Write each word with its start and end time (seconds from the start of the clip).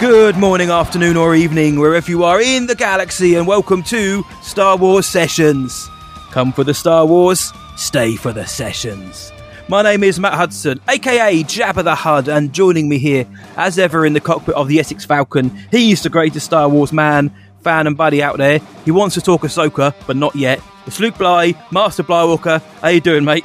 Good 0.00 0.38
morning, 0.38 0.70
afternoon, 0.70 1.18
or 1.18 1.34
evening, 1.34 1.78
wherever 1.78 2.10
you 2.10 2.24
are 2.24 2.40
in 2.40 2.66
the 2.66 2.74
galaxy, 2.74 3.34
and 3.34 3.46
welcome 3.46 3.82
to 3.82 4.24
Star 4.40 4.78
Wars 4.78 5.04
Sessions. 5.04 5.90
Come 6.30 6.54
for 6.54 6.64
the 6.64 6.72
Star 6.72 7.04
Wars, 7.04 7.52
stay 7.76 8.16
for 8.16 8.32
the 8.32 8.46
sessions. 8.46 9.30
My 9.68 9.82
name 9.82 10.02
is 10.02 10.18
Matt 10.18 10.32
Hudson, 10.32 10.80
aka 10.88 11.42
Jabba 11.42 11.84
the 11.84 11.94
Hud, 11.94 12.28
and 12.28 12.50
joining 12.54 12.88
me 12.88 12.96
here, 12.96 13.26
as 13.58 13.78
ever, 13.78 14.06
in 14.06 14.14
the 14.14 14.22
cockpit 14.22 14.54
of 14.54 14.68
the 14.68 14.80
Essex 14.80 15.04
Falcon, 15.04 15.50
he's 15.70 16.02
the 16.02 16.08
greatest 16.08 16.46
Star 16.46 16.66
Wars 16.66 16.94
man, 16.94 17.30
fan, 17.62 17.86
and 17.86 17.94
buddy 17.94 18.22
out 18.22 18.38
there. 18.38 18.60
He 18.86 18.90
wants 18.90 19.16
to 19.16 19.20
talk 19.20 19.42
Ahsoka, 19.42 19.94
but 20.06 20.16
not 20.16 20.34
yet. 20.34 20.62
It's 20.86 20.98
Luke 20.98 21.18
Bly, 21.18 21.52
Master 21.70 22.04
Blywalker. 22.04 22.62
How 22.80 22.88
you 22.88 23.02
doing, 23.02 23.26
mate? 23.26 23.44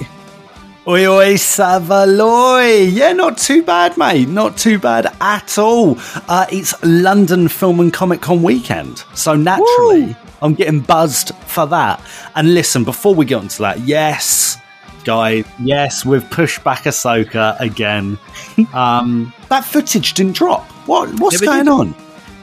Oi, 0.87 1.07
oi, 1.07 1.33
Savaloy. 1.33 2.93
Yeah, 2.93 3.11
not 3.13 3.39
too 3.39 3.63
bad, 3.63 3.97
mate. 3.97 4.29
Not 4.29 4.55
too 4.55 4.77
bad 4.77 5.07
at 5.19 5.57
all. 5.57 5.97
Uh, 6.29 6.45
it's 6.51 6.75
London 6.83 7.47
Film 7.47 7.79
and 7.79 7.91
Comic 7.91 8.21
Con 8.21 8.43
weekend. 8.43 9.03
So 9.15 9.33
naturally, 9.35 10.05
Woo. 10.05 10.15
I'm 10.43 10.53
getting 10.53 10.81
buzzed 10.81 11.33
for 11.47 11.65
that. 11.65 11.99
And 12.35 12.53
listen, 12.53 12.83
before 12.83 13.15
we 13.15 13.25
get 13.25 13.37
onto 13.37 13.63
that, 13.63 13.79
yes, 13.79 14.59
guys, 15.05 15.45
yes, 15.57 16.05
we've 16.05 16.29
pushed 16.29 16.63
back 16.63 16.83
Ahsoka 16.83 17.59
again. 17.59 18.19
um, 18.75 19.33
that 19.49 19.65
footage 19.65 20.13
didn't 20.13 20.33
drop. 20.35 20.65
What? 20.87 21.19
What's 21.19 21.41
Never 21.41 21.63
going 21.63 21.67
on? 21.67 21.87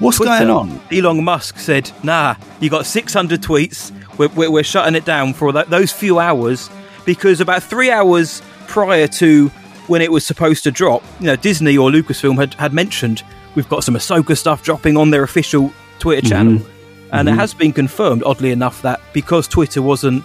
What's 0.00 0.18
going 0.18 0.50
on? 0.50 0.80
Elon 0.90 1.22
Musk 1.22 1.58
said, 1.58 1.92
"Nah, 2.02 2.34
you 2.58 2.70
got 2.70 2.86
600 2.86 3.40
tweets. 3.40 3.92
We're, 4.18 4.26
we're, 4.30 4.50
we're 4.50 4.64
shutting 4.64 4.96
it 4.96 5.04
down 5.04 5.32
for 5.32 5.52
those 5.52 5.92
few 5.92 6.18
hours 6.18 6.68
because 7.04 7.40
about 7.40 7.62
three 7.62 7.90
hours 7.90 8.42
prior 8.66 9.06
to 9.06 9.48
when 9.88 10.00
it 10.02 10.10
was 10.10 10.24
supposed 10.24 10.64
to 10.64 10.70
drop, 10.70 11.02
you 11.20 11.26
know, 11.26 11.36
Disney 11.36 11.76
or 11.76 11.90
Lucasfilm 11.90 12.36
had, 12.36 12.54
had 12.54 12.72
mentioned 12.72 13.24
we've 13.54 13.68
got 13.68 13.84
some 13.84 13.94
Ahsoka 13.94 14.36
stuff 14.36 14.62
dropping 14.62 14.96
on 14.96 15.10
their 15.10 15.22
official 15.22 15.72
Twitter 15.98 16.28
channel, 16.28 16.64
and 17.12 17.28
it 17.28 17.32
has 17.32 17.54
been 17.54 17.72
confirmed, 17.72 18.22
oddly 18.24 18.50
enough, 18.50 18.82
that 18.82 19.00
because 19.12 19.46
Twitter 19.46 19.82
wasn't 19.82 20.24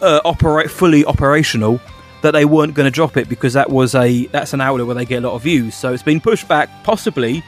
uh, 0.00 0.20
operate 0.24 0.70
fully 0.70 1.04
operational." 1.04 1.80
That 2.22 2.30
they 2.30 2.46
weren't 2.46 2.72
going 2.72 2.86
to 2.86 2.90
drop 2.90 3.18
it 3.18 3.28
because 3.28 3.52
that 3.52 3.68
was 3.68 3.94
a 3.94 4.24
that's 4.28 4.54
an 4.54 4.62
outlet 4.62 4.86
where 4.86 4.94
they 4.94 5.04
get 5.04 5.22
a 5.22 5.28
lot 5.28 5.34
of 5.34 5.42
views. 5.42 5.74
So 5.74 5.92
it's 5.92 6.02
been 6.02 6.22
pushed 6.22 6.48
back, 6.48 6.70
possibly 6.82 7.44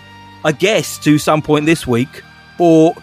I 0.46 0.52
guess, 0.52 0.96
to 0.98 1.18
some 1.18 1.42
point 1.42 1.66
this 1.66 1.88
week, 1.88 2.22
or 2.58 2.95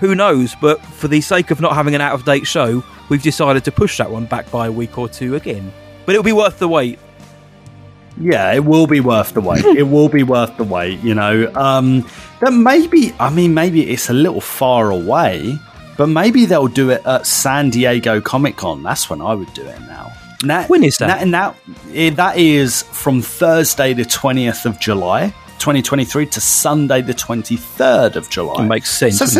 who 0.00 0.14
knows. 0.14 0.54
But 0.60 0.80
for 0.84 1.06
the 1.08 1.20
sake 1.20 1.50
of 1.50 1.60
not 1.60 1.74
having 1.74 1.94
an 1.94 2.00
out 2.00 2.14
of 2.14 2.24
date 2.24 2.46
show, 2.46 2.82
we've 3.08 3.22
decided 3.22 3.64
to 3.64 3.72
push 3.72 3.98
that 3.98 4.10
one 4.10 4.24
back 4.24 4.50
by 4.50 4.66
a 4.66 4.72
week 4.72 4.98
or 4.98 5.08
two 5.08 5.36
again. 5.36 5.72
But 6.06 6.14
it'll 6.14 6.24
be 6.24 6.32
worth 6.32 6.58
the 6.58 6.68
wait. 6.68 6.98
Yeah, 8.20 8.52
it 8.52 8.64
will 8.64 8.86
be 8.86 9.00
worth 9.00 9.32
the 9.32 9.40
wait. 9.40 9.64
it 9.64 9.84
will 9.84 10.08
be 10.08 10.22
worth 10.22 10.56
the 10.56 10.64
wait, 10.64 11.00
you 11.00 11.14
know. 11.14 11.50
Um 11.54 12.06
that 12.40 12.52
maybe 12.52 13.14
I 13.20 13.30
mean 13.30 13.54
maybe 13.54 13.88
it's 13.90 14.10
a 14.10 14.12
little 14.12 14.40
far 14.40 14.90
away, 14.90 15.58
but 15.96 16.08
maybe 16.08 16.46
they'll 16.46 16.66
do 16.68 16.90
it 16.90 17.06
at 17.06 17.26
San 17.26 17.70
Diego 17.70 18.20
Comic 18.20 18.56
Con. 18.56 18.82
That's 18.82 19.08
when 19.08 19.20
I 19.22 19.34
would 19.34 19.52
do 19.54 19.62
it 19.62 19.80
now. 19.82 20.12
Now 20.42 20.64
When 20.64 20.82
is 20.84 20.96
that? 20.98 21.26
Now, 21.26 21.52
now 21.52 21.56
eh, 21.92 22.10
that 22.10 22.38
is 22.38 22.82
from 22.82 23.20
Thursday 23.22 23.92
the 23.92 24.04
20th 24.04 24.64
of 24.64 24.80
July, 24.80 25.34
2023 25.58 26.26
to 26.26 26.40
Sunday 26.40 27.02
the 27.02 27.12
23rd 27.12 28.16
of 28.16 28.30
July. 28.30 28.64
It 28.64 28.66
makes 28.68 28.90
sense, 28.90 29.18
So 29.18 29.24
it's 29.24 29.36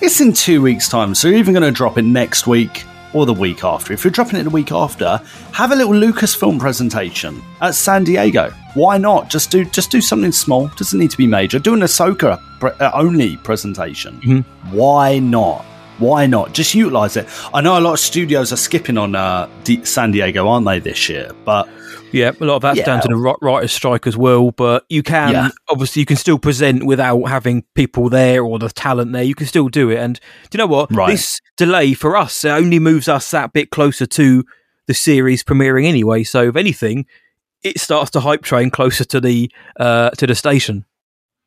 it's 0.00 0.20
in 0.20 0.32
2 0.32 0.62
weeks 0.62 0.88
time. 0.88 1.14
So 1.14 1.28
you're 1.28 1.38
even 1.38 1.54
going 1.54 1.62
to 1.64 1.70
drop 1.70 1.98
it 1.98 2.02
next 2.02 2.46
week 2.46 2.84
or 3.12 3.26
the 3.26 3.34
week 3.34 3.64
after. 3.64 3.92
If 3.92 4.04
you're 4.04 4.10
dropping 4.10 4.38
it 4.38 4.44
the 4.44 4.50
week 4.50 4.72
after, 4.72 5.20
have 5.52 5.72
a 5.72 5.76
little 5.76 5.94
Lucasfilm 5.94 6.58
presentation 6.58 7.42
at 7.60 7.74
San 7.74 8.04
Diego. 8.04 8.50
Why 8.74 8.98
not? 8.98 9.30
Just 9.30 9.50
do 9.50 9.64
just 9.64 9.90
do 9.90 10.00
something 10.00 10.32
small. 10.32 10.68
Doesn't 10.76 10.98
need 10.98 11.10
to 11.10 11.16
be 11.16 11.26
major. 11.26 11.58
Do 11.58 11.74
an 11.74 11.80
Ahsoka 11.80 12.40
pre- 12.60 12.70
uh, 12.72 12.90
only 12.94 13.36
presentation. 13.38 14.20
Mm-hmm. 14.20 14.76
Why 14.76 15.18
not? 15.18 15.64
Why 15.98 16.26
not? 16.26 16.52
Just 16.54 16.74
utilize 16.74 17.16
it. 17.16 17.26
I 17.52 17.60
know 17.60 17.78
a 17.78 17.80
lot 17.80 17.94
of 17.94 17.98
studios 18.00 18.52
are 18.52 18.56
skipping 18.56 18.96
on 18.98 19.14
uh, 19.14 19.48
D- 19.64 19.84
San 19.84 20.12
Diego, 20.12 20.46
aren't 20.48 20.66
they, 20.66 20.78
this 20.78 21.08
year? 21.08 21.32
But 21.44 21.68
Yeah, 22.12 22.32
a 22.40 22.44
lot 22.44 22.56
of 22.56 22.62
that's 22.62 22.78
Yeah. 22.78 22.86
down 22.86 23.02
to 23.02 23.08
the 23.08 23.16
writer's 23.42 23.72
strike 23.72 24.06
as 24.06 24.16
well. 24.16 24.50
But 24.50 24.84
you 24.88 25.02
can 25.02 25.32
Yeah. 25.32 25.48
obviously 25.68 26.00
you 26.00 26.06
can 26.06 26.16
still 26.16 26.38
present 26.38 26.86
without 26.86 27.24
having 27.24 27.64
people 27.74 28.08
there 28.08 28.42
or 28.42 28.58
the 28.58 28.70
talent 28.70 29.12
there. 29.12 29.22
You 29.24 29.34
can 29.34 29.46
still 29.46 29.68
do 29.68 29.90
it. 29.90 29.98
And 29.98 30.14
do 30.48 30.56
you 30.56 30.58
know 30.58 30.66
what? 30.66 30.90
Right. 30.94 31.10
This 31.10 31.40
delay 31.58 31.92
for 31.94 32.16
us 32.16 32.44
it 32.44 32.50
only 32.50 32.78
moves 32.78 33.08
us 33.08 33.30
that 33.32 33.52
bit 33.52 33.70
closer 33.70 34.06
to 34.06 34.44
the 34.86 34.94
series 34.94 35.44
premiering 35.44 35.84
anyway. 35.84 36.24
So 36.24 36.48
if 36.48 36.56
anything, 36.56 37.04
it 37.62 37.78
starts 37.78 38.10
to 38.12 38.20
hype 38.20 38.42
train 38.42 38.70
closer 38.70 39.04
to 39.04 39.20
the 39.20 39.50
uh, 39.78 40.08
to 40.10 40.26
the 40.26 40.34
station. 40.34 40.86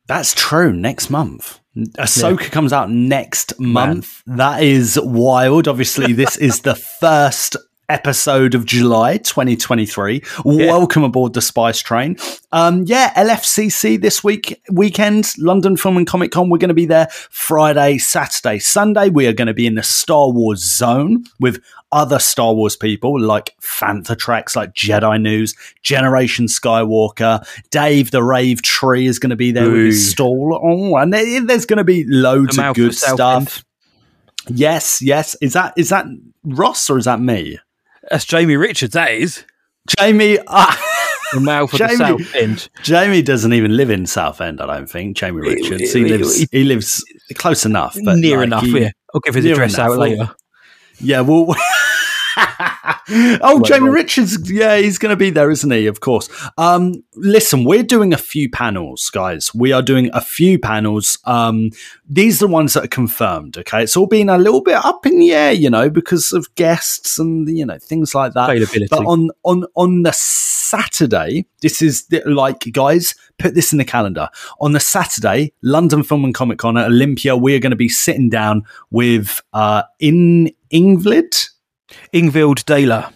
That's 0.06 0.34
true. 0.34 0.72
Next 0.72 1.10
month. 1.10 1.60
Ahsoka 1.76 2.50
comes 2.50 2.72
out 2.72 2.90
next 2.90 3.58
month. 3.58 4.22
That 4.26 4.62
is 4.62 4.98
wild. 5.02 5.68
Obviously, 5.68 6.12
this 6.12 6.36
is 6.36 6.60
the 6.60 6.74
first 6.74 7.56
episode 7.88 8.54
of 8.54 8.64
July 8.64 9.18
2023. 9.18 10.22
Welcome 10.44 11.04
aboard 11.04 11.34
the 11.34 11.40
Spice 11.40 11.80
Train. 11.80 12.16
Um, 12.50 12.84
yeah, 12.86 13.12
LFCC 13.14 14.00
this 14.00 14.22
week, 14.24 14.60
weekend, 14.70 15.30
London 15.38 15.76
Film 15.76 15.96
and 15.96 16.06
Comic 16.06 16.30
Con. 16.30 16.50
We're 16.50 16.58
going 16.58 16.68
to 16.68 16.74
be 16.74 16.86
there 16.86 17.08
Friday, 17.30 17.98
Saturday, 17.98 18.58
Sunday. 18.58 19.08
We 19.08 19.26
are 19.26 19.32
going 19.32 19.48
to 19.48 19.54
be 19.54 19.66
in 19.66 19.74
the 19.74 19.82
Star 19.82 20.30
Wars 20.30 20.64
zone 20.64 21.24
with 21.40 21.62
other 21.92 22.18
Star 22.18 22.54
Wars 22.54 22.74
people 22.76 23.20
like 23.20 23.54
Fantha 23.60 24.18
Tracks, 24.18 24.56
like 24.56 24.72
Jedi 24.74 25.20
News, 25.20 25.54
Generation 25.82 26.46
Skywalker, 26.46 27.46
Dave 27.70 28.10
the 28.10 28.22
Rave 28.22 28.62
Tree 28.62 29.06
is 29.06 29.18
going 29.18 29.30
to 29.30 29.36
be 29.36 29.52
there 29.52 29.70
with 29.70 29.86
his 29.86 30.10
stall. 30.10 30.58
Oh, 30.62 30.96
and 30.96 31.12
there- 31.12 31.44
there's 31.44 31.66
going 31.66 31.76
to 31.78 31.84
be 31.84 32.04
loads 32.08 32.58
of 32.58 32.74
good 32.74 32.94
South 32.94 33.14
stuff. 33.14 33.64
Yes, 34.48 35.00
yes. 35.00 35.36
Is 35.40 35.52
that 35.52 35.74
is 35.76 35.90
that 35.90 36.06
Ross 36.44 36.90
or 36.90 36.98
is 36.98 37.04
that 37.04 37.20
me? 37.20 37.58
That's 38.10 38.24
Jamie 38.24 38.56
Richards. 38.56 38.94
That 38.94 39.12
is 39.12 39.44
Jamie. 39.98 40.38
Ah, 40.48 40.80
the 41.32 41.40
mouth 41.40 41.72
of 41.72 41.78
Jamie. 41.78 41.90
the 41.96 41.96
South 42.24 42.34
End. 42.34 42.68
Jamie 42.82 43.22
doesn't 43.22 43.52
even 43.52 43.76
live 43.76 43.90
in 43.90 44.04
Southend. 44.06 44.60
I 44.60 44.66
don't 44.66 44.90
think 44.90 45.16
Jamie 45.16 45.40
Richards. 45.42 45.92
He 45.92 46.04
lives. 46.04 46.46
he- 46.50 46.64
lives 46.64 47.04
close 47.36 47.64
enough, 47.64 47.96
but 48.04 48.18
Near 48.18 48.38
like, 48.38 48.46
enough. 48.46 48.62
he- 48.64 48.80
yeah, 48.80 48.90
I'll 49.14 49.20
give 49.20 49.34
his 49.34 49.44
address 49.44 49.78
out 49.78 49.96
later. 49.98 50.34
Yeah, 51.02 51.20
well. 51.20 51.54
oh, 52.38 53.62
Jamie 53.64 53.90
Richards. 53.90 54.50
Yeah, 54.50 54.76
he's 54.78 54.98
going 54.98 55.10
to 55.10 55.16
be 55.16 55.30
there, 55.30 55.50
isn't 55.50 55.70
he? 55.70 55.86
Of 55.86 56.00
course. 56.00 56.28
Um, 56.56 57.04
listen, 57.14 57.64
we're 57.64 57.82
doing 57.82 58.12
a 58.12 58.18
few 58.18 58.48
panels, 58.50 59.10
guys. 59.10 59.54
We 59.54 59.72
are 59.72 59.82
doing 59.82 60.10
a 60.12 60.20
few 60.20 60.58
panels. 60.58 61.18
Um, 61.24 61.70
these 62.08 62.42
are 62.42 62.46
the 62.46 62.52
ones 62.52 62.74
that 62.74 62.84
are 62.84 62.88
confirmed. 62.88 63.58
Okay, 63.58 63.82
it's 63.82 63.96
all 63.96 64.06
been 64.06 64.28
a 64.28 64.38
little 64.38 64.62
bit 64.62 64.76
up 64.76 65.04
in 65.06 65.18
the 65.18 65.32
air, 65.32 65.52
you 65.52 65.70
know, 65.70 65.90
because 65.90 66.32
of 66.32 66.54
guests 66.54 67.18
and 67.18 67.48
you 67.48 67.66
know 67.66 67.78
things 67.78 68.14
like 68.14 68.34
that. 68.34 68.50
Availability. 68.50 68.88
But 68.90 69.06
on 69.06 69.30
on 69.44 69.64
on 69.74 70.02
the 70.02 70.12
Saturday, 70.72 71.46
this 71.60 71.82
is 71.82 72.06
the, 72.06 72.22
like, 72.24 72.60
guys, 72.72 73.14
put 73.38 73.54
this 73.54 73.72
in 73.72 73.78
the 73.78 73.84
calendar. 73.84 74.28
On 74.58 74.72
the 74.72 74.80
Saturday, 74.80 75.52
London 75.62 76.02
Film 76.02 76.24
and 76.24 76.34
Comic 76.34 76.58
Con 76.58 76.78
at 76.78 76.86
Olympia, 76.86 77.36
we 77.36 77.54
are 77.54 77.58
going 77.58 77.72
to 77.72 77.76
be 77.76 77.90
sitting 77.90 78.30
down 78.30 78.62
with 78.90 79.42
uh, 79.52 79.82
in 79.98 80.50
Ingvid. 80.72 81.48
Ingvild 82.14 82.64
Deila. 82.64 83.12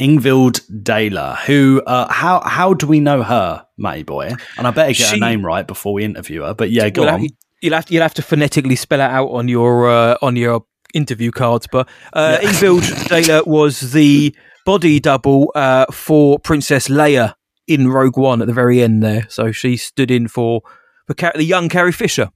Ingvild 0.00 0.60
Deila, 0.82 1.36
who 1.40 1.82
uh, 1.86 2.10
how 2.10 2.40
how 2.40 2.72
do 2.72 2.86
we 2.86 3.00
know 3.00 3.22
her, 3.22 3.66
Matty 3.76 4.02
boy? 4.02 4.32
And 4.56 4.66
I 4.66 4.70
better 4.70 4.88
get 4.94 4.96
She- 4.96 5.18
her 5.20 5.26
name 5.26 5.44
right 5.44 5.66
before 5.66 5.92
we 5.92 6.04
interview 6.04 6.42
her. 6.42 6.54
But 6.54 6.70
yeah, 6.70 6.88
go 6.88 7.06
on. 7.06 7.26
you'll 7.60 7.74
have 7.74 7.84
to, 7.86 7.92
you'll 7.92 8.02
have 8.02 8.14
to 8.14 8.22
phonetically 8.22 8.76
spell 8.76 9.00
it 9.00 9.10
out 9.10 9.28
on 9.28 9.48
your 9.48 9.90
uh, 9.90 10.16
on 10.22 10.36
your 10.36 10.64
interview 10.94 11.30
cards. 11.30 11.66
But 11.70 11.86
uh, 12.14 12.38
Ingvild 12.40 12.80
Deila 13.08 13.46
was 13.46 13.92
the 13.92 14.34
body 14.64 15.00
double 15.00 15.52
uh, 15.54 15.84
for 15.92 16.38
Princess 16.38 16.88
Leia 16.88 17.34
in 17.66 17.88
Rogue 17.88 18.16
One 18.16 18.40
at 18.40 18.46
the 18.46 18.54
very 18.54 18.80
end 18.82 19.02
there. 19.02 19.26
So 19.28 19.52
she 19.52 19.76
stood 19.76 20.10
in 20.10 20.28
for 20.28 20.62
for 21.06 21.12
Car- 21.12 21.32
the 21.34 21.44
young 21.44 21.68
Carrie 21.68 21.92
Fisher. 21.92 22.30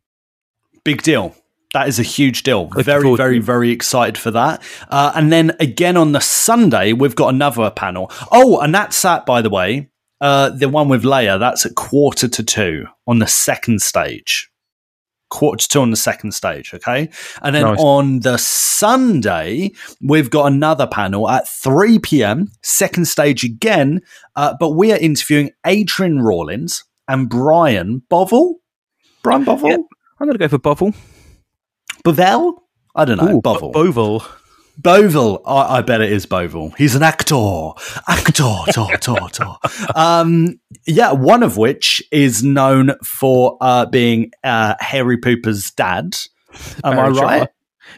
Big 0.85 1.00
deal. 1.00 1.35
That 1.75 1.88
is 1.88 1.99
a 1.99 2.03
huge 2.03 2.43
deal. 2.44 2.65
Looking 2.69 2.85
very, 2.85 3.17
very, 3.17 3.38
very 3.41 3.71
excited 3.71 4.17
for 4.17 4.31
that. 4.31 4.62
Uh, 4.88 5.12
and 5.15 5.31
then 5.31 5.55
again 5.61 5.97
on 5.99 6.12
the 6.12 6.21
Sunday, 6.21 6.93
we've 6.94 7.15
got 7.17 7.35
another 7.35 7.71
panel. 7.71 8.11
Oh, 8.32 8.59
and 8.61 8.75
that's 8.75 9.05
at, 9.05 9.26
by 9.26 9.43
the 9.43 9.50
way, 9.50 9.91
Uh, 10.21 10.49
the 10.49 10.69
one 10.69 10.88
with 10.88 11.03
Leia, 11.03 11.38
that's 11.38 11.67
at 11.67 11.75
quarter 11.75 12.29
to 12.29 12.43
two 12.43 12.87
on 13.06 13.19
the 13.19 13.26
second 13.26 13.82
stage. 13.82 14.49
Quarter 15.29 15.62
to 15.65 15.69
two 15.69 15.81
on 15.81 15.91
the 15.91 15.97
second 15.97 16.32
stage, 16.32 16.73
okay? 16.73 17.11
And 17.43 17.55
then 17.55 17.65
Nice. 17.65 17.79
on 17.81 18.20
the 18.20 18.38
Sunday, 18.38 19.73
we've 20.00 20.31
got 20.31 20.47
another 20.47 20.87
panel 20.87 21.29
at 21.29 21.49
3 21.49 21.99
p.m., 21.99 22.53
second 22.62 23.06
stage 23.06 23.43
again, 23.44 24.00
uh, 24.37 24.55
but 24.61 24.70
we 24.70 24.93
are 24.93 24.99
interviewing 24.99 25.50
Adrian 25.67 26.20
Rawlins 26.23 26.85
and 27.09 27.29
Brian 27.29 28.03
Bovell. 28.11 28.55
Brian 29.23 29.44
Bovell? 29.44 29.70
Yeah. 29.70 29.77
I'm 30.20 30.27
going 30.29 30.38
to 30.38 30.38
go 30.38 30.49
for 30.49 30.59
Bovell. 30.59 30.94
Bovell? 32.05 32.55
I 32.95 33.05
don't 33.05 33.17
know. 33.19 33.37
Ooh, 33.37 33.43
Bovell. 33.43 33.73
Bo- 33.73 33.93
Bovell. 33.93 34.27
Bovell. 34.81 35.41
I, 35.47 35.79
I 35.79 35.83
bet 35.83 36.01
it 36.01 36.12
is 36.12 36.27
Bovell. 36.27 36.77
He's 36.77 36.95
an 36.95 37.03
actor. 37.03 37.71
Actor. 38.09 38.33
tor, 38.73 38.97
tor, 38.99 39.29
tor. 39.31 39.59
Um, 39.95 40.61
yeah, 40.87 41.12
one 41.12 41.43
of 41.43 41.56
which 41.56 42.03
is 42.12 42.43
known 42.43 42.93
for 43.05 43.56
uh, 43.61 43.87
being 43.87 44.33
uh, 44.43 44.75
Harry 44.81 45.17
Pooper's 45.19 45.71
dad. 45.71 46.17
Am 46.85 46.99
I 46.99 47.09
right? 47.09 47.15
Trotter. 47.17 47.49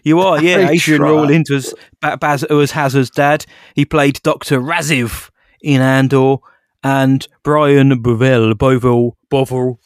You 0.02 0.20
are, 0.20 0.42
yeah. 0.42 0.56
Barry 0.58 0.74
Adrian. 0.76 1.02
Rawlins 1.02 1.50
was, 1.50 1.74
Ba- 2.00 2.16
Baz, 2.16 2.44
was 2.48 2.72
Hazard's 2.72 3.10
dad. 3.10 3.44
He 3.74 3.84
played 3.84 4.20
Dr. 4.22 4.60
Raziv 4.60 5.30
in 5.60 5.80
Andor, 5.80 6.38
and 6.86 7.26
Brian 7.42 8.00
Bovell, 8.00 8.54
Bovell, 8.54 9.16
Bovril, 9.28 9.80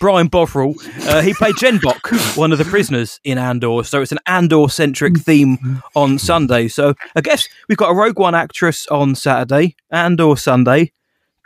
Brian 0.00 0.28
Bovril, 0.28 0.74
uh, 1.02 1.20
he 1.20 1.34
played 1.34 1.56
Genbok, 1.56 2.36
one 2.38 2.52
of 2.52 2.58
the 2.58 2.64
prisoners 2.64 3.20
in 3.22 3.36
Andor. 3.36 3.84
So 3.84 4.00
it's 4.00 4.12
an 4.12 4.18
Andor 4.24 4.70
centric 4.70 5.18
theme 5.18 5.82
on 5.94 6.18
Sunday. 6.18 6.68
So 6.68 6.94
I 7.14 7.20
guess 7.20 7.46
we've 7.68 7.76
got 7.76 7.90
a 7.90 7.94
Rogue 7.94 8.18
One 8.18 8.34
actress 8.34 8.86
on 8.86 9.14
Saturday, 9.14 9.76
Andor 9.90 10.36
Sunday. 10.36 10.92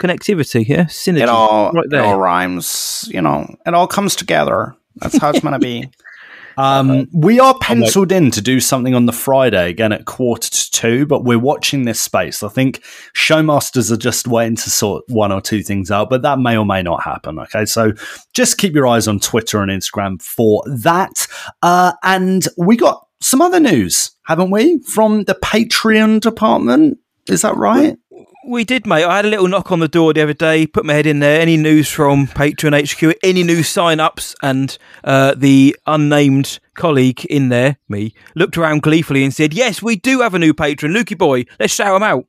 Connectivity, 0.00 0.68
yeah, 0.68 0.84
synergy, 0.84 1.22
It 1.22 1.28
all, 1.28 1.72
right 1.72 1.84
it 1.84 1.98
all 1.98 2.18
rhymes. 2.18 3.08
You 3.12 3.22
know, 3.22 3.52
it 3.66 3.74
all 3.74 3.88
comes 3.88 4.14
together. 4.14 4.76
That's 4.96 5.18
how 5.18 5.30
it's 5.30 5.40
going 5.40 5.52
to 5.52 5.58
be. 5.58 5.90
Um, 6.56 7.08
we 7.12 7.40
are 7.40 7.58
penciled 7.58 8.12
in 8.12 8.30
to 8.32 8.40
do 8.40 8.60
something 8.60 8.94
on 8.94 9.06
the 9.06 9.12
Friday 9.12 9.70
again 9.70 9.92
at 9.92 10.04
quarter 10.04 10.50
to 10.50 10.70
two, 10.70 11.06
but 11.06 11.24
we're 11.24 11.38
watching 11.38 11.84
this 11.84 12.00
space. 12.00 12.42
I 12.42 12.48
think 12.48 12.82
showmasters 13.14 13.90
are 13.90 13.96
just 13.96 14.26
waiting 14.26 14.56
to 14.56 14.70
sort 14.70 15.04
one 15.08 15.32
or 15.32 15.40
two 15.40 15.62
things 15.62 15.90
out, 15.90 16.10
but 16.10 16.22
that 16.22 16.38
may 16.38 16.56
or 16.56 16.66
may 16.66 16.82
not 16.82 17.02
happen. 17.02 17.38
Okay, 17.38 17.64
so 17.64 17.92
just 18.34 18.58
keep 18.58 18.74
your 18.74 18.86
eyes 18.86 19.08
on 19.08 19.20
Twitter 19.20 19.62
and 19.62 19.70
Instagram 19.70 20.20
for 20.20 20.62
that. 20.66 21.26
Uh, 21.62 21.92
and 22.02 22.46
we 22.56 22.76
got 22.76 23.06
some 23.20 23.40
other 23.40 23.60
news, 23.60 24.10
haven't 24.26 24.50
we, 24.50 24.80
from 24.80 25.24
the 25.24 25.34
Patreon 25.34 26.20
department? 26.20 26.98
Is 27.28 27.42
that 27.42 27.56
right? 27.56 27.96
We 28.44 28.64
did, 28.64 28.86
mate. 28.86 29.04
I 29.04 29.16
had 29.16 29.24
a 29.24 29.28
little 29.28 29.46
knock 29.46 29.70
on 29.70 29.78
the 29.78 29.86
door 29.86 30.12
the 30.12 30.22
other 30.22 30.32
day, 30.32 30.66
put 30.66 30.84
my 30.84 30.94
head 30.94 31.06
in 31.06 31.20
there. 31.20 31.40
Any 31.40 31.56
news 31.56 31.88
from 31.88 32.26
Patreon 32.26 32.74
HQ? 32.74 33.16
Any 33.22 33.44
new 33.44 33.62
sign 33.62 34.00
ups? 34.00 34.34
And 34.42 34.76
uh, 35.04 35.34
the 35.36 35.76
unnamed 35.86 36.58
colleague 36.74 37.24
in 37.26 37.50
there, 37.50 37.76
me, 37.88 38.14
looked 38.34 38.58
around 38.58 38.82
gleefully 38.82 39.22
and 39.22 39.32
said, 39.32 39.54
Yes, 39.54 39.80
we 39.80 39.94
do 39.94 40.22
have 40.22 40.34
a 40.34 40.40
new 40.40 40.52
patron. 40.52 40.92
Lukey 40.92 41.16
boy, 41.16 41.44
let's 41.60 41.72
shout 41.72 41.94
him 41.94 42.02
out. 42.02 42.26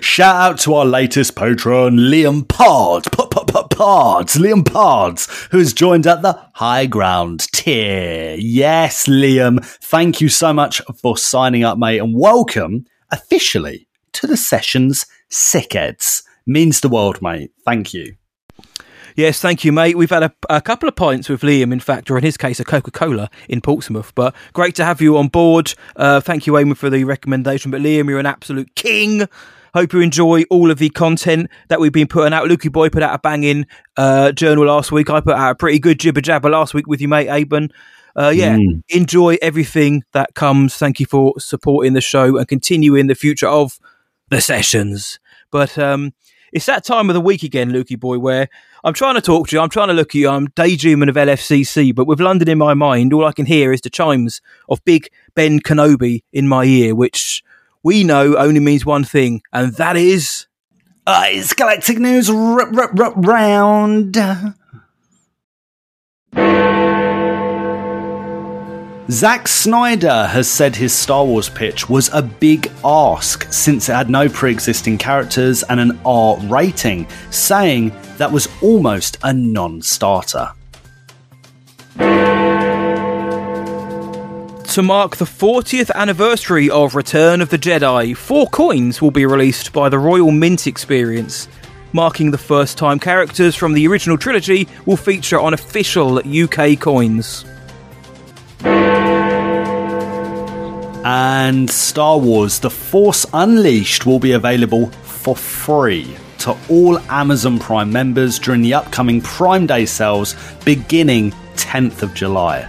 Shout 0.00 0.36
out 0.36 0.58
to 0.60 0.74
our 0.74 0.84
latest 0.84 1.34
patron, 1.34 1.96
Liam 1.96 2.46
Pod, 2.46 3.10
P- 3.10 3.26
P- 3.30 3.44
P- 3.52 3.76
Pods, 3.76 4.36
Liam 4.36 4.64
Pods, 4.64 5.28
who 5.50 5.58
has 5.58 5.72
joined 5.72 6.06
at 6.06 6.22
the 6.22 6.40
High 6.54 6.86
Ground 6.86 7.46
tier. 7.52 8.36
Yes, 8.38 9.06
Liam, 9.06 9.64
thank 9.64 10.20
you 10.20 10.28
so 10.28 10.52
much 10.52 10.80
for 11.00 11.16
signing 11.16 11.64
up, 11.64 11.76
mate, 11.76 11.98
and 11.98 12.16
welcome 12.16 12.84
officially 13.12 13.88
to 14.14 14.26
the 14.26 14.36
session's 14.36 15.06
Sickheads. 15.30 16.22
Means 16.46 16.80
the 16.80 16.88
world, 16.88 17.22
mate. 17.22 17.52
Thank 17.64 17.94
you. 17.94 18.16
Yes, 19.16 19.40
thank 19.40 19.64
you, 19.64 19.72
mate. 19.72 19.96
We've 19.96 20.10
had 20.10 20.22
a, 20.22 20.32
a 20.48 20.60
couple 20.60 20.88
of 20.88 20.96
pints 20.96 21.28
with 21.28 21.42
Liam, 21.42 21.72
in 21.72 21.80
fact, 21.80 22.10
or 22.10 22.16
in 22.16 22.24
his 22.24 22.36
case, 22.36 22.60
a 22.60 22.64
Coca 22.64 22.90
Cola 22.90 23.28
in 23.48 23.60
Portsmouth. 23.60 24.12
But 24.14 24.34
great 24.52 24.74
to 24.76 24.84
have 24.84 25.00
you 25.00 25.16
on 25.18 25.28
board. 25.28 25.74
Uh, 25.96 26.20
thank 26.20 26.46
you, 26.46 26.54
Eamon, 26.54 26.76
for 26.76 26.90
the 26.90 27.04
recommendation. 27.04 27.70
But 27.70 27.80
Liam, 27.80 28.08
you're 28.08 28.18
an 28.18 28.26
absolute 28.26 28.74
king. 28.76 29.28
Hope 29.74 29.92
you 29.92 30.00
enjoy 30.00 30.42
all 30.50 30.70
of 30.70 30.78
the 30.78 30.90
content 30.90 31.48
that 31.68 31.80
we've 31.80 31.92
been 31.92 32.08
putting 32.08 32.32
out. 32.32 32.48
Lukey 32.48 32.72
Boy 32.72 32.88
put 32.88 33.02
out 33.02 33.14
a 33.14 33.18
banging 33.18 33.66
uh, 33.96 34.32
journal 34.32 34.66
last 34.66 34.90
week. 34.90 35.10
I 35.10 35.20
put 35.20 35.36
out 35.36 35.52
a 35.52 35.54
pretty 35.54 35.78
good 35.78 36.00
jibber 36.00 36.20
jabber 36.20 36.50
last 36.50 36.74
week 36.74 36.86
with 36.86 37.00
you, 37.00 37.08
mate, 37.08 37.28
Aben. 37.28 37.70
Uh, 38.16 38.32
yeah, 38.34 38.58
enjoy 38.88 39.36
everything 39.40 40.02
that 40.12 40.34
comes. 40.34 40.76
Thank 40.76 40.98
you 40.98 41.06
for 41.06 41.38
supporting 41.38 41.92
the 41.92 42.00
show 42.00 42.36
and 42.36 42.48
continuing 42.48 43.06
the 43.06 43.14
future 43.14 43.46
of 43.46 43.78
the 44.30 44.40
sessions. 44.40 45.18
But 45.50 45.76
um, 45.78 46.12
it's 46.52 46.66
that 46.66 46.84
time 46.84 47.10
of 47.10 47.14
the 47.14 47.20
week 47.20 47.42
again, 47.42 47.70
Lukey 47.70 47.98
boy, 47.98 48.18
where 48.18 48.48
I'm 48.82 48.94
trying 48.94 49.16
to 49.16 49.20
talk 49.20 49.48
to 49.48 49.56
you, 49.56 49.60
I'm 49.60 49.68
trying 49.68 49.88
to 49.88 49.94
look 49.94 50.10
at 50.10 50.14
you, 50.14 50.28
I'm 50.28 50.46
daydreaming 50.48 51.08
of 51.08 51.16
LFCC, 51.16 51.94
but 51.94 52.06
with 52.06 52.20
London 52.20 52.48
in 52.48 52.58
my 52.58 52.74
mind, 52.74 53.12
all 53.12 53.26
I 53.26 53.32
can 53.32 53.46
hear 53.46 53.72
is 53.72 53.82
the 53.82 53.90
chimes 53.90 54.40
of 54.68 54.84
Big 54.84 55.08
Ben 55.34 55.60
Kenobi 55.60 56.22
in 56.32 56.48
my 56.48 56.64
ear, 56.64 56.94
which 56.94 57.42
we 57.82 58.04
know 58.04 58.36
only 58.36 58.60
means 58.60 58.86
one 58.86 59.04
thing, 59.04 59.42
and 59.52 59.74
that 59.74 59.96
is. 59.96 60.46
Uh, 61.06 61.24
it's 61.26 61.52
Galactic 61.54 61.98
News 61.98 62.30
r- 62.30 62.60
r- 62.62 62.92
r- 62.98 63.14
Round. 63.16 64.16
Zack 69.10 69.48
Snyder 69.48 70.28
has 70.28 70.48
said 70.48 70.76
his 70.76 70.92
Star 70.92 71.24
Wars 71.24 71.48
pitch 71.48 71.88
was 71.88 72.10
a 72.12 72.22
big 72.22 72.70
ask 72.84 73.52
since 73.52 73.88
it 73.88 73.92
had 73.92 74.08
no 74.08 74.28
pre 74.28 74.52
existing 74.52 74.98
characters 74.98 75.64
and 75.64 75.80
an 75.80 75.98
R 76.04 76.38
rating, 76.42 77.08
saying 77.30 77.92
that 78.18 78.30
was 78.30 78.48
almost 78.62 79.18
a 79.24 79.32
non 79.32 79.82
starter. 79.82 80.52
To 84.68 84.82
mark 84.84 85.16
the 85.16 85.24
40th 85.24 85.90
anniversary 85.96 86.70
of 86.70 86.94
Return 86.94 87.40
of 87.40 87.48
the 87.48 87.58
Jedi, 87.58 88.16
four 88.16 88.46
coins 88.46 89.02
will 89.02 89.10
be 89.10 89.26
released 89.26 89.72
by 89.72 89.88
the 89.88 89.98
Royal 89.98 90.30
Mint 90.30 90.68
Experience. 90.68 91.48
Marking 91.92 92.30
the 92.30 92.38
first 92.38 92.78
time 92.78 93.00
characters 93.00 93.56
from 93.56 93.72
the 93.72 93.88
original 93.88 94.16
trilogy 94.16 94.68
will 94.86 94.96
feature 94.96 95.40
on 95.40 95.52
official 95.52 96.18
UK 96.18 96.78
coins. 96.78 97.44
And 101.04 101.70
Star 101.70 102.18
Wars 102.18 102.60
The 102.60 102.70
Force 102.70 103.26
Unleashed 103.32 104.06
will 104.06 104.18
be 104.18 104.32
available 104.32 104.86
for 105.02 105.36
free 105.36 106.16
to 106.38 106.56
all 106.68 106.98
Amazon 107.10 107.58
Prime 107.58 107.92
members 107.92 108.38
during 108.38 108.62
the 108.62 108.74
upcoming 108.74 109.20
Prime 109.20 109.66
Day 109.66 109.86
sales 109.86 110.34
beginning 110.64 111.32
10th 111.56 112.02
of 112.02 112.14
July. 112.14 112.68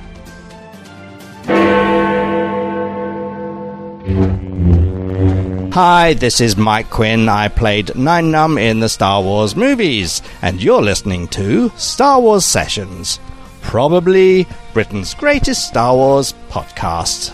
Hi, 5.73 6.15
this 6.15 6.41
is 6.41 6.57
Mike 6.57 6.89
Quinn. 6.89 7.29
I 7.29 7.47
played 7.47 7.95
Nien 7.95 8.29
Nunb 8.29 8.61
in 8.61 8.81
the 8.81 8.89
Star 8.89 9.21
Wars 9.21 9.55
movies, 9.55 10.21
and 10.41 10.61
you're 10.61 10.81
listening 10.81 11.29
to 11.29 11.69
Star 11.77 12.19
Wars 12.19 12.43
Sessions, 12.43 13.21
probably 13.71 14.45
Britain's 14.73 15.13
greatest 15.13 15.65
Star 15.65 15.95
Wars 15.95 16.33
podcast. 16.49 17.31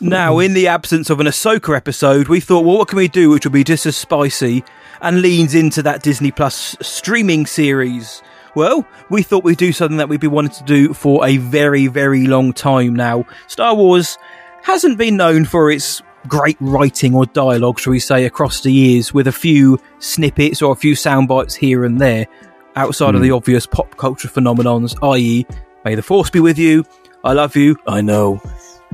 Now, 0.00 0.38
in 0.38 0.54
the 0.54 0.68
absence 0.68 1.10
of 1.10 1.18
an 1.18 1.26
Ahsoka 1.26 1.76
episode, 1.76 2.28
we 2.28 2.38
thought, 2.38 2.64
well, 2.64 2.78
what 2.78 2.86
can 2.86 2.98
we 2.98 3.08
do 3.08 3.30
which 3.30 3.44
will 3.44 3.50
be 3.50 3.64
just 3.64 3.86
as 3.86 3.96
spicy 3.96 4.62
and 5.00 5.20
leans 5.20 5.56
into 5.56 5.82
that 5.82 6.04
Disney 6.04 6.30
Plus 6.30 6.76
streaming 6.80 7.44
series? 7.44 8.22
Well, 8.54 8.86
we 9.10 9.24
thought 9.24 9.42
we'd 9.42 9.58
do 9.58 9.72
something 9.72 9.96
that 9.96 10.08
we've 10.08 10.20
been 10.20 10.30
wanting 10.30 10.54
to 10.54 10.62
do 10.64 10.94
for 10.94 11.26
a 11.26 11.38
very, 11.38 11.88
very 11.88 12.28
long 12.28 12.52
time 12.52 12.94
now. 12.94 13.26
Star 13.48 13.74
Wars 13.74 14.16
hasn't 14.62 14.96
been 14.96 15.16
known 15.16 15.44
for 15.44 15.72
its 15.72 16.02
great 16.28 16.56
writing 16.60 17.16
or 17.16 17.26
dialogue, 17.26 17.80
shall 17.80 17.90
we 17.90 17.98
say, 17.98 18.26
across 18.26 18.60
the 18.60 18.72
years, 18.72 19.12
with 19.12 19.26
a 19.26 19.32
few 19.32 19.80
snippets 19.98 20.62
or 20.62 20.70
a 20.70 20.76
few 20.76 20.94
sound 20.94 21.26
bites 21.26 21.56
here 21.56 21.84
and 21.84 22.00
there, 22.00 22.28
outside 22.76 23.14
of 23.14 23.20
the 23.20 23.28
hmm. 23.28 23.34
obvious 23.34 23.66
pop 23.66 23.96
culture 23.96 24.28
phenomenons, 24.28 24.96
i.e., 25.14 25.46
May 25.84 25.94
the 25.94 26.02
Force 26.02 26.30
be 26.30 26.40
with 26.40 26.58
you, 26.58 26.84
I 27.24 27.32
love 27.32 27.56
you, 27.56 27.76
I 27.86 28.00
know, 28.00 28.40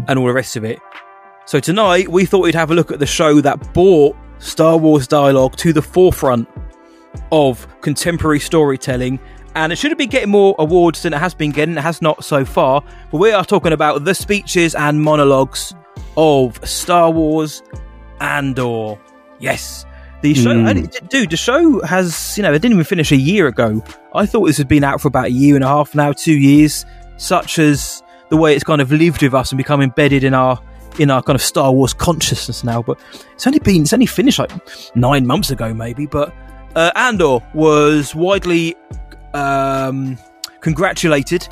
and 0.06 0.18
all 0.18 0.26
the 0.26 0.32
rest 0.32 0.56
of 0.56 0.64
it. 0.64 0.78
So 1.47 1.61
tonight 1.61 2.08
we 2.08 2.26
thought 2.26 2.42
we'd 2.42 2.54
have 2.54 2.70
a 2.70 2.75
look 2.75 2.92
at 2.92 2.99
the 2.99 3.06
show 3.06 3.40
that 3.40 3.73
brought 3.73 4.16
Star 4.38 4.76
Wars 4.76 5.08
dialogue 5.08 5.56
to 5.56 5.73
the 5.73 5.82
forefront 5.82 6.49
of 7.32 7.66
contemporary 7.80 8.40
storytelling. 8.40 9.18
And 9.54 9.73
it 9.73 9.76
should 9.76 9.90
have 9.90 9.99
been 9.99 10.11
getting 10.11 10.30
more 10.30 10.54
awards 10.58 11.02
than 11.02 11.14
it 11.14 11.18
has 11.18 11.35
been 11.35 11.50
getting. 11.50 11.76
It 11.76 11.80
has 11.80 12.02
not 12.02 12.25
so 12.25 12.44
far. 12.44 12.82
But 13.11 13.18
we 13.18 13.32
are 13.32 13.44
talking 13.44 13.73
about 13.73 14.04
the 14.04 14.14
speeches 14.14 14.75
and 14.75 15.00
monologues 15.00 15.75
of 16.16 16.61
Star 16.68 17.11
Wars 17.11 17.62
Andor. 18.20 18.99
Yes. 19.38 19.87
The 20.21 20.35
show, 20.35 20.51
it- 20.67 21.09
dude, 21.09 21.31
the 21.31 21.37
show 21.37 21.81
has, 21.85 22.37
you 22.37 22.43
know, 22.43 22.53
it 22.53 22.61
didn't 22.61 22.73
even 22.73 22.85
finish 22.85 23.13
a 23.13 23.17
year 23.17 23.47
ago. 23.47 23.83
I 24.15 24.27
thought 24.27 24.47
this 24.47 24.57
had 24.59 24.67
been 24.69 24.83
out 24.85 25.01
for 25.01 25.09
about 25.09 25.27
a 25.27 25.31
year 25.31 25.55
and 25.55 25.65
a 25.65 25.69
half 25.69 25.95
now, 25.95 26.13
two 26.13 26.37
years, 26.37 26.85
such 27.19 27.59
as 27.59 28.03
the 28.29 28.37
way 28.37 28.55
it's 28.55 28.65
kind 28.65 28.81
of 28.81 28.91
lived 28.91 29.23
with 29.23 29.33
us 29.35 29.53
and 29.53 29.57
become 29.59 29.81
embedded 29.81 30.25
in 30.25 30.35
our 30.35 30.59
in 30.99 31.11
our 31.11 31.23
kind 31.23 31.37
of 31.37 31.43
Star 31.43 31.71
Wars 31.73 31.93
consciousness 31.95 32.65
now. 32.65 32.83
But 32.83 32.99
it's 33.33 33.47
only 33.47 33.61
been 33.61 33.83
it's 33.83 33.93
only 33.93 34.07
finished 34.07 34.39
like 34.41 34.51
nine 34.97 35.27
months 35.27 35.51
ago, 35.51 35.73
maybe. 35.73 36.07
But 36.07 36.35
uh, 36.75 36.91
Andor 36.97 37.39
was 37.55 38.15
widely 38.15 38.75
um, 39.35 40.19
congratulated 40.61 41.49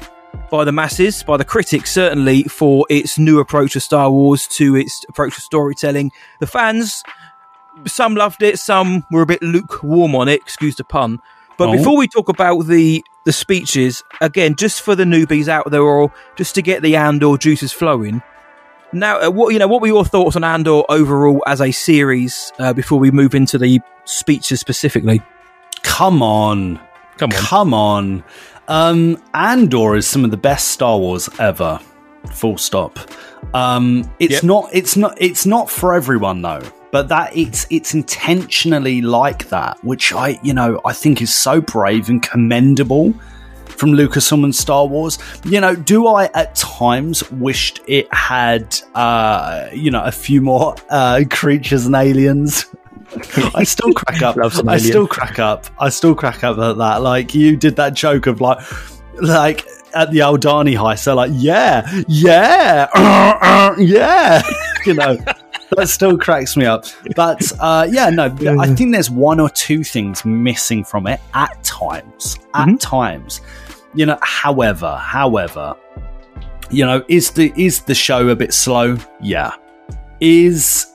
by 0.50 0.64
the 0.64 0.72
masses, 0.72 1.22
by 1.22 1.36
the 1.36 1.44
critics, 1.44 1.90
certainly 1.92 2.42
for 2.44 2.86
its 2.90 3.18
new 3.18 3.38
approach 3.40 3.72
to 3.72 3.80
Star 3.80 4.10
Wars, 4.10 4.46
to 4.48 4.76
its 4.76 5.04
approach 5.08 5.34
to 5.34 5.40
storytelling. 5.40 6.10
The 6.40 6.46
fans, 6.46 7.02
some 7.86 8.14
loved 8.14 8.42
it, 8.42 8.58
some 8.58 9.04
were 9.10 9.22
a 9.22 9.26
bit 9.26 9.42
lukewarm 9.42 10.14
on 10.14 10.28
it. 10.28 10.40
Excuse 10.40 10.76
the 10.76 10.84
pun. 10.84 11.20
But 11.58 11.68
Oh. 11.68 11.72
before 11.72 11.96
we 11.96 12.08
talk 12.08 12.28
about 12.28 12.66
the 12.66 13.02
the 13.24 13.32
speeches, 13.32 14.04
again, 14.20 14.54
just 14.54 14.82
for 14.82 14.94
the 14.94 15.02
newbies 15.04 15.48
out 15.48 15.70
there, 15.70 15.82
or 15.82 16.12
just 16.36 16.54
to 16.54 16.62
get 16.62 16.82
the 16.82 16.94
Andor 16.96 17.36
juices 17.36 17.72
flowing. 17.72 18.22
Now, 18.92 19.20
uh, 19.20 19.30
what 19.30 19.52
you 19.52 19.58
know, 19.58 19.66
what 19.66 19.80
were 19.80 19.88
your 19.88 20.04
thoughts 20.04 20.36
on 20.36 20.44
Andor 20.44 20.82
overall 20.88 21.42
as 21.46 21.60
a 21.60 21.72
series? 21.72 22.52
Uh, 22.58 22.72
before 22.72 22.98
we 23.00 23.10
move 23.10 23.34
into 23.34 23.58
the 23.58 23.80
speeches 24.04 24.60
specifically, 24.60 25.20
Come 25.82 26.22
on. 26.22 26.78
come 27.16 27.30
on. 27.32 27.38
Come 27.38 27.74
on. 27.74 28.24
Um, 28.68 29.18
Andor 29.34 29.96
is 29.96 30.06
some 30.06 30.24
of 30.24 30.30
the 30.30 30.36
best 30.36 30.68
Star 30.68 30.98
Wars 30.98 31.28
ever. 31.38 31.80
Full 32.32 32.58
stop. 32.58 32.98
Um, 33.54 34.08
it's 34.18 34.34
Yep. 34.34 34.42
not. 34.44 34.68
It's 34.72 34.96
not. 34.96 35.14
It's 35.18 35.46
not 35.46 35.70
for 35.70 35.94
everyone 35.94 36.42
though. 36.42 36.62
But 36.96 37.08
that 37.08 37.36
it's 37.36 37.66
it's 37.68 37.92
intentionally 37.92 39.02
like 39.02 39.50
that, 39.50 39.76
which 39.84 40.14
I 40.14 40.40
you 40.42 40.54
know 40.54 40.80
I 40.82 40.94
think 40.94 41.20
is 41.20 41.34
so 41.34 41.60
brave 41.60 42.08
and 42.08 42.22
commendable 42.22 43.12
from 43.66 43.90
Lucasfilm 43.90 44.44
and 44.44 44.54
Star 44.54 44.86
Wars. 44.86 45.18
You 45.44 45.60
know, 45.60 45.76
do 45.76 46.06
I 46.06 46.30
at 46.32 46.54
times 46.54 47.30
wished 47.32 47.82
it 47.86 48.10
had 48.14 48.80
uh, 48.94 49.68
you 49.74 49.90
know 49.90 50.02
a 50.04 50.10
few 50.10 50.40
more 50.40 50.74
uh, 50.88 51.24
creatures 51.30 51.84
and 51.84 51.94
aliens? 51.94 52.64
I 53.54 53.64
still 53.64 53.92
crack 53.92 54.22
up. 54.22 54.38
I 54.66 54.78
still 54.78 55.06
crack 55.06 55.38
up. 55.38 55.66
I 55.78 55.90
still 55.90 56.14
crack 56.14 56.44
up 56.44 56.56
at 56.56 56.78
that. 56.78 57.02
Like 57.02 57.34
you 57.34 57.58
did 57.58 57.76
that 57.76 57.92
joke 57.92 58.26
of 58.26 58.40
like, 58.40 58.58
like 59.20 59.66
at 59.94 60.12
the 60.12 60.20
Aldhani 60.20 60.78
heist. 60.78 61.00
So 61.00 61.14
like, 61.14 61.32
yeah, 61.34 61.86
yeah, 62.08 62.88
uh, 62.94 63.38
uh, 63.42 63.74
yeah. 63.78 64.42
you 64.86 64.94
know, 64.94 65.18
that 65.76 65.88
still 65.88 66.18
cracks 66.18 66.56
me 66.56 66.64
up. 66.64 66.84
But 67.14 67.50
uh, 67.60 67.86
yeah, 67.90 68.10
no, 68.10 68.24
I 68.60 68.74
think 68.74 68.92
there's 68.92 69.10
one 69.10 69.40
or 69.40 69.50
two 69.50 69.82
things 69.84 70.24
missing 70.24 70.84
from 70.84 71.06
it 71.06 71.20
at 71.34 71.62
times. 71.64 72.38
At 72.54 72.80
times, 72.80 73.40
you 73.94 74.06
know. 74.06 74.18
However, 74.22 74.96
however, 74.96 75.74
you 76.70 76.84
know, 76.84 77.04
is 77.08 77.30
the 77.30 77.52
is 77.56 77.82
the 77.82 77.94
show 77.94 78.28
a 78.28 78.36
bit 78.36 78.52
slow? 78.52 78.96
Yeah. 79.20 79.54
Is 80.20 80.86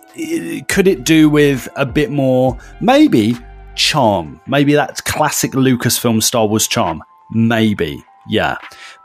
could 0.67 0.87
it 0.87 1.03
do 1.03 1.29
with 1.29 1.67
a 1.75 1.85
bit 1.85 2.11
more 2.11 2.57
maybe 2.79 3.37
charm? 3.75 4.41
Maybe 4.47 4.73
that's 4.73 5.01
classic 5.01 5.51
Lucasfilm 5.51 6.21
Star 6.21 6.47
Wars 6.47 6.67
charm. 6.67 7.03
Maybe. 7.31 8.03
Yeah. 8.27 8.57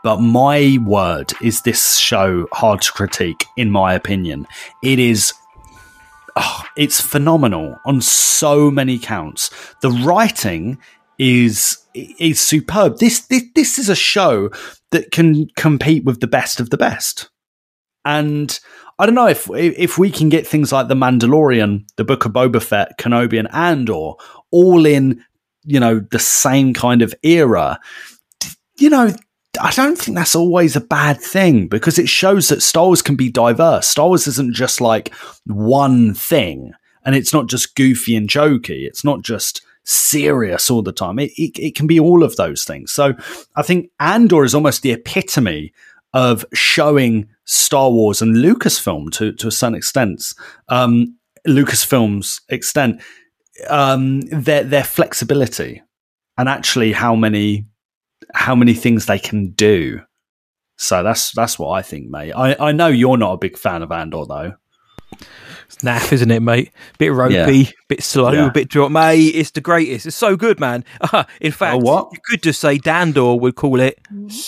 But 0.02 0.20
my 0.20 0.78
word 0.84 1.32
is 1.42 1.62
this 1.62 1.98
show 1.98 2.46
hard 2.52 2.82
to 2.82 2.92
critique 2.92 3.46
in 3.56 3.70
my 3.70 3.94
opinion. 3.94 4.46
It 4.82 4.98
is 4.98 5.32
oh, 6.36 6.64
it's 6.76 7.00
phenomenal 7.00 7.76
on 7.84 8.00
so 8.00 8.70
many 8.70 8.98
counts. 8.98 9.50
The 9.82 9.90
writing 9.90 10.78
is 11.18 11.78
is 11.94 12.40
superb. 12.40 12.98
This, 12.98 13.20
this 13.26 13.44
this 13.54 13.78
is 13.78 13.88
a 13.88 13.96
show 13.96 14.50
that 14.90 15.10
can 15.10 15.48
compete 15.56 16.04
with 16.04 16.20
the 16.20 16.26
best 16.26 16.60
of 16.60 16.70
the 16.70 16.76
best. 16.76 17.30
And 18.04 18.58
I 18.98 19.06
don't 19.06 19.14
know 19.14 19.26
if 19.26 19.50
if 19.50 19.98
we 19.98 20.10
can 20.10 20.28
get 20.28 20.46
things 20.46 20.72
like 20.72 20.88
the 20.88 20.94
Mandalorian, 20.94 21.86
the 21.96 22.04
Book 22.04 22.24
of 22.24 22.32
Boba 22.32 22.62
Fett, 22.62 22.98
Kenobi, 22.98 23.38
and 23.38 23.52
Andor 23.52 24.12
all 24.50 24.86
in, 24.86 25.24
you 25.64 25.80
know, 25.80 26.00
the 26.10 26.18
same 26.18 26.72
kind 26.72 27.02
of 27.02 27.14
era. 27.22 27.80
You 28.78 28.90
know, 28.90 29.14
I 29.60 29.70
don't 29.72 29.98
think 29.98 30.16
that's 30.16 30.34
always 30.34 30.76
a 30.76 30.80
bad 30.80 31.20
thing 31.20 31.68
because 31.68 31.98
it 31.98 32.08
shows 32.08 32.48
that 32.48 32.62
Star 32.62 32.86
Wars 32.86 33.02
can 33.02 33.16
be 33.16 33.30
diverse. 33.30 33.86
Star 33.86 34.08
Wars 34.08 34.26
isn't 34.26 34.54
just 34.54 34.80
like 34.80 35.14
one 35.44 36.14
thing, 36.14 36.72
and 37.04 37.14
it's 37.14 37.32
not 37.32 37.48
just 37.48 37.74
goofy 37.74 38.16
and 38.16 38.28
jokey. 38.28 38.86
It's 38.86 39.04
not 39.04 39.22
just 39.22 39.62
serious 39.84 40.70
all 40.70 40.82
the 40.82 40.92
time. 40.92 41.18
It, 41.18 41.30
it, 41.36 41.58
it 41.58 41.74
can 41.74 41.86
be 41.86 42.00
all 42.00 42.22
of 42.22 42.36
those 42.36 42.64
things. 42.64 42.92
So 42.92 43.14
I 43.54 43.62
think 43.62 43.90
Andor 44.00 44.44
is 44.44 44.54
almost 44.54 44.82
the 44.82 44.92
epitome 44.92 45.72
of 46.12 46.44
showing 46.52 47.28
Star 47.44 47.90
Wars 47.90 48.20
and 48.20 48.34
Lucasfilm 48.34 49.12
to, 49.12 49.32
to 49.32 49.48
a 49.48 49.52
certain 49.52 49.76
extent, 49.76 50.32
um, 50.68 51.16
Lucasfilm's 51.46 52.40
extent, 52.48 53.00
um, 53.68 54.20
their 54.22 54.64
their 54.64 54.84
flexibility 54.84 55.82
and 56.36 56.48
actually 56.48 56.92
how 56.92 57.14
many 57.14 57.64
how 58.34 58.54
many 58.54 58.74
things 58.74 59.06
they 59.06 59.18
can 59.18 59.50
do. 59.50 60.00
So 60.76 61.02
that's 61.02 61.32
that's 61.32 61.58
what 61.58 61.70
I 61.70 61.82
think, 61.82 62.10
mate. 62.10 62.32
I, 62.32 62.56
I 62.68 62.72
know 62.72 62.88
you're 62.88 63.16
not 63.16 63.32
a 63.32 63.38
big 63.38 63.56
fan 63.56 63.82
of 63.82 63.90
Andor 63.92 64.24
though. 64.28 64.52
It's 65.66 65.76
naff, 65.76 66.12
isn't 66.12 66.30
it, 66.30 66.40
mate? 66.42 66.70
Bit 66.98 67.12
ropey, 67.12 67.34
Yeah. 67.34 67.70
bit 67.88 68.02
slow, 68.02 68.30
Yeah. 68.30 68.46
a 68.48 68.52
bit 68.52 68.68
drop. 68.68 68.90
Mate, 68.92 69.34
it's 69.34 69.50
the 69.50 69.60
greatest. 69.60 70.06
It's 70.06 70.14
so 70.16 70.36
good, 70.36 70.60
man. 70.60 70.84
In 71.40 71.50
fact, 71.50 71.76
Oh, 71.76 71.78
what? 71.78 72.08
you 72.12 72.18
could 72.28 72.42
just 72.42 72.60
say 72.60 72.78
Dandor 72.78 73.40
would 73.40 73.56
call 73.56 73.80
it. 73.80 73.98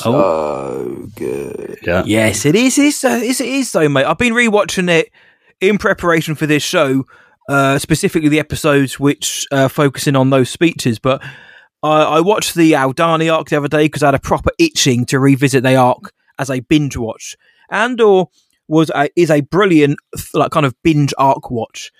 Oh, 0.04 1.08
yeah. 1.18 2.02
Yes, 2.06 2.44
it 2.46 2.54
is. 2.54 2.78
It's, 2.78 3.02
uh, 3.04 3.20
it's, 3.22 3.40
it 3.40 3.48
is, 3.48 3.72
though, 3.72 3.88
mate. 3.88 4.04
I've 4.04 4.18
been 4.18 4.32
rewatching 4.34 4.88
it 4.90 5.10
in 5.60 5.78
preparation 5.78 6.34
for 6.36 6.46
this 6.46 6.62
show, 6.62 7.04
uh, 7.48 7.78
specifically 7.78 8.28
the 8.28 8.38
episodes 8.38 9.00
which 9.00 9.44
uh, 9.50 9.66
focusing 9.68 10.14
on 10.14 10.30
those 10.30 10.50
speeches. 10.50 10.98
But 11.00 11.20
I, 11.82 12.02
I 12.02 12.20
watched 12.20 12.54
the 12.54 12.72
Aldhani 12.72 13.32
arc 13.32 13.48
the 13.48 13.56
other 13.56 13.68
day 13.68 13.84
because 13.86 14.02
I 14.02 14.06
had 14.08 14.14
a 14.14 14.20
proper 14.20 14.50
itching 14.58 15.04
to 15.06 15.18
revisit 15.18 15.62
the 15.62 15.76
arc 15.76 16.12
as 16.38 16.50
a 16.50 16.60
binge 16.60 16.96
watch. 16.96 17.36
Andor 17.70 18.24
was 18.66 18.90
a, 18.94 19.08
is 19.16 19.30
a 19.30 19.40
brilliant 19.42 19.98
like 20.34 20.50
kind 20.50 20.66
of 20.66 20.74
binge 20.82 21.14
arc 21.18 21.50
watch. 21.50 21.92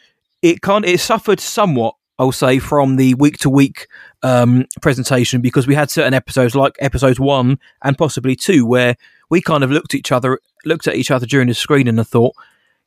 It 0.42 0.62
can't. 0.62 0.84
It 0.84 1.00
suffered 1.00 1.40
somewhat, 1.40 1.94
I'll 2.18 2.32
say, 2.32 2.58
from 2.58 2.96
the 2.96 3.14
week 3.14 3.38
to 3.38 3.50
week 3.50 3.86
um, 4.22 4.66
presentation 4.82 5.40
because 5.40 5.66
we 5.66 5.74
had 5.74 5.90
certain 5.90 6.14
episodes 6.14 6.54
like 6.54 6.74
episodes 6.80 7.18
one 7.20 7.58
and 7.82 7.96
possibly 7.96 8.36
two 8.36 8.66
where 8.66 8.96
we 9.30 9.40
kind 9.40 9.64
of 9.64 9.70
looked 9.70 9.94
at 9.94 9.98
each 9.98 10.12
other 10.12 10.40
looked 10.64 10.86
at 10.86 10.96
each 10.96 11.10
other 11.10 11.26
during 11.26 11.48
the 11.48 11.54
screen 11.54 11.86
and 11.88 12.00
I 12.00 12.04
thought, 12.04 12.34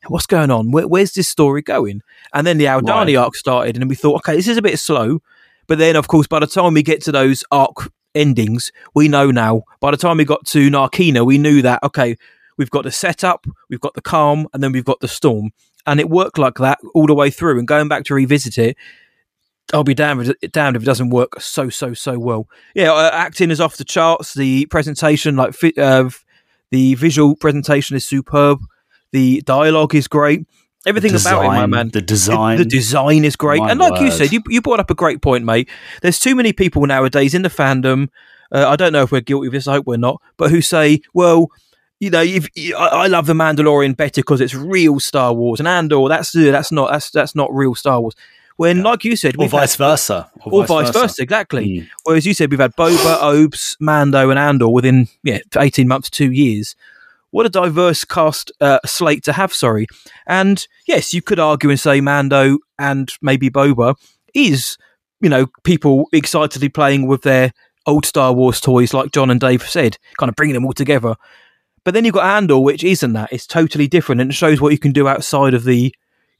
what's 0.08 0.26
going 0.26 0.50
on? 0.50 0.70
Where, 0.70 0.86
where's 0.86 1.12
this 1.12 1.28
story 1.28 1.62
going? 1.62 2.02
And 2.34 2.46
then 2.46 2.58
the 2.58 2.66
Aldhani 2.66 3.06
Right. 3.06 3.16
arc 3.16 3.34
started, 3.36 3.76
and 3.76 3.88
we 3.88 3.94
thought, 3.94 4.16
okay, 4.16 4.36
this 4.36 4.48
is 4.48 4.56
a 4.56 4.62
bit 4.62 4.78
slow. 4.78 5.20
But 5.68 5.78
then, 5.78 5.96
of 5.96 6.08
course, 6.08 6.26
by 6.26 6.40
the 6.40 6.46
time 6.46 6.74
we 6.74 6.82
get 6.82 7.02
to 7.04 7.12
those 7.12 7.44
arc 7.50 7.90
endings, 8.14 8.72
we 8.94 9.08
know 9.08 9.30
now. 9.30 9.62
By 9.80 9.90
the 9.90 9.96
time 9.96 10.18
we 10.18 10.24
got 10.24 10.44
to 10.46 10.70
Narkina, 10.70 11.24
we 11.24 11.38
knew 11.38 11.62
that 11.62 11.82
okay, 11.82 12.16
we've 12.58 12.70
got 12.70 12.84
the 12.84 12.90
setup, 12.90 13.46
we've 13.70 13.80
got 13.80 13.94
the 13.94 14.02
calm, 14.02 14.48
and 14.52 14.62
then 14.62 14.72
we've 14.72 14.84
got 14.84 15.00
the 15.00 15.08
storm, 15.08 15.50
and 15.86 16.00
it 16.00 16.10
worked 16.10 16.38
like 16.38 16.56
that 16.56 16.78
all 16.94 17.06
the 17.06 17.14
way 17.14 17.30
through. 17.30 17.58
And 17.58 17.66
going 17.68 17.88
back 17.88 18.04
to 18.04 18.14
revisit 18.14 18.58
it, 18.58 18.76
I'll 19.72 19.84
be 19.84 19.94
damned 19.94 20.22
if, 20.28 20.36
it- 20.42 20.52
damned 20.52 20.76
if 20.76 20.82
it 20.82 20.86
doesn't 20.86 21.10
work 21.10 21.40
so 21.40 21.70
so 21.70 21.94
so 21.94 22.18
well. 22.18 22.48
Yeah, 22.74 22.92
uh, 22.92 23.10
acting 23.12 23.50
is 23.50 23.60
off 23.60 23.76
the 23.76 23.84
charts. 23.84 24.34
The 24.34 24.66
presentation, 24.66 25.36
like 25.36 25.54
uh, 25.78 26.10
the 26.70 26.94
visual 26.94 27.36
presentation, 27.36 27.96
is 27.96 28.06
superb. 28.06 28.58
The 29.12 29.42
dialogue 29.42 29.94
is 29.94 30.08
great. 30.08 30.46
Everything 30.84 31.14
about 31.14 31.44
it, 31.44 31.48
my 31.48 31.66
man. 31.66 31.90
the 31.90 32.00
design. 32.00 32.58
The 32.58 32.64
design 32.64 33.24
is 33.24 33.36
great. 33.36 33.60
My 33.60 33.70
and 33.70 33.78
like 33.78 34.00
you 34.00 34.10
said, 34.10 34.32
you, 34.32 34.42
you 34.48 34.60
brought 34.60 34.80
up 34.80 34.90
a 34.90 34.94
great 34.94 35.22
point, 35.22 35.44
mate. 35.44 35.68
There's 36.00 36.18
too 36.18 36.34
many 36.34 36.52
people 36.52 36.84
nowadays 36.86 37.34
in 37.34 37.42
the 37.42 37.48
fandom. 37.48 38.08
Uh, 38.50 38.68
I 38.68 38.76
don't 38.76 38.92
know 38.92 39.02
if 39.02 39.12
we're 39.12 39.20
guilty 39.20 39.46
of 39.46 39.52
this. 39.52 39.68
I 39.68 39.74
hope 39.74 39.86
we're 39.86 39.96
not. 39.96 40.20
But 40.36 40.50
who 40.50 40.60
say, 40.60 41.00
well, 41.14 41.50
you 42.00 42.10
know, 42.10 42.22
if, 42.22 42.48
I, 42.76 42.88
I 42.88 43.06
love 43.06 43.26
the 43.26 43.32
Mandalorian 43.32 43.96
better 43.96 44.22
because 44.22 44.40
it's 44.40 44.54
real 44.54 44.98
Star 44.98 45.32
Wars, 45.32 45.60
and 45.60 45.68
Andor 45.68 46.08
that's 46.08 46.34
uh, 46.34 46.50
that's 46.50 46.72
not 46.72 46.90
that's 46.90 47.10
that's 47.10 47.36
not 47.36 47.54
real 47.54 47.76
Star 47.76 48.00
Wars. 48.00 48.14
When, 48.56 48.82
like 48.82 49.04
you 49.04 49.16
said, 49.16 49.36
or 49.36 49.44
we've 49.44 49.52
had- 49.52 49.60
vice 49.60 49.76
versa. 49.76 50.30
or 50.44 50.66
vice 50.66 50.90
versa, 50.90 51.22
exactly. 51.22 51.66
Mm. 51.66 51.88
Whereas 52.02 52.26
you 52.26 52.34
said 52.34 52.50
we've 52.50 52.60
had 52.60 52.76
Boba, 52.76 53.22
Obes, 53.22 53.76
Mando, 53.80 54.30
and 54.30 54.38
Andor 54.38 54.68
within 54.68 55.08
yeah 55.22 55.38
eighteen 55.58 55.86
months, 55.86 56.10
two 56.10 56.32
years. 56.32 56.74
What 57.32 57.46
a 57.46 57.48
diverse 57.48 58.04
cast 58.04 58.52
uh, 58.60 58.78
slate 58.86 59.24
to 59.24 59.32
have. 59.32 59.52
Sorry, 59.52 59.86
and 60.26 60.64
yes, 60.86 61.12
you 61.12 61.20
could 61.20 61.40
argue 61.40 61.70
and 61.70 61.80
say 61.80 62.00
Mando 62.00 62.58
and 62.78 63.12
maybe 63.20 63.50
Boba 63.50 63.96
is 64.34 64.78
you 65.20 65.28
know 65.28 65.46
people 65.64 66.06
excitedly 66.12 66.68
playing 66.68 67.08
with 67.08 67.22
their 67.22 67.52
old 67.86 68.06
Star 68.06 68.32
Wars 68.32 68.60
toys, 68.60 68.94
like 68.94 69.10
John 69.12 69.30
and 69.30 69.40
Dave 69.40 69.62
said, 69.62 69.98
kind 70.18 70.28
of 70.28 70.36
bringing 70.36 70.54
them 70.54 70.64
all 70.64 70.72
together. 70.72 71.16
But 71.84 71.94
then 71.94 72.04
you've 72.04 72.14
got 72.14 72.36
Andor, 72.36 72.60
which 72.60 72.84
isn't 72.84 73.12
that. 73.14 73.32
It's 73.32 73.46
totally 73.46 73.88
different, 73.88 74.20
and 74.20 74.30
it 74.30 74.34
shows 74.34 74.60
what 74.60 74.72
you 74.72 74.78
can 74.78 74.92
do 74.92 75.08
outside 75.08 75.54
of 75.54 75.64
the 75.64 75.92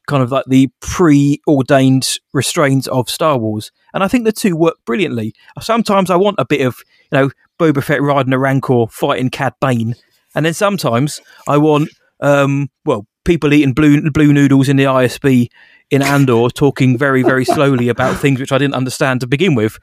kind 0.07 0.23
of 0.23 0.31
like 0.31 0.45
the 0.47 0.69
preordained 0.81 2.19
restraints 2.33 2.87
of 2.89 3.09
Star 3.09 3.39
Wars. 3.39 3.71
And 3.95 4.03
I 4.03 4.09
think 4.09 4.25
the 4.25 4.33
two 4.33 4.57
work 4.57 4.77
brilliantly. 4.85 5.35
Sometimes 5.61 6.11
I 6.11 6.17
want 6.17 6.37
a 6.39 6.45
bit 6.45 6.67
of, 6.67 6.77
you 7.11 7.19
know, 7.19 7.31
Boba 7.59 7.83
Fett 7.83 8.03
riding 8.03 8.33
a 8.33 8.39
Rancor 8.39 8.87
fighting 8.91 9.31
Cad 9.31 9.55
Bane. 9.61 9.95
And 10.35 10.45
then 10.47 10.55
sometimes 10.55 11.21
I 11.49 11.59
want, 11.59 11.91
um, 12.21 12.71
well, 12.85 13.07
people 13.25 13.53
eating 13.53 13.73
blue 13.75 14.11
blue 14.11 14.33
noodles 14.33 14.69
in 14.69 14.77
the 14.77 14.85
ISB 14.85 15.49
in 15.91 16.03
Andor, 16.03 16.49
talking 16.49 16.97
very 16.99 17.23
very 17.23 17.45
slowly 17.45 17.89
about 17.89 18.19
things 18.19 18.41
which 18.41 18.53
I 18.53 18.59
didn't 18.59 18.75
understand 18.75 19.21
to 19.21 19.27
begin 19.27 19.55
with. 19.55 19.79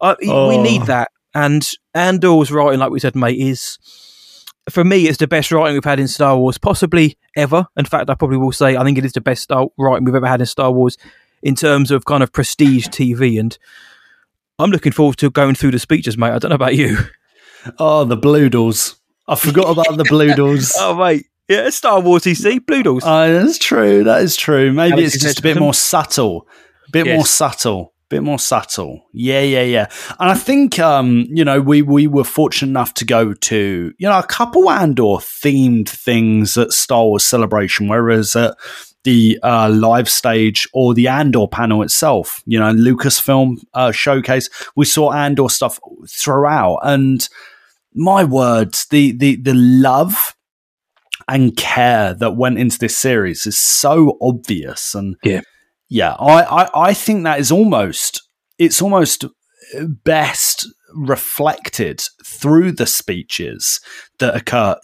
Uh, 0.00 0.16
We 0.20 0.28
Oh. 0.30 0.62
need 0.62 0.82
that, 0.86 1.10
and 1.34 1.68
Andor's 1.94 2.50
writing, 2.50 2.80
like 2.80 2.90
we 2.90 3.00
said, 3.00 3.14
mate, 3.14 3.38
is 3.38 3.78
for 4.70 4.84
me 4.84 5.06
it's 5.08 5.18
the 5.18 5.26
best 5.26 5.50
writing 5.52 5.74
we've 5.74 5.84
had 5.84 6.00
in 6.00 6.08
Star 6.08 6.36
Wars, 6.36 6.58
possibly 6.58 7.16
ever. 7.36 7.66
In 7.76 7.84
fact, 7.84 8.10
I 8.10 8.14
probably 8.14 8.38
will 8.38 8.52
say 8.52 8.76
I 8.76 8.84
think 8.84 8.98
it 8.98 9.04
is 9.04 9.12
the 9.12 9.20
best 9.20 9.42
Star 9.42 9.66
writing 9.78 10.04
we've 10.04 10.14
ever 10.14 10.26
had 10.26 10.40
in 10.40 10.46
Star 10.46 10.70
Wars 10.72 10.96
in 11.42 11.54
terms 11.54 11.90
of 11.90 12.04
kind 12.04 12.22
of 12.22 12.32
prestige 12.32 12.86
TV 12.88 13.38
and. 13.38 13.56
I'm 14.58 14.70
looking 14.70 14.92
forward 14.92 15.16
to 15.16 15.30
going 15.30 15.54
through 15.56 15.72
the 15.72 15.78
speeches, 15.80 16.16
mate. 16.16 16.30
I 16.30 16.38
don't 16.38 16.50
know 16.50 16.54
about 16.56 16.76
you. 16.76 16.96
Oh, 17.78 18.04
the 18.04 18.16
Bloodles. 18.16 18.96
I 19.32 19.36
forgot 19.36 19.70
about 19.70 19.96
the 19.96 20.04
Bloodles. 20.04 20.72
Oh, 20.78 20.94
mate. 20.94 21.26
Yeah, 21.48 21.68
Star 21.70 22.00
Wars 22.00 22.26
EC, 22.26 22.64
Bloodles. 22.66 23.02
Oh, 23.04 23.32
that's 23.32 23.58
true. 23.58 24.04
That 24.04 24.22
is 24.22 24.36
true. 24.36 24.72
Maybe 24.72 24.92
Alex 24.92 25.14
it's 25.16 25.22
just 25.24 25.38
a 25.40 25.42
bit 25.42 25.58
more 25.58 25.74
subtle. 25.74 26.46
A 26.88 26.90
bit 26.92 27.06
more 27.06 27.16
Yes. 27.16 27.30
subtle. 27.30 27.92
Bit 28.08 28.22
more 28.22 28.38
subtle. 28.38 29.06
Yeah, 29.12 29.40
yeah, 29.40 29.62
yeah. 29.62 29.86
And 30.20 30.30
I 30.30 30.34
think 30.34 30.78
um, 30.78 31.26
you 31.30 31.44
know, 31.44 31.60
we 31.60 31.80
we 31.82 32.06
were 32.06 32.24
fortunate 32.24 32.68
enough 32.70 32.92
to 32.94 33.04
go 33.06 33.32
to, 33.32 33.92
you 33.98 34.08
know, 34.08 34.18
a 34.18 34.22
couple 34.22 34.70
Andor 34.70 35.18
themed 35.18 35.88
things 35.88 36.56
at 36.58 36.72
Star 36.72 37.04
Wars 37.04 37.24
Celebration, 37.24 37.88
whereas 37.88 38.36
at 38.36 38.54
the 39.04 39.38
uh, 39.42 39.68
live 39.70 40.08
stage 40.08 40.68
or 40.74 40.94
the 40.94 41.08
Andor 41.08 41.48
panel 41.48 41.82
itself, 41.82 42.42
you 42.46 42.58
know, 42.58 42.72
Lucasfilm 42.72 43.56
uh, 43.74 43.90
showcase, 43.92 44.48
we 44.76 44.84
saw 44.84 45.10
Andor 45.12 45.48
stuff 45.48 45.80
throughout. 46.08 46.78
And 46.82 47.26
my 47.94 48.24
words, 48.24 48.86
the 48.90 49.12
the 49.12 49.36
the 49.36 49.54
love 49.54 50.34
and 51.28 51.56
care 51.56 52.14
that 52.14 52.36
went 52.36 52.58
into 52.58 52.78
this 52.78 52.96
series 52.96 53.46
is 53.46 53.58
so 53.58 54.18
obvious 54.20 54.94
and 54.94 55.14
Yeah. 55.22 55.42
yeah 55.88 56.14
I, 56.18 56.42
I 56.64 56.88
i 56.88 56.94
think 56.94 57.22
that 57.22 57.38
is 57.38 57.52
almost 57.52 58.20
it's 58.58 58.82
almost 58.82 59.24
best 60.04 60.66
reflected 60.96 62.02
through 62.26 62.72
the 62.72 62.86
speeches 62.86 63.80
that 64.18 64.34
occur 64.34 64.74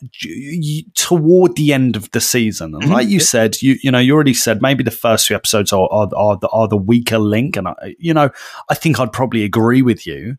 toward 0.95 1.57
the 1.57 1.73
end 1.73 1.97
of 1.97 2.11
the 2.13 2.21
season 2.21 2.75
and 2.75 2.85
Mhm. 2.85 2.91
like 2.93 3.09
you 3.09 3.21
said 3.21 3.61
you 3.61 3.77
you 3.83 3.91
know 3.91 3.99
you 3.99 4.15
already 4.15 4.35
said 4.35 4.63
maybe 4.63 4.83
the 4.85 4.91
first 4.91 5.27
few 5.27 5.37
episodes 5.37 5.73
are 5.73 5.89
are, 5.91 6.09
are, 6.17 6.39
the, 6.41 6.49
are 6.49 6.69
the 6.69 6.77
weaker 6.77 7.19
link 7.19 7.57
and 7.57 7.69
I, 7.69 7.95
you 7.99 8.15
know 8.15 8.31
i 8.71 8.75
think 8.75 8.99
i'd 9.01 9.13
probably 9.13 9.45
agree 9.45 9.83
with 9.83 10.07
you 10.07 10.37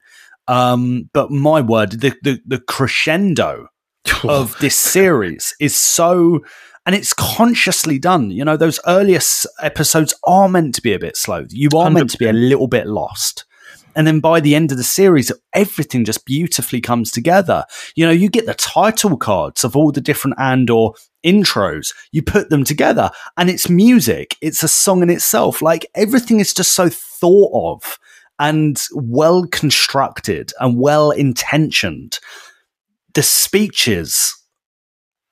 um 0.50 1.10
but 1.14 1.32
my 1.32 1.62
word 1.62 1.92
the 1.92 2.14
the, 2.24 2.42
the 2.46 2.60
crescendo 2.60 3.68
of 4.24 4.58
this 4.60 4.76
series 4.76 5.56
is 5.60 5.76
so 5.76 6.42
and 6.86 6.96
it's 6.96 7.14
consciously 7.14 8.00
done. 8.00 8.32
You 8.32 8.44
know 8.44 8.58
those 8.58 8.80
earlier 8.88 9.18
s- 9.18 9.46
episodes 9.62 10.14
are 10.26 10.50
meant 10.50 10.74
to 10.76 10.82
be 10.82 10.94
a 10.94 11.00
bit 11.00 11.16
slow. 11.16 11.46
You 11.50 11.70
are 11.78 11.92
meant 11.92 12.10
to 12.12 12.18
be 12.18 12.26
a 12.28 12.34
little 12.34 12.68
bit 12.68 12.88
lost. 12.88 13.46
And 13.96 14.08
then 14.08 14.20
by 14.20 14.40
the 14.40 14.56
end 14.56 14.72
of 14.72 14.78
the 14.78 14.84
series 14.84 15.32
everything 15.54 16.04
just 16.04 16.26
beautifully 16.26 16.82
comes 16.82 17.12
together. 17.12 17.66
You 17.96 18.06
know 18.06 18.12
you 18.12 18.28
get 18.28 18.48
the 18.48 18.56
title 18.56 19.18
cards 19.18 19.64
of 19.64 19.76
all 19.76 19.92
the 19.92 20.02
different 20.02 20.38
and 20.40 20.68
or 20.70 20.96
intros. 21.24 21.94
You 22.12 22.24
put 22.24 22.50
them 22.50 22.64
together 22.64 23.12
and 23.38 23.52
it's 23.52 23.70
music. 23.70 24.36
It's 24.42 24.64
a 24.64 24.68
song 24.68 25.04
in 25.04 25.12
itself. 25.12 25.62
Like 25.62 25.86
everything 25.94 26.40
is 26.40 26.56
just 26.56 26.72
so 26.72 26.90
thought 26.90 27.52
of 27.54 28.00
and 28.40 28.82
well 28.94 29.46
constructed 29.48 30.52
and 30.60 30.80
well 30.80 31.12
intentioned 31.12 32.20
the 33.14 33.24
speeches 33.24 34.36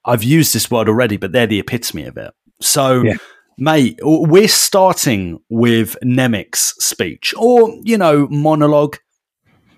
I've 0.04 0.22
used 0.24 0.54
this 0.54 0.70
word 0.70 0.88
already, 0.88 1.16
but 1.16 1.32
they're 1.32 1.46
the 1.46 1.58
epitome 1.58 2.04
of 2.04 2.16
it. 2.16 2.32
So, 2.62 3.02
Yeah. 3.02 3.14
mate, 3.58 3.98
we're 4.02 4.48
starting 4.48 5.38
with 5.50 5.96
Nemik's 6.02 6.74
speech, 6.78 7.34
or 7.36 7.76
you 7.82 7.98
know, 7.98 8.26
monologue, 8.30 8.96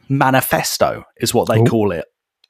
manifesto 0.08 1.04
is 1.20 1.32
what 1.34 1.48
they 1.48 1.60
Oh. 1.60 1.64
call 1.64 1.92
it 1.92 2.04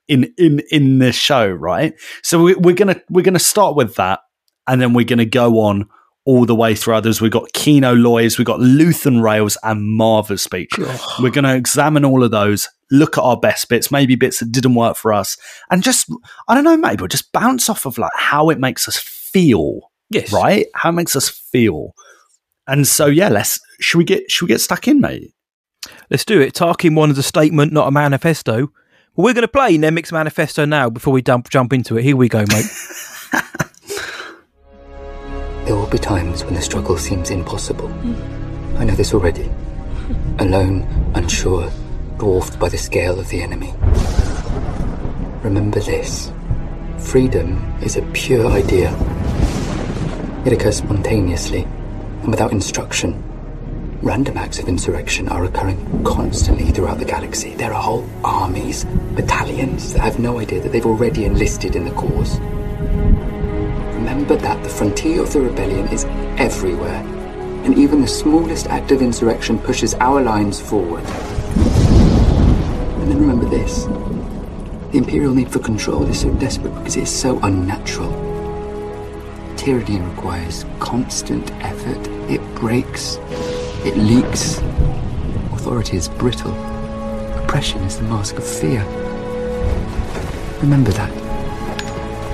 in 0.08 0.32
in 0.38 0.60
in 0.70 0.98
this 0.98 1.16
show, 1.16 1.48
right? 1.48 1.94
So 2.22 2.42
we, 2.42 2.54
we're 2.54 2.74
gonna 2.74 3.00
we're 3.10 3.22
gonna 3.22 3.38
start 3.38 3.76
with 3.76 3.94
that, 3.96 4.20
and 4.66 4.80
then 4.80 4.92
we're 4.92 5.04
gonna 5.06 5.24
go 5.24 5.60
on 5.60 5.88
all 6.26 6.44
the 6.44 6.54
way 6.54 6.74
through 6.74 6.94
others. 6.94 7.20
We've 7.20 7.30
got 7.30 7.52
Kino 7.52 7.94
Loy's, 7.94 8.38
we've 8.38 8.46
got 8.46 8.60
Luthen 8.60 9.22
Rael's, 9.22 9.56
and 9.62 9.98
Maarva's 9.98 10.42
speech. 10.42 10.70
We're 11.18 11.30
going 11.30 11.44
to 11.44 11.54
examine 11.56 12.04
all 12.04 12.22
of 12.22 12.30
those, 12.30 12.68
look 12.90 13.16
at 13.18 13.22
our 13.24 13.38
best 13.38 13.68
bits, 13.68 13.90
maybe 13.90 14.14
bits 14.16 14.40
that 14.40 14.52
didn't 14.52 14.74
work 14.74 14.96
for 14.96 15.12
us, 15.12 15.36
and 15.70 15.82
just, 15.82 16.10
I 16.48 16.54
don't 16.54 16.64
know, 16.64 16.76
maybe 16.76 17.06
just 17.08 17.32
bounce 17.32 17.68
off 17.70 17.86
of 17.86 17.96
like 17.98 18.12
how 18.14 18.50
it 18.50 18.58
makes 18.58 18.86
us 18.86 18.96
feel, 18.96 19.90
Yes. 20.10 20.32
right? 20.32 20.66
How 20.74 20.90
it 20.90 20.94
makes 20.94 21.16
us 21.16 21.28
feel. 21.28 21.94
And 22.66 22.86
so, 22.86 23.06
yeah, 23.06 23.28
let's, 23.28 23.58
should 23.80 23.98
we 23.98 24.04
get, 24.04 24.30
should 24.30 24.44
we 24.46 24.48
get 24.54 24.60
stuck 24.60 24.86
in, 24.86 25.00
mate? 25.00 25.32
Let's 26.10 26.24
do 26.24 26.40
it. 26.40 26.54
Tarkin 26.54 26.94
one 26.94 27.10
is 27.10 27.18
a 27.18 27.22
statement, 27.22 27.72
not 27.72 27.88
a 27.88 27.90
manifesto. 27.90 28.70
Well, 29.16 29.24
we're 29.24 29.34
going 29.34 29.42
to 29.42 29.48
play 29.48 29.76
Nemik's 29.76 30.12
manifesto 30.12 30.64
now 30.66 30.90
before 30.90 31.12
we 31.12 31.22
dump, 31.22 31.48
jump 31.48 31.72
into 31.72 31.96
it. 31.96 32.04
Here 32.04 32.16
we 32.16 32.28
go, 32.28 32.44
mate. 32.48 32.66
There 35.70 35.78
will 35.78 35.86
be 35.86 35.98
times 35.98 36.44
when 36.44 36.54
the 36.54 36.62
struggle 36.62 36.98
seems 36.98 37.30
impossible. 37.30 37.86
Hmm. 37.86 38.76
I 38.78 38.82
know 38.82 38.96
this 38.96 39.14
already. 39.14 39.48
Alone, 40.40 40.82
unsure, 41.14 41.70
dwarfed 42.18 42.58
by 42.58 42.68
the 42.68 42.76
scale 42.76 43.20
of 43.20 43.28
the 43.28 43.40
enemy. 43.40 43.72
Remember 45.44 45.78
this 45.78 46.32
freedom 46.98 47.72
is 47.82 47.96
a 47.96 48.02
pure 48.10 48.48
idea. 48.48 48.90
It 50.44 50.52
occurs 50.52 50.78
spontaneously 50.78 51.62
and 51.62 52.30
without 52.32 52.50
instruction. 52.50 53.22
Random 54.02 54.38
acts 54.38 54.58
of 54.58 54.66
insurrection 54.66 55.28
are 55.28 55.44
occurring 55.44 56.02
constantly 56.02 56.72
throughout 56.72 56.98
the 56.98 57.04
galaxy. 57.04 57.54
There 57.54 57.72
are 57.72 57.80
whole 57.80 58.10
armies, 58.24 58.86
battalions 59.14 59.92
that 59.92 60.00
have 60.00 60.18
no 60.18 60.40
idea 60.40 60.60
that 60.62 60.72
they've 60.72 60.84
already 60.84 61.26
enlisted 61.26 61.76
in 61.76 61.84
the 61.84 61.92
cause. 61.92 62.40
Remember 64.00 64.34
that 64.34 64.62
the 64.64 64.68
frontier 64.70 65.22
of 65.22 65.30
the 65.30 65.42
rebellion 65.42 65.86
is 65.88 66.06
everywhere, 66.38 67.04
and 67.64 67.76
even 67.76 68.00
the 68.00 68.08
smallest 68.08 68.66
act 68.68 68.90
of 68.92 69.02
insurrection 69.02 69.58
pushes 69.58 69.92
our 69.96 70.22
lines 70.22 70.58
forward. 70.58 71.04
And 72.96 73.10
then 73.10 73.20
remember 73.20 73.44
this 73.44 73.84
the 73.84 74.96
Imperial 74.96 75.34
need 75.34 75.52
for 75.52 75.58
control 75.58 76.06
is 76.06 76.18
so 76.18 76.32
desperate 76.36 76.74
because 76.76 76.96
it 76.96 77.02
is 77.02 77.14
so 77.14 77.38
unnatural. 77.40 78.10
Tyranny 79.58 80.00
requires 80.00 80.64
constant 80.78 81.52
effort, 81.62 82.08
it 82.30 82.40
breaks, 82.54 83.18
it 83.84 83.98
leaks. 83.98 84.60
Authority 85.52 85.98
is 85.98 86.08
brittle, 86.08 86.54
oppression 87.36 87.82
is 87.82 87.98
the 87.98 88.04
mask 88.04 88.36
of 88.36 88.46
fear. 88.46 88.82
Remember 90.62 90.90
that. 90.92 91.12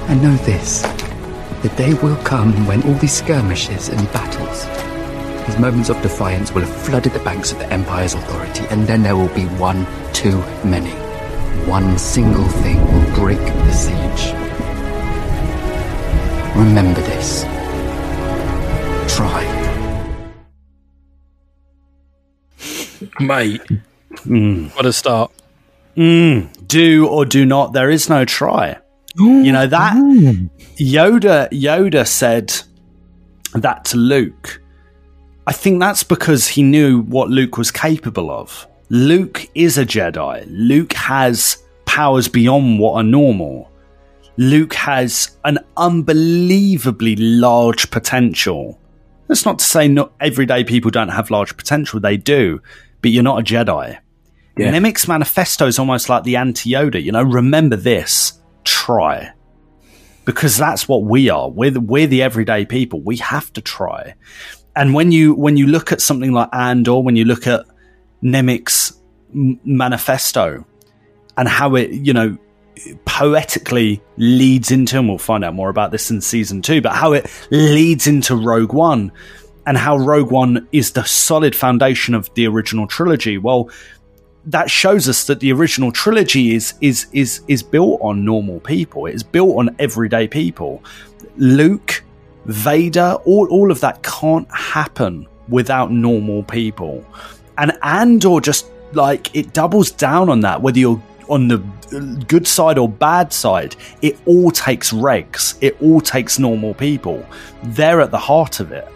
And 0.08 0.22
know 0.22 0.36
this 0.36 0.84
the 1.66 1.74
day 1.76 1.94
will 1.94 2.16
come 2.22 2.64
when 2.66 2.80
all 2.84 2.94
these 2.94 3.14
skirmishes 3.14 3.88
and 3.88 4.12
battles, 4.12 4.66
these 5.46 5.58
moments 5.58 5.88
of 5.88 6.00
defiance, 6.00 6.52
will 6.52 6.60
have 6.62 6.82
flooded 6.82 7.12
the 7.12 7.18
banks 7.20 7.50
of 7.50 7.58
the 7.58 7.72
Empire's 7.72 8.14
authority, 8.14 8.64
and 8.70 8.86
then 8.86 9.02
there 9.02 9.16
will 9.16 9.34
be 9.34 9.46
one 9.58 9.84
too 10.12 10.38
many. 10.64 10.92
One 11.68 11.98
single 11.98 12.46
thing 12.62 12.80
will 12.92 13.14
break 13.16 13.40
the 13.40 13.72
siege. 13.72 14.32
Remember 16.54 17.00
this. 17.00 17.42
Try. 19.16 19.42
mate. 23.18 23.62
What 24.76 24.86
a 24.86 24.92
start. 24.92 25.32
Mm, 25.96 26.68
do 26.68 27.08
or 27.08 27.24
do 27.24 27.44
not, 27.44 27.72
there 27.72 27.90
is 27.90 28.08
no 28.08 28.24
try. 28.24 28.78
You 29.18 29.52
know, 29.52 29.66
that 29.66 29.94
mm. 29.94 30.50
Yoda, 30.76 31.48
Yoda 31.50 32.06
said 32.06 32.52
that 33.54 33.84
to 33.86 33.96
Luke. 33.96 34.60
I 35.46 35.52
think 35.52 35.80
that's 35.80 36.02
because 36.02 36.48
he 36.48 36.62
knew 36.62 37.02
what 37.02 37.30
Luke 37.30 37.56
was 37.56 37.70
capable 37.70 38.30
of. 38.30 38.66
Luke 38.88 39.48
is 39.54 39.78
a 39.78 39.86
Jedi. 39.86 40.44
Luke 40.48 40.92
has 40.92 41.62
powers 41.86 42.28
beyond 42.28 42.78
what 42.78 42.94
are 42.94 43.02
normal. 43.02 43.70
Luke 44.36 44.74
has 44.74 45.36
an 45.44 45.58
unbelievably 45.76 47.16
large 47.16 47.90
potential. 47.90 48.78
That's 49.28 49.44
not 49.44 49.58
to 49.60 49.64
say 49.64 49.88
not 49.88 50.12
everyday 50.20 50.62
people 50.62 50.90
don't 50.90 51.08
have 51.08 51.30
large 51.30 51.56
potential. 51.56 52.00
They 52.00 52.16
do, 52.16 52.60
but 53.00 53.12
you're 53.12 53.22
not 53.22 53.40
a 53.40 53.42
Jedi. 53.42 53.98
Yeah. 54.58 54.70
Nemik's 54.70 55.08
manifesto 55.08 55.66
is 55.66 55.78
almost 55.78 56.08
like 56.08 56.24
the 56.24 56.36
anti 56.36 56.70
Yoda. 56.70 57.02
You 57.02 57.12
know, 57.12 57.22
remember 57.22 57.76
this, 57.76 58.40
try. 58.66 59.32
Because 60.26 60.58
that's 60.58 60.88
what 60.88 61.04
we 61.04 61.30
are. 61.30 61.48
We're 61.48 61.70
the, 61.70 61.80
we're 61.80 62.08
the 62.08 62.22
everyday 62.22 62.66
people. 62.66 63.00
We 63.00 63.18
have 63.18 63.52
to 63.52 63.60
try. 63.60 64.14
And 64.74 64.92
when 64.92 65.12
you 65.12 65.34
when 65.34 65.56
you 65.56 65.68
look 65.68 65.92
at 65.92 66.00
something 66.00 66.32
like 66.32 66.48
Andor, 66.52 67.00
when 67.00 67.16
you 67.16 67.24
look 67.24 67.46
at 67.46 67.64
Nemik's 68.22 69.00
manifesto 69.32 70.66
and 71.36 71.48
how 71.48 71.76
it, 71.76 71.92
you 71.92 72.12
know, 72.12 72.36
poetically 73.04 74.02
leads 74.16 74.70
into, 74.70 74.98
and 74.98 75.08
we'll 75.08 75.18
find 75.18 75.44
out 75.44 75.54
more 75.54 75.70
about 75.70 75.92
this 75.92 76.10
in 76.10 76.20
season 76.20 76.60
two, 76.60 76.82
but 76.82 76.92
how 76.92 77.12
it 77.12 77.30
leads 77.50 78.06
into 78.06 78.34
Rogue 78.34 78.72
One 78.72 79.12
and 79.66 79.76
how 79.76 79.96
Rogue 79.96 80.30
One 80.30 80.68
is 80.72 80.92
the 80.92 81.04
solid 81.04 81.54
foundation 81.54 82.14
of 82.14 82.32
the 82.34 82.46
original 82.46 82.86
trilogy. 82.86 83.38
Well, 83.38 83.70
that 84.46 84.70
shows 84.70 85.08
us 85.08 85.26
that 85.26 85.40
the 85.40 85.52
original 85.52 85.92
trilogy 85.92 86.54
is 86.54 86.74
is 86.80 87.06
is 87.12 87.42
is 87.48 87.62
built 87.62 88.00
on 88.00 88.24
normal 88.24 88.60
people. 88.60 89.06
It's 89.06 89.22
built 89.22 89.56
on 89.56 89.74
everyday 89.78 90.28
people. 90.28 90.82
Luke, 91.36 92.02
Vader, 92.46 93.18
all 93.24 93.48
all 93.48 93.70
of 93.70 93.80
that 93.80 94.02
can't 94.02 94.48
happen 94.54 95.26
without 95.48 95.90
normal 95.90 96.44
people. 96.44 97.04
And 97.58 97.72
Andor 97.82 98.40
just 98.40 98.66
like 98.92 99.34
it 99.34 99.52
doubles 99.52 99.90
down 99.90 100.28
on 100.28 100.40
that 100.40 100.62
whether 100.62 100.78
you're 100.78 101.02
on 101.28 101.48
the 101.48 101.58
good 102.28 102.46
side 102.46 102.78
or 102.78 102.88
bad 102.88 103.32
side, 103.32 103.74
it 104.02 104.16
all 104.26 104.50
takes 104.50 104.92
regs. 104.92 105.56
It 105.60 105.80
all 105.82 106.00
takes 106.00 106.38
normal 106.38 106.74
people. 106.74 107.26
They're 107.64 108.00
at 108.00 108.12
the 108.12 108.18
heart 108.18 108.60
of 108.60 108.70
it. 108.70 108.86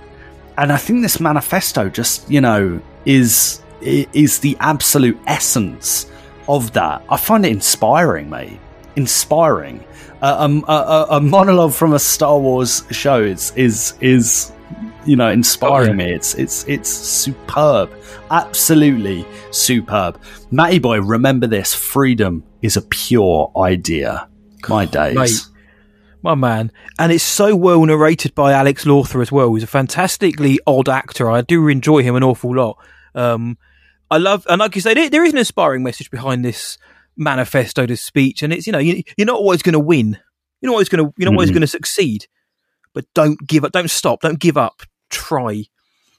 And 0.57 0.73
I 0.73 0.77
think 0.77 1.03
this 1.03 1.19
manifesto 1.21 1.89
just, 1.89 2.31
you 2.31 2.41
know, 2.41 2.81
is 3.05 3.63
is 3.83 4.39
the 4.41 4.57
absolute 4.61 5.19
essence 5.27 6.11
of 6.49 6.73
that. 6.73 7.03
I 7.09 7.17
find 7.17 7.45
it 7.47 7.53
inspiring, 7.53 8.31
mate. 8.31 8.59
Inspiring. 8.97 9.85
Uh, 10.23 10.61
a, 10.69 10.73
a, 10.73 11.07
a, 11.17 11.21
monologue 11.21 11.73
from 11.73 11.95
a 11.95 11.99
Star 11.99 12.39
Wars 12.39 12.85
show 12.91 13.23
is 13.23 13.53
is 13.57 13.95
is 14.01 14.53
you 15.07 15.17
know 15.17 15.31
inspiring 15.31 15.93
oh, 15.93 15.95
me. 15.95 16.13
It's 16.13 16.35
it's 16.35 16.67
it's 16.69 16.91
superb, 16.91 17.91
absolutely 18.31 19.25
superb. 19.51 20.21
Matty 20.51 20.79
boy, 20.79 21.01
remember 21.01 21.47
this: 21.47 21.75
freedom 21.75 22.43
is 22.61 22.77
a 22.77 22.83
pure 22.83 23.51
idea. 23.57 24.29
My 24.69 24.85
days. 24.85 25.17
Mate, 25.17 25.51
my 26.23 26.35
man. 26.35 26.71
And 26.99 27.13
it's 27.13 27.25
so 27.25 27.57
well 27.57 27.85
narrated 27.85 28.35
by 28.35 28.53
Alex 28.53 28.85
Lawther 28.85 29.23
as 29.23 29.33
well. 29.33 29.55
He's 29.55 29.63
a 29.63 29.67
fantastically 29.69 30.59
odd 30.67 30.89
actor. 30.89 31.31
I 31.31 31.41
do 31.41 31.67
enjoy 31.69 32.03
him 32.03 32.15
an 32.15 32.23
awful 32.23 32.55
lot. 32.55 32.77
Um, 33.15 33.57
I 34.11 34.19
love, 34.19 34.47
and 34.49 34.59
like 34.59 34.75
you 34.75 34.81
say, 34.81 34.95
there, 34.95 35.09
there 35.09 35.25
is 35.25 35.33
an 35.33 35.39
inspiring 35.39 35.83
message 35.83 36.11
behind 36.11 36.45
this 36.45 36.79
manifesto, 37.17 37.87
this 37.87 38.03
speech, 38.03 38.43
and 38.43 38.53
it's 38.53 38.67
you 38.67 38.73
know 38.73 38.79
you, 38.79 39.03
are 39.21 39.25
not 39.25 39.37
always 39.37 39.63
going 39.63 39.75
to 39.75 39.81
win, 39.81 40.19
you're 40.61 40.71
not 40.71 40.75
always 40.75 40.89
going 40.89 41.05
to 41.05 41.15
you're 41.17 41.27
not 41.31 41.33
mm 41.33 41.37
always 41.37 41.51
going 41.51 41.61
to 41.61 41.67
succeed, 41.67 42.27
but 42.93 43.05
don't 43.15 43.47
give 43.47 43.65
up, 43.65 43.73
don't 43.73 43.91
stop, 43.91 44.21
don't 44.21 44.41
give 44.41 44.57
up, 44.57 44.83
try. 45.11 45.65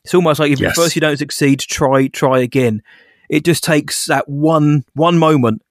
It's 0.04 0.14
almost 0.14 0.40
like 0.40 0.52
if 0.52 0.60
yes. 0.60 0.76
first 0.76 0.96
you 0.96 1.02
don't 1.02 1.18
succeed, 1.18 1.60
try 1.60 2.08
try 2.08 2.40
again. 2.40 2.82
It 3.30 3.46
just 3.46 3.64
takes 3.64 4.06
that 4.06 4.28
one 4.28 4.86
one 4.94 5.18
moment 5.18 5.62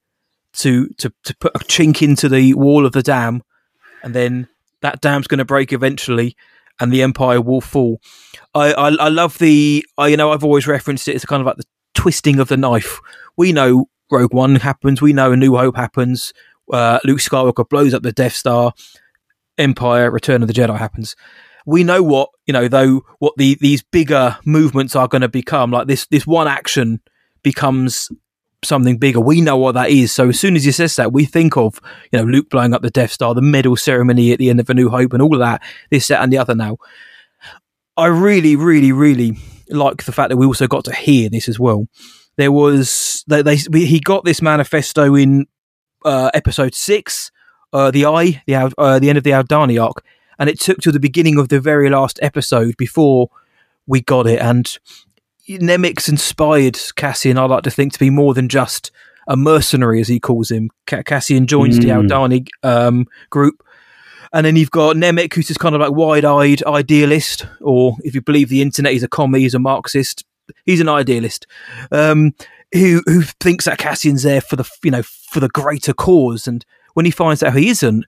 to 0.53 0.87
to 0.97 1.11
to 1.23 1.35
put 1.37 1.55
a 1.55 1.59
chink 1.59 2.01
into 2.01 2.29
the 2.29 2.53
wall 2.53 2.85
of 2.85 2.91
the 2.91 3.03
dam, 3.03 3.43
and 4.03 4.13
then 4.13 4.47
that 4.81 5.01
dam's 5.01 5.27
going 5.27 5.39
to 5.39 5.45
break 5.45 5.73
eventually, 5.73 6.35
and 6.79 6.91
the 6.91 7.01
empire 7.01 7.41
will 7.41 7.61
fall. 7.61 8.01
I, 8.53 8.73
I, 8.73 8.89
I 8.89 9.09
love 9.09 9.37
the 9.37 9.85
I, 9.97 10.07
you 10.07 10.17
know 10.17 10.31
I've 10.31 10.43
always 10.43 10.67
referenced 10.67 11.07
it 11.07 11.15
as 11.15 11.25
kind 11.25 11.41
of 11.41 11.45
like 11.45 11.57
the 11.57 11.65
twisting 12.01 12.39
of 12.39 12.47
the 12.47 12.57
knife. 12.57 12.99
We 13.37 13.51
know 13.51 13.85
Rogue 14.09 14.33
One 14.33 14.55
happens. 14.55 15.03
We 15.03 15.13
know 15.13 15.33
A 15.33 15.37
New 15.37 15.55
Hope 15.55 15.75
happens. 15.75 16.33
Uh, 16.73 16.97
Luke 17.03 17.19
Skywalker 17.19 17.69
blows 17.69 17.93
up 17.93 18.01
the 18.01 18.11
Death 18.11 18.33
Star. 18.33 18.73
Empire, 19.59 20.09
Return 20.09 20.41
of 20.41 20.47
the 20.47 20.53
Jedi 20.53 20.75
happens. 20.79 21.15
We 21.67 21.83
know 21.83 22.01
what 22.01 22.29
you 22.47 22.53
know, 22.53 22.67
though. 22.67 23.01
What 23.19 23.35
the 23.37 23.55
these 23.61 23.83
bigger 23.83 24.35
movements 24.45 24.95
are 24.95 25.07
going 25.07 25.21
to 25.21 25.29
become. 25.29 25.69
Like 25.69 25.85
this, 25.85 26.07
this 26.07 26.25
one 26.25 26.47
action 26.47 27.01
becomes 27.43 28.09
something 28.63 28.97
bigger. 28.97 29.19
We 29.19 29.39
know 29.39 29.57
what 29.57 29.73
that 29.73 29.91
is. 29.91 30.11
So 30.11 30.29
as 30.29 30.39
soon 30.39 30.55
as 30.55 30.63
he 30.63 30.71
says 30.71 30.95
that, 30.95 31.13
we 31.13 31.25
think 31.25 31.55
of 31.55 31.79
you 32.11 32.17
know 32.17 32.25
Luke 32.25 32.49
blowing 32.49 32.73
up 32.73 32.81
the 32.81 32.89
Death 32.89 33.11
Star, 33.11 33.35
the 33.35 33.43
medal 33.43 33.77
ceremony 33.77 34.31
at 34.31 34.39
the 34.39 34.49
end 34.49 34.59
of 34.59 34.67
A 34.71 34.73
New 34.73 34.89
Hope, 34.89 35.13
and 35.13 35.21
all 35.21 35.35
of 35.35 35.39
that. 35.39 35.61
This, 35.91 36.07
that, 36.07 36.23
and 36.23 36.33
the 36.33 36.39
other. 36.39 36.55
Now, 36.55 36.77
I 37.95 38.07
really, 38.07 38.55
really, 38.55 38.91
really 38.91 39.37
like 39.71 40.03
the 40.03 40.11
fact 40.11 40.29
that 40.29 40.37
we 40.37 40.45
also 40.45 40.67
got 40.67 40.85
to 40.85 40.93
hear 40.93 41.29
this 41.29 41.47
as 41.49 41.59
well. 41.59 41.87
There 42.37 42.51
was 42.51 43.23
they, 43.27 43.41
they 43.41 43.55
he 43.55 43.99
got 43.99 44.25
this 44.25 44.41
manifesto 44.41 45.15
in 45.15 45.47
uh, 46.05 46.31
episode 46.33 46.73
six, 46.73 47.31
uh, 47.73 47.91
the 47.91 48.05
eye, 48.05 48.41
the 48.47 48.73
uh, 48.77 48.99
the 48.99 49.09
end 49.09 49.17
of 49.17 49.23
the 49.23 49.31
Aldhani 49.31 49.83
arc, 49.83 50.03
and 50.39 50.49
it 50.49 50.59
took 50.59 50.79
to 50.79 50.91
the 50.91 50.99
beginning 50.99 51.37
of 51.37 51.49
the 51.49 51.59
very 51.59 51.89
last 51.89 52.19
episode 52.21 52.75
before 52.77 53.29
we 53.87 54.01
got 54.01 54.27
it. 54.27 54.39
And 54.39 54.77
Nemik's 55.49 56.09
inspired 56.09 56.79
Cassian, 56.95 57.37
I 57.37 57.45
like 57.45 57.63
to 57.63 57.71
think, 57.71 57.93
to 57.93 57.99
be 57.99 58.09
more 58.09 58.33
than 58.33 58.49
just 58.49 58.91
a 59.27 59.35
mercenary, 59.35 60.01
as 60.01 60.07
he 60.07 60.19
calls 60.19 60.51
him. 60.51 60.69
Cassian 60.85 61.47
joins 61.47 61.79
mm. 61.79 61.81
the 61.81 61.89
Aldhani 61.89 62.47
um, 62.63 63.07
group 63.29 63.63
and 64.33 64.45
then 64.45 64.55
you've 64.55 64.71
got 64.71 64.95
Nemik, 64.95 65.33
who's 65.33 65.47
just 65.47 65.59
kind 65.59 65.75
of 65.75 65.81
like 65.81 65.91
wide 65.91 66.25
eyed 66.25 66.63
idealist, 66.63 67.45
or 67.59 67.97
if 68.03 68.15
you 68.15 68.21
believe 68.21 68.49
the 68.49 68.61
internet, 68.61 68.93
he's 68.93 69.03
a 69.03 69.07
commie, 69.07 69.41
he's 69.41 69.53
a 69.53 69.59
Marxist. 69.59 70.23
He's 70.65 70.81
an 70.81 70.89
idealist. 70.89 71.47
Um, 71.91 72.33
who 72.73 73.01
who 73.05 73.21
thinks 73.21 73.65
that 73.65 73.77
Cassian's 73.77 74.23
there 74.23 74.41
for 74.41 74.55
the 74.55 74.69
you 74.83 74.91
know 74.91 75.03
for 75.03 75.39
the 75.39 75.49
greater 75.49 75.93
cause, 75.93 76.47
and 76.47 76.65
when 76.93 77.05
he 77.05 77.11
finds 77.11 77.43
out 77.43 77.55
he 77.55 77.69
isn't, 77.69 78.05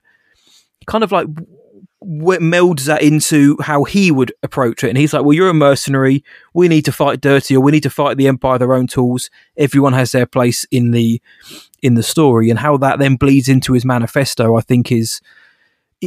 he 0.80 0.86
kind 0.86 1.04
of 1.04 1.12
like 1.12 1.26
w- 2.00 2.40
melds 2.40 2.84
that 2.84 3.02
into 3.02 3.56
how 3.60 3.84
he 3.84 4.10
would 4.10 4.32
approach 4.42 4.82
it, 4.82 4.88
and 4.88 4.98
he's 4.98 5.12
like, 5.12 5.24
"Well, 5.24 5.34
you're 5.34 5.50
a 5.50 5.54
mercenary. 5.54 6.24
We 6.54 6.68
need 6.68 6.84
to 6.86 6.92
fight 6.92 7.20
dirty, 7.20 7.56
or 7.56 7.60
we 7.60 7.72
need 7.72 7.82
to 7.82 7.90
fight 7.90 8.16
the 8.16 8.28
Empire 8.28 8.58
their 8.58 8.74
own 8.74 8.86
tools. 8.86 9.30
Everyone 9.56 9.92
has 9.92 10.12
their 10.12 10.26
place 10.26 10.64
in 10.70 10.90
the 10.92 11.20
in 11.82 11.94
the 11.94 12.02
story, 12.02 12.48
and 12.48 12.58
how 12.58 12.76
that 12.78 12.98
then 12.98 13.16
bleeds 13.16 13.48
into 13.48 13.74
his 13.74 13.84
manifesto, 13.84 14.56
I 14.56 14.62
think 14.62 14.90
is 14.90 15.20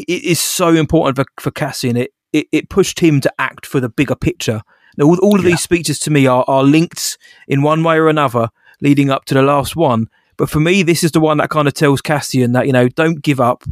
it 0.01 0.23
is 0.23 0.39
so 0.39 0.69
important 0.69 1.15
for, 1.15 1.25
for 1.41 1.51
Cassian. 1.51 1.97
It, 1.97 2.11
it, 2.33 2.47
it 2.51 2.69
pushed 2.69 2.99
him 2.99 3.21
to 3.21 3.33
act 3.39 3.65
for 3.65 3.79
the 3.79 3.89
bigger 3.89 4.15
picture. 4.15 4.61
Now, 4.97 5.05
all, 5.05 5.17
all 5.19 5.35
of 5.35 5.43
yeah. 5.43 5.51
these 5.51 5.61
speeches 5.61 5.99
to 5.99 6.11
me 6.11 6.27
are, 6.27 6.43
are 6.47 6.63
linked 6.63 7.17
in 7.47 7.61
one 7.61 7.83
way 7.83 7.97
or 7.97 8.09
another, 8.09 8.49
leading 8.81 9.09
up 9.09 9.25
to 9.25 9.33
the 9.33 9.41
last 9.41 9.75
one. 9.75 10.07
But 10.37 10.49
for 10.49 10.59
me, 10.59 10.83
this 10.83 11.03
is 11.03 11.11
the 11.11 11.19
one 11.19 11.37
that 11.37 11.49
kind 11.49 11.67
of 11.67 11.73
tells 11.73 12.01
Cassian 12.01 12.51
that 12.51 12.67
you 12.67 12.73
know 12.73 12.87
don't 12.89 13.21
give 13.21 13.39
up, 13.39 13.63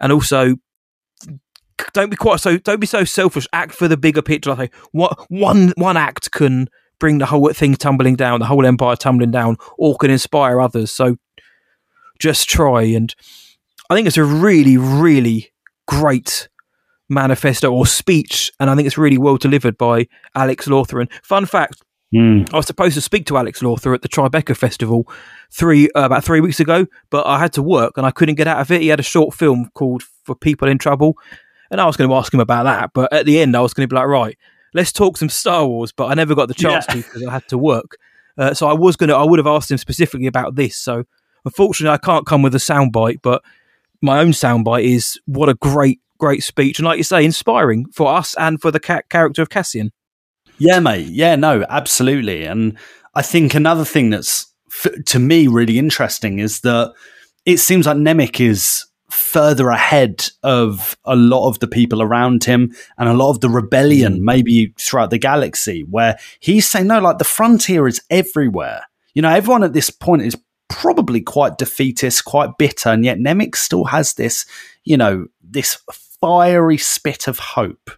and 0.00 0.12
also 0.12 0.56
don't 1.92 2.10
be 2.10 2.16
quite 2.16 2.40
so 2.40 2.58
don't 2.58 2.80
be 2.80 2.86
so 2.86 3.04
selfish. 3.04 3.46
Act 3.52 3.72
for 3.72 3.86
the 3.86 3.96
bigger 3.96 4.22
picture. 4.22 4.50
I 4.50 4.56
think 4.56 4.74
what 4.90 5.24
one 5.30 5.72
one 5.76 5.96
act 5.96 6.32
can 6.32 6.68
bring 6.98 7.18
the 7.18 7.26
whole 7.26 7.52
thing 7.52 7.76
tumbling 7.76 8.16
down, 8.16 8.40
the 8.40 8.46
whole 8.46 8.66
empire 8.66 8.96
tumbling 8.96 9.30
down, 9.30 9.56
or 9.78 9.96
can 9.96 10.10
inspire 10.10 10.60
others. 10.60 10.90
So 10.90 11.16
just 12.18 12.48
try 12.48 12.82
and 12.82 13.14
I 13.90 13.94
think 13.94 14.06
it's 14.06 14.16
a 14.16 14.24
really, 14.24 14.76
really 14.76 15.51
great 15.86 16.48
manifesto 17.08 17.72
or 17.72 17.86
speech, 17.86 18.50
and 18.58 18.70
I 18.70 18.74
think 18.74 18.86
it's 18.86 18.98
really 18.98 19.18
well 19.18 19.36
delivered 19.36 19.76
by 19.78 20.08
Alex 20.34 20.66
Lawther. 20.66 21.00
And 21.00 21.10
fun 21.22 21.46
fact, 21.46 21.82
mm. 22.14 22.52
I 22.52 22.56
was 22.56 22.66
supposed 22.66 22.94
to 22.94 23.00
speak 23.00 23.26
to 23.26 23.36
Alex 23.36 23.62
Lawther 23.62 23.94
at 23.94 24.02
the 24.02 24.08
Tribeca 24.08 24.56
Festival 24.56 25.08
three 25.50 25.88
uh, 25.94 26.02
about 26.02 26.24
three 26.24 26.40
weeks 26.40 26.60
ago, 26.60 26.86
but 27.10 27.26
I 27.26 27.38
had 27.38 27.52
to 27.54 27.62
work 27.62 27.96
and 27.96 28.06
I 28.06 28.10
couldn't 28.10 28.36
get 28.36 28.48
out 28.48 28.60
of 28.60 28.70
it. 28.70 28.82
He 28.82 28.88
had 28.88 29.00
a 29.00 29.04
short 29.04 29.34
film 29.34 29.70
called 29.74 30.02
"For 30.24 30.34
People 30.34 30.68
in 30.68 30.78
Trouble," 30.78 31.16
and 31.70 31.80
I 31.80 31.86
was 31.86 31.96
going 31.96 32.08
to 32.08 32.16
ask 32.16 32.32
him 32.32 32.40
about 32.40 32.64
that. 32.64 32.90
But 32.94 33.12
at 33.12 33.26
the 33.26 33.40
end, 33.40 33.56
I 33.56 33.60
was 33.60 33.74
going 33.74 33.88
to 33.88 33.92
be 33.92 33.96
like, 33.96 34.08
right, 34.08 34.36
let's 34.74 34.92
talk 34.92 35.16
some 35.16 35.28
Star 35.28 35.66
Wars. 35.66 35.92
But 35.92 36.06
I 36.06 36.14
never 36.14 36.34
got 36.34 36.48
the 36.48 36.54
chance 36.54 36.86
yeah. 36.88 36.94
to 36.94 37.02
because 37.02 37.24
I 37.24 37.32
had 37.32 37.48
to 37.48 37.58
work. 37.58 37.96
Uh, 38.38 38.54
so 38.54 38.66
I 38.66 38.72
was 38.72 38.96
going 38.96 39.08
to, 39.08 39.16
I 39.16 39.24
would 39.24 39.38
have 39.38 39.46
asked 39.46 39.70
him 39.70 39.76
specifically 39.76 40.26
about 40.26 40.54
this. 40.54 40.76
So 40.76 41.04
unfortunately, 41.44 41.92
I 41.92 41.98
can't 41.98 42.26
come 42.26 42.40
with 42.40 42.54
a 42.54 42.58
soundbite, 42.58 43.18
but 43.22 43.42
my 44.02 44.18
own 44.18 44.32
soundbite 44.32 44.84
is 44.84 45.18
what 45.26 45.48
a 45.48 45.54
great, 45.54 46.00
great 46.18 46.42
speech. 46.42 46.78
And 46.78 46.86
like 46.86 46.98
you 46.98 47.04
say, 47.04 47.24
inspiring 47.24 47.86
for 47.92 48.12
us 48.12 48.34
and 48.36 48.60
for 48.60 48.70
the 48.70 48.80
ca- 48.80 49.02
character 49.08 49.42
of 49.42 49.50
Cassian. 49.50 49.92
Yeah, 50.58 50.80
mate. 50.80 51.06
Yeah, 51.06 51.36
no, 51.36 51.64
absolutely. 51.68 52.44
And 52.44 52.76
I 53.14 53.22
think 53.22 53.54
another 53.54 53.84
thing 53.84 54.10
that's, 54.10 54.52
f- 54.70 55.04
to 55.06 55.18
me, 55.18 55.46
really 55.46 55.78
interesting 55.78 56.38
is 56.38 56.60
that 56.60 56.92
it 57.44 57.58
seems 57.58 57.86
like 57.86 57.96
Nemik 57.96 58.40
is 58.40 58.86
further 59.10 59.68
ahead 59.68 60.30
of 60.42 60.96
a 61.04 61.14
lot 61.14 61.48
of 61.48 61.58
the 61.58 61.66
people 61.66 62.00
around 62.00 62.44
him 62.44 62.74
and 62.96 63.08
a 63.08 63.14
lot 63.14 63.30
of 63.30 63.40
the 63.40 63.48
rebellion, 63.48 64.18
mm. 64.18 64.22
maybe 64.22 64.72
throughout 64.78 65.10
the 65.10 65.18
galaxy, 65.18 65.84
where 65.90 66.18
he's 66.40 66.68
saying, 66.68 66.86
no, 66.86 66.98
like 67.00 67.18
the 67.18 67.24
frontier 67.24 67.86
is 67.86 68.00
everywhere. 68.08 68.82
You 69.14 69.20
know, 69.22 69.28
everyone 69.28 69.64
at 69.64 69.74
this 69.74 69.90
point 69.90 70.22
is 70.22 70.36
probably 70.72 71.20
quite 71.20 71.58
defeatist, 71.58 72.24
quite 72.24 72.58
bitter, 72.58 72.90
and 72.90 73.04
yet 73.04 73.18
Nemik 73.18 73.56
still 73.56 73.84
has 73.84 74.14
this, 74.14 74.46
you 74.84 74.96
know, 74.96 75.26
this 75.42 75.78
fiery 76.20 76.78
spit 76.78 77.28
of 77.28 77.38
hope, 77.38 77.90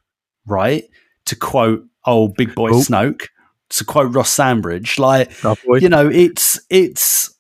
right? 0.47 0.85
To 1.27 1.37
quote 1.37 1.85
old 2.05 2.35
big 2.35 2.55
boy 2.55 2.71
oh. 2.71 2.81
Snoke, 2.81 3.29
to 3.71 3.85
quote 3.85 4.15
Ross 4.15 4.31
Sandbridge, 4.31 4.99
like 4.99 5.33
oh, 5.45 5.57
you 5.77 5.89
know, 5.89 6.09
it's 6.09 6.61
it's 6.71 7.35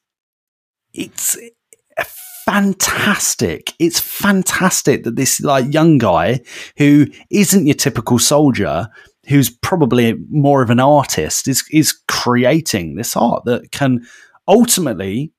it's 0.92 1.38
fantastic. 2.44 3.72
It's 3.78 4.00
fantastic 4.00 5.04
that 5.04 5.16
this 5.16 5.40
like 5.40 5.72
young 5.72 5.98
guy 5.98 6.40
who 6.76 7.06
isn't 7.30 7.66
your 7.66 7.74
typical 7.74 8.18
soldier, 8.18 8.88
who's 9.28 9.50
probably 9.50 10.14
more 10.30 10.62
of 10.62 10.70
an 10.70 10.80
artist, 10.80 11.48
is 11.48 11.64
is 11.70 11.92
creating 12.08 12.96
this 12.96 13.16
art 13.16 13.44
that 13.46 13.72
can 13.72 14.06
ultimately 14.48 15.32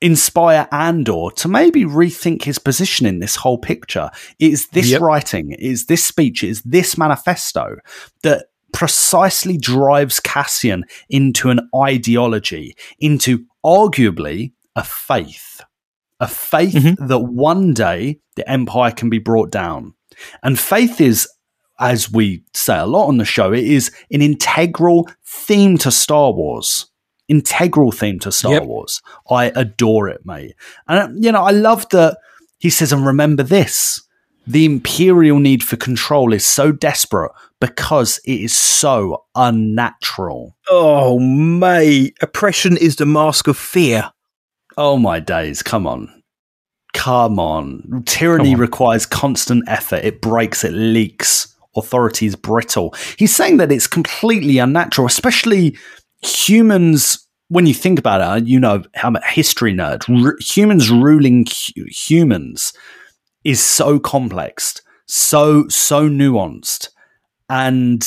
inspire 0.00 0.68
Andor 0.70 1.30
to 1.36 1.48
maybe 1.48 1.84
rethink 1.84 2.44
his 2.44 2.58
position 2.58 3.04
in 3.06 3.18
this 3.18 3.36
whole 3.36 3.58
picture. 3.58 4.10
It 4.38 4.52
is 4.52 4.68
this 4.68 4.90
Yep. 4.90 5.00
writing, 5.00 5.50
it 5.52 5.60
is 5.60 5.86
this 5.86 6.04
speech, 6.04 6.44
it 6.44 6.50
is 6.50 6.62
this 6.62 6.96
manifesto 6.96 7.76
that 8.22 8.46
precisely 8.72 9.56
drives 9.56 10.20
Cassian 10.20 10.84
into 11.08 11.50
an 11.50 11.68
ideology, 11.74 12.76
into 13.00 13.44
arguably 13.64 14.52
a 14.76 14.84
faith. 14.84 15.62
A 16.20 16.28
faith 16.28 16.74
Mhm. 16.74 17.08
that 17.08 17.20
one 17.20 17.72
day 17.74 18.18
the 18.36 18.48
Empire 18.48 18.92
can 18.92 19.08
be 19.08 19.18
brought 19.18 19.50
down. 19.50 19.94
And 20.42 20.58
faith 20.58 21.00
is, 21.00 21.28
as 21.80 22.10
we 22.10 22.42
say 22.54 22.78
a 22.78 22.86
lot 22.86 23.06
on 23.06 23.16
the 23.18 23.24
show, 23.24 23.52
it 23.52 23.64
is 23.64 23.90
an 24.12 24.20
integral 24.22 25.08
theme 25.24 25.78
to 25.78 25.90
Star 25.90 26.32
Wars. 26.32 26.86
Integral 27.28 27.92
theme 27.92 28.18
to 28.20 28.32
Star 28.32 28.52
Yep. 28.54 28.64
Wars. 28.64 29.02
I 29.30 29.52
adore 29.54 30.08
it, 30.08 30.24
mate. 30.24 30.54
And, 30.88 30.98
um, 30.98 31.16
you 31.22 31.30
know, 31.30 31.42
I 31.44 31.50
love 31.50 31.88
that 31.90 32.18
he 32.58 32.70
says, 32.70 32.92
and 32.92 33.04
remember 33.06 33.42
this 33.42 34.00
the 34.46 34.64
imperial 34.64 35.38
need 35.38 35.62
for 35.62 35.76
control 35.76 36.32
is 36.32 36.46
so 36.46 36.72
desperate 36.72 37.30
because 37.60 38.18
it 38.24 38.40
is 38.40 38.56
so 38.56 39.24
unnatural. 39.34 40.56
Oh, 40.70 41.18
mate. 41.18 42.16
Oppression 42.22 42.78
is 42.78 42.96
the 42.96 43.04
mask 43.04 43.46
of 43.46 43.58
fear. 43.58 44.10
Oh 44.78 44.96
my 44.96 45.20
days, 45.20 45.62
come 45.62 45.86
on. 45.86 46.22
Come 46.94 47.38
on. 47.38 48.02
Tyranny 48.06 48.52
Come 48.52 48.54
on. 48.54 48.60
requires 48.60 49.04
constant 49.04 49.64
effort. 49.68 50.02
It 50.04 50.22
breaks, 50.22 50.64
it 50.64 50.72
leaks. 50.72 51.54
Authority 51.76 52.24
is 52.26 52.34
brittle. 52.34 52.94
He's 53.18 53.34
saying 53.36 53.58
that 53.58 53.70
it's 53.70 53.86
completely 53.86 54.56
unnatural, 54.58 55.06
especially 55.06 55.76
humans. 56.22 57.24
When 57.50 57.66
you 57.66 57.72
think 57.74 57.98
about 57.98 58.42
it, 58.42 58.46
you 58.46 58.60
know, 58.60 58.82
I'm 59.02 59.16
a 59.16 59.26
history 59.26 59.72
nerd. 59.72 60.04
R- 60.24 60.36
humans 60.40 60.90
ruling 60.90 61.46
hu- 61.46 61.84
humans 61.88 62.72
is 63.44 63.60
so 63.60 63.98
complex, 63.98 64.82
so, 65.06 65.66
so 65.68 66.08
nuanced. 66.10 66.88
And 67.48 68.06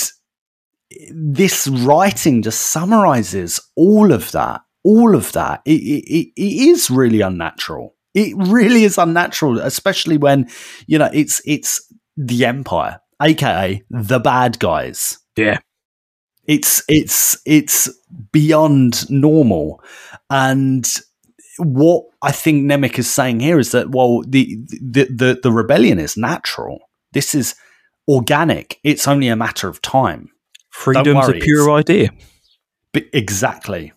this 1.12 1.68
writing 1.68 2.42
just 2.44 2.62
summarizes 2.72 3.60
all 3.76 4.12
of 4.12 4.32
that. 4.34 4.62
All 4.84 5.16
of 5.16 5.32
that. 5.32 5.62
It, 5.66 5.72
it- 5.82 6.32
it 6.36 6.68
is 6.70 6.90
really 6.92 7.22
unnatural. 7.22 7.96
It 8.14 8.36
really 8.38 8.84
is 8.84 8.98
unnatural, 8.98 9.60
especially 9.60 10.18
when 10.18 10.50
you 10.86 10.98
know 11.00 11.10
it's 11.14 11.42
it's 11.46 11.82
the 12.18 12.44
Empire, 12.46 13.00
aka 13.22 13.82
the 13.90 14.20
bad 14.20 14.60
guys. 14.60 15.18
Yeah. 15.38 15.60
It's 16.52 16.84
it's 16.90 17.38
it's 17.46 17.90
beyond 18.34 19.10
normal, 19.10 19.82
and 20.30 20.86
what 21.58 22.04
I 22.22 22.34
think 22.34 22.70
Nemik 22.70 23.00
is 23.00 23.10
saying 23.10 23.40
here 23.40 23.58
is 23.58 23.72
that 23.72 23.92
well, 23.92 24.22
the 24.28 24.60
the 24.68 25.06
the, 25.06 25.40
the 25.42 25.52
rebellion 25.52 25.98
is 25.98 26.18
natural. 26.18 26.80
This 27.14 27.34
is 27.34 27.56
organic. 28.06 28.82
It's 28.84 29.08
only 29.08 29.30
a 29.30 29.36
matter 29.38 29.70
of 29.70 29.82
time. 29.82 30.28
Freedom's 30.72 31.30
a 31.30 31.34
pure 31.34 31.72
idea. 31.72 32.10
B- 32.92 33.10
exactly. 33.14 33.94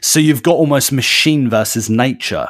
So 0.00 0.20
you've 0.20 0.42
got 0.42 0.56
almost 0.56 0.92
machine 0.92 1.50
versus 1.50 1.90
nature, 1.90 2.48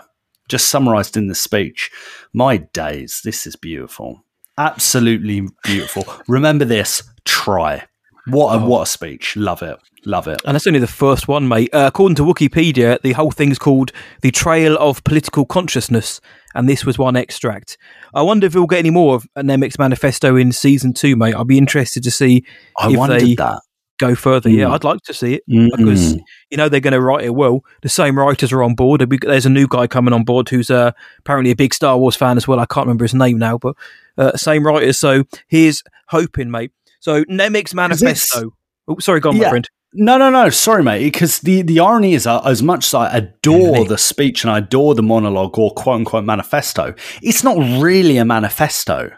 just 0.48 0.68
summarized 0.68 1.16
in 1.16 1.26
the 1.26 1.34
speech. 1.34 1.90
My 2.32 2.58
days, 2.58 3.20
this 3.24 3.48
is 3.48 3.56
beautiful. 3.56 4.24
Absolutely 4.58 5.48
beautiful. 5.64 6.04
Remember 6.28 6.64
this, 6.64 7.02
try. 7.24 7.86
What 8.30 8.54
a 8.54 8.64
what 8.64 8.82
a 8.82 8.86
speech. 8.86 9.36
Love 9.36 9.62
it. 9.62 9.76
Love 10.06 10.26
it. 10.28 10.40
And 10.46 10.54
that's 10.54 10.66
only 10.66 10.78
the 10.80 10.86
first 10.86 11.28
one, 11.28 11.46
mate. 11.46 11.68
Uh, 11.74 11.84
according 11.86 12.16
to 12.16 12.22
Wikipedia, 12.22 13.00
the 13.02 13.12
whole 13.12 13.30
thing's 13.30 13.58
called 13.58 13.92
The 14.22 14.30
Trail 14.30 14.76
of 14.78 15.04
Political 15.04 15.44
Consciousness, 15.46 16.20
and 16.54 16.68
this 16.68 16.84
was 16.86 16.98
one 16.98 17.16
extract. 17.16 17.76
I 18.14 18.22
wonder 18.22 18.46
if 18.46 18.54
we'll 18.54 18.66
get 18.66 18.78
any 18.78 18.90
more 18.90 19.14
of 19.16 19.26
Nemik's 19.36 19.78
manifesto 19.78 20.36
in 20.36 20.52
season 20.52 20.94
two, 20.94 21.16
mate. 21.16 21.34
I'll 21.34 21.44
be 21.44 21.58
interested 21.58 22.02
to 22.04 22.10
see 22.10 22.44
I 22.78 22.90
if 22.90 23.08
they 23.20 23.34
that. 23.34 23.60
go 23.98 24.14
further. 24.14 24.48
Yeah, 24.48 24.66
Mm. 24.66 24.72
I'd 24.74 24.84
like 24.84 25.02
to 25.02 25.12
see 25.12 25.34
it 25.34 25.42
because 25.46 26.14
Mm. 26.14 26.20
you 26.50 26.56
know 26.56 26.70
they're 26.70 26.80
going 26.80 26.92
to 26.94 27.00
write 27.02 27.24
it 27.26 27.34
well. 27.34 27.60
The 27.82 27.90
same 27.90 28.18
writers 28.18 28.52
are 28.52 28.62
on 28.62 28.74
board. 28.74 29.02
There's 29.20 29.44
a 29.46 29.50
new 29.50 29.66
guy 29.68 29.86
coming 29.86 30.14
on 30.14 30.24
board 30.24 30.48
who's 30.48 30.70
uh, 30.70 30.92
apparently 31.18 31.50
a 31.50 31.56
big 31.56 31.74
Star 31.74 31.98
Wars 31.98 32.16
fan 32.16 32.38
as 32.38 32.48
well. 32.48 32.58
I 32.58 32.64
can't 32.64 32.86
remember 32.86 33.04
his 33.04 33.12
name 33.14 33.38
now, 33.38 33.58
but 33.58 33.76
uh, 34.16 34.34
same 34.36 34.66
writers. 34.66 34.98
So 34.98 35.24
here's 35.48 35.82
hoping, 36.08 36.50
mate. 36.50 36.72
So 37.00 37.24
Nemik's 37.24 37.74
manifesto. 37.74 38.52
Oh, 38.88 38.98
sorry, 38.98 39.20
go 39.20 39.30
on, 39.30 39.38
my 39.38 39.48
friend. 39.48 39.68
No, 39.92 40.18
no, 40.18 40.30
no. 40.30 40.50
Sorry, 40.50 40.84
mate. 40.84 41.02
Because 41.02 41.40
the, 41.40 41.62
the 41.62 41.80
irony 41.80 42.14
is, 42.14 42.26
uh, 42.26 42.40
as 42.42 42.62
much 42.62 42.86
as 42.86 42.94
I 42.94 43.16
adore 43.16 43.84
the 43.84 43.98
speech 43.98 44.44
and 44.44 44.50
I 44.50 44.58
adore 44.58 44.94
the 44.94 45.02
monologue 45.02 45.58
or 45.58 45.72
quote 45.72 45.96
unquote 45.96 46.24
manifesto, 46.24 46.94
it's 47.22 47.42
not 47.42 47.56
really 47.82 48.16
a 48.18 48.24
manifesto. 48.24 49.10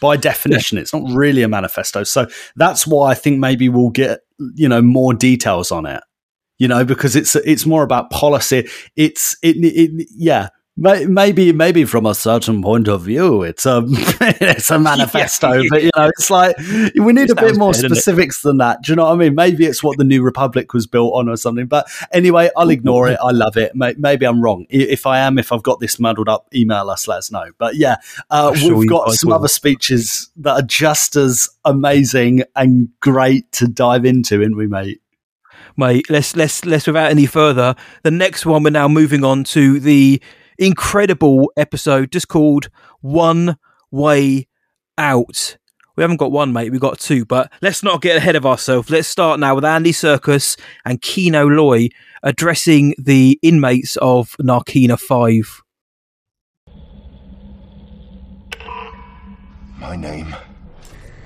By 0.00 0.16
definition, 0.16 0.78
it's 0.78 0.92
not 0.92 1.02
really 1.14 1.42
a 1.42 1.48
manifesto. 1.48 2.04
So 2.04 2.26
that's 2.56 2.86
why 2.86 3.10
I 3.10 3.14
think 3.14 3.38
maybe 3.38 3.68
we'll 3.68 3.90
get 3.90 4.20
you 4.54 4.68
know 4.68 4.82
more 4.82 5.14
details 5.14 5.70
on 5.70 5.86
it. 5.86 6.02
You 6.58 6.68
know, 6.68 6.84
because 6.84 7.16
it's 7.16 7.34
it's 7.36 7.66
more 7.66 7.82
about 7.82 8.10
policy. 8.10 8.68
It's 8.96 9.36
it, 9.42 9.56
it 9.56 10.08
yeah. 10.16 10.48
May- 10.76 11.06
Maybe, 11.06 11.52
maybe 11.52 11.84
from 11.84 12.04
a 12.04 12.16
certain 12.16 12.60
point 12.60 12.88
of 12.88 13.02
view, 13.02 13.42
it's 13.42 13.64
a 13.64 13.84
it's 13.88 14.70
a 14.70 14.78
manifesto, 14.80 15.62
but 15.70 15.84
you 15.84 15.90
know, 15.96 16.08
it's 16.08 16.30
like 16.30 16.56
we 16.96 17.12
need 17.12 17.30
a 17.30 17.36
bit 17.36 17.56
more 17.56 17.70
bad, 17.70 17.78
specifics 17.78 18.42
than 18.42 18.56
that. 18.56 18.82
Do 18.82 18.90
you 18.90 18.96
know 18.96 19.04
what 19.04 19.12
I 19.12 19.16
mean? 19.16 19.36
Maybe 19.36 19.66
it's 19.66 19.84
what 19.84 19.98
the 19.98 20.04
New 20.04 20.22
Republic 20.22 20.74
was 20.74 20.88
built 20.88 21.14
on 21.14 21.28
or 21.28 21.36
something. 21.36 21.66
But 21.66 21.86
anyway, 22.12 22.50
I'll 22.56 22.70
ignore 22.70 23.08
it. 23.08 23.18
I 23.22 23.30
love 23.30 23.56
it. 23.56 23.72
Maybe 23.76 24.26
I'm 24.26 24.42
wrong. 24.42 24.66
If 24.68 25.06
I 25.06 25.20
am, 25.20 25.38
if 25.38 25.52
I've 25.52 25.62
got 25.62 25.78
this 25.78 26.00
muddled 26.00 26.28
up, 26.28 26.48
email 26.52 26.90
us. 26.90 27.06
Let 27.06 27.18
us 27.18 27.30
know. 27.30 27.50
But 27.56 27.76
yeah, 27.76 27.96
uh, 28.30 28.52
sure 28.54 28.76
we've 28.76 28.88
got 28.88 29.12
some 29.12 29.28
will. 29.28 29.36
other 29.36 29.48
speeches 29.48 30.30
that 30.38 30.54
are 30.54 30.66
just 30.66 31.14
as 31.14 31.50
amazing 31.64 32.42
and 32.56 32.88
great 32.98 33.50
to 33.52 33.68
dive 33.68 34.04
into, 34.04 34.40
aren't 34.42 34.56
we, 34.56 34.66
mate? 34.66 35.00
mate. 35.76 36.10
Let's 36.10 36.34
let's 36.36 36.64
let's 36.64 36.86
without 36.86 37.10
any 37.10 37.26
further. 37.26 37.76
The 38.02 38.10
next 38.10 38.44
one 38.44 38.62
we're 38.64 38.70
now 38.70 38.88
moving 38.88 39.24
on 39.24 39.44
to 39.44 39.78
the 39.78 40.20
incredible 40.58 41.52
episode 41.56 42.12
just 42.12 42.28
called 42.28 42.68
One 43.00 43.56
Way 43.90 44.48
Out. 44.98 45.56
We 45.96 46.02
haven't 46.02 46.16
got 46.16 46.32
one, 46.32 46.52
mate. 46.52 46.72
We've 46.72 46.80
got 46.80 46.98
two, 46.98 47.24
but 47.24 47.52
let's 47.62 47.82
not 47.82 48.02
get 48.02 48.16
ahead 48.16 48.34
of 48.34 48.44
ourselves. 48.44 48.90
Let's 48.90 49.06
start 49.06 49.38
now 49.38 49.54
with 49.54 49.64
Andy 49.64 49.92
Serkis 49.92 50.58
and 50.84 51.00
Kino 51.00 51.46
Loy 51.46 51.88
addressing 52.24 52.94
the 52.98 53.38
inmates 53.42 53.96
of 53.98 54.36
Narkina 54.40 54.98
5. 54.98 55.62
My 59.78 59.94
name 59.94 60.34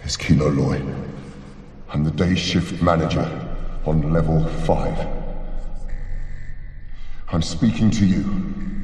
is 0.04 0.16
Kino 0.16 0.50
Loy. 0.50 0.82
I'm 1.88 2.04
the 2.04 2.10
day 2.10 2.34
shift 2.34 2.82
manager 2.82 3.26
on 3.86 4.12
level 4.12 4.44
5. 4.66 5.06
I'm 7.30 7.42
speaking 7.42 7.90
to 7.92 8.04
you 8.04 8.77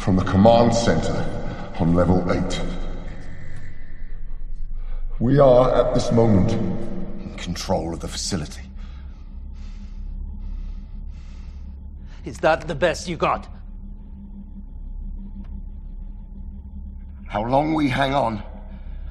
from 0.00 0.16
the 0.16 0.24
command 0.24 0.74
center 0.74 1.12
on 1.78 1.94
level 1.94 2.24
8. 2.32 2.60
We 5.18 5.38
are 5.38 5.70
at 5.74 5.92
this 5.92 6.10
moment 6.10 6.52
in 6.52 7.34
control 7.36 7.92
of 7.92 8.00
the 8.00 8.08
facility. 8.08 8.62
Is 12.24 12.38
that 12.38 12.66
the 12.66 12.74
best 12.74 13.08
you 13.08 13.18
got? 13.18 13.46
How 17.26 17.44
long 17.44 17.74
we 17.74 17.90
hang 17.90 18.14
on, 18.14 18.42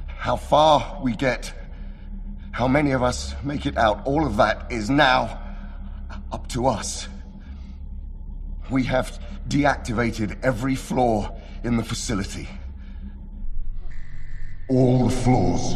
how 0.08 0.38
far 0.38 0.99
we 1.04 1.15
get, 1.15 1.54
how 2.52 2.67
many 2.67 2.91
of 2.91 3.04
us 3.04 3.36
make 3.43 3.67
it 3.67 3.78
out, 3.78 4.06
all 4.08 4.25
of 4.25 4.38
that 4.38 4.71
is 4.71 4.89
now 4.89 5.39
up 6.32 6.47
to 6.49 6.65
us. 6.65 7.08
We 8.71 8.84
have 8.86 9.19
deactivated 9.49 10.38
every 10.43 10.75
floor 10.75 11.35
in 11.63 11.75
the 11.75 11.83
facility. 11.83 12.47
All 14.69 15.07
the 15.07 15.15
floors 15.15 15.75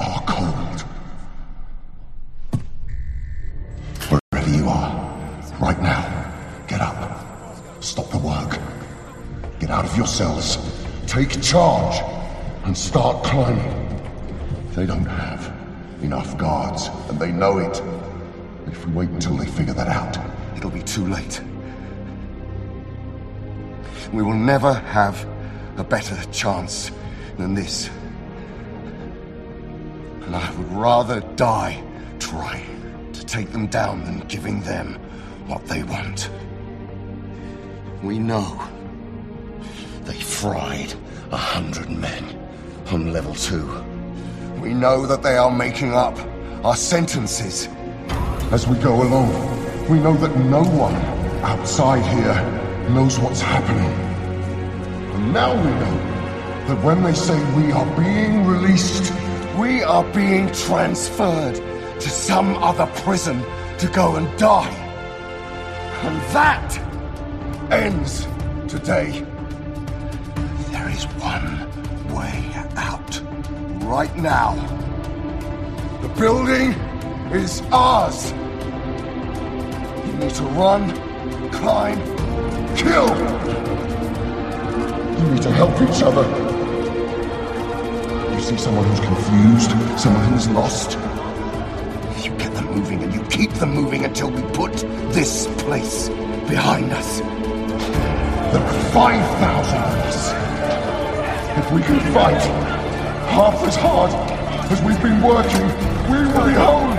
are 0.00 0.22
cold. 0.26 0.80
Wherever 4.08 4.50
you 4.50 4.66
are, 4.68 4.92
right 5.60 5.80
now, 5.82 6.64
get 6.66 6.80
up. 6.80 7.22
Stop 7.80 8.10
the 8.10 8.18
work. 8.18 8.58
Get 9.60 9.70
out 9.70 9.84
of 9.84 9.94
your 9.96 10.06
cells. 10.06 10.56
Take 11.06 11.42
charge 11.42 12.02
and 12.64 12.76
start 12.76 13.22
climbing. 13.24 14.00
They 14.72 14.86
don't 14.86 15.04
have 15.04 15.52
enough 16.02 16.36
guards, 16.38 16.88
and 17.10 17.18
they 17.18 17.30
know 17.30 17.58
it. 17.58 17.82
If 18.66 18.86
we 18.86 18.92
wait 18.92 19.10
until 19.10 19.36
they 19.36 19.46
figure 19.46 19.74
that 19.74 19.88
out, 19.88 20.16
it'll 20.56 20.70
be 20.70 20.82
too 20.82 21.06
late. 21.06 21.42
We 24.12 24.22
will 24.22 24.34
never 24.34 24.72
have 24.72 25.26
a 25.76 25.84
better 25.84 26.16
chance 26.30 26.90
than 27.38 27.54
this. 27.54 27.88
And 30.22 30.36
I 30.36 30.50
would 30.56 30.72
rather 30.72 31.20
die 31.36 31.82
trying 32.18 33.10
to 33.12 33.26
take 33.26 33.50
them 33.50 33.66
down 33.66 34.04
than 34.04 34.20
giving 34.20 34.60
them 34.62 34.94
what 35.46 35.66
they 35.66 35.82
want. 35.82 36.30
We 38.02 38.18
know. 38.18 38.60
They 40.04 40.20
fried 40.20 40.94
a 41.30 41.36
hundred 41.36 41.90
men 41.90 42.38
on 42.90 43.12
level 43.12 43.34
two. 43.34 43.66
We 44.60 44.74
know 44.74 45.06
that 45.06 45.22
they 45.22 45.36
are 45.36 45.50
making 45.50 45.94
up 45.94 46.16
our 46.64 46.76
sentences. 46.76 47.68
As 48.52 48.66
we 48.66 48.76
go 48.76 49.02
along, 49.02 49.30
we 49.88 49.98
know 49.98 50.16
that 50.16 50.36
no 50.36 50.62
one 50.62 50.94
outside 51.42 52.04
here 52.14 52.63
knows 52.90 53.18
what's 53.18 53.40
happening. 53.40 53.92
And 55.14 55.32
now 55.32 55.54
we 55.54 55.70
know 55.70 56.14
that 56.68 56.84
when 56.84 57.02
they 57.02 57.14
say 57.14 57.36
we 57.54 57.72
are 57.72 57.86
being 57.96 58.46
released, 58.46 59.12
we 59.58 59.82
are 59.82 60.04
being 60.12 60.50
transferred 60.52 61.54
to 62.00 62.10
some 62.10 62.56
other 62.62 62.86
prison 63.02 63.42
to 63.78 63.88
go 63.88 64.16
and 64.16 64.38
die. 64.38 64.70
And 66.02 66.20
that 66.34 66.78
ends 67.72 68.26
today. 68.68 69.24
There 70.70 70.88
is 70.90 71.04
one 71.22 71.68
way 72.14 72.50
out. 72.76 73.20
Right 73.84 74.14
now. 74.16 74.54
The 76.02 76.08
building 76.20 76.72
is 77.32 77.62
ours. 77.72 78.32
You 80.06 80.12
need 80.18 80.34
to 80.34 80.44
run, 80.44 81.50
climb, 81.50 82.23
kill. 82.76 83.08
You 85.18 85.30
need 85.30 85.42
to 85.42 85.50
help 85.50 85.74
each 85.82 86.02
other. 86.02 86.24
You 88.34 88.40
see 88.40 88.56
someone 88.56 88.84
who's 88.84 89.00
confused, 89.00 89.70
someone 89.98 90.24
who's 90.32 90.48
lost. 90.48 90.98
You 92.24 92.30
get 92.36 92.54
them 92.54 92.66
moving 92.66 93.02
and 93.02 93.12
you 93.14 93.22
keep 93.24 93.52
them 93.54 93.74
moving 93.74 94.04
until 94.04 94.30
we 94.30 94.42
put 94.52 94.72
this 95.12 95.46
place 95.58 96.08
behind 96.48 96.92
us. 96.92 97.20
There 98.52 98.62
are 98.62 98.84
5,000 98.92 99.78
of 99.78 99.94
us. 100.06 100.32
If 101.58 101.72
we 101.72 101.82
can 101.82 102.00
fight 102.12 102.40
half 103.30 103.62
as 103.64 103.76
hard 103.76 104.10
as 104.70 104.82
we've 104.82 105.02
been 105.02 105.22
working, 105.22 105.66
we 106.10 106.18
will 106.26 106.46
be 106.46 106.54
home 106.54 106.92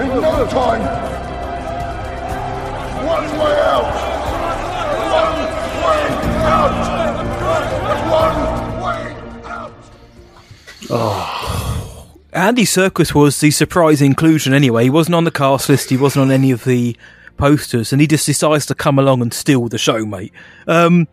in 0.00 0.08
no 0.20 0.46
time. 0.46 0.82
One 3.06 3.38
way 3.38 3.60
out. 3.60 4.07
Oh. 10.90 12.18
Andy 12.32 12.64
Serkis 12.64 13.14
was 13.14 13.40
the 13.40 13.50
surprise 13.50 14.00
inclusion 14.00 14.54
anyway. 14.54 14.84
He 14.84 14.90
wasn't 14.90 15.16
on 15.16 15.24
the 15.24 15.30
cast 15.30 15.68
list, 15.68 15.90
he 15.90 15.96
wasn't 15.96 16.24
on 16.24 16.30
any 16.30 16.50
of 16.50 16.64
the 16.64 16.96
posters, 17.36 17.92
and 17.92 18.00
he 18.00 18.06
just 18.06 18.26
decides 18.26 18.66
to 18.66 18.74
come 18.74 18.98
along 18.98 19.22
and 19.22 19.32
steal 19.32 19.68
the 19.68 19.78
show, 19.78 20.04
mate. 20.06 20.32
Um, 20.66 21.08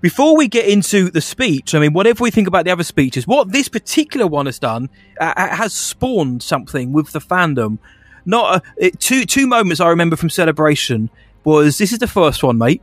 before 0.00 0.36
we 0.36 0.48
get 0.48 0.66
into 0.66 1.10
the 1.10 1.20
speech, 1.20 1.74
I 1.74 1.80
mean, 1.80 1.92
whatever 1.92 2.22
we 2.22 2.30
think 2.30 2.48
about 2.48 2.64
the 2.64 2.70
other 2.70 2.84
speeches, 2.84 3.26
what 3.26 3.52
this 3.52 3.68
particular 3.68 4.26
one 4.26 4.46
has 4.46 4.58
done 4.58 4.88
uh, 5.20 5.34
has 5.36 5.74
spawned 5.74 6.42
something 6.42 6.92
with 6.92 7.12
the 7.12 7.20
fandom. 7.20 7.78
Not 8.24 8.56
a, 8.56 8.62
it, 8.76 9.00
two 9.00 9.24
two 9.24 9.46
moments 9.46 9.80
I 9.80 9.88
remember 9.88 10.16
from 10.16 10.30
Celebration 10.30 11.10
was 11.44 11.78
this 11.78 11.92
is 11.92 11.98
the 11.98 12.06
first 12.06 12.42
one, 12.42 12.58
mate. 12.58 12.82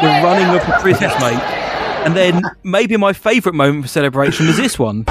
The 0.00 0.08
running 0.22 0.54
of 0.54 0.66
the 0.66 0.78
prisons, 0.80 1.12
mate. 1.20 1.42
And 2.04 2.14
then 2.16 2.42
maybe 2.62 2.96
my 2.96 3.12
favourite 3.12 3.56
moment 3.56 3.84
for 3.84 3.88
Celebration 3.88 4.46
was 4.46 4.56
this 4.56 4.78
one. 4.78 5.04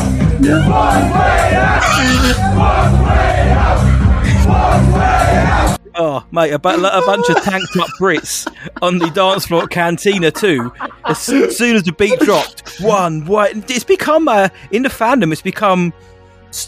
Oh, 5.97 6.25
mate, 6.32 6.51
a, 6.51 6.60
bu- 6.60 6.69
a 6.86 7.01
bunch 7.06 7.30
of 7.30 7.41
tanked 7.43 7.78
up 7.78 7.88
Brits 7.99 8.45
on 8.82 8.97
the 8.99 9.10
dance 9.12 9.47
floor 9.47 9.63
at 9.63 9.69
Cantina 9.69 10.30
too. 10.32 10.73
As 11.06 11.19
soon 11.19 11.75
as 11.75 11.84
the 11.84 11.93
beat 11.97 12.19
dropped, 12.19 12.80
one, 12.82 13.25
way. 13.25 13.51
It's 13.69 13.84
become, 13.86 14.28
uh, 14.28 14.49
in 14.71 14.84
the 14.84 14.89
fandom, 14.89 15.32
it's 15.32 15.41
become, 15.41 15.93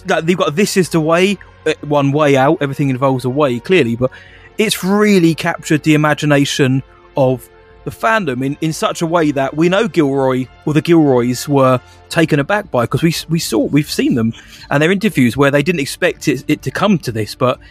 that 0.05 0.25
they've 0.25 0.37
got 0.37 0.55
this 0.55 0.77
is 0.77 0.89
the 0.89 1.01
way, 1.01 1.37
uh, 1.65 1.73
one 1.81 2.11
way 2.13 2.37
out, 2.37 2.57
everything 2.61 2.89
involves 2.89 3.25
a 3.25 3.29
way, 3.29 3.59
clearly, 3.59 3.95
but 3.97 4.11
it's 4.57 4.83
really 4.83 5.35
captured 5.35 5.83
the 5.83 5.93
imagination 5.93 6.81
of 7.17 7.49
the 7.87 7.91
fandom 7.91 8.45
in, 8.45 8.57
in 8.59 8.73
such 8.73 9.01
a 9.01 9.05
way 9.05 9.31
that 9.31 9.55
we 9.55 9.69
know 9.69 9.87
Gilroy 9.87 10.45
or 10.65 10.73
the 10.73 10.81
Gilroys 10.81 11.47
were 11.47 11.79
taken 12.09 12.37
aback 12.37 12.69
by 12.69 12.83
because 12.83 13.01
we 13.01 13.15
we 13.29 13.39
saw 13.39 13.59
we've 13.59 13.89
seen 13.89 14.15
them 14.15 14.33
and 14.69 14.83
their 14.83 14.91
interviews 14.91 15.37
where 15.37 15.51
they 15.51 15.63
didn't 15.63 15.79
expect 15.79 16.27
it, 16.27 16.43
it 16.49 16.61
to 16.63 16.69
come 16.69 16.97
to 16.99 17.13
this, 17.13 17.33
but 17.33 17.61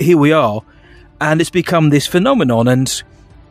here 0.00 0.18
we 0.18 0.32
are, 0.32 0.60
and 1.20 1.40
it's 1.40 1.50
become 1.50 1.90
this 1.90 2.04
phenomenon 2.04 2.66
and 2.66 3.04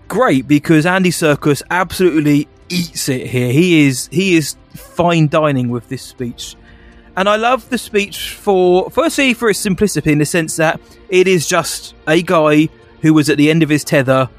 great 0.09 0.45
because 0.45 0.85
Andy 0.85 1.09
Serkis 1.09 1.61
absolutely 1.71 2.49
eats 2.67 3.07
it 3.07 3.27
here. 3.27 3.53
He 3.53 3.87
is 3.87 4.09
he 4.11 4.35
is 4.35 4.57
fine 4.75 5.29
dining 5.29 5.69
with 5.69 5.87
this 5.87 6.01
speech. 6.01 6.57
And 7.15 7.29
I 7.29 7.37
love 7.37 7.69
the 7.69 7.77
speech 7.77 8.33
for 8.33 8.89
firstly 8.89 9.33
for 9.33 9.49
its 9.49 9.59
simplicity 9.59 10.11
in 10.11 10.17
the 10.17 10.25
sense 10.25 10.57
that 10.57 10.81
it 11.07 11.29
is 11.29 11.47
just 11.47 11.95
a 12.07 12.21
guy 12.21 12.67
who 13.01 13.13
was 13.13 13.29
at 13.29 13.37
the 13.37 13.49
end 13.49 13.63
of 13.63 13.69
his 13.69 13.85
tether 13.85 14.29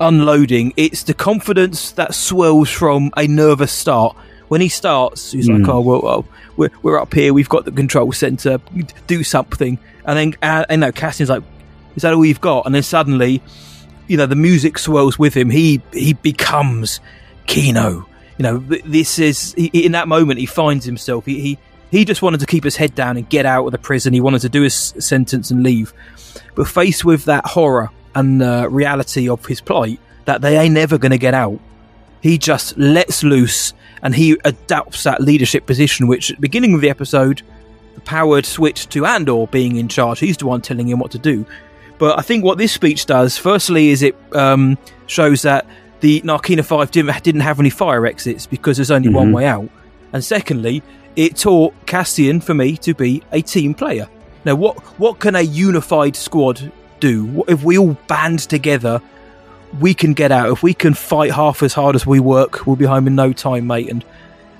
unloading. 0.00 0.72
It's 0.76 1.02
the 1.04 1.14
confidence 1.14 1.92
that 1.92 2.14
swells 2.14 2.70
from 2.70 3.10
a 3.16 3.26
nervous 3.26 3.72
start. 3.72 4.16
When 4.48 4.60
he 4.60 4.68
starts, 4.68 5.32
he's 5.32 5.48
like, 5.48 5.62
Mm. 5.62 5.68
"Oh 5.68 5.80
well, 5.80 6.00
well 6.02 6.24
we're, 6.56 6.70
we're 6.82 6.98
up 7.00 7.12
here. 7.12 7.32
We've 7.34 7.48
got 7.48 7.64
the 7.64 7.72
control 7.72 8.12
center. 8.12 8.60
Do 9.06 9.24
something." 9.24 9.78
And 10.04 10.18
then, 10.18 10.34
uh, 10.40 10.64
you 10.70 10.76
know, 10.76 10.92
Cassian's 10.92 11.30
like, 11.30 11.42
"Is 11.96 12.02
that 12.02 12.14
all 12.14 12.24
you've 12.24 12.40
got?" 12.40 12.64
And 12.64 12.74
then 12.74 12.84
suddenly, 12.84 13.42
you 14.06 14.16
know, 14.16 14.26
the 14.26 14.36
music 14.36 14.78
swells 14.78 15.18
with 15.18 15.34
him. 15.34 15.50
He 15.50 15.82
he 15.92 16.12
becomes 16.12 17.00
Kino. 17.46 18.06
You 18.38 18.42
know, 18.42 18.58
this 18.58 19.18
is 19.18 19.54
he, 19.54 19.66
in 19.66 19.92
that 19.92 20.06
moment 20.08 20.38
he 20.38 20.46
finds 20.46 20.84
himself. 20.84 21.24
He, 21.26 21.40
he 21.40 21.58
he 21.90 22.04
just 22.04 22.22
wanted 22.22 22.40
to 22.40 22.46
keep 22.46 22.62
his 22.64 22.76
head 22.76 22.94
down 22.94 23.16
and 23.16 23.28
get 23.28 23.46
out 23.46 23.66
of 23.66 23.72
the 23.72 23.78
prison. 23.78 24.12
He 24.12 24.20
wanted 24.20 24.42
to 24.42 24.48
do 24.48 24.62
his 24.62 24.94
sentence 24.98 25.50
and 25.50 25.62
leave. 25.62 25.92
But 26.54 26.68
faced 26.68 27.04
with 27.04 27.24
that 27.24 27.46
horror 27.46 27.90
and 28.16 28.40
the 28.40 28.68
reality 28.68 29.28
of 29.28 29.46
his 29.46 29.60
plight, 29.60 30.00
that 30.24 30.40
they 30.40 30.58
ain't 30.58 30.74
never 30.74 30.98
going 30.98 31.12
to 31.12 31.18
get 31.18 31.34
out, 31.34 31.60
he 32.20 32.36
just 32.38 32.76
lets 32.76 33.22
loose 33.22 33.72
and 34.02 34.14
he 34.14 34.36
adopts 34.44 35.04
that 35.04 35.20
leadership 35.20 35.66
position, 35.66 36.08
which 36.08 36.30
at 36.32 36.38
the 36.38 36.40
beginning 36.40 36.74
of 36.74 36.80
the 36.80 36.90
episode, 36.90 37.42
the 37.94 38.00
powered 38.00 38.44
switch 38.44 38.88
to 38.88 39.06
Andor 39.06 39.46
being 39.46 39.76
in 39.76 39.86
charge. 39.88 40.18
He's 40.18 40.36
the 40.36 40.46
one 40.46 40.60
telling 40.62 40.88
him 40.88 40.98
what 40.98 41.12
to 41.12 41.18
do. 41.18 41.46
But 41.98 42.18
I 42.18 42.22
think 42.22 42.44
what 42.44 42.58
this 42.58 42.72
speech 42.72 43.06
does, 43.06 43.38
firstly, 43.38 43.88
is 43.90 44.02
it 44.02 44.16
um, 44.32 44.76
shows 45.06 45.42
that 45.42 45.64
the 46.00 46.20
Narkina 46.22 46.64
5 46.64 46.90
didn't, 46.90 47.22
didn't 47.22 47.40
have 47.42 47.58
any 47.60 47.70
fire 47.70 48.04
exits 48.06 48.46
because 48.46 48.76
there's 48.76 48.90
only 48.90 49.08
one 49.08 49.30
Mhm. 49.30 49.34
way 49.34 49.46
out. 49.46 49.68
And 50.12 50.22
secondly, 50.24 50.82
it 51.16 51.36
taught 51.36 51.72
Cassian, 51.86 52.40
for 52.40 52.52
me, 52.54 52.76
to 52.78 52.92
be 52.94 53.22
a 53.32 53.40
team 53.40 53.72
player. 53.72 54.08
Now, 54.44 54.56
what, 54.56 54.76
what 55.00 55.18
can 55.20 55.34
a 55.36 55.40
unified 55.40 56.16
squad 56.16 56.70
do? 57.00 57.44
If 57.48 57.62
we 57.62 57.78
all 57.78 57.96
band 58.06 58.40
together, 58.40 59.00
we 59.80 59.94
can 59.94 60.14
get 60.14 60.32
out. 60.32 60.50
If 60.50 60.62
we 60.62 60.74
can 60.74 60.94
fight 60.94 61.32
half 61.32 61.62
as 61.62 61.72
hard 61.72 61.94
as 61.94 62.06
we 62.06 62.20
work, 62.20 62.66
we'll 62.66 62.76
be 62.76 62.84
home 62.84 63.06
in 63.06 63.14
no 63.14 63.32
time, 63.32 63.66
mate. 63.66 63.88
And 63.88 64.04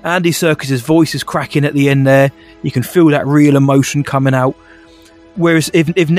Andy 0.03 0.31
Serkis's 0.31 0.81
voice 0.81 1.15
is 1.15 1.23
cracking 1.23 1.65
at 1.65 1.73
the 1.73 1.89
end 1.89 2.05
there. 2.05 2.31
You 2.63 2.71
can 2.71 2.83
feel 2.83 3.07
that 3.07 3.25
real 3.27 3.55
emotion 3.55 4.03
coming 4.03 4.33
out. 4.33 4.55
Whereas 5.35 5.69
if, 5.73 5.91
if 5.95 6.09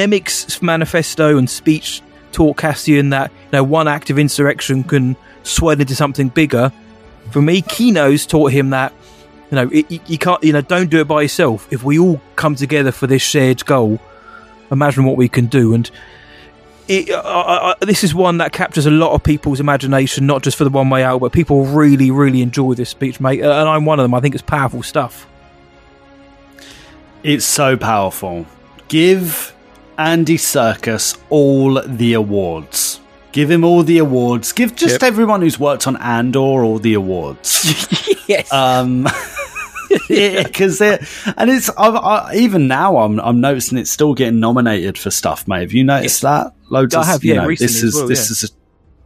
manifesto 0.63 1.39
and 1.39 1.51
speech 1.51 2.03
taught 2.31 2.57
Cassian 2.57 3.11
that 3.11 3.31
you 3.31 3.49
know 3.53 3.65
one 3.65 3.89
act 3.89 4.11
of 4.11 4.19
insurrection 4.19 4.85
can 4.85 5.17
swell 5.43 5.81
into 5.81 5.95
something 5.95 6.29
bigger, 6.29 6.73
for 7.31 7.43
me, 7.43 7.63
Kino's 7.63 8.27
taught 8.27 8.53
him 8.53 8.71
that 8.71 8.93
you 9.51 9.57
know 9.57 9.69
it, 9.73 10.09
you 10.09 10.19
can't 10.19 10.43
you 10.45 10.53
know 10.53 10.61
don't 10.61 10.91
do 10.91 11.01
it 11.01 11.09
by 11.09 11.23
yourself. 11.23 11.67
If 11.73 11.83
we 11.83 11.99
all 11.99 12.21
come 12.37 12.55
together 12.55 12.93
for 12.93 13.07
this 13.07 13.23
shared 13.23 13.65
goal, 13.67 13.99
imagine 14.71 15.05
what 15.05 15.17
we 15.17 15.29
can 15.29 15.47
do. 15.47 15.75
And 15.75 15.91
it, 16.89 17.11
uh, 17.11 17.19
uh, 17.19 17.75
uh, 17.81 17.85
this 17.85 18.03
is 18.03 18.15
one 18.15 18.39
that 18.39 18.53
captures 18.53 18.87
a 18.87 18.91
lot 18.91 19.13
of 19.13 19.23
people's 19.23 19.61
imagination, 19.61 20.27
not 20.27 20.43
just 20.43 20.57
for 20.57 20.65
the 20.65 20.71
one 20.71 20.89
way 20.91 21.03
out, 21.05 21.21
but 21.21 21.33
people 21.33 21.65
really, 21.67 22.11
really 22.11 22.43
enjoy 22.43 22.75
this 22.75 22.89
speech, 22.91 23.21
mate. 23.21 23.43
Uh, 23.43 23.51
And 23.61 23.69
I'm 23.69 23.85
one 23.85 23.99
of 24.01 24.05
them. 24.05 24.15
I 24.15 24.21
think 24.21 24.35
it's 24.35 24.43
powerful 24.43 24.83
stuff. 24.83 25.27
It's 27.23 27.45
so 27.45 27.77
powerful. 27.77 28.47
Give 28.89 29.55
Andy 29.99 30.37
Serkis 30.39 31.19
all 31.31 31.83
the 31.83 32.15
awards. 32.15 33.01
Give 33.33 33.51
him 33.51 33.65
all 33.65 33.83
the 33.83 33.99
awards. 33.99 34.53
Give 34.53 34.75
just 34.75 34.95
Yep. 34.95 35.03
everyone 35.03 35.43
who's 35.43 35.59
worked 35.59 35.87
on 35.87 35.97
Andor 35.99 36.39
all 36.65 36.79
the 36.79 36.95
awards. 36.95 38.19
yes. 38.29 38.53
Um, 38.53 39.07
because 40.09 40.83
it 40.83 41.03
and 41.39 41.49
it's 41.49 41.71
I, 41.71 41.89
I, 41.89 42.35
even 42.35 42.69
now 42.69 42.99
I'm 42.99 43.19
I'm 43.21 43.41
noticing 43.41 43.79
it's 43.79 43.91
still 43.91 44.13
getting 44.13 44.39
nominated 44.39 44.99
for 44.99 45.11
stuff, 45.11 45.49
mate. 45.49 45.61
Have 45.63 45.73
you 45.73 45.83
noticed 45.83 46.21
that? 46.23 46.53
Loads 46.71 46.95
I 46.95 47.01
of 47.01 47.07
have, 47.07 47.25
yeah, 47.25 47.35
know, 47.37 47.47
recently 47.47 47.67
this 47.67 47.83
is 47.83 47.95
well, 47.95 48.07
this 48.09 48.29
yeah. 48.29 48.33
is 48.33 48.45
a 48.45 48.55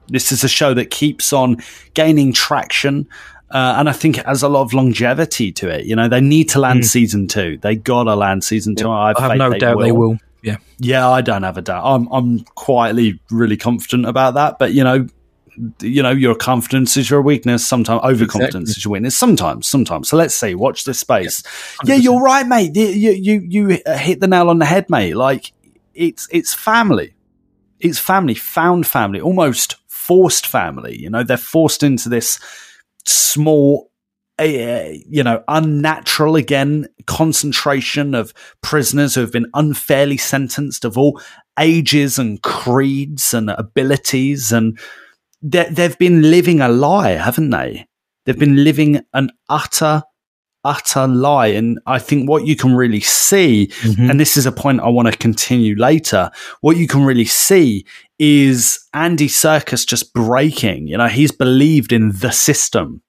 this 0.09 0.33
is 0.33 0.45
a 0.45 0.49
show 0.49 0.75
that 0.75 0.91
keeps 0.91 1.33
on 1.33 1.59
gaining 1.95 2.33
traction. 2.33 3.09
Uh, 3.51 3.75
and 3.79 3.89
I 3.89 3.93
think 3.93 4.17
it 4.19 4.25
has 4.27 4.43
a 4.43 4.49
lot 4.49 4.63
of 4.63 4.73
longevity 4.73 5.53
to 5.53 5.69
it. 5.69 5.85
You 5.85 5.95
know, 5.95 6.09
they 6.09 6.23
need 6.23 6.49
to 6.51 6.59
land 6.61 6.81
Mm. 6.81 6.85
season 6.87 7.29
two. 7.29 7.59
They 7.61 7.77
gotta 7.77 8.15
land 8.15 8.45
season 8.45 8.75
two. 8.77 8.91
I 8.91 9.09
have, 9.09 9.17
I 9.19 9.29
have 9.29 9.37
no 9.37 9.51
they 9.51 9.59
doubt 9.59 9.77
will. 9.77 9.85
they 9.85 9.93
will. 9.93 10.19
Yeah. 10.43 10.57
Yeah, 10.79 11.09
I 11.09 11.21
don't 11.21 11.43
have 11.43 11.59
a 11.59 11.63
doubt. 11.63 11.85
I'm 11.85 12.09
I'm 12.11 12.41
quietly 12.57 13.21
really 13.31 13.57
confident 13.57 14.07
about 14.07 14.35
that. 14.35 14.59
But 14.59 14.73
you 14.73 14.83
know, 14.83 15.07
you 15.83 16.03
know, 16.03 16.11
your 16.11 16.35
confidence 16.35 16.97
is 16.97 17.11
your 17.11 17.21
weakness. 17.21 17.65
Sometimes 17.65 18.01
overconfidence 18.03 18.71
Exactly. 18.71 18.81
is 18.81 18.85
your 18.87 18.93
weakness. 18.93 19.17
Sometimes, 19.17 19.67
sometimes. 19.69 20.09
So 20.09 20.17
let's 20.17 20.35
see. 20.35 20.55
Watch 20.55 20.85
this 20.85 20.99
space. 20.99 21.43
Yeah, 21.85 21.97
you're 21.97 22.23
right, 22.23 22.47
mate. 22.47 22.75
You 22.75 22.87
you 22.87 23.11
you 23.13 23.47
you 23.47 23.81
hit 23.95 24.21
the 24.21 24.29
nail 24.29 24.49
on 24.49 24.59
the 24.61 24.65
head, 24.65 24.89
mate. 24.89 25.15
Like 25.15 25.53
it's 25.95 26.27
it's 26.33 26.55
family. 26.55 27.15
It's 27.83 27.99
family, 27.99 28.35
found 28.35 28.87
family, 28.87 29.21
almost 29.21 29.77
forced 29.89 30.47
family. 30.47 30.97
You 30.99 31.11
know, 31.11 31.23
they're 31.23 31.37
forced 31.37 31.83
into 31.83 32.09
this 32.09 32.39
small, 33.05 33.91
uh, 34.41 34.45
you 34.45 35.23
know, 35.23 35.43
unnatural 35.49 36.37
again 36.37 36.87
concentration 37.07 38.15
of 38.15 38.33
prisoners 38.63 39.15
who 39.15 39.21
have 39.21 39.33
been 39.33 39.51
unfairly 39.55 40.17
sentenced 40.17 40.85
of 40.85 40.97
all 40.97 41.21
ages 41.59 42.19
and 42.19 42.41
creeds 42.43 43.35
and 43.35 43.51
abilities, 43.51 44.53
and 44.53 44.79
they- 45.43 45.69
they've 45.71 45.99
been 45.99 46.31
living 46.31 46.61
a 46.61 46.69
lie, 46.69 47.11
haven't 47.11 47.51
they? 47.51 47.87
They've 48.25 48.39
been 48.39 48.63
living 48.63 49.01
an 49.13 49.31
utter 49.49 50.05
utter 50.65 51.07
lie. 51.07 51.49
And 51.49 51.79
I 51.87 51.99
think 51.99 52.29
what 52.29 52.47
you 52.47 52.57
can 52.57 52.75
really 52.75 53.01
see, 53.01 53.69
mm-hmm. 53.81 54.11
and 54.11 54.21
this 54.21 54.37
is 54.37 54.47
a 54.47 54.53
point 54.53 54.81
I 54.81 54.89
want 54.89 55.11
to 55.11 55.17
continue 55.17 55.77
later, 55.77 56.31
what 56.61 56.77
you 56.77 56.87
can 56.87 57.05
really 57.05 57.25
see 57.25 57.85
is 58.19 58.87
Andy 58.95 59.29
Serkis 59.29 59.87
just 59.87 60.13
breaking. 60.15 60.87
You 60.87 60.99
know, 60.99 61.09
he's 61.09 61.33
believed 61.33 61.93
in 61.93 62.13
the 62.13 62.31
system. 62.31 63.03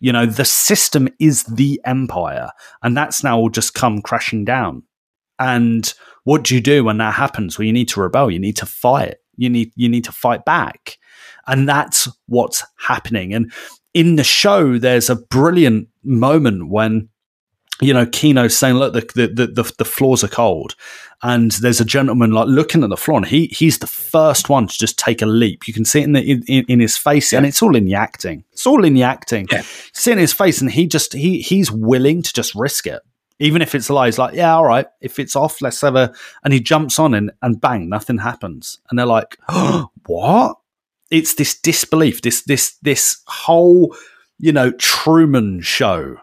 You 0.00 0.12
know, 0.12 0.26
the 0.26 0.44
system 0.44 1.08
is 1.20 1.44
the 1.44 1.80
empire, 1.84 2.50
and 2.82 2.96
that's 2.96 3.22
now 3.22 3.38
all 3.38 3.50
just 3.50 3.74
come 3.74 4.02
crashing 4.02 4.44
down. 4.44 4.82
And 5.38 5.92
what 6.24 6.42
do 6.42 6.56
you 6.56 6.60
do 6.60 6.82
when 6.84 6.98
that 6.98 7.14
happens? 7.14 7.56
Well, 7.56 7.66
you 7.66 7.72
need 7.72 7.88
to 7.90 8.00
rebel. 8.00 8.30
You 8.30 8.40
need 8.40 8.56
to 8.56 8.66
fight. 8.66 9.16
You 9.36 9.48
need 9.48 9.72
you 9.76 9.88
need 9.88 10.04
to 10.04 10.12
fight 10.12 10.44
back, 10.44 10.98
and 11.46 11.68
that's 11.68 12.08
what's 12.26 12.64
happening. 12.78 13.32
And 13.32 13.52
in 13.94 14.16
the 14.16 14.24
show, 14.24 14.78
there's 14.78 15.10
a 15.10 15.16
brilliant 15.16 15.88
moment 16.02 16.68
when 16.68 17.08
you 17.80 17.92
know 17.92 18.06
Kino's 18.06 18.56
saying, 18.56 18.76
"Look, 18.76 19.12
the 19.12 19.26
the 19.26 19.46
the, 19.46 19.74
the, 19.78 19.84
floors 19.84 20.22
are 20.22 20.28
cold," 20.28 20.74
and 21.22 21.50
there's 21.52 21.80
a 21.80 21.84
gentleman 21.84 22.30
like 22.30 22.46
looking 22.46 22.84
at 22.84 22.90
the 22.90 22.96
floor, 22.96 23.18
and 23.18 23.26
he 23.26 23.46
he's 23.46 23.78
the 23.78 23.86
first 23.86 24.48
one 24.48 24.66
to 24.66 24.78
just 24.78 24.98
take 24.98 25.20
a 25.20 25.26
leap. 25.26 25.66
You 25.66 25.74
can 25.74 25.84
see 25.84 26.00
it 26.00 26.04
in 26.04 26.12
the, 26.12 26.22
in, 26.46 26.64
in 26.68 26.80
his 26.80 26.96
face, 26.96 27.32
and 27.32 27.44
it's 27.44 27.62
all 27.62 27.76
in 27.76 27.84
the 27.84 27.94
acting. 27.94 28.44
It's 28.52 28.66
all 28.66 28.84
in 28.84 28.94
the 28.94 29.02
acting. 29.02 29.48
Yeah. 29.50 29.62
See 29.92 30.10
it 30.10 30.14
in 30.14 30.18
his 30.18 30.32
face, 30.32 30.60
and 30.60 30.70
he 30.70 30.86
just 30.86 31.12
he 31.12 31.40
he's 31.40 31.70
willing 31.70 32.22
to 32.22 32.32
just 32.32 32.54
risk 32.54 32.86
it. 32.86 33.02
Even 33.38 33.60
if 33.60 33.74
it's 33.74 33.88
a 33.88 33.94
lie, 33.94 34.06
he's 34.06 34.18
like, 34.18 34.34
yeah, 34.34 34.54
all 34.54 34.64
right. 34.64 34.86
If 35.00 35.18
it's 35.18 35.34
off, 35.34 35.60
let's 35.60 35.80
have 35.80 35.96
a. 35.96 36.14
And 36.44 36.52
he 36.52 36.60
jumps 36.60 37.00
on 37.00 37.12
and, 37.12 37.32
and 37.42 37.60
bang, 37.60 37.88
nothing 37.88 38.18
happens. 38.18 38.78
And 38.88 38.96
they're 38.96 39.04
like, 39.04 39.36
oh, 39.48 39.90
what? 40.06 40.58
It's 41.12 41.34
this 41.34 41.54
disbelief, 41.60 42.22
this 42.22 42.42
this 42.42 42.76
this 42.82 43.22
whole, 43.26 43.94
you 44.38 44.50
know, 44.52 44.72
Truman 44.72 45.60
show 45.60 46.16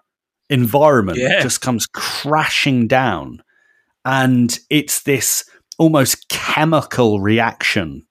environment 0.50 1.20
Yeah. 1.20 1.42
just 1.42 1.62
comes 1.62 1.86
crashing 1.88 2.88
down, 2.88 3.42
and 4.04 4.58
it's 4.70 5.04
this 5.04 5.46
almost 5.78 6.28
chemical 6.30 7.22
reaction 7.22 8.06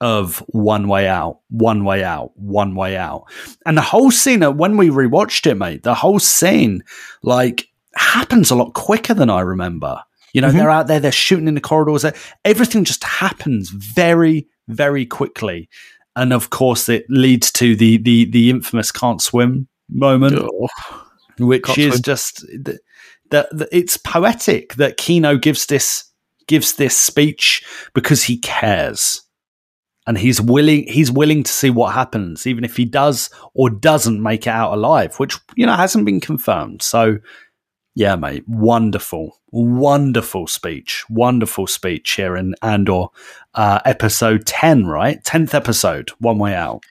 of 0.00 0.38
one 0.48 0.88
way 0.88 1.06
out, 1.06 1.40
one 1.48 1.84
way 1.84 2.02
out, 2.02 2.32
one 2.34 2.74
way 2.74 2.96
out. 2.96 3.24
And 3.66 3.76
the 3.76 3.82
whole 3.82 4.10
scene, 4.10 4.42
uh, 4.42 4.50
when 4.50 4.76
we 4.76 4.88
rewatched 4.88 5.46
it, 5.46 5.54
mate, 5.56 5.82
the 5.82 5.94
whole 5.94 6.18
scene, 6.18 6.82
like, 7.22 7.68
happens 7.94 8.50
a 8.50 8.54
lot 8.54 8.72
quicker 8.74 9.14
than 9.14 9.30
I 9.30 9.40
remember. 9.40 10.00
You 10.32 10.40
know, 10.40 10.48
Mhm. 10.48 10.52
they're 10.54 10.70
out 10.70 10.86
there, 10.88 11.00
they're 11.00 11.12
shooting 11.12 11.48
in 11.48 11.54
the 11.54 11.60
corridors. 11.60 12.04
Everything 12.44 12.84
just 12.84 13.04
happens 13.04 13.68
very, 13.70 14.48
very 14.68 15.04
quickly. 15.04 15.68
And 16.16 16.32
of 16.32 16.50
course, 16.50 16.88
it 16.88 17.06
leads 17.08 17.52
to 17.52 17.76
the 17.76 17.98
the 17.98 18.24
the 18.26 18.50
infamous 18.50 18.90
"can't 18.92 19.22
swim" 19.22 19.68
moment, 19.88 20.42
which 21.38 21.64
Can't 21.64 21.78
is 21.78 21.92
swim. 21.94 22.02
just 22.02 22.46
the, 23.30 23.68
it's 23.72 23.96
poetic 23.96 24.74
that 24.74 24.96
Kino 24.96 25.36
gives 25.36 25.66
this 25.66 26.04
gives 26.46 26.74
this 26.74 26.96
speech 26.96 27.64
because 27.94 28.24
he 28.24 28.38
cares. 28.38 29.22
And 30.06 30.18
he's 30.18 30.40
willing 30.40 30.88
he's 30.88 31.12
willing 31.12 31.44
to 31.44 31.52
see 31.52 31.70
what 31.70 31.94
happens 31.94 32.44
even 32.46 32.64
if 32.64 32.76
he 32.76 32.84
does 32.84 33.30
or 33.54 33.70
doesn't 33.70 34.20
make 34.20 34.46
it 34.46 34.50
out 34.50 34.72
alive 34.72 35.14
which 35.20 35.36
you 35.54 35.64
know 35.66 35.76
hasn't 35.76 36.06
been 36.06 36.20
confirmed. 36.20 36.82
So 36.82 37.18
yeah 37.94 38.16
mate 38.16 38.42
wonderful 38.48 39.39
wonderful 39.52 40.46
speech 40.46 41.04
wonderful 41.10 41.66
speech 41.66 42.12
here 42.12 42.36
in 42.36 42.54
andor 42.62 43.06
uh, 43.54 43.80
episode 43.84 44.46
10 44.46 44.86
right 44.86 45.22
10th 45.24 45.54
episode 45.54 46.10
one 46.18 46.38
way 46.38 46.54
out 46.54 46.84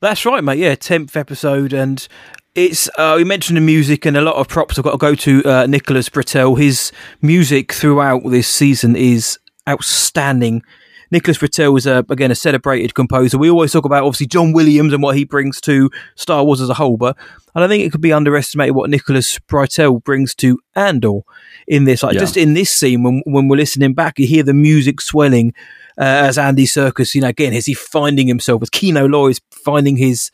That's 0.00 0.24
right, 0.24 0.44
mate. 0.44 0.58
Yeah, 0.58 0.76
tenth 0.76 1.16
episode, 1.16 1.72
and 1.72 2.06
it's 2.54 2.88
uh, 2.96 3.14
we 3.16 3.24
mentioned 3.24 3.56
the 3.56 3.60
music 3.60 4.06
and 4.06 4.16
a 4.16 4.20
lot 4.20 4.36
of 4.36 4.46
props. 4.48 4.78
I've 4.78 4.84
got 4.84 4.92
to 4.92 4.98
go 4.98 5.14
to 5.16 5.44
uh, 5.44 5.66
Nicholas 5.66 6.08
Britell. 6.08 6.58
His 6.58 6.92
music 7.20 7.72
throughout 7.72 8.22
this 8.24 8.46
season 8.46 8.94
is 8.94 9.38
outstanding. 9.68 10.62
Nicholas 11.10 11.38
Britell 11.38 11.76
is 11.78 11.86
a, 11.86 12.04
again 12.10 12.30
a 12.30 12.34
celebrated 12.34 12.94
composer. 12.94 13.38
We 13.38 13.50
always 13.50 13.72
talk 13.72 13.84
about 13.84 14.04
obviously 14.04 14.26
John 14.26 14.52
Williams 14.52 14.92
and 14.92 15.02
what 15.02 15.16
he 15.16 15.24
brings 15.24 15.60
to 15.62 15.90
Star 16.16 16.44
Wars 16.44 16.60
as 16.60 16.68
a 16.68 16.74
whole, 16.74 16.96
but 16.96 17.16
I 17.54 17.60
don't 17.60 17.68
think 17.68 17.82
it 17.84 17.90
could 17.92 18.00
be 18.02 18.12
underestimated 18.12 18.74
what 18.74 18.90
Nicholas 18.90 19.38
Britell 19.40 20.02
brings 20.04 20.34
to 20.36 20.58
Andor 20.76 21.20
in 21.66 21.84
this. 21.84 22.02
Like 22.02 22.14
Yeah. 22.14 22.20
just 22.20 22.36
in 22.36 22.54
this 22.54 22.72
scene, 22.72 23.02
when 23.02 23.22
when 23.24 23.48
we're 23.48 23.56
listening 23.56 23.94
back, 23.94 24.18
you 24.18 24.26
hear 24.26 24.42
the 24.42 24.54
music 24.54 25.00
swelling 25.00 25.54
uh, 25.98 26.02
as 26.28 26.36
Andy 26.38 26.66
Serkis. 26.66 27.14
You 27.14 27.22
know, 27.22 27.28
again, 27.28 27.52
is 27.52 27.66
he 27.66 27.74
finding 27.74 28.26
himself? 28.28 28.62
As 28.62 28.70
Kino 28.70 29.06
Loy 29.08 29.28
is 29.28 29.40
finding 29.50 29.96
his 29.96 30.30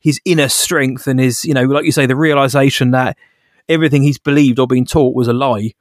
his 0.00 0.20
inner 0.24 0.48
strength 0.48 1.06
and 1.06 1.18
his, 1.18 1.44
you 1.44 1.54
know, 1.54 1.62
like 1.64 1.84
you 1.84 1.92
say, 1.92 2.06
the 2.06 2.14
realization 2.16 2.90
that 2.92 3.16
everything 3.68 4.02
he's 4.02 4.18
believed 4.18 4.58
or 4.58 4.66
been 4.66 4.84
taught 4.84 5.16
was 5.16 5.26
a 5.28 5.32
lie, 5.32 5.72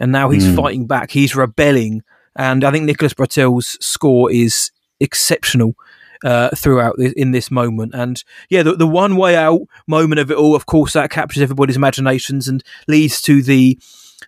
and 0.00 0.10
now 0.10 0.30
he's 0.30 0.44
Mm. 0.46 0.56
fighting 0.56 0.86
back. 0.86 1.10
He's 1.10 1.36
rebelling, 1.36 2.02
and 2.38 2.64
I 2.64 2.70
think 2.70 2.84
Nicholas 2.86 3.12
Britell's 3.14 3.76
score 3.84 4.30
is 4.32 4.70
exceptional 5.00 5.74
uh, 6.24 6.48
throughout 6.56 6.94
this, 6.98 7.12
in 7.12 7.32
this 7.32 7.50
moment. 7.50 7.94
And 7.94 8.22
yeah, 8.48 8.62
the, 8.62 8.74
the 8.74 8.86
one 8.86 9.16
way 9.16 9.36
out 9.36 9.60
moment 9.86 10.20
of 10.20 10.30
it 10.30 10.36
all, 10.36 10.54
of 10.54 10.66
course, 10.66 10.94
that 10.94 11.10
captures 11.10 11.42
everybody's 11.42 11.76
imaginations 11.76 12.48
and 12.48 12.62
leads 12.86 13.20
to 13.22 13.42
the 13.42 13.78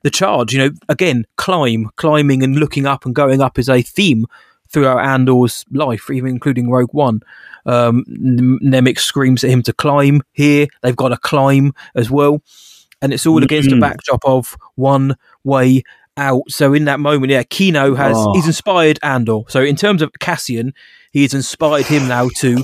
the 0.02 0.10
charge. 0.10 0.52
You 0.52 0.58
know, 0.60 0.70
again, 0.88 1.24
climb, 1.36 1.90
climbing, 1.96 2.42
and 2.42 2.56
looking 2.56 2.86
up 2.86 3.04
and 3.06 3.14
going 3.14 3.40
up 3.40 3.58
is 3.58 3.68
a 3.68 3.82
theme 3.82 4.26
throughout 4.68 5.04
Andor's 5.04 5.64
life, 5.72 6.10
even 6.10 6.30
including 6.30 6.70
Rogue 6.70 6.92
One. 6.94 7.20
Um, 7.66 8.04
Nemik 8.08 8.98
screams 8.98 9.44
at 9.44 9.50
him 9.50 9.62
to 9.64 9.72
climb. 9.72 10.22
Here, 10.32 10.68
they've 10.82 10.96
got 10.96 11.08
to 11.08 11.16
climb 11.16 11.72
as 11.94 12.08
well, 12.10 12.40
and 13.02 13.12
it's 13.12 13.26
all 13.26 13.42
against 13.42 13.72
a 13.72 13.74
Mm. 13.74 13.80
backdrop 13.80 14.24
of 14.24 14.56
one 14.76 15.16
way 15.44 15.82
out. 16.20 16.42
So 16.48 16.72
in 16.74 16.84
that 16.84 17.00
moment, 17.00 17.32
yeah, 17.32 17.42
Kino 17.42 17.94
has 17.94 18.16
Oh. 18.16 18.32
he's 18.34 18.46
inspired 18.46 18.98
Andor. 19.02 19.40
So 19.48 19.62
in 19.62 19.74
terms 19.76 20.02
of 20.02 20.10
Cassian, 20.20 20.72
he's 21.12 21.34
inspired 21.34 21.86
him 21.86 22.06
now 22.08 22.28
to 22.38 22.62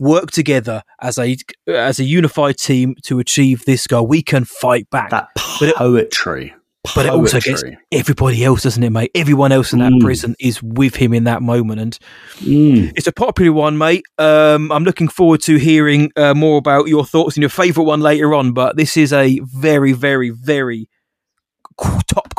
work 0.00 0.30
together 0.30 0.82
as 1.00 1.18
a 1.18 1.36
as 1.66 1.98
a 1.98 2.04
unified 2.04 2.56
team 2.58 2.94
to 3.04 3.18
achieve 3.18 3.64
this 3.64 3.86
goal. 3.86 4.06
We 4.06 4.22
can 4.22 4.44
fight 4.44 4.88
back. 4.90 5.10
that 5.10 5.28
But 5.60 5.68
it- 5.70 5.76
poetry 5.76 6.54
but 6.94 7.04
it 7.04 7.10
also 7.10 7.38
gets 7.40 7.62
everybody 7.92 8.42
else, 8.44 8.62
doesn't 8.62 8.82
it, 8.82 8.88
mate? 8.90 9.10
Everyone 9.14 9.52
else 9.52 9.72
in 9.74 9.80
that 9.80 9.92
Mm. 9.92 10.00
prison 10.00 10.34
is 10.40 10.62
with 10.62 10.96
him 10.96 11.12
in 11.12 11.24
that 11.24 11.42
moment, 11.42 11.80
and 11.80 11.98
Mm. 12.40 12.92
it's 12.96 13.06
a 13.06 13.12
popular 13.12 13.52
one, 13.52 13.76
mate. 13.76 14.04
Um, 14.16 14.72
I'm 14.72 14.84
looking 14.84 15.08
forward 15.08 15.42
to 15.42 15.56
hearing 15.56 16.10
uh, 16.16 16.32
more 16.34 16.56
about 16.56 16.86
your 16.88 17.04
thoughts 17.04 17.36
and 17.36 17.42
your 17.42 17.50
favourite 17.50 17.86
one 17.86 18.00
later 18.00 18.32
on. 18.32 18.52
But 18.52 18.76
this 18.76 18.96
is 18.96 19.12
a 19.12 19.38
very, 19.44 19.92
very, 19.92 20.30
very 20.30 20.88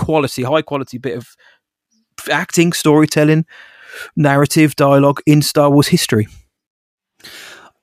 quality, 0.09 0.41
high 0.41 0.63
quality 0.63 0.97
bit 0.97 1.15
of 1.15 1.35
acting, 2.31 2.73
storytelling, 2.73 3.45
narrative, 4.15 4.75
dialogue 4.75 5.21
in 5.27 5.43
Star 5.43 5.69
Wars 5.69 5.89
history. 5.89 6.27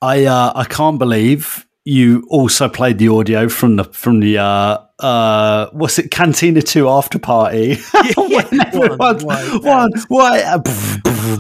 I 0.03 0.25
uh, 0.25 0.53
I 0.57 0.65
can't 0.65 0.99
believe 0.99 1.65
you 1.85 2.27
also 2.29 2.69
played 2.69 2.99
the 2.99 3.07
audio 3.09 3.49
from 3.49 3.77
the 3.77 3.85
from 3.85 4.19
the 4.19 4.39
uh 4.39 4.79
uh 4.99 5.69
what's 5.71 6.01
it 6.01 6.11
Cantina 6.11 6.63
Two 6.63 6.89
after 6.89 7.21
party. 7.21 7.77
when 8.17 8.61
everyone's 8.61 9.25
one 9.25 9.91
why 10.09 10.43
uh, 10.43 10.59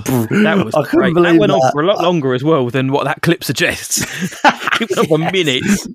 That 0.04 0.62
was 0.64 0.74
I 0.74 0.82
great. 0.90 1.14
That 1.14 1.22
believe 1.22 1.40
went 1.40 1.52
on 1.52 1.72
for 1.72 1.82
a 1.82 1.86
lot 1.86 2.02
longer 2.02 2.34
as 2.34 2.42
well 2.44 2.68
than 2.70 2.92
what 2.92 3.04
that 3.04 3.22
clip 3.22 3.42
suggests. 3.44 3.98
it 4.44 4.90
went 4.96 4.98
on 4.98 5.06
for 5.06 5.18
minutes. 5.32 5.86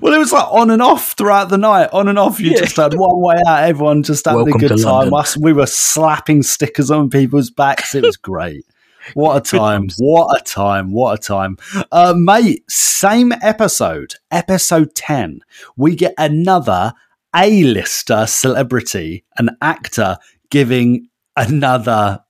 Well, 0.00 0.12
it 0.14 0.18
was 0.18 0.32
like 0.32 0.46
on 0.52 0.70
and 0.70 0.82
off 0.82 1.12
throughout 1.12 1.48
the 1.48 1.58
night. 1.58 1.90
On 1.92 2.08
and 2.08 2.18
off, 2.18 2.40
you 2.40 2.50
Yeah. 2.50 2.58
just 2.60 2.76
had 2.76 2.94
one 2.94 3.20
way 3.20 3.36
out. 3.46 3.64
Everyone 3.64 4.02
just 4.02 4.24
having 4.26 4.44
Welcome 4.44 4.64
a 4.64 4.68
good 4.68 4.82
time. 4.82 5.12
Us, 5.14 5.36
we 5.36 5.52
were 5.52 5.66
slapping 5.66 6.42
stickers 6.42 6.90
on 6.90 7.10
people's 7.10 7.50
backs. 7.50 7.94
It 7.94 8.04
was 8.04 8.16
great. 8.16 8.64
What 9.12 9.36
a 9.36 9.40
time! 9.58 9.88
What 9.98 10.40
a 10.40 10.42
time! 10.42 10.90
What 10.90 11.18
a 11.18 11.22
time, 11.22 11.58
uh, 11.92 12.14
mate! 12.16 12.64
Same 12.70 13.32
episode, 13.42 14.14
episode 14.30 14.94
ten. 14.94 15.40
We 15.76 15.94
get 15.94 16.14
another 16.16 16.94
A-lister 17.36 18.24
celebrity, 18.26 19.26
an 19.36 19.50
actor 19.60 20.16
giving 20.50 21.08
another 21.36 22.23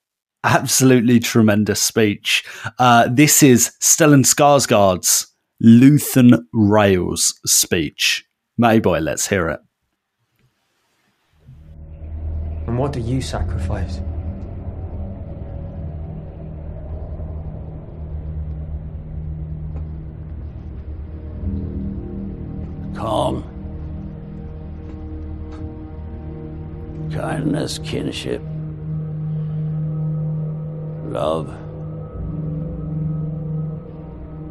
absolutely 0.45 1.19
tremendous 1.19 1.81
speech. 1.81 2.45
Uh, 2.79 3.09
this 3.11 3.43
is 3.43 3.73
Stellan 3.83 4.25
Skarsgård's 4.25 5.35
Luthen 5.63 6.45
Rael's 6.53 7.41
speech. 7.47 8.25
Matty 8.59 8.81
boy, 8.81 9.01
let's 9.01 9.27
hear 9.27 9.49
it. 9.49 9.61
And 12.67 12.79
what 12.79 12.93
do 12.93 13.01
you 13.01 13.21
sacrifice? 13.21 14.01
Calm. 22.95 23.51
Kindness, 27.13 27.79
kinship. 27.79 28.43
Love. 31.11 31.49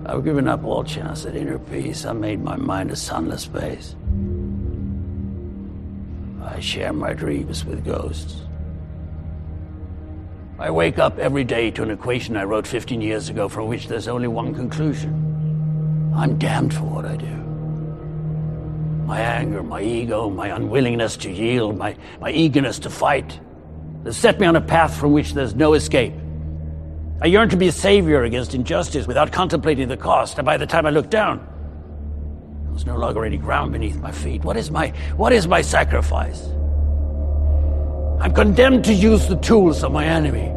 I've 0.05 0.23
given 0.23 0.47
up 0.47 0.63
all 0.63 0.83
chance 0.83 1.25
at 1.25 1.35
inner 1.35 1.59
peace. 1.59 2.05
I 2.05 2.13
made 2.13 2.43
my 2.43 2.57
mind 2.57 2.91
a 2.91 2.95
sunless 2.95 3.43
space. 3.43 3.95
I 6.43 6.59
share 6.59 6.91
my 6.91 7.13
dreams 7.13 7.63
with 7.63 7.85
ghosts. 7.85 8.41
I 10.59 10.69
wake 10.69 10.99
up 10.99 11.17
every 11.19 11.43
day 11.43 11.71
to 11.71 11.83
an 11.83 11.89
equation 11.89 12.37
I 12.37 12.43
wrote 12.43 12.67
15 12.67 13.01
years 13.01 13.29
ago 13.29 13.49
from 13.49 13.67
which 13.67 13.87
there's 13.87 14.07
only 14.07 14.27
one 14.27 14.53
conclusion. 14.53 16.11
I'm 16.15 16.37
damned 16.37 16.73
for 16.73 16.83
what 16.83 17.05
I 17.05 17.15
do. 17.15 17.35
My 19.05 19.19
anger, 19.19 19.63
my 19.63 19.81
ego, 19.81 20.29
my 20.29 20.49
unwillingness 20.49 21.17
to 21.17 21.31
yield, 21.31 21.77
my, 21.77 21.95
my 22.21 22.31
eagerness 22.31 22.79
to 22.79 22.89
fight, 22.89 23.39
they 24.03 24.11
set 24.11 24.39
me 24.39 24.47
on 24.47 24.55
a 24.55 24.61
path 24.61 24.97
from 24.97 25.11
which 25.11 25.33
there's 25.33 25.55
no 25.55 25.73
escape. 25.73 26.13
I 27.23 27.27
yearn 27.27 27.47
to 27.49 27.55
be 27.55 27.69
a 27.69 27.71
savior 27.71 28.23
against 28.23 28.53
injustice 28.53 29.07
without 29.07 29.31
contemplating 29.31 29.87
the 29.87 29.95
cost, 29.95 30.37
and 30.37 30.45
by 30.45 30.57
the 30.57 30.67
time 30.67 30.85
I 30.85 30.89
look 30.89 31.09
down, 31.09 31.39
there's 32.69 32.85
no 32.85 32.97
longer 32.97 33.23
any 33.23 33.37
ground 33.37 33.71
beneath 33.71 33.95
my 33.95 34.11
feet. 34.11 34.43
What 34.43 34.57
is 34.57 34.69
my 34.69 34.89
what 35.15 35.31
is 35.31 35.47
my 35.47 35.61
sacrifice? 35.61 36.41
I'm 38.19 38.33
condemned 38.33 38.83
to 38.85 38.93
use 38.93 39.25
the 39.27 39.37
tools 39.37 39.85
of 39.85 39.93
my 39.93 40.03
enemy 40.03 40.51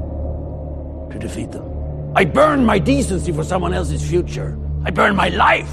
to 1.12 1.19
defeat 1.21 1.53
them. 1.53 2.12
I 2.17 2.25
burn 2.25 2.64
my 2.64 2.81
decency 2.81 3.31
for 3.31 3.45
someone 3.45 3.73
else's 3.73 4.05
future. 4.05 4.59
I 4.85 4.91
burn 4.91 5.14
my 5.14 5.29
life 5.29 5.71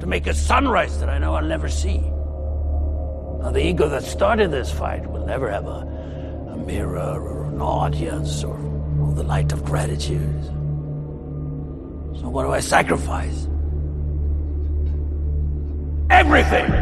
to 0.00 0.06
make 0.06 0.26
a 0.26 0.32
sunrise 0.32 0.98
that 1.00 1.10
I 1.10 1.18
know 1.18 1.34
I'll 1.34 1.44
never 1.44 1.68
see. 1.68 1.98
Now, 1.98 3.50
the 3.52 3.62
ego 3.62 3.86
that 3.90 4.02
started 4.02 4.50
this 4.50 4.72
fight 4.72 5.06
will 5.06 5.26
never 5.26 5.50
have 5.50 5.66
a, 5.66 6.48
a 6.52 6.56
mirror 6.56 7.20
or 7.20 7.44
an 7.44 7.60
audience 7.60 8.42
or, 8.44 8.56
or 9.06 9.14
the 9.14 9.22
light 9.22 9.52
of 9.52 9.64
gratitude. 9.64 10.44
So, 12.20 12.28
what 12.28 12.44
do 12.44 12.50
I 12.52 12.60
sacrifice? 12.60 13.46
Everything! 16.10 16.72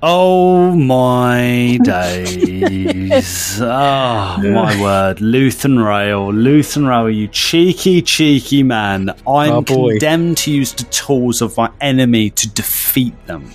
Oh 0.00 0.76
my 0.76 1.78
days. 1.82 3.60
oh 3.60 3.66
my 4.40 4.80
word. 4.80 5.16
Luthen 5.18 5.84
Rael. 5.84 6.28
Luthen 6.32 6.88
Rael, 6.88 7.10
you 7.10 7.26
cheeky, 7.26 8.00
cheeky 8.02 8.62
man. 8.62 9.10
I'm 9.26 9.52
Oh, 9.54 9.62
condemned 9.64 10.36
to 10.38 10.52
use 10.52 10.72
the 10.72 10.84
tools 10.84 11.42
of 11.42 11.56
my 11.56 11.70
enemy 11.80 12.30
to 12.30 12.48
defeat 12.48 13.14
them. 13.26 13.50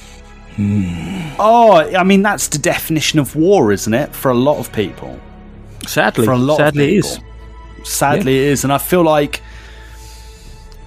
Hmm. 0.57 1.29
Oh, 1.39 1.71
I 1.77 2.03
mean, 2.03 2.21
that's 2.23 2.49
the 2.49 2.57
definition 2.59 3.19
of 3.19 3.35
war, 3.37 3.71
isn't 3.71 3.93
it? 3.93 4.13
For 4.13 4.29
a 4.29 4.35
lot 4.35 4.57
of 4.57 4.71
people. 4.73 5.17
Sadly, 5.87 6.25
For 6.25 6.31
a 6.31 6.37
lot 6.37 6.57
sadly 6.57 6.97
of 6.97 7.03
people. 7.03 7.25
is. 7.81 7.89
Sadly, 7.89 8.37
it 8.37 8.47
is. 8.49 8.63
And 8.63 8.71
I 8.71 8.77
feel 8.77 9.03
like 9.03 9.41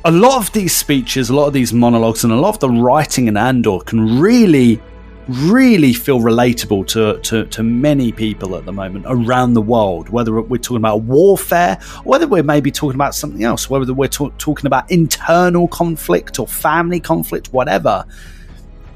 a 0.05 0.11
lot 0.11 0.38
of 0.38 0.53
these 0.53 0.74
speeches, 0.74 1.30
a 1.30 1.34
lot 1.34 1.47
of 1.47 1.53
these 1.53 1.72
monologues, 1.72 2.24
and 2.24 2.32
a 2.32 2.36
lot 2.36 2.55
of 2.55 2.61
the 2.61 2.70
writing 2.70 3.26
in 3.26 3.36
Andor 3.36 3.80
can 3.80 4.20
really, 4.20 4.80
really 5.28 5.92
feel 5.92 6.20
relatable 6.20 6.86
to, 6.88 7.18
to, 7.20 7.44
to 7.47 7.62
many 7.62 8.12
people 8.12 8.57
at 8.57 8.64
the 8.64 8.72
moment 8.72 9.05
around 9.09 9.55
the 9.55 9.62
world, 9.62 10.09
whether 10.09 10.40
we're 10.40 10.59
talking 10.59 10.76
about 10.76 11.03
warfare, 11.03 11.78
whether 12.05 12.26
we're 12.28 12.44
maybe 12.44 12.70
talking 12.70 12.94
about 12.94 13.14
something 13.14 13.42
else, 13.42 13.68
whether 13.68 13.92
we're 13.92 14.09
ta- 14.09 14.30
talking 14.38 14.66
about 14.66 14.88
internal 14.90 15.66
conflict 15.68 16.38
or 16.38 16.47
family 16.47 17.01
conflict, 17.01 17.53
whatever. 17.53 18.05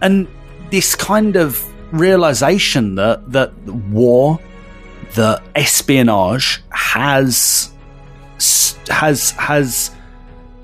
And 0.00 0.28
this 0.70 0.94
kind 0.94 1.34
of 1.36 1.62
realization 1.92 2.94
that, 2.94 3.32
that 3.32 3.52
war, 3.88 4.38
that 5.14 5.42
espionage 5.54 6.62
has 6.70 7.72
has 8.88 9.30
has 9.32 9.90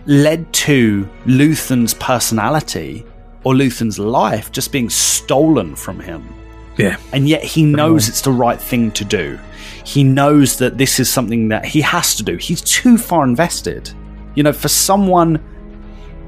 led 0.06 0.52
to 0.52 1.08
Luthen's 1.26 1.94
personality 1.94 3.04
or 3.44 3.54
Luthen's 3.54 3.98
life 3.98 4.52
just 4.52 4.72
being 4.72 4.88
stolen 4.88 5.76
from 5.76 6.00
him. 6.00 6.32
Yeah. 6.76 6.96
And 7.12 7.28
yet 7.28 7.42
he 7.42 7.64
knows 7.64 8.08
it's 8.08 8.20
the 8.20 8.32
right 8.32 8.60
thing 8.60 8.90
to 8.92 9.04
do. 9.04 9.38
He 9.84 10.04
knows 10.04 10.58
that 10.58 10.78
this 10.78 10.98
is 11.00 11.08
something 11.10 11.48
that 11.48 11.64
he 11.64 11.80
has 11.80 12.16
to 12.16 12.22
do. 12.22 12.36
He's 12.36 12.60
too 12.60 12.98
far 12.98 13.24
invested. 13.24 13.90
You 14.34 14.42
know, 14.42 14.52
for 14.52 14.68
someone 14.68 15.42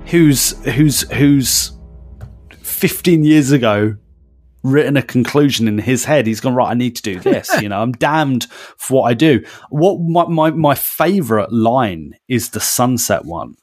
who's 0.07 0.53
who's 0.64 1.03
who's 1.12 1.73
15 2.62 3.25
years 3.25 3.51
ago 3.51 3.97
written 4.69 4.97
a 4.97 5.03
conclusion 5.03 5.69
in 5.69 5.79
his 5.79 6.05
head. 6.05 6.27
He's 6.27 6.41
gone, 6.41 6.55
right, 6.55 6.71
I 6.71 6.75
need 6.75 6.97
to 6.97 7.03
do 7.03 7.21
this. 7.21 7.51
you 7.61 7.69
know, 7.69 7.81
I'm 7.81 7.93
damned 8.09 8.47
for 8.77 9.03
what 9.03 9.11
I 9.11 9.14
do. 9.14 9.45
What 9.71 10.01
my, 10.01 10.27
my, 10.27 10.51
my 10.51 10.75
favorite 10.75 11.53
line 11.53 12.14
is 12.29 12.51
the 12.51 12.61
sunset 12.61 13.25
one. 13.25 13.57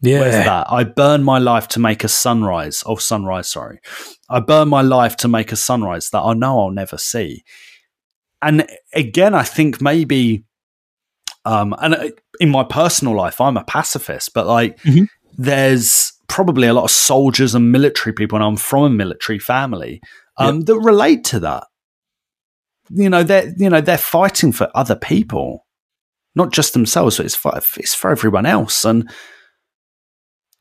Yeah. 0.00 0.20
Where's 0.20 0.34
that? 0.34 0.66
I 0.70 0.82
burn 0.82 1.22
my 1.22 1.38
life 1.38 1.68
to 1.68 1.80
make 1.80 2.02
a 2.02 2.08
sunrise. 2.08 2.82
Oh, 2.84 2.96
sunrise, 2.96 3.48
sorry. 3.48 3.80
I 4.28 4.40
burn 4.40 4.68
my 4.68 4.82
life 4.82 5.16
to 5.18 5.28
make 5.28 5.52
a 5.52 5.56
sunrise 5.56 6.10
that 6.10 6.20
I 6.20 6.34
know 6.34 6.60
I'll 6.60 6.70
never 6.70 6.98
see. 6.98 7.44
And 8.40 8.66
again, 8.92 9.32
I 9.34 9.44
think 9.44 9.80
maybe, 9.80 10.44
um, 11.44 11.74
and 11.80 11.94
uh, 11.94 12.08
in 12.40 12.50
my 12.50 12.64
personal 12.64 13.14
life, 13.16 13.40
I'm 13.40 13.56
a 13.56 13.62
pacifist, 13.62 14.34
but 14.34 14.48
like, 14.48 14.80
there's 15.38 16.12
probably 16.26 16.66
a 16.66 16.74
lot 16.74 16.84
of 16.84 16.90
soldiers 16.90 17.54
and 17.54 17.70
military 17.70 18.12
people, 18.12 18.36
and 18.36 18.44
I'm 18.44 18.56
from 18.56 18.84
a 18.84 18.90
military 18.90 19.38
family 19.38 20.00
um, 20.36 20.60
that 20.62 20.78
relate 20.78 21.24
to 21.24 21.40
that. 21.40 21.64
You 22.90 23.08
know, 23.08 23.22
they're 23.22 23.52
you 23.56 23.70
know 23.70 23.80
they're 23.80 23.98
fighting 23.98 24.52
for 24.52 24.70
other 24.74 24.96
people, 24.96 25.66
not 26.34 26.52
just 26.52 26.72
themselves, 26.72 27.16
but 27.16 27.26
it's 27.26 27.34
for, 27.34 27.56
it's 27.76 27.94
for 27.94 28.10
everyone 28.10 28.46
else. 28.46 28.84
And 28.84 29.10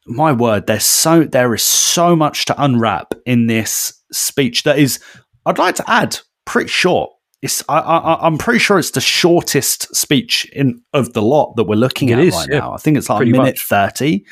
my 0.06 0.32
word, 0.32 0.68
there's 0.68 0.86
so 0.86 1.24
there 1.24 1.54
is 1.54 1.64
so 1.64 2.16
much 2.16 2.46
to 2.46 2.64
unwrap 2.64 3.14
in 3.26 3.48
this 3.48 3.94
speech 4.12 4.64
that 4.64 4.80
is, 4.80 5.00
I'd 5.46 5.58
like 5.58 5.76
to 5.76 5.90
add, 5.90 6.20
pretty 6.46 6.70
short. 6.70 7.12
It's 7.42 7.64
I, 7.68 7.80
I, 7.80 8.26
I'm 8.28 8.38
pretty 8.38 8.60
sure 8.60 8.78
it's 8.78 8.92
the 8.92 9.02
shortest 9.02 9.96
speech 9.96 10.46
in 10.54 10.84
of 10.94 11.14
the 11.14 11.24
lot 11.24 11.56
that 11.56 11.64
we're 11.64 11.76
looking 11.76 12.10
It 12.10 12.20
at 12.20 12.26
is, 12.26 12.34
right 12.36 12.48
yeah. 12.52 12.60
now. 12.60 12.74
I 12.74 12.78
think 12.78 12.98
it's 12.98 13.10
like 13.10 13.24
a 13.24 13.26
minute 13.26 13.56
much. 13.56 13.64
thirty, 13.64 14.26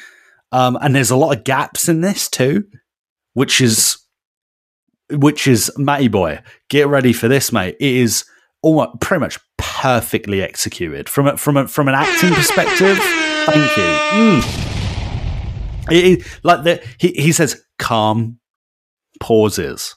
um, 0.51 0.77
and 0.79 0.95
there's 0.95 1.09
a 1.09 1.17
lot 1.17 1.35
of 1.35 1.43
gaps 1.43 1.89
in 1.89 2.01
this 2.01 2.29
too, 2.29 2.65
which 3.33 3.61
is 3.61 3.97
which 5.11 5.47
is 5.47 5.71
Matty 5.77 6.07
boy. 6.07 6.41
Get 6.69 6.87
ready 6.87 7.13
for 7.13 7.27
this, 7.27 7.51
mate. 7.51 7.75
It 7.79 7.95
is 7.95 8.25
almost 8.61 8.99
pretty 8.99 9.19
much 9.21 9.39
perfectly 9.57 10.41
executed 10.41 11.07
from 11.09 11.27
a, 11.27 11.37
from 11.37 11.57
a, 11.57 11.67
from 11.67 11.87
an 11.87 11.95
acting 11.95 12.33
perspective. 12.33 12.97
Thank 12.97 13.77
you. 13.77 13.83
Mm. 14.43 15.91
It- 15.91 16.19
it- 16.19 16.39
like 16.43 16.63
the, 16.63 16.83
he 16.99 17.09
he 17.13 17.31
says 17.31 17.61
calm 17.79 18.39
pauses, 19.19 19.95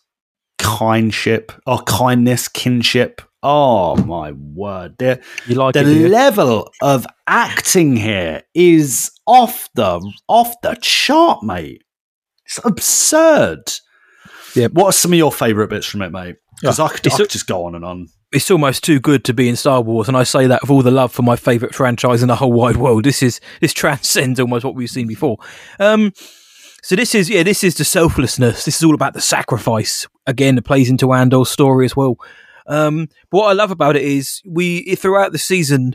kindship 0.58 1.58
or 1.66 1.78
kindness, 1.82 2.48
kinship. 2.48 3.20
Oh 3.42 3.96
my 3.96 4.30
word! 4.32 4.94
The, 4.98 5.20
You 5.46 5.56
like 5.56 5.74
the 5.74 5.80
it, 5.80 6.10
level 6.10 6.70
of 6.80 7.04
acting 7.26 7.96
here 7.96 8.42
is 8.54 9.10
off 9.26 9.68
the 9.74 10.00
off 10.28 10.54
the 10.62 10.78
chart, 10.80 11.42
mate. 11.42 11.82
It's 12.46 12.60
absurd. 12.64 13.64
Yeah. 14.54 14.68
What 14.68 14.86
are 14.86 14.92
some 14.92 15.12
of 15.12 15.18
your 15.18 15.32
favourite 15.32 15.70
bits 15.70 15.86
from 15.86 16.02
it, 16.02 16.10
mate? 16.10 16.36
Because 16.60 16.78
Yeah. 16.78 16.84
I, 16.86 16.88
could, 16.88 17.12
I 17.12 17.16
could 17.16 17.30
just 17.30 17.46
go 17.46 17.64
on 17.64 17.74
and 17.74 17.84
on. 17.84 18.08
it's 18.32 18.50
almost 18.50 18.84
too 18.84 19.00
good 19.00 19.24
to 19.24 19.34
be 19.34 19.48
in 19.48 19.56
Star 19.56 19.80
Wars, 19.80 20.08
and 20.08 20.16
I 20.16 20.24
say 20.24 20.46
that 20.46 20.62
with 20.62 20.70
all 20.70 20.82
the 20.82 20.90
love 20.90 21.12
for 21.12 21.22
my 21.22 21.36
favourite 21.36 21.74
franchise 21.74 22.22
in 22.22 22.28
the 22.28 22.36
whole 22.36 22.52
wide 22.52 22.76
world. 22.76 23.04
This 23.04 23.22
is 23.22 23.40
this 23.60 23.72
transcends 23.72 24.38
almost 24.40 24.64
what 24.64 24.74
we've 24.74 24.90
seen 24.90 25.06
before. 25.06 25.38
Um, 25.80 26.12
so 26.82 26.96
this 26.96 27.14
is 27.14 27.28
yeah, 27.30 27.42
this 27.42 27.62
is 27.64 27.76
the 27.76 27.84
selflessness. 27.84 28.64
This 28.64 28.76
is 28.76 28.82
all 28.84 28.94
about 28.94 29.14
the 29.14 29.20
sacrifice. 29.20 30.06
Again, 30.26 30.58
it 30.58 30.64
plays 30.64 30.90
into 30.90 31.12
Andor's 31.12 31.50
story 31.50 31.84
as 31.84 31.96
well. 31.96 32.16
Um, 32.66 33.08
but 33.30 33.38
what 33.38 33.48
I 33.48 33.52
love 33.54 33.70
about 33.70 33.96
it 33.96 34.02
is 34.02 34.40
we 34.46 34.94
throughout 34.96 35.32
the 35.32 35.38
season, 35.38 35.94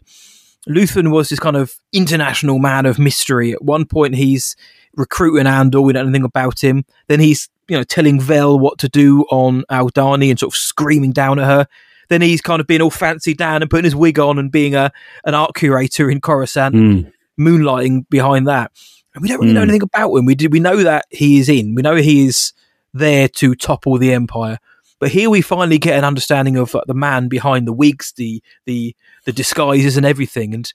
Luthen 0.68 1.12
was 1.12 1.30
this 1.30 1.40
kind 1.40 1.56
of 1.56 1.74
international 1.94 2.60
man 2.60 2.86
of 2.86 3.00
mystery. 3.00 3.54
At 3.54 3.64
one 3.64 3.86
point, 3.86 4.16
he's 4.16 4.56
recruiting 4.96 5.48
Andor. 5.48 5.82
We 5.82 5.94
don't 5.94 6.06
know 6.06 6.10
anything 6.10 6.26
about 6.26 6.62
him. 6.62 6.84
Then 7.08 7.20
he's 7.20 7.50
you 7.68 7.78
know, 7.78 7.84
telling 7.84 8.20
Vel 8.20 8.58
what 8.60 8.78
to 8.80 8.90
do 8.90 9.22
on 9.32 9.64
Aldhani 9.70 10.30
and 10.30 10.40
sort 10.40 10.54
of 10.54 10.58
screaming 10.58 11.12
down 11.12 11.40
at 11.40 11.46
her. 11.46 11.68
Then 12.10 12.22
he's 12.22 12.42
kind 12.42 12.62
of 12.62 12.68
being 12.68 12.82
all 12.82 12.90
fancy 12.90 13.34
down 13.34 13.62
and 13.62 13.70
putting 13.70 13.84
his 13.84 13.96
wig 13.96 14.18
on 14.20 14.40
and 14.40 14.52
being 14.52 14.76
a 14.76 14.92
an 15.26 15.36
art 15.36 15.56
curator 15.56 16.10
in 16.10 16.22
Coruscant, 16.22 16.74
Mm. 16.76 17.12
moonlighting 17.40 18.08
behind 18.10 18.48
that. 18.48 18.72
And 19.14 19.22
we 19.22 19.28
don't 19.30 19.40
really 19.42 19.54
know 19.54 19.60
Mm. 19.62 19.64
anything 19.64 19.82
about 19.84 20.16
him. 20.16 20.26
We 20.26 20.36
do, 20.36 20.48
we 20.50 20.60
know 20.60 20.84
that 20.84 21.06
he 21.10 21.40
is 21.40 21.50
in. 21.50 21.76
We 21.76 21.82
know 21.82 21.96
he 21.96 22.26
is 22.28 22.54
there 22.94 23.28
to 23.28 23.56
topple 23.56 23.98
the 23.98 24.14
empire. 24.14 24.60
But 25.00 25.10
here 25.12 25.30
we 25.30 25.42
finally 25.42 25.78
get 25.78 25.98
an 25.98 26.04
understanding 26.06 26.56
of 26.56 26.74
uh, 26.76 26.82
the 26.88 26.94
man 26.94 27.28
behind 27.28 27.68
the 27.68 27.74
wigs, 27.74 28.14
the 28.16 28.42
the 28.66 28.96
the 29.26 29.32
disguises, 29.34 29.98
and 29.98 30.06
everything. 30.06 30.54
And 30.56 30.72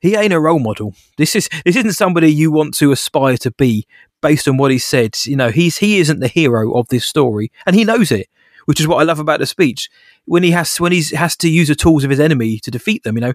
he 0.00 0.14
ain't 0.14 0.32
a 0.32 0.38
role 0.38 0.60
model. 0.60 0.94
This 1.16 1.34
is 1.34 1.48
this 1.64 1.74
isn't 1.76 1.94
somebody 1.94 2.30
you 2.32 2.52
want 2.52 2.74
to 2.74 2.92
aspire 2.92 3.36
to 3.38 3.50
be 3.50 3.86
based 4.20 4.48
on 4.48 4.56
what 4.56 4.70
he 4.70 4.78
said. 4.78 5.16
You 5.24 5.36
know, 5.36 5.50
he's 5.50 5.78
he 5.78 5.98
isn't 5.98 6.20
the 6.20 6.28
hero 6.28 6.72
of 6.74 6.88
this 6.88 7.04
story, 7.04 7.50
and 7.66 7.74
he 7.76 7.84
knows 7.84 8.10
it, 8.10 8.28
which 8.66 8.80
is 8.80 8.86
what 8.86 8.98
I 8.98 9.04
love 9.04 9.18
about 9.18 9.40
the 9.40 9.46
speech. 9.46 9.90
When 10.24 10.42
he 10.42 10.50
has 10.52 10.80
when 10.80 10.92
he 10.92 11.02
has 11.16 11.36
to 11.38 11.48
use 11.48 11.68
the 11.68 11.74
tools 11.74 12.04
of 12.04 12.10
his 12.10 12.20
enemy 12.20 12.58
to 12.60 12.70
defeat 12.70 13.02
them, 13.04 13.16
you 13.16 13.20
know, 13.20 13.34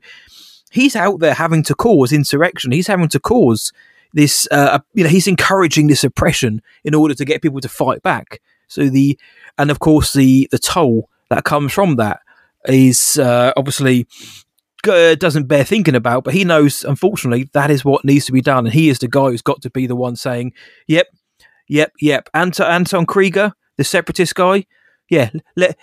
he's 0.71 0.95
out 0.95 1.19
there 1.19 1.34
having 1.34 1.63
to 1.63 1.75
cause 1.75 2.11
insurrection. 2.11 2.71
He's 2.71 2.88
having 2.88 3.09
to 3.09 3.19
cause 3.19 3.71
this. 4.13 4.47
Uh, 4.51 4.79
you 4.93 5.03
know, 5.03 5.09
he's 5.09 5.27
encouraging 5.27 5.88
this 5.88 6.03
oppression 6.03 6.61
in 6.84 6.93
order 6.95 7.13
to 7.13 7.25
get 7.25 7.41
people 7.41 7.61
to 7.61 7.69
fight 7.69 8.01
back. 8.01 8.41
So 8.67 8.89
the 8.89 9.17
and 9.57 9.71
of 9.71 9.79
course 9.79 10.13
the 10.13 10.47
the 10.51 10.59
toll 10.59 11.09
that 11.29 11.43
comes 11.43 11.71
from 11.71 11.95
that 11.97 12.21
is 12.65 13.17
uh, 13.17 13.53
obviously 13.57 14.01
uh, 14.01 14.42
Uh, 14.88 15.15
doesn't 15.15 15.47
bear 15.47 15.63
thinking 15.63 15.95
about, 15.95 16.23
but 16.23 16.34
he 16.34 16.43
knows, 16.43 16.84
unfortunately, 16.84 17.49
that 17.53 17.71
is 17.71 17.86
what 17.86 18.03
needs 18.03 18.25
to 18.25 18.31
be 18.31 18.41
done. 18.41 18.65
And 18.65 18.73
he 18.73 18.89
is 18.89 18.99
the 18.99 19.07
guy 19.07 19.29
who's 19.29 19.41
got 19.41 19.61
to 19.61 19.69
be 19.69 19.88
the 19.88 19.95
one 19.95 20.15
saying, 20.15 20.53
yep, 20.88 21.07
yep, 21.67 21.93
yep. 21.99 22.29
Anton, 22.34 22.69
Anton 22.69 23.05
Kreegyr, 23.05 23.53
the 23.77 23.84
separatist 23.84 24.36
guy, 24.36 24.65
yeah, 25.09 25.29
let 25.55 25.77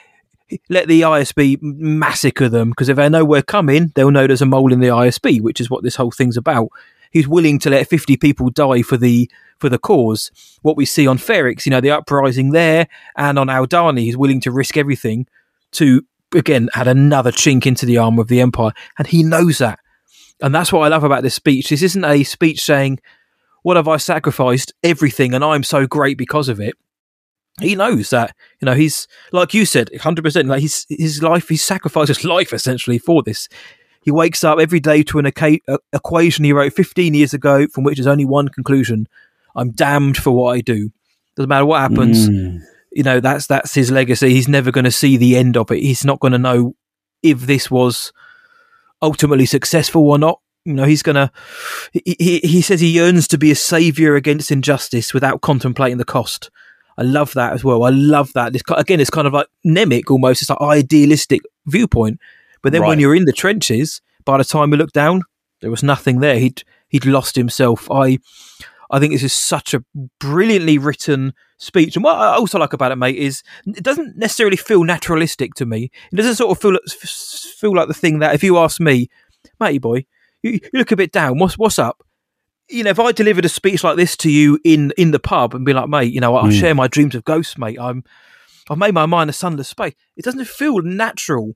let 0.69 0.89
the 0.89 1.03
ISB 1.03 1.59
massacre 1.63 2.49
them 2.49 2.71
because 2.71 2.89
if 2.89 2.97
they 2.97 3.09
know 3.09 3.25
we're 3.25 3.43
coming, 3.43 3.93
they'll 3.95 4.11
know 4.11 4.27
there's 4.27 4.43
a 4.43 4.47
mole 4.47 4.73
in 4.73 4.81
the 4.81 4.89
ISB, 4.89 5.41
which 5.41 5.61
is 5.61 5.71
what 5.71 5.83
this 5.83 5.97
whole 5.97 6.11
thing's 6.11 6.37
about. 6.37 6.69
He's 7.11 7.29
willing 7.29 7.59
to 7.61 7.71
let 7.71 7.89
50 7.89 8.17
people 8.17 8.51
die 8.51 8.83
for 8.83 8.97
the 8.97 9.31
for 9.59 9.69
the 9.69 9.79
cause. 9.79 10.31
What 10.63 10.77
we 10.77 10.87
see 10.87 11.07
on 11.07 11.19
Ferrix, 11.19 11.67
you 11.67 11.71
know, 11.71 11.81
the 11.81 11.91
uprising 11.91 12.51
there, 12.51 12.89
and 13.17 13.39
on 13.39 13.49
Aldhani, 13.49 14.01
he's 14.01 14.17
willing 14.17 14.41
to 14.43 14.51
risk 14.51 14.77
everything 14.77 15.27
to 15.73 16.05
again 16.35 16.69
had 16.75 16.89
another 16.89 17.33
chink 17.33 17.67
into 17.67 17.87
the 17.87 17.99
armor 17.99 18.23
of 18.23 18.29
the 18.29 18.41
empire, 18.41 18.73
and 18.99 19.07
he 19.07 19.23
knows 19.23 19.59
that. 19.59 19.79
And 20.43 20.55
that's 20.55 20.73
what 20.73 20.81
I 20.81 20.89
love 20.89 21.05
about 21.05 21.23
this 21.23 21.35
speech. 21.35 21.69
This 21.69 21.83
isn't 21.83 22.05
a 22.05 22.23
speech 22.25 22.63
saying, 22.63 23.01
"What 23.63 23.77
have 23.77 23.89
I 23.89 23.99
sacrificed? 23.99 24.73
Everything, 24.83 25.35
and 25.35 25.45
I'm 25.45 25.63
so 25.63 25.87
great 25.87 26.17
because 26.17 26.49
of 26.49 26.61
it." 26.61 26.75
He 27.61 27.75
knows 27.75 28.11
that 28.11 28.35
you 28.61 28.67
know 28.67 28.75
he's 28.75 29.07
like 29.33 29.53
you 29.53 29.65
said, 29.65 29.91
hundred 30.01 30.23
percent. 30.23 30.49
Like 30.49 30.63
his 30.63 30.87
his 30.89 31.23
life, 31.23 31.49
he 31.49 31.57
sacrificed 31.57 32.09
his 32.09 32.25
life 32.25 32.53
essentially 32.53 32.99
for 32.99 33.23
this. 33.23 33.49
He 34.03 34.11
wakes 34.11 34.43
up 34.45 34.59
every 34.59 34.81
day 34.81 35.03
to 35.05 35.19
an 35.19 35.27
equa- 35.27 35.79
equation 35.93 36.47
he 36.47 36.55
wrote 36.55 36.73
15 36.73 37.13
years 37.13 37.35
ago, 37.35 37.67
from 37.67 37.85
which 37.85 37.99
there's 37.99 38.07
only 38.07 38.25
one 38.25 38.49
conclusion: 38.49 39.07
I'm 39.55 39.73
damned 39.73 40.17
for 40.17 40.31
what 40.31 40.57
I 40.57 40.61
do. 40.63 40.91
Doesn't 41.37 41.49
matter 41.49 41.67
what 41.67 41.81
happens. 41.81 42.29
Mm. 42.29 42.61
You 42.91 43.03
know 43.03 43.21
that's 43.21 43.47
that's 43.47 43.75
his 43.75 43.91
legacy. 43.91 44.31
He's 44.31 44.49
never 44.49 44.71
going 44.71 44.85
to 44.85 44.91
see 44.91 45.17
the 45.17 45.37
end 45.37 45.57
of 45.57 45.71
it. 45.71 45.81
He's 45.81 46.05
not 46.05 46.21
going 46.21 46.33
to 46.33 46.39
know 46.39 46.75
if 47.23 47.43
this 47.43 47.71
was 47.71 48.13
ultimately 49.03 49.47
successful 49.47 50.09
or 50.09 50.19
not. 50.19 50.41
You 50.65 50.75
know, 50.75 50.85
he's 50.85 51.03
gonna. 51.03 51.33
He, 51.93 52.17
he 52.19 52.39
he 52.41 52.63
says 52.63 52.81
he 52.81 52.89
yearns 52.89 53.27
to 53.29 53.39
be 53.39 53.51
a 53.51 53.55
savior 53.55 54.15
against 54.15 54.51
injustice 54.51 55.15
without 55.15 55.41
contemplating 55.41 55.99
the 55.99 56.05
cost. 56.05 56.51
I 56.99 57.03
love 57.03 57.33
that 57.33 57.55
as 57.55 57.65
well. 57.65 57.85
I 57.85 57.91
love 57.91 58.33
that. 58.35 58.53
This 58.53 58.63
again, 58.77 59.01
it's 59.01 59.09
kind 59.09 59.27
of 59.27 59.33
like 59.33 59.47
Nemik 59.65 60.11
almost. 60.11 60.43
It's 60.43 60.51
like 60.51 60.61
idealistic 60.61 61.41
viewpoint. 61.67 62.21
But 62.63 62.73
then 62.73 62.83
when 62.83 63.01
you're 63.01 63.15
in 63.15 63.25
the 63.25 63.33
trenches, 63.33 64.03
by 64.27 64.37
the 64.37 64.45
time 64.45 64.71
we 64.71 64.77
look 64.77 64.93
down, 64.93 65.23
there 65.63 65.71
was 65.71 65.83
nothing 65.83 66.21
there. 66.21 66.39
He'd 66.39 66.63
he'd 66.89 67.07
lost 67.07 67.37
himself. 67.37 67.91
I 67.91 68.19
I 68.91 68.99
think 68.99 69.15
this 69.15 69.23
is 69.23 69.33
such 69.33 69.73
a 69.73 69.83
brilliantly 70.19 70.77
written 70.77 71.33
speech. 71.61 71.95
And 71.95 72.03
what 72.03 72.17
I 72.17 72.35
also 72.35 72.59
like 72.59 72.73
about 72.73 72.91
it, 72.91 72.97
mate, 72.97 73.17
is 73.17 73.43
it 73.67 73.85
doesn't 73.85 74.17
necessarily 74.17 74.57
feel 74.57 74.83
naturalistic 74.83 75.55
to 75.55 75.67
me. 75.67 75.91
It 76.11 76.17
doesn't 76.17 76.35
sort 76.37 76.51
of 76.51 76.61
feel 76.61 76.79
feel 76.89 77.75
like 77.77 77.87
the 77.87 77.95
thing 77.95 78.19
that 78.19 78.35
if 78.35 78.43
you 78.43 78.59
ask 78.59 78.81
me, 78.81 79.09
matey 79.61 79.79
boy, 79.79 80.07
you, 80.43 80.53
you 80.53 80.71
look 80.73 80.91
a 80.91 80.97
bit 80.97 81.13
down. 81.13 81.39
What's 81.39 81.57
what's 81.59 81.79
up? 81.79 82.03
You 82.69 82.85
know, 82.85 82.91
if 82.91 82.99
I 83.01 83.13
delivered 83.13 83.45
a 83.45 83.49
speech 83.49 83.85
like 83.85 83.97
this 83.97 84.17
to 84.19 84.31
you 84.31 84.59
in 84.65 84.93
in 84.97 85.11
the 85.11 85.19
pub 85.21 85.55
and 85.55 85.65
be 85.65 85.73
like, 85.73 85.89
mate, 85.89 86.13
you 86.13 86.21
know, 86.21 86.35
I 86.37 86.49
Mm. 86.49 86.59
share 86.59 86.75
my 86.75 86.89
dreams 86.89 87.15
of 87.15 87.25
ghosts, 87.25 87.59
mate. 87.59 87.79
I'm 87.81 88.03
I've 88.71 88.79
made 88.79 88.95
my 88.95 89.07
mind 89.07 89.31
a 89.31 89.33
sunless 89.33 89.69
space. 89.69 89.95
It 90.17 90.25
doesn't 90.25 90.47
feel 90.47 90.81
natural. 90.83 91.55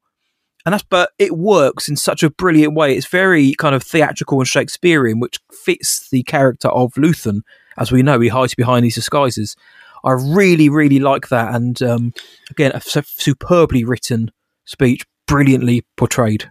And 0.66 0.72
that's 0.72 0.82
but 0.82 1.10
it 1.18 1.36
works 1.36 1.88
in 1.88 1.96
such 1.96 2.22
a 2.22 2.30
brilliant 2.30 2.74
way. 2.74 2.96
It's 2.96 3.06
very 3.06 3.54
kind 3.54 3.74
of 3.74 3.82
theatrical 3.82 4.38
and 4.38 4.48
Shakespearean, 4.48 5.20
which 5.20 5.38
fits 5.52 6.08
the 6.08 6.22
character 6.22 6.68
of 6.68 6.94
Luthen. 6.94 7.42
As 7.76 7.92
we 7.92 8.02
know, 8.02 8.18
he 8.20 8.28
hides 8.28 8.54
behind 8.54 8.84
these 8.84 8.94
disguises. 8.94 9.56
I 10.04 10.12
really, 10.12 10.68
really 10.68 10.98
like 11.00 11.28
that. 11.28 11.54
And 11.54 11.80
um, 11.82 12.12
again, 12.50 12.72
a 12.74 12.80
su- 12.80 13.02
superbly 13.04 13.84
written 13.84 14.30
speech, 14.64 15.02
brilliantly 15.26 15.84
portrayed. 15.96 16.50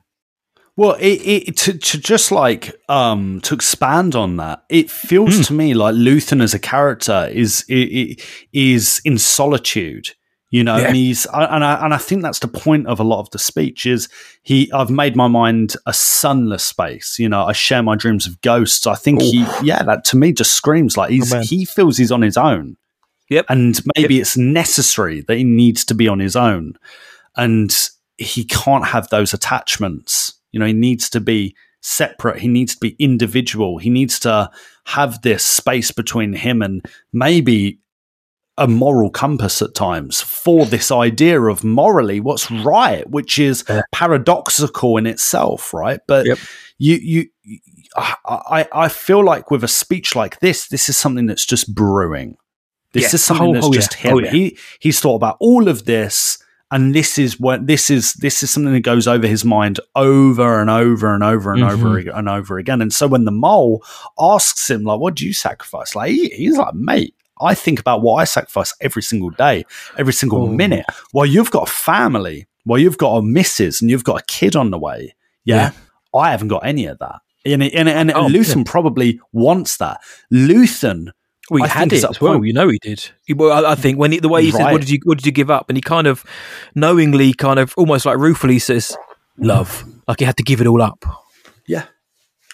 Well, 0.76 0.94
it, 1.00 1.22
it 1.50 1.58
to, 1.58 1.78
to 1.78 1.98
just 2.00 2.32
like 2.32 2.74
um 2.90 3.42
to 3.42 3.54
expand 3.54 4.16
on 4.16 4.38
that, 4.38 4.64
it 4.70 4.90
feels 4.90 5.36
Hmm. 5.36 5.42
to 5.44 5.54
me 5.54 5.74
like 5.76 5.94
Luthen 5.94 6.42
as 6.42 6.56
a 6.56 6.60
character 6.60 7.30
is 7.32 7.64
i- 7.70 7.74
i- 7.74 8.16
is 8.54 9.00
in 9.06 9.20
solitude, 9.20 10.10
you 10.50 10.64
know, 10.64 10.78
Yeah. 10.78 10.88
and 10.88 10.96
he's 10.96 11.28
I- 11.28 11.46
and 11.56 11.64
I 11.64 11.86
and 11.86 11.94
I 11.94 11.98
think 11.98 12.24
that's 12.24 12.40
the 12.40 12.48
point 12.48 12.88
of 12.88 13.00
a 13.00 13.04
lot 13.04 13.20
of 13.20 13.30
the 13.30 13.38
speech 13.38 13.86
is 13.86 14.10
he 14.42 14.72
I've 14.74 14.90
made 14.90 15.16
my 15.16 15.28
mind 15.28 15.76
a 15.86 15.94
sunless 15.94 16.66
space, 16.66 17.18
you 17.20 17.30
know, 17.30 17.44
I 17.46 17.52
share 17.54 17.84
my 17.84 17.96
dreams 17.96 18.26
of 18.26 18.42
ghosts. 18.42 18.88
I 18.88 18.96
think 18.96 19.22
he 19.22 19.46
yeah, 19.62 19.84
that 19.84 20.04
to 20.06 20.18
me 20.18 20.32
just 20.34 20.56
screams 20.56 20.98
like 20.98 21.12
he's 21.12 21.32
Oh, 21.32 21.42
he 21.42 21.66
feels 21.66 21.98
he's 21.98 22.12
on 22.12 22.24
his 22.24 22.36
own. 22.36 22.78
Yep. 23.30 23.46
And 23.50 23.82
maybe 23.96 24.20
it's 24.20 24.38
necessary 24.38 25.22
that 25.22 25.38
he 25.38 25.44
needs 25.44 25.86
to 25.86 25.94
be 25.94 26.08
on 26.08 26.20
his 26.20 26.36
own. 26.36 26.76
And 27.36 27.76
he 28.18 28.46
can't 28.46 28.86
have 28.86 29.10
those 29.10 29.34
attachments. 29.34 30.34
You 30.52 30.60
know, 30.60 30.66
he 30.66 30.74
needs 30.74 31.10
to 31.12 31.20
be 31.20 31.56
separate. 31.82 32.40
He 32.40 32.48
needs 32.48 32.76
to 32.76 32.80
be 32.80 32.96
individual. 33.00 33.78
He 33.78 33.90
needs 33.90 34.20
to 34.22 34.50
have 34.86 35.22
this 35.22 35.44
space 35.44 35.92
between 35.92 36.34
him 36.34 36.62
and 36.62 36.86
maybe 37.12 37.80
a 38.58 38.68
moral 38.68 39.10
compass 39.10 39.64
at 39.64 39.74
times 39.74 40.22
for 40.22 40.66
this 40.66 40.92
idea 40.92 41.42
of 41.42 41.64
morally 41.64 42.20
what's 42.20 42.52
right, 42.52 43.10
which 43.10 43.40
is 43.40 43.66
paradoxical 43.92 44.98
in 44.98 45.08
itself, 45.08 45.74
right? 45.74 46.02
But 46.08 46.28
you, 46.78 46.96
you, 46.96 47.60
I, 47.96 48.16
I, 48.26 48.68
I 48.72 48.90
feel 48.90 49.26
like 49.26 49.50
with 49.50 49.64
a 49.64 49.68
speech 49.68 50.16
like 50.16 50.40
this, 50.40 50.68
this 50.68 50.88
is 50.88 50.98
something 50.98 51.26
that's 51.26 51.46
just 51.46 51.74
brewing. 51.74 52.38
This 52.94 53.14
is 53.14 53.24
something 53.24 53.50
Oh, 53.50 53.54
that's 53.54 53.66
oh, 53.68 53.74
just 53.74 53.96
yeah. 54.04 54.12
him. 54.12 54.16
Oh, 54.16 54.20
yeah. 54.20 54.32
He 54.32 54.58
he's 54.80 55.00
thought 55.00 55.16
about 55.16 55.38
all 55.40 55.68
of 55.68 55.86
this, 55.86 56.38
and 56.72 56.94
this 56.96 57.18
is 57.18 57.40
what 57.40 57.68
this 57.68 57.90
is. 57.90 58.14
This 58.14 58.42
is 58.44 58.50
something 58.52 58.74
that 58.74 58.80
goes 58.82 59.08
over 59.08 59.28
his 59.28 59.44
mind 59.44 59.80
over 59.96 60.62
and 60.62 60.70
over 60.70 61.14
and 61.14 61.24
over 61.24 61.52
and 61.54 61.64
over 61.64 61.90
Mhm. 61.90 62.00
ag- 62.02 62.12
and 62.16 62.30
over 62.30 62.58
again. 62.58 62.82
And 62.82 62.94
so 62.94 63.08
when 63.08 63.26
the 63.26 63.32
mole 63.32 63.84
asks 64.20 64.70
him, 64.70 64.84
like, 64.84 65.00
"What 65.00 65.16
do 65.16 65.26
you 65.26 65.34
sacrifice?" 65.34 65.96
Like 65.96 66.12
he, 66.12 66.30
he's 66.30 66.58
like, 66.58 66.74
"Mate." 66.74 67.16
I 67.42 67.56
think 67.56 67.80
about 67.80 68.02
what 68.04 68.16
I 68.18 68.24
sacrifice 68.26 68.74
every 68.80 69.02
single 69.02 69.32
day, 69.32 69.66
every 69.98 70.14
single 70.14 70.44
Oh. 70.44 70.48
minute. 70.48 70.86
While 71.12 71.26
you've 71.26 71.50
got 71.52 71.68
a 71.68 71.72
family, 71.72 72.46
while 72.64 72.80
you've 72.80 73.00
got 73.00 73.18
a 73.18 73.22
missus 73.24 73.82
and 73.82 73.90
you've 73.90 74.04
got 74.06 74.22
a 74.22 74.26
kid 74.28 74.56
on 74.56 74.70
the 74.70 74.78
way, 74.78 75.16
yeah, 75.44 75.72
I 76.16 76.30
haven't 76.32 76.50
got 76.50 76.66
any 76.66 76.86
of 76.86 77.00
that. 77.00 77.16
And 77.46 77.62
and, 77.64 77.90
and, 77.90 78.12
Oh, 78.12 78.28
Luthen 78.28 78.66
probably 78.66 79.20
wants 79.34 79.76
that. 79.78 80.00
Luthen, 80.32 81.08
Well, 81.50 81.64
he 81.64 81.70
I 81.70 81.74
had 81.74 81.92
it 81.94 82.04
as 82.04 82.22
well. 82.22 82.34
point- 82.36 82.46
You 82.48 82.54
know, 82.54 82.70
he 82.70 82.80
did. 82.82 83.12
He, 83.26 83.34
well, 83.34 83.66
I, 83.66 83.72
I 83.72 83.76
think 83.76 83.98
when 84.00 84.12
he, 84.14 84.20
the 84.20 84.30
way 84.30 84.44
he 84.46 84.52
Right. 84.52 84.72
"What 84.72 84.82
did 84.82 84.90
you 84.90 85.00
What 85.04 85.18
did 85.18 85.26
you 85.26 85.32
give 85.32 85.52
up?" 85.52 85.66
and 85.70 85.78
he 85.78 85.82
kind 85.82 86.08
of 86.08 86.24
knowingly, 86.76 87.34
kind 87.34 87.60
of 87.60 87.74
almost 87.78 88.06
like 88.06 88.18
ruefully 88.18 88.60
says, 88.60 88.96
"Love." 89.38 89.84
Like 90.08 90.20
he 90.20 90.26
had 90.26 90.38
to 90.38 90.44
give 90.44 90.62
it 90.62 90.68
all 90.68 90.82
up. 90.82 91.04
Yeah. 91.68 91.86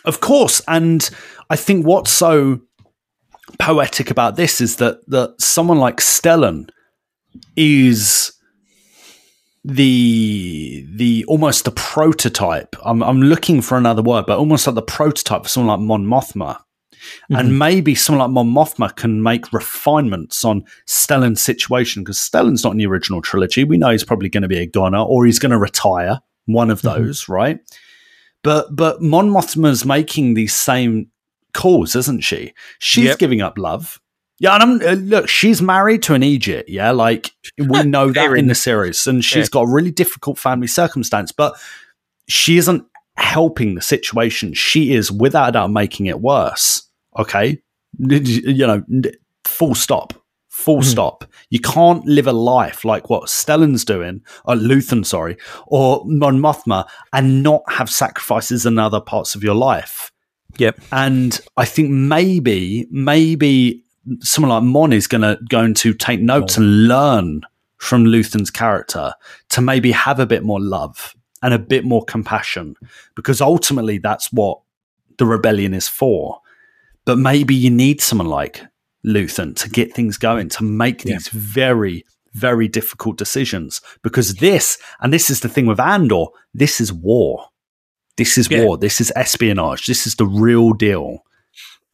Of 0.06 0.22
course. 0.22 0.62
And 0.68 1.08
I 1.50 1.56
think 1.56 1.86
what's 1.86 2.12
so 2.12 2.62
poetic 3.60 4.10
about 4.12 4.36
this 4.38 4.62
is 4.62 4.78
that 4.78 5.00
that 5.08 5.40
someone 5.42 5.78
like 5.80 5.98
Stellan 5.98 6.70
is 7.56 8.32
the 9.64 10.86
the 10.96 11.26
almost 11.28 11.66
the 11.66 11.72
prototype. 11.72 12.76
I'm 12.84 13.04
I'm 13.04 13.22
looking 13.22 13.62
for 13.62 13.78
another 13.78 14.02
word, 14.02 14.26
but 14.26 14.38
almost 14.38 14.66
like 14.68 14.76
the 14.76 14.82
prototype 14.82 15.44
for 15.44 15.50
someone 15.50 15.80
like 15.80 15.86
Mon 15.86 16.06
Mothma. 16.06 16.60
And 17.30 17.58
maybe 17.60 17.96
someone 17.96 18.20
like 18.34 18.34
Mon 18.46 18.54
Mothma 18.54 18.96
can 18.96 19.22
make 19.24 19.52
refinements 19.54 20.44
on 20.46 20.64
Stellan's 20.88 21.42
situation 21.42 22.04
because 22.04 22.18
Stellan's 22.20 22.64
not 22.64 22.72
in 22.72 22.78
the 22.78 22.86
original 22.88 23.22
trilogy. 23.22 23.64
We 23.64 23.78
know 23.78 23.90
he's 23.90 24.04
probably 24.04 24.30
going 24.30 24.44
to 24.44 24.48
be 24.48 24.60
a 24.60 24.66
goner 24.66 25.00
or 25.00 25.26
he's 25.26 25.40
going 25.40 25.52
to 25.52 25.58
retire. 25.58 26.20
One 26.46 26.72
of 26.72 26.82
those, 26.82 27.30
right? 27.30 27.60
But 28.44 28.76
but 28.76 29.02
Mon 29.02 29.30
Mothma's 29.30 29.86
making 29.86 30.34
these 30.34 30.56
same 30.56 31.08
calls, 31.54 31.96
isn't 31.96 32.22
she? 32.22 32.54
She's 32.80 33.06
Yep. 33.06 33.20
giving 33.20 33.42
up 33.42 33.58
love. 33.58 34.00
Yeah, 34.40 34.56
and 34.56 34.64
I'm, 34.82 34.88
uh, 34.88 34.94
look, 34.94 35.28
she's 35.28 35.62
married 35.62 36.02
to 36.04 36.14
an 36.14 36.24
Egypt. 36.24 36.70
Yeah, 36.70 36.92
like 36.92 37.32
we 37.58 37.84
know 37.84 38.12
that 38.12 38.34
in 38.34 38.48
the 38.48 38.56
series, 38.56 39.06
and 39.06 39.24
she's 39.24 39.48
Yeah. 39.48 39.50
got 39.52 39.62
a 39.64 39.68
really 39.72 39.92
difficult 39.92 40.40
family 40.40 40.68
circumstance, 40.68 41.32
but 41.34 41.56
she 42.30 42.58
isn't 42.58 42.86
helping 43.18 43.76
the 43.76 43.82
situation. 43.82 44.54
She 44.54 44.94
is, 44.94 45.12
without 45.12 45.50
a 45.50 45.52
doubt, 45.52 45.72
making 45.72 46.06
it 46.06 46.22
worse. 46.22 46.84
Okay, 47.20 47.62
you 48.00 48.66
know, 48.66 48.84
full 49.46 49.76
stop. 49.76 50.14
Full 50.48 50.80
mm-hmm. 50.80 50.90
stop. 50.90 51.26
You 51.52 51.60
can't 51.60 52.06
live 52.06 52.28
a 52.28 52.34
life 52.34 52.84
like 52.84 53.10
what 53.10 53.30
Stellan's 53.30 53.86
doing, 53.86 54.22
or 54.46 54.56
Luthen, 54.56 55.06
sorry, 55.06 55.38
or 55.68 56.04
Mon 56.06 56.40
Mothma, 56.40 56.88
and 57.14 57.44
not 57.44 57.62
have 57.70 57.90
sacrifices 57.90 58.66
in 58.66 58.80
other 58.80 59.00
parts 59.00 59.36
of 59.36 59.44
your 59.44 59.56
life. 59.56 60.12
Yep. 60.58 60.82
And 60.92 61.40
I 61.56 61.66
think 61.66 61.92
maybe, 61.92 62.88
maybe 62.90 63.84
someone 64.22 64.50
like 64.50 64.64
Mon 64.64 64.92
is 64.92 65.08
gonna 65.08 65.38
going 65.48 65.76
to 65.76 65.94
take 65.94 66.20
notes 66.20 66.56
mm. 66.56 66.58
and 66.58 66.88
learn 66.88 67.42
from 67.78 68.04
Luthen's 68.04 68.52
character 68.52 69.14
to 69.50 69.62
maybe 69.62 69.92
have 69.92 70.20
a 70.20 70.26
bit 70.26 70.44
more 70.44 70.60
love 70.60 71.16
and 71.42 71.54
a 71.54 71.60
bit 71.60 71.86
more 71.86 72.04
compassion, 72.04 72.76
because 73.16 73.40
ultimately 73.40 73.98
that's 73.98 74.34
what 74.34 74.60
the 75.18 75.26
rebellion 75.26 75.74
is 75.74 75.88
for. 75.88 76.42
But 77.10 77.18
maybe 77.18 77.56
you 77.56 77.72
need 77.72 78.02
someone 78.02 78.28
like 78.28 78.62
Luthen 79.04 79.56
to 79.56 79.68
get 79.68 79.96
things 79.96 80.16
going, 80.20 80.48
to 80.50 80.64
make 80.64 81.02
these 81.02 81.28
very, 81.30 82.06
very 82.34 82.68
difficult 82.68 83.18
decisions. 83.18 83.82
Because 84.04 84.36
this, 84.36 84.78
and 85.02 85.12
this 85.12 85.32
is 85.32 85.40
the 85.40 85.50
thing 85.50 85.66
with 85.66 85.80
Andor, 85.80 86.26
this 86.54 86.80
is 86.80 86.94
war. 86.94 87.46
This 88.16 88.38
is 88.38 88.48
Yeah. 88.52 88.64
war. 88.64 88.78
This 88.78 89.02
is 89.02 89.12
espionage. 89.16 89.88
This 89.88 90.06
is 90.06 90.18
the 90.18 90.28
real 90.28 90.74
deal. 90.74 91.24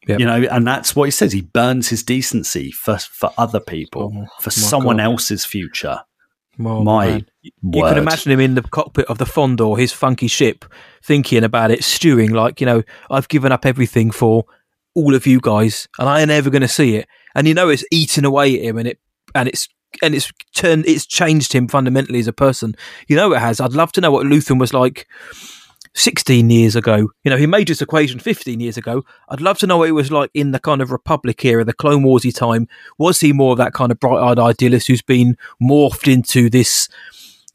Yep. 0.06 0.20
You 0.20 0.26
know, 0.26 0.44
and 0.52 0.68
that's 0.68 0.98
what 0.98 1.06
he 1.06 1.12
says. 1.12 1.32
He 1.32 1.44
burns 1.44 1.88
his 1.88 2.04
decency 2.04 2.72
for 2.72 2.98
for 2.98 3.32
other 3.38 3.62
people, 3.62 4.12
oh, 4.14 4.28
for 4.42 4.50
Oh, 4.50 4.60
my 4.60 4.68
someone 4.70 4.98
God. 4.98 5.04
else's 5.06 5.46
future. 5.46 6.02
Well, 6.60 6.84
my. 6.84 7.24
You 7.42 7.52
can 7.84 7.98
imagine 7.98 8.34
him 8.34 8.42
in 8.42 8.56
the 8.56 8.64
cockpit 8.64 9.06
of 9.06 9.18
the 9.18 9.26
Fondor, 9.26 9.80
his 9.80 9.94
funky 9.94 10.28
ship, 10.28 10.66
thinking 11.02 11.46
about 11.46 11.72
it, 11.72 11.86
stewing 11.86 12.32
like, 12.32 12.60
you 12.60 12.66
know, 12.66 12.84
I've 13.10 13.30
given 13.30 13.54
up 13.54 13.66
everything 13.66 14.12
for 14.12 14.44
all 14.96 15.14
of 15.14 15.28
you 15.28 15.40
guys, 15.40 15.88
and 16.00 16.10
I 16.10 16.22
ain't 16.22 16.32
ever 16.32 16.50
going 16.50 16.62
to 16.62 16.68
see 16.68 16.96
it. 16.96 17.08
And 17.36 17.48
you 17.48 17.54
know, 17.54 17.70
it's 17.70 17.86
eating 17.92 18.26
away 18.26 18.58
at 18.58 18.66
him, 18.66 18.78
and 18.78 18.88
it 18.88 19.00
and 19.34 19.48
it's 19.48 19.68
and 20.02 20.16
it's 20.16 20.32
turned, 20.54 20.86
it's 20.88 21.06
changed 21.06 21.54
him 21.54 21.68
fundamentally 21.68 22.20
as 22.20 22.28
a 22.28 22.34
person. 22.34 22.76
You 23.08 23.16
know, 23.16 23.34
it 23.34 23.40
has. 23.40 23.60
I'd 23.60 23.74
love 23.74 23.92
to 23.94 24.02
know 24.02 24.12
what 24.12 24.26
Luthen 24.26 24.60
was 24.60 24.74
like. 24.74 25.08
16 25.98 26.50
years 26.50 26.76
ago, 26.76 27.10
you 27.24 27.32
know, 27.32 27.38
he 27.38 27.48
made 27.48 27.70
this 27.70 27.82
equation 27.82 28.20
15 28.20 28.60
years 28.60 28.76
ago. 28.76 29.06
I'd 29.30 29.40
love 29.40 29.58
to 29.60 29.66
know 29.66 29.78
what 29.78 29.88
it 29.88 29.94
was 29.94 30.12
like 30.12 30.30
in 30.34 30.52
the 30.52 30.60
kind 30.60 30.82
of 30.82 30.92
Republic 30.92 31.46
era, 31.46 31.64
the 31.64 31.72
Clone 31.72 32.04
Warsy 32.04 32.36
time. 32.36 32.68
Was 32.98 33.22
he 33.22 33.32
more 33.32 33.54
of 33.54 33.60
that 33.60 33.72
kind 33.72 33.94
of 33.94 34.00
bright 34.02 34.22
eyed 34.22 34.38
idealist 34.38 34.88
who's 34.88 35.02
been 35.02 35.38
morphed 35.64 36.12
into 36.12 36.50
this 36.50 36.90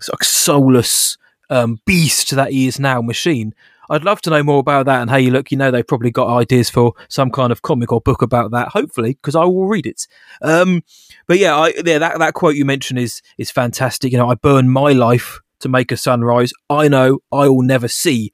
sort 0.00 0.18
of 0.18 0.26
soulless 0.26 1.18
um, 1.50 1.80
beast 1.84 2.30
that 2.30 2.52
he 2.52 2.66
is 2.66 2.80
now, 2.80 3.02
machine. 3.02 3.54
I'd 3.90 4.04
love 4.04 4.20
to 4.22 4.30
know 4.30 4.44
more 4.44 4.60
about 4.60 4.86
that. 4.86 5.02
And 5.02 5.10
hey, 5.10 5.28
look, 5.30 5.50
you 5.50 5.58
know, 5.58 5.72
they've 5.72 5.86
probably 5.86 6.12
got 6.12 6.28
ideas 6.28 6.70
for 6.70 6.94
some 7.08 7.30
kind 7.30 7.50
of 7.50 7.62
comic 7.62 7.92
or 7.92 8.00
book 8.00 8.22
about 8.22 8.52
that. 8.52 8.68
Hopefully, 8.68 9.14
because 9.14 9.34
I 9.34 9.44
will 9.44 9.66
read 9.66 9.84
it. 9.84 10.06
Um, 10.42 10.84
but 11.26 11.38
yeah, 11.38 11.56
I, 11.56 11.72
yeah, 11.84 11.98
that 11.98 12.20
that 12.20 12.34
quote 12.34 12.54
you 12.54 12.64
mentioned 12.64 13.00
is 13.00 13.20
is 13.36 13.50
fantastic. 13.50 14.12
You 14.12 14.18
know, 14.18 14.30
I 14.30 14.36
burn 14.36 14.70
my 14.70 14.92
life 14.92 15.40
to 15.58 15.68
make 15.68 15.90
a 15.90 15.96
sunrise. 15.96 16.52
I 16.70 16.88
know 16.88 17.18
I 17.32 17.48
will 17.48 17.62
never 17.62 17.88
see. 17.88 18.32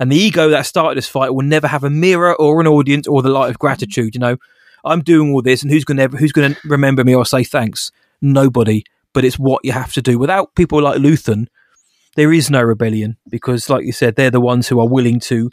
And 0.00 0.10
the 0.10 0.16
ego 0.16 0.48
that 0.48 0.66
started 0.66 0.96
this 0.96 1.08
fight 1.08 1.34
will 1.34 1.44
never 1.44 1.68
have 1.68 1.84
a 1.84 1.90
mirror 1.90 2.34
or 2.34 2.60
an 2.60 2.66
audience 2.66 3.06
or 3.06 3.22
the 3.22 3.30
light 3.30 3.50
of 3.50 3.58
gratitude. 3.58 4.14
You 4.14 4.20
know, 4.20 4.36
I'm 4.84 5.02
doing 5.02 5.32
all 5.32 5.42
this, 5.42 5.62
and 5.62 5.70
who's 5.70 5.84
going 5.84 5.98
to 5.98 6.16
who's 6.16 6.32
going 6.32 6.54
to 6.54 6.60
remember 6.64 7.04
me 7.04 7.14
or 7.14 7.26
say 7.26 7.44
thanks? 7.44 7.92
Nobody. 8.22 8.84
But 9.12 9.24
it's 9.24 9.38
what 9.38 9.64
you 9.64 9.72
have 9.72 9.92
to 9.94 10.02
do. 10.02 10.18
Without 10.18 10.54
people 10.54 10.82
like 10.82 10.98
Luthen, 10.98 11.46
there 12.16 12.32
is 12.32 12.50
no 12.50 12.62
rebellion 12.62 13.16
because, 13.28 13.70
like 13.70 13.84
you 13.84 13.92
said, 13.92 14.16
they're 14.16 14.30
the 14.30 14.40
ones 14.40 14.68
who 14.68 14.80
are 14.80 14.88
willing 14.88 15.20
to 15.20 15.50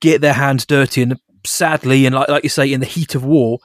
get 0.00 0.20
their 0.20 0.32
hands 0.32 0.64
dirty 0.64 1.02
and 1.02 1.18
sadly, 1.44 2.06
and 2.06 2.14
like 2.14 2.28
like 2.28 2.44
you 2.44 2.48
say, 2.48 2.72
in 2.72 2.80
the 2.80 2.86
heat 2.86 3.14
of 3.14 3.24
war, 3.24 3.58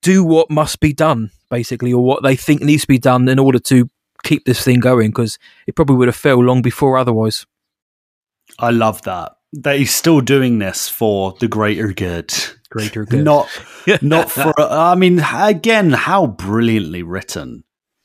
do 0.00 0.24
what 0.24 0.50
must 0.50 0.80
be 0.80 0.92
done, 0.92 1.30
basically, 1.50 1.92
or 1.92 2.02
what 2.02 2.22
they 2.22 2.36
think 2.36 2.62
needs 2.62 2.82
to 2.82 2.88
be 2.88 2.98
done 2.98 3.28
in 3.28 3.38
order 3.38 3.58
to 3.58 3.90
keep 4.22 4.44
this 4.44 4.64
thing 4.64 4.80
going. 4.80 5.10
Because 5.10 5.38
it 5.66 5.76
probably 5.76 5.96
would 5.96 6.08
have 6.08 6.16
failed 6.16 6.44
long 6.44 6.62
before 6.62 6.96
otherwise. 6.96 7.46
I 8.58 8.70
love 8.70 9.02
that. 9.02 9.32
That 9.52 9.78
he's 9.78 9.94
still 9.94 10.20
doing 10.20 10.60
this 10.60 10.88
for 10.88 11.34
the 11.40 11.48
greater 11.48 11.92
good. 11.92 12.32
Greater 12.70 13.04
good. 13.04 13.24
Not 13.24 13.48
not 14.02 14.30
for 14.30 14.54
I 14.58 14.94
mean, 14.94 15.20
again, 15.20 15.90
how 15.90 16.28
brilliantly 16.28 17.02
written. 17.02 17.64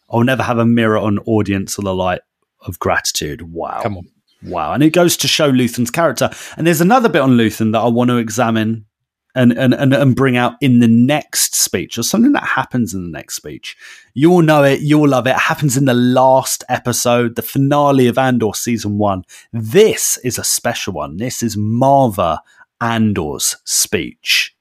I'll 0.10 0.24
never 0.24 0.44
have 0.44 0.58
a 0.58 0.66
mirror 0.66 0.98
on 0.98 1.20
audience 1.20 1.78
or 1.78 1.84
the 1.84 1.94
light 1.94 2.22
of 2.66 2.80
gratitude. 2.80 3.54
Wow. 3.54 3.80
Come 3.82 3.98
on. 3.98 4.08
Wow. 4.44 4.74
And 4.74 4.84
it 4.84 4.92
goes 4.92 5.18
to 5.18 5.28
show 5.28 5.52
Luthen's 5.52 5.92
character. 5.92 6.30
And 6.58 6.68
there's 6.68 6.82
another 6.82 7.10
bit 7.10 7.22
on 7.22 7.32
Luthen 7.32 7.72
that 7.72 7.80
I 7.80 7.88
want 7.88 8.10
to 8.10 8.18
examine 8.18 8.86
and, 9.34 9.52
and, 9.52 9.74
and, 9.74 9.94
and 9.94 10.16
bring 10.16 10.38
out 10.38 10.54
in 10.62 10.80
the 10.80 10.88
next 10.88 11.56
speech, 11.56 11.98
or 11.98 12.04
something 12.04 12.32
that 12.32 12.44
happens 12.44 12.94
in 12.94 13.04
the 13.04 13.18
next 13.18 13.36
speech. 13.36 13.76
You 14.14 14.30
will 14.30 14.42
know 14.42 14.64
it, 14.64 14.80
you 14.80 14.98
will 14.98 15.10
love 15.10 15.28
it. 15.28 15.32
It 15.32 15.40
happens 15.40 15.76
in 15.76 15.84
the 15.86 15.94
last 15.94 16.64
episode, 16.70 17.36
the 17.36 17.42
finale 17.42 18.08
of 18.08 18.18
Andor 18.18 18.54
season 18.54 18.98
one. 18.98 19.24
This 19.52 20.18
is 20.24 20.38
a 20.38 20.44
special 20.44 20.94
one. 20.94 21.18
This 21.18 21.44
is 21.44 21.58
Maarva 21.58 22.40
Andor's 22.80 23.58
speech. 23.66 24.56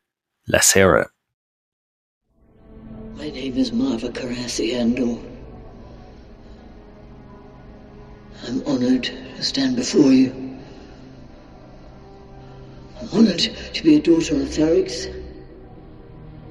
Let's 0.49 0.73
hear 0.73 0.97
it. 0.97 1.09
My 3.17 3.31
name 3.31 3.57
is 3.57 3.71
Maarva 3.71 4.11
Carassi 4.11 4.75
Andor. 4.75 5.34
I'm 8.47 8.63
honored 8.67 9.05
to 9.05 9.43
stand 9.43 9.77
before 9.77 10.13
you. 10.13 10.31
I'm 13.01 13.09
honored 13.11 13.39
to 13.39 13.83
be 13.83 13.97
a 13.97 14.01
daughter 14.01 14.35
of 14.35 14.49
Ferrix, 14.49 15.07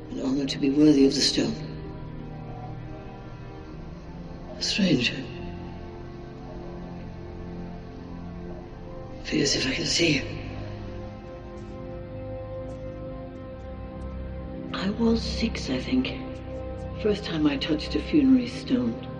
and 0.09 0.21
honored 0.21 0.49
to 0.49 0.57
be 0.57 0.71
worthy 0.71 1.05
of 1.05 1.13
the 1.13 1.21
stone. 1.21 1.55
A 4.57 4.63
stranger. 4.63 5.13
Feels 9.25 9.55
if 9.55 9.67
I 9.67 9.73
can 9.73 9.85
see 9.85 10.15
you. 10.15 10.23
I 14.73 14.89
was 14.89 15.21
six, 15.21 15.69
I 15.69 15.77
think. 15.79 16.13
First 17.03 17.23
time 17.23 17.45
I 17.45 17.57
touched 17.57 17.93
a 17.93 17.99
funerary 17.99 18.47
stone. 18.47 19.12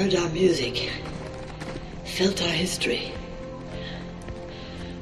Heard 0.00 0.14
our 0.14 0.30
music. 0.30 0.90
Felt 2.06 2.40
our 2.40 2.48
history. 2.48 3.12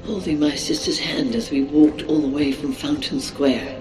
Holding 0.05 0.41
my 0.41 0.57
sister's 0.57 0.99
hand 0.99 1.37
as 1.37 1.53
we 1.53 1.63
walked 1.63 2.03
all 2.07 2.19
the 2.19 2.27
way 2.27 2.51
from 2.51 2.73
Fountain 2.73 3.21
Square. 3.21 3.81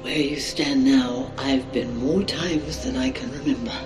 Where 0.00 0.16
you 0.16 0.40
stand 0.40 0.86
now, 0.86 1.30
I've 1.36 1.70
been 1.70 1.94
more 1.98 2.22
times 2.22 2.82
than 2.82 2.96
I 2.96 3.10
can 3.10 3.30
remember. 3.30 3.78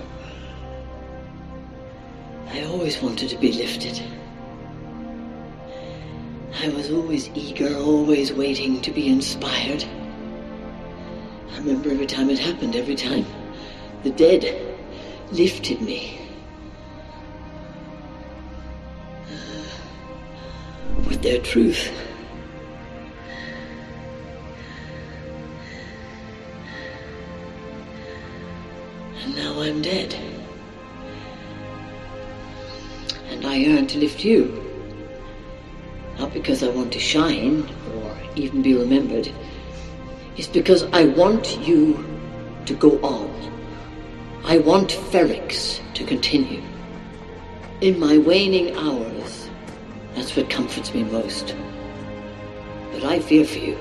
I 2.47 2.63
always 2.63 3.01
wanted 3.01 3.27
to 3.31 3.37
be 3.37 3.51
lifted. 3.51 4.01
I 6.63 6.69
was 6.69 6.91
always 6.91 7.29
eager, 7.35 7.75
always 7.75 8.31
waiting 8.31 8.79
to 8.83 8.91
be 8.91 9.09
inspired. 9.09 9.83
I 11.51 11.57
remember 11.57 11.91
every 11.91 12.07
time 12.07 12.29
it 12.29 12.39
happened, 12.39 12.77
every 12.77 12.95
time 12.95 13.25
the 14.03 14.11
dead 14.11 14.66
lifted 15.31 15.81
me. 15.81 16.19
With 21.07 21.21
their 21.21 21.41
truth. 21.41 21.91
And 29.23 29.35
now 29.35 29.61
I'm 29.61 29.81
dead. 29.81 30.15
And 33.29 33.45
I 33.45 33.55
yearn 33.55 33.87
to 33.87 33.97
lift 33.97 34.23
you. 34.23 34.63
Not 36.17 36.33
because 36.33 36.63
I 36.63 36.69
want 36.69 36.91
to 36.93 36.99
shine 36.99 37.69
or 37.93 38.17
even 38.35 38.61
be 38.61 38.73
remembered. 38.73 39.31
It's 40.35 40.47
because 40.47 40.83
I 40.93 41.05
want 41.05 41.57
you 41.67 42.03
to 42.65 42.73
go 42.75 42.99
on. 43.01 43.26
I 44.49 44.59
want 44.59 44.91
Ferrix 44.91 45.81
to 45.93 46.05
continue. 46.05 46.61
In 47.81 47.99
my 47.99 48.17
waning 48.17 48.73
hours, 48.77 49.49
that's 50.15 50.37
what 50.37 50.49
comforts 50.49 50.93
me 50.93 51.03
most. 51.03 51.53
But 52.93 53.03
I 53.03 53.19
fear 53.19 53.43
for 53.43 53.57
you. 53.57 53.77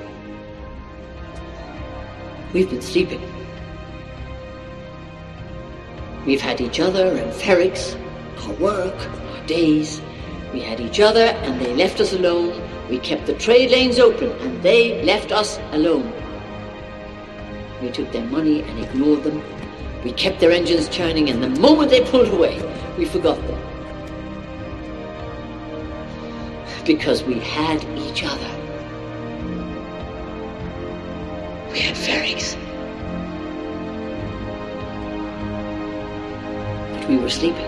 We've 2.52 2.68
been 2.68 2.82
sleeping. 2.82 3.22
We've 6.26 6.40
had 6.40 6.60
each 6.60 6.80
other 6.80 7.16
and 7.16 7.32
Ferrix, 7.32 7.94
our 8.44 8.54
work, 8.54 8.96
our 8.96 9.46
days. 9.46 10.02
We 10.52 10.62
had 10.62 10.80
each 10.80 10.98
other 10.98 11.26
and 11.26 11.60
they 11.60 11.74
left 11.74 12.00
us 12.00 12.12
alone. 12.12 12.60
We 12.90 12.98
kept 12.98 13.26
the 13.26 13.34
trade 13.34 13.70
lanes 13.70 14.00
open 14.00 14.32
and 14.40 14.60
they 14.64 15.00
left 15.04 15.30
us 15.30 15.60
alone. 15.70 16.12
We 17.80 17.92
took 17.92 18.10
their 18.10 18.26
money 18.26 18.62
and 18.62 18.80
ignored 18.80 19.22
them. 19.22 19.40
We 20.06 20.12
kept 20.12 20.38
their 20.38 20.52
engines 20.52 20.88
churning, 20.88 21.30
and 21.30 21.42
the 21.42 21.48
moment 21.60 21.90
they 21.90 22.00
pulled 22.00 22.28
away, 22.28 22.62
we 22.96 23.06
forgot 23.06 23.44
them. 23.48 23.60
Because 26.84 27.24
we 27.24 27.40
had 27.40 27.82
each 27.98 28.22
other. 28.22 28.48
We 31.72 31.80
had 31.80 31.96
Ferrix. 31.96 32.54
But 36.92 37.08
we 37.08 37.16
were 37.16 37.28
sleeping. 37.28 37.66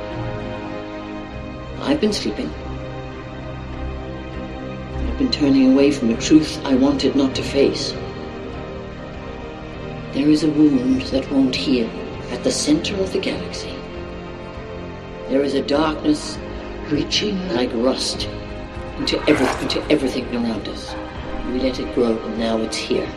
I've 1.81 2.01
been 2.01 2.13
sleeping. 2.13 2.55
I've 5.09 5.19
been 5.19 5.33
turning 5.33 5.73
away 5.73 5.91
from 5.91 6.11
a 6.11 6.17
truth 6.17 6.65
I 6.65 6.77
wanted 6.77 7.17
not 7.17 7.35
to 7.35 7.43
face. 7.43 7.91
There 10.13 10.29
is 10.29 10.45
a 10.45 10.51
wound 10.51 11.03
that 11.11 11.29
won't 11.33 11.57
heal 11.57 11.91
at 12.31 12.45
the 12.45 12.51
center 12.51 12.97
of 12.97 13.13
the 13.13 13.19
galaxy. 13.19 13.75
There 15.29 15.43
is 15.43 15.55
a 15.55 15.63
darkness 15.63 16.39
reaching 16.89 17.37
like 17.49 17.71
rust 17.75 18.29
into, 18.99 19.19
every, 19.29 19.47
into 19.63 19.83
everything 19.91 20.27
around 20.35 20.69
us. 20.69 20.95
We 21.47 21.61
let 21.61 21.79
it 21.79 21.95
grow, 21.95 22.19
and 22.19 22.39
now 22.39 22.59
it's 22.59 22.77
here. 22.77 23.09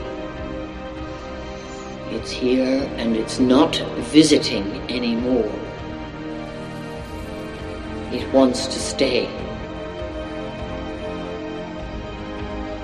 It's 2.10 2.32
here, 2.32 2.90
and 2.98 3.16
it's 3.16 3.40
not 3.40 3.76
visiting 4.12 4.66
anymore. 4.90 5.52
It 8.12 8.32
wants 8.34 8.68
to 8.68 8.80
stay. 8.80 9.28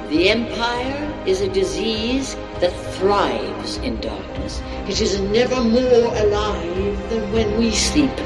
The 0.09 0.29
Empire 0.29 1.23
is 1.25 1.41
a 1.41 1.49
disease 1.49 2.35
that 2.61 2.71
thrives 2.95 3.75
in 3.79 3.99
darkness. 3.99 4.61
It 4.87 5.01
is 5.01 5.19
never 5.19 5.61
more 5.61 6.15
alive 6.15 7.09
than 7.09 7.29
when 7.33 7.57
we 7.57 7.71
sleep. 7.71 8.17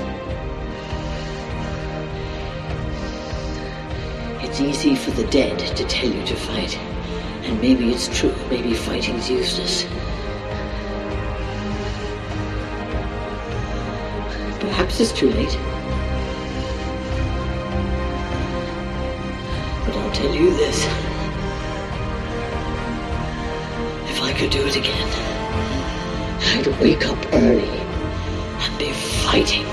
It's 4.43 4.61
easy 4.61 4.95
for 4.95 5.09
the 5.09 5.25
dead 5.31 5.57
to 5.75 5.83
tell 5.85 6.07
you 6.07 6.23
to 6.23 6.35
fight. 6.35 6.77
And 7.45 7.59
maybe 7.59 7.91
it's 7.91 8.15
true. 8.15 8.35
Maybe 8.51 8.75
fighting's 8.75 9.27
useless. 9.27 9.83
Perhaps 14.59 14.99
it's 14.99 15.11
too 15.11 15.31
late. 15.31 15.57
But 19.83 19.97
I'll 19.97 20.11
tell 20.11 20.35
you 20.35 20.51
this. 20.51 21.10
Could 24.41 24.49
do 24.49 24.65
it 24.65 24.75
again, 24.75 25.07
I'd 26.41 26.65
wake 26.81 27.05
up 27.05 27.25
early 27.31 27.61
and 27.61 28.79
be 28.79 28.91
fighting 28.91 29.67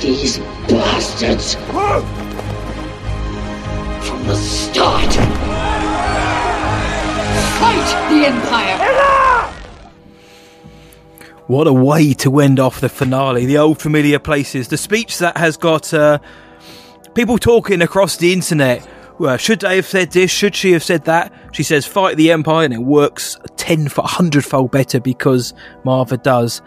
these 0.00 0.38
bastards 0.68 1.56
from 4.06 4.26
the 4.26 4.36
start. 4.36 5.12
Fight 7.60 7.90
the 8.08 8.24
Empire! 8.24 8.78
What 11.46 11.66
a 11.66 11.74
way 11.74 12.14
to 12.14 12.40
end 12.40 12.58
off 12.58 12.80
the 12.80 12.88
finale. 12.88 13.44
The 13.44 13.58
old 13.58 13.82
familiar 13.82 14.18
places. 14.18 14.68
The 14.68 14.78
speech 14.78 15.18
that 15.18 15.36
has 15.36 15.58
got 15.58 15.92
uh, 15.92 16.20
people 17.14 17.36
talking 17.36 17.82
across 17.82 18.16
the 18.16 18.32
internet. 18.32 18.88
Uh, 19.20 19.36
should 19.36 19.60
they 19.60 19.76
have 19.76 19.86
said 19.86 20.10
this? 20.10 20.30
Should 20.30 20.56
she 20.56 20.72
have 20.72 20.82
said 20.82 21.04
that? 21.04 21.32
She 21.52 21.62
says, 21.62 21.86
fight 21.86 22.16
the 22.16 22.32
Empire, 22.32 22.64
and 22.64 22.74
it 22.74 22.82
works 22.82 23.38
10 23.56 23.88
for 23.88 24.02
100 24.02 24.44
fold 24.44 24.70
better 24.70 25.00
because 25.00 25.54
Maarva 25.84 26.22
does. 26.22 26.62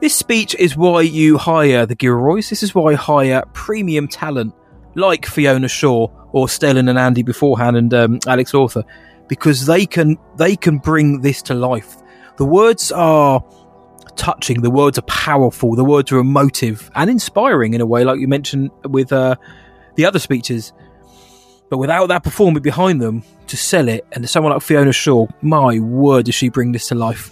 This 0.00 0.14
speech 0.14 0.54
is 0.56 0.76
why 0.76 1.02
you 1.02 1.38
hire 1.38 1.86
the 1.86 1.94
Gilroys. 1.94 2.50
This 2.50 2.62
is 2.62 2.74
why 2.74 2.90
you 2.90 2.96
hire 2.96 3.42
premium 3.54 4.08
talent 4.08 4.54
like 4.94 5.24
Fiona 5.26 5.68
Shaw 5.68 6.08
or 6.32 6.46
Stellan 6.46 6.88
and 6.90 6.98
Andy 6.98 7.22
beforehand 7.22 7.76
and 7.76 7.94
um, 7.94 8.18
Alex 8.26 8.52
Lawther 8.52 8.84
because 9.28 9.66
they 9.66 9.86
can 9.86 10.18
they 10.36 10.56
can 10.56 10.78
bring 10.78 11.20
this 11.20 11.42
to 11.42 11.54
life. 11.54 11.96
The 12.36 12.44
words 12.44 12.92
are 12.92 13.42
touching. 14.16 14.62
The 14.62 14.70
words 14.70 14.98
are 14.98 15.02
powerful. 15.02 15.74
The 15.76 15.84
words 15.84 16.12
are 16.12 16.18
emotive 16.18 16.90
and 16.94 17.08
inspiring 17.10 17.74
in 17.74 17.80
a 17.80 17.86
way, 17.86 18.04
like 18.04 18.20
you 18.20 18.28
mentioned 18.28 18.70
with 18.84 19.12
uh, 19.12 19.36
the 19.94 20.04
other 20.04 20.18
speeches. 20.18 20.72
But 21.68 21.78
without 21.78 22.06
that 22.08 22.22
performer 22.22 22.60
behind 22.60 23.00
them 23.00 23.22
to 23.48 23.56
sell 23.56 23.88
it, 23.88 24.06
and 24.12 24.28
someone 24.28 24.52
like 24.52 24.62
Fiona 24.62 24.92
Shaw, 24.92 25.26
my 25.42 25.78
word, 25.80 26.26
does 26.26 26.34
she 26.34 26.48
bring 26.48 26.72
this 26.72 26.88
to 26.88 26.94
life? 26.94 27.30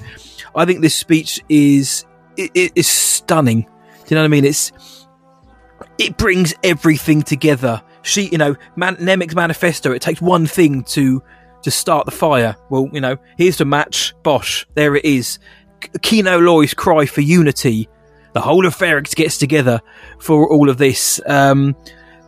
I 0.56 0.64
think 0.64 0.80
this 0.80 0.96
speech 0.96 1.40
is 1.48 2.04
it, 2.36 2.50
it 2.54 2.72
is 2.74 2.88
stunning. 2.88 3.62
Do 3.62 3.68
you 4.08 4.14
know 4.16 4.22
what 4.22 4.26
I 4.26 4.28
mean? 4.28 4.44
It's 4.44 4.72
it 5.98 6.16
brings 6.16 6.54
everything 6.62 7.22
together. 7.22 7.82
She, 8.02 8.28
you 8.28 8.38
know, 8.38 8.56
Man- 8.76 8.96
Nemik's 8.96 9.34
manifesto. 9.34 9.92
It 9.92 10.02
takes 10.02 10.20
one 10.20 10.46
thing 10.46 10.84
to 10.84 11.22
to 11.62 11.70
start 11.70 12.04
the 12.04 12.12
fire. 12.12 12.56
Well, 12.70 12.88
you 12.92 13.00
know, 13.00 13.16
here's 13.38 13.58
the 13.58 13.64
match. 13.64 14.14
Bosh, 14.22 14.66
there 14.74 14.94
it 14.96 15.04
is. 15.04 15.38
Kino 16.02 16.38
Loy's 16.38 16.74
cry 16.74 17.06
for 17.06 17.20
unity. 17.20 17.88
The 18.34 18.40
whole 18.40 18.66
of 18.66 18.76
Ferrix 18.76 19.14
gets 19.14 19.38
together 19.38 19.80
for 20.18 20.50
all 20.50 20.68
of 20.68 20.76
this. 20.76 21.20
Um, 21.26 21.76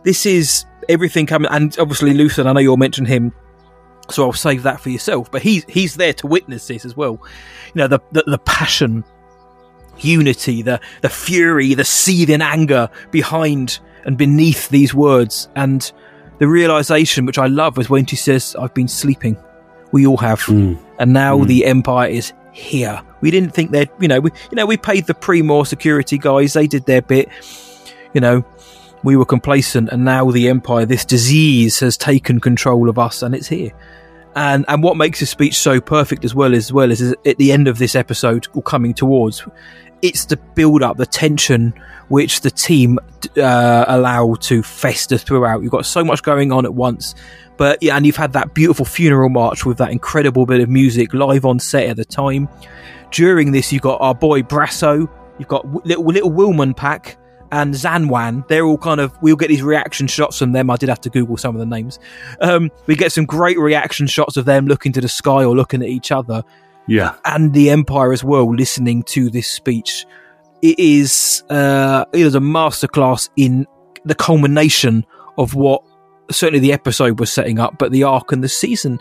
this 0.03 0.25
is 0.25 0.65
everything 0.89 1.25
coming, 1.25 1.49
and 1.51 1.77
obviously 1.79 2.13
Luthen. 2.13 2.47
I 2.47 2.53
know 2.53 2.59
you'll 2.59 2.77
mention 2.77 3.05
him, 3.05 3.33
so 4.09 4.23
I'll 4.23 4.33
save 4.33 4.63
that 4.63 4.79
for 4.79 4.89
yourself. 4.89 5.31
But 5.31 5.41
he's 5.41 5.65
he's 5.65 5.95
there 5.95 6.13
to 6.13 6.27
witness 6.27 6.67
this 6.67 6.85
as 6.85 6.95
well. 6.95 7.21
You 7.73 7.79
know, 7.79 7.87
the 7.87 7.99
the, 8.11 8.23
the 8.25 8.37
passion, 8.39 9.03
unity, 9.99 10.61
the 10.61 10.79
the 11.01 11.09
fury, 11.09 11.73
the 11.73 11.85
seething 11.85 12.41
anger 12.41 12.89
behind 13.11 13.79
and 14.05 14.17
beneath 14.17 14.69
these 14.69 14.93
words, 14.93 15.49
and 15.55 15.91
the 16.39 16.47
realization, 16.47 17.25
which 17.25 17.37
I 17.37 17.47
love, 17.47 17.77
is 17.77 17.89
when 17.89 18.05
she 18.05 18.15
says, 18.15 18.55
"I've 18.57 18.73
been 18.73 18.87
sleeping." 18.87 19.37
We 19.91 20.05
all 20.05 20.17
have, 20.17 20.41
hmm. 20.41 20.73
and 20.99 21.13
now 21.13 21.37
hmm. 21.37 21.45
the 21.45 21.65
Empire 21.65 22.09
is 22.09 22.33
here. 22.51 23.01
We 23.21 23.31
didn't 23.31 23.51
think 23.51 23.71
they'd, 23.71 23.89
you 23.99 24.07
know, 24.07 24.19
we, 24.19 24.31
you 24.51 24.55
know, 24.55 24.65
we 24.65 24.77
paid 24.77 25.05
the 25.07 25.13
Pre-Mor 25.13 25.65
security 25.65 26.17
guys; 26.17 26.53
they 26.53 26.67
did 26.67 26.85
their 26.85 27.01
bit. 27.01 27.29
You 28.13 28.21
know, 28.21 28.45
we 29.03 29.15
were 29.15 29.25
complacent, 29.25 29.89
and 29.89 30.03
now 30.03 30.29
the 30.31 30.49
Empire, 30.49 30.85
this 30.85 31.05
disease, 31.05 31.79
has 31.79 31.97
taken 31.97 32.39
control 32.39 32.89
of 32.89 32.97
us, 32.97 33.21
and 33.21 33.35
it's 33.35 33.47
here. 33.47 33.71
And 34.35 34.65
and 34.67 34.83
what 34.83 34.97
makes 34.97 35.19
his 35.19 35.29
speech 35.29 35.57
so 35.57 35.81
perfect 35.81 36.23
as 36.23 36.35
well 36.35 36.53
as 36.53 36.71
well 36.71 36.91
is, 36.91 37.01
is 37.01 37.15
at 37.25 37.37
the 37.37 37.51
end 37.51 37.67
of 37.67 37.79
this 37.79 37.95
episode, 37.95 38.47
or 38.53 38.61
coming 38.61 38.93
towards, 38.93 39.45
it's 40.01 40.25
the 40.25 40.37
build 40.37 40.83
up, 40.83 40.97
the 40.97 41.05
tension 41.05 41.73
which 42.09 42.41
the 42.41 42.51
team 42.51 42.99
uh, 43.37 43.85
allow 43.87 44.35
to 44.35 44.63
fester 44.63 45.17
throughout. 45.17 45.61
You've 45.61 45.71
got 45.71 45.85
so 45.85 46.03
much 46.03 46.23
going 46.23 46.51
on 46.51 46.65
at 46.65 46.73
once, 46.73 47.15
but 47.57 47.81
yeah, 47.81 47.97
and 47.97 48.05
you've 48.05 48.15
had 48.15 48.33
that 48.33 48.53
beautiful 48.53 48.85
funeral 48.85 49.29
march 49.29 49.65
with 49.65 49.77
that 49.79 49.91
incredible 49.91 50.45
bit 50.45 50.61
of 50.61 50.69
music 50.69 51.13
live 51.13 51.45
on 51.45 51.59
set 51.59 51.89
at 51.89 51.97
the 51.97 52.05
time. 52.05 52.47
During 53.11 53.51
this, 53.51 53.73
you've 53.73 53.81
got 53.81 53.99
our 54.01 54.13
boy 54.15 54.41
Brasso, 54.41 55.09
you've 55.39 55.47
got 55.47 55.65
little 55.85 56.05
little 56.05 56.31
Wilmon 56.31 56.75
Paak 56.75 57.15
and 57.51 57.73
Zanwan. 57.73 58.47
They're 58.47 58.65
all 58.65 58.77
kind 58.77 58.99
of 58.99 59.17
we'll 59.21 59.35
get 59.35 59.47
these 59.47 59.63
reaction 59.63 60.07
shots 60.07 60.37
from 60.39 60.51
them. 60.51 60.69
I 60.69 60.75
did 60.75 60.89
have 60.89 61.01
to 61.01 61.09
Google 61.09 61.37
some 61.37 61.55
of 61.55 61.59
the 61.59 61.65
names. 61.65 61.99
Um, 62.41 62.71
we 62.85 62.95
get 62.95 63.11
some 63.11 63.25
great 63.25 63.57
reaction 63.57 64.07
shots 64.07 64.37
of 64.37 64.45
them 64.45 64.65
looking 64.67 64.91
to 64.93 65.01
the 65.01 65.09
sky 65.09 65.43
or 65.43 65.55
looking 65.55 65.81
at 65.81 65.89
each 65.89 66.11
other. 66.11 66.43
Yeah. 66.87 67.15
And 67.25 67.53
the 67.53 67.69
Empire 67.69 68.13
as 68.13 68.23
well, 68.23 68.53
listening 68.53 69.03
to 69.03 69.29
this 69.29 69.47
speech. 69.47 70.05
It 70.61 70.79
is 70.79 71.43
uh, 71.49 72.05
it 72.13 72.21
is 72.21 72.35
a 72.35 72.39
masterclass 72.39 73.29
in 73.35 73.67
the 74.05 74.15
culmination 74.15 75.05
of 75.37 75.53
what 75.53 75.83
certainly 76.31 76.59
the 76.59 76.73
episode 76.73 77.19
was 77.19 77.31
setting 77.31 77.59
up, 77.59 77.77
but 77.77 77.91
the 77.91 78.03
arc 78.03 78.31
and 78.31 78.43
the 78.43 78.49
season 78.49 78.99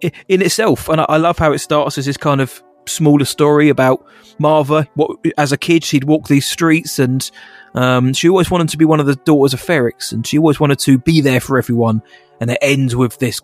in, 0.00 0.42
itself. 0.42 0.88
And 0.88 1.00
I, 1.00 1.06
I 1.08 1.16
love 1.16 1.38
how 1.38 1.52
it 1.52 1.58
starts 1.58 1.98
as 1.98 2.06
this 2.06 2.16
kind 2.16 2.40
of 2.40 2.62
smaller 2.86 3.24
story 3.24 3.68
about 3.68 4.06
Maarva. 4.40 4.86
What 4.94 5.18
as 5.38 5.52
a 5.52 5.56
kid 5.56 5.84
she'd 5.84 6.04
walk 6.04 6.28
these 6.28 6.46
streets, 6.46 6.98
and 6.98 7.28
um, 7.76 8.14
she 8.14 8.28
always 8.28 8.50
wanted 8.50 8.70
to 8.70 8.78
be 8.78 8.86
one 8.86 9.00
of 9.00 9.06
the 9.06 9.16
daughters 9.16 9.54
of 9.54 9.62
Ferrix, 9.62 10.10
and 10.12 10.26
she 10.26 10.38
always 10.38 10.58
wanted 10.58 10.78
to 10.80 10.98
be 10.98 11.20
there 11.20 11.40
for 11.40 11.58
everyone. 11.58 12.02
And 12.40 12.50
it 12.50 12.58
ends 12.60 12.96
with 12.96 13.18
this 13.18 13.40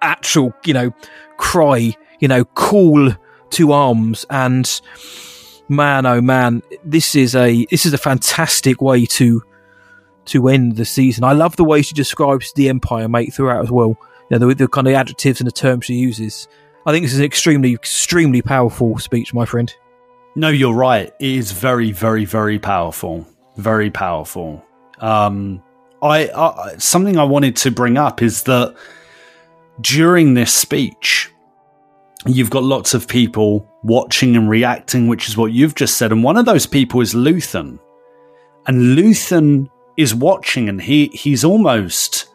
actual, 0.00 0.54
you 0.64 0.72
know, 0.72 0.92
cry, 1.36 1.94
you 2.20 2.28
know, 2.28 2.44
call 2.44 3.10
to 3.50 3.72
arms, 3.72 4.24
and 4.30 4.80
man, 5.68 6.06
oh 6.06 6.20
man, 6.20 6.62
this 6.84 7.14
is 7.16 7.34
a 7.34 7.66
this 7.70 7.84
is 7.84 7.92
a 7.92 7.98
fantastic 7.98 8.80
way 8.80 9.06
to 9.06 9.42
to 10.26 10.48
end 10.48 10.76
the 10.76 10.84
season. 10.84 11.24
I 11.24 11.32
love 11.32 11.56
the 11.56 11.64
way 11.64 11.82
she 11.82 11.94
describes 11.94 12.52
the 12.52 12.68
Empire, 12.68 13.08
mate, 13.08 13.34
throughout 13.34 13.64
as 13.64 13.70
well. 13.70 13.98
You 14.30 14.38
know, 14.38 14.48
the, 14.48 14.54
the 14.54 14.68
kind 14.68 14.86
of 14.86 14.94
adjectives 14.94 15.40
and 15.40 15.46
the 15.46 15.52
terms 15.52 15.84
she 15.84 15.94
uses. 15.94 16.48
I 16.86 16.92
think 16.92 17.04
this 17.04 17.12
is 17.12 17.18
an 17.18 17.24
extremely, 17.24 17.74
extremely 17.74 18.40
powerful 18.40 18.98
speech, 18.98 19.34
my 19.34 19.44
friend. 19.44 19.74
No, 20.36 20.48
you're 20.48 20.74
right. 20.74 21.12
It 21.18 21.30
is 21.30 21.52
very, 21.52 21.92
very, 21.92 22.24
very 22.24 22.58
powerful. 22.58 23.26
Very 23.56 23.90
powerful. 23.90 24.64
Um, 24.98 25.62
I, 26.02 26.28
I 26.30 26.76
something 26.78 27.16
I 27.16 27.24
wanted 27.24 27.56
to 27.56 27.70
bring 27.70 27.96
up 27.96 28.22
is 28.22 28.42
that 28.44 28.74
during 29.80 30.34
this 30.34 30.52
speech, 30.52 31.30
you've 32.26 32.50
got 32.50 32.62
lots 32.62 32.94
of 32.94 33.08
people 33.08 33.68
watching 33.82 34.36
and 34.36 34.48
reacting, 34.48 35.08
which 35.08 35.28
is 35.28 35.36
what 35.36 35.52
you've 35.52 35.74
just 35.74 35.96
said. 35.96 36.12
And 36.12 36.22
one 36.22 36.36
of 36.36 36.46
those 36.46 36.66
people 36.66 37.00
is 37.00 37.14
Luthen. 37.14 37.78
And 38.66 38.96
Luthen 38.96 39.68
is 39.96 40.14
watching 40.14 40.68
and 40.68 40.80
he 40.80 41.06
he's 41.08 41.44
almost 41.44 42.26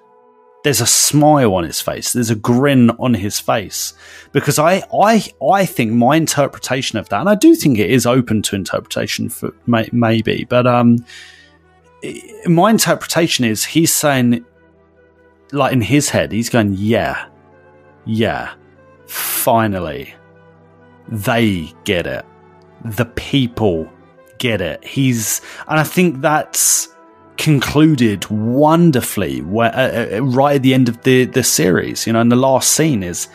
there's 0.64 0.82
a 0.82 0.86
smile 0.86 1.55
on 1.55 1.64
his 1.64 1.80
face. 1.80 2.14
There's 2.14 2.30
a 2.30 2.36
grin 2.36 2.89
on 2.91 3.14
his 3.14 3.39
face 3.39 3.93
because 4.32 4.60
I 4.60 4.84
I 4.93 5.26
I 5.41 5.66
think 5.66 5.91
my 5.91 6.16
interpretation 6.16 6.99
of 6.99 7.10
that, 7.10 7.22
and 7.22 7.30
I 7.30 7.36
do 7.36 7.55
think 7.55 7.78
it 7.78 7.89
is 7.89 8.05
open 8.05 8.41
to 8.43 8.55
interpretation 8.55 9.30
for 9.30 9.53
may, 9.68 9.89
maybe, 9.91 10.45
but 10.49 10.68
um, 10.68 10.97
my 12.45 12.70
interpretation 12.70 13.45
is 13.45 13.66
he's 13.66 13.93
saying, 13.93 14.45
like 15.51 15.74
in 15.74 15.82
his 15.82 16.10
head, 16.10 16.32
he's 16.32 16.49
going, 16.49 16.76
yeah, 16.78 17.28
yeah, 18.05 18.53
finally, 19.07 20.14
they 21.07 21.74
get 21.84 22.05
it, 22.05 22.26
the 22.86 23.05
people 23.05 23.89
get 24.38 24.62
it. 24.62 24.84
He's, 24.84 25.41
and 25.68 25.80
I 25.80 25.84
think 25.84 26.22
that's 26.22 26.89
concluded 27.39 28.29
wonderfully 28.29 29.41
where, 29.41 29.73
uh, 29.73 30.17
uh, 30.17 30.21
right 30.21 30.57
at 30.57 30.61
the 30.61 30.73
end 30.73 30.89
of 30.89 31.01
the, 31.03 31.25
the 31.25 31.41
series. 31.41 32.05
You 32.05 32.13
know, 32.13 32.21
and 32.21 32.31
the 32.31 32.35
last 32.35 32.73
scene 32.73 33.01
is 33.01 33.27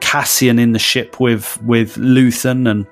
Cassian 0.00 0.58
in 0.58 0.72
the 0.72 0.78
ship 0.78 1.20
with 1.20 1.62
with 1.62 1.94
Luthen, 1.96 2.68
and 2.68 2.86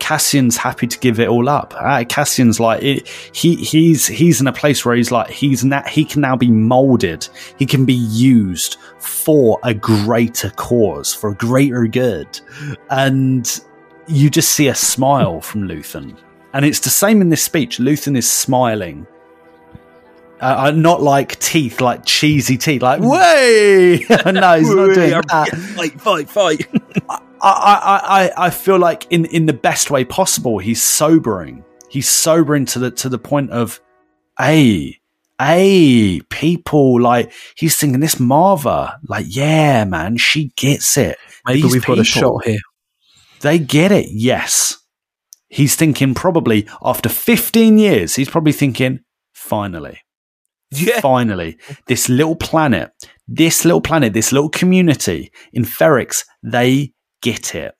Cassian's 0.00 0.56
happy 0.56 0.86
to 0.86 0.98
give 0.98 1.20
it 1.20 1.28
all 1.28 1.48
up. 1.48 1.74
Uh, 1.76 2.04
Cassian's 2.04 2.58
like 2.58 2.82
it, 2.82 3.06
he 3.32 3.54
he's 3.56 4.06
he's 4.06 4.40
in 4.40 4.46
a 4.46 4.52
place 4.52 4.84
where 4.84 4.96
he's 4.96 5.12
like 5.12 5.30
he's 5.30 5.64
na- 5.64 5.86
he 5.86 6.04
can 6.04 6.22
now 6.22 6.36
be 6.36 6.50
molded. 6.50 7.28
He 7.58 7.66
can 7.66 7.84
be 7.84 7.94
used 7.94 8.78
for 8.98 9.60
a 9.62 9.74
greater 9.74 10.50
cause, 10.50 11.14
for 11.14 11.30
a 11.30 11.34
greater 11.34 11.86
good, 11.86 12.40
and 12.90 13.60
you 14.06 14.30
just 14.30 14.52
see 14.52 14.68
a 14.68 14.74
smile 14.74 15.40
from 15.40 15.68
Luthen. 15.68 16.16
And 16.54 16.64
it's 16.64 16.80
the 16.80 16.90
same 16.90 17.20
in 17.20 17.30
this 17.30 17.42
speech. 17.42 17.78
Luthen 17.78 18.16
is 18.16 18.30
smiling 18.30 19.06
uh, 20.42 20.72
not 20.72 21.00
like 21.00 21.38
teeth, 21.38 21.80
like 21.80 22.04
cheesy 22.04 22.58
teeth, 22.58 22.82
like 22.82 23.00
way. 23.00 24.04
no, 24.26 24.58
he's 24.58 24.74
not 24.74 24.94
doing 24.94 25.10
that. 25.10 25.48
Fight, 25.76 26.00
fight, 26.00 26.28
fight. 26.28 26.68
I, 27.08 27.20
I, 27.40 28.00
I, 28.04 28.46
I 28.46 28.50
feel 28.50 28.78
like 28.78 29.06
in, 29.10 29.24
in 29.26 29.46
the 29.46 29.52
best 29.52 29.90
way 29.90 30.04
possible, 30.04 30.58
he's 30.58 30.82
sobering. 30.82 31.64
He's 31.88 32.08
sobering 32.08 32.64
to 32.66 32.78
the 32.78 32.90
to 32.90 33.08
the 33.08 33.18
point 33.18 33.50
of, 33.50 33.80
hey, 34.38 34.98
hey, 35.38 36.20
people, 36.28 37.00
like 37.00 37.32
he's 37.54 37.76
thinking 37.76 38.00
this 38.00 38.16
Maarva, 38.16 38.98
like, 39.08 39.26
yeah, 39.28 39.84
man, 39.84 40.16
she 40.16 40.52
gets 40.56 40.96
it. 40.96 41.18
Maybe 41.46 41.62
These 41.62 41.72
we've 41.72 41.82
people, 41.82 41.96
got 41.96 42.02
a 42.02 42.04
shot 42.04 42.44
here. 42.44 42.60
They 43.40 43.58
get 43.58 43.92
it. 43.92 44.08
Yes. 44.10 44.78
He's 45.48 45.76
thinking 45.76 46.14
probably 46.14 46.66
after 46.82 47.08
15 47.08 47.78
years, 47.78 48.14
he's 48.16 48.30
probably 48.30 48.52
thinking, 48.52 49.00
finally. 49.32 50.01
Yeah. 50.72 51.00
Finally, 51.00 51.58
this 51.86 52.08
little 52.08 52.36
planet, 52.36 52.90
this 53.28 53.64
little 53.64 53.80
planet, 53.80 54.14
this 54.14 54.32
little 54.32 54.48
community 54.48 55.30
in 55.52 55.64
Ferrix, 55.64 56.24
they 56.42 56.92
get 57.20 57.54
it. 57.54 57.74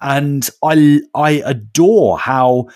And 0.00 0.48
I 0.62 1.00
I 1.14 1.42
adore 1.44 2.18
how 2.18 2.68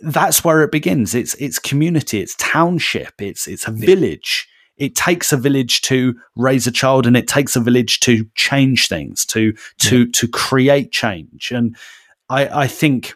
that's 0.00 0.44
where 0.44 0.62
it 0.62 0.72
begins. 0.72 1.14
It's 1.14 1.34
it's 1.34 1.58
community, 1.58 2.20
it's 2.20 2.34
township, 2.36 3.20
it's 3.20 3.46
it's 3.46 3.66
a 3.66 3.72
village. 3.72 4.48
It 4.76 4.96
takes 4.96 5.32
a 5.32 5.36
village 5.36 5.82
to 5.82 6.14
raise 6.34 6.66
a 6.66 6.72
child 6.72 7.06
and 7.06 7.16
it 7.16 7.28
takes 7.28 7.54
a 7.54 7.60
village 7.60 8.00
to 8.00 8.24
change 8.34 8.88
things, 8.88 9.24
to 9.26 9.52
to 9.78 9.98
yeah. 10.00 10.06
to 10.14 10.28
create 10.28 10.92
change. 10.92 11.52
And 11.52 11.76
I, 12.28 12.62
I 12.62 12.66
think 12.66 13.14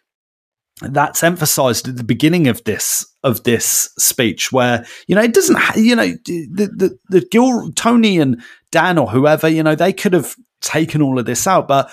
that's 0.82 1.22
emphasized 1.22 1.88
at 1.88 1.96
the 1.96 2.04
beginning 2.04 2.48
of 2.48 2.62
this 2.64 3.06
of 3.22 3.44
this 3.44 3.90
speech 3.98 4.52
where 4.52 4.84
you 5.06 5.14
know 5.14 5.22
it 5.22 5.32
doesn't 5.32 5.58
you 5.76 5.96
know 5.96 6.08
the 6.24 6.70
the, 6.76 6.98
the 7.08 7.26
Gil 7.30 7.72
Tony 7.72 8.18
and 8.18 8.42
Dan 8.70 8.98
or 8.98 9.08
whoever 9.08 9.48
you 9.48 9.62
know 9.62 9.74
they 9.74 9.92
could 9.92 10.12
have 10.12 10.36
taken 10.60 11.00
all 11.00 11.18
of 11.18 11.24
this 11.24 11.46
out 11.46 11.66
but 11.66 11.90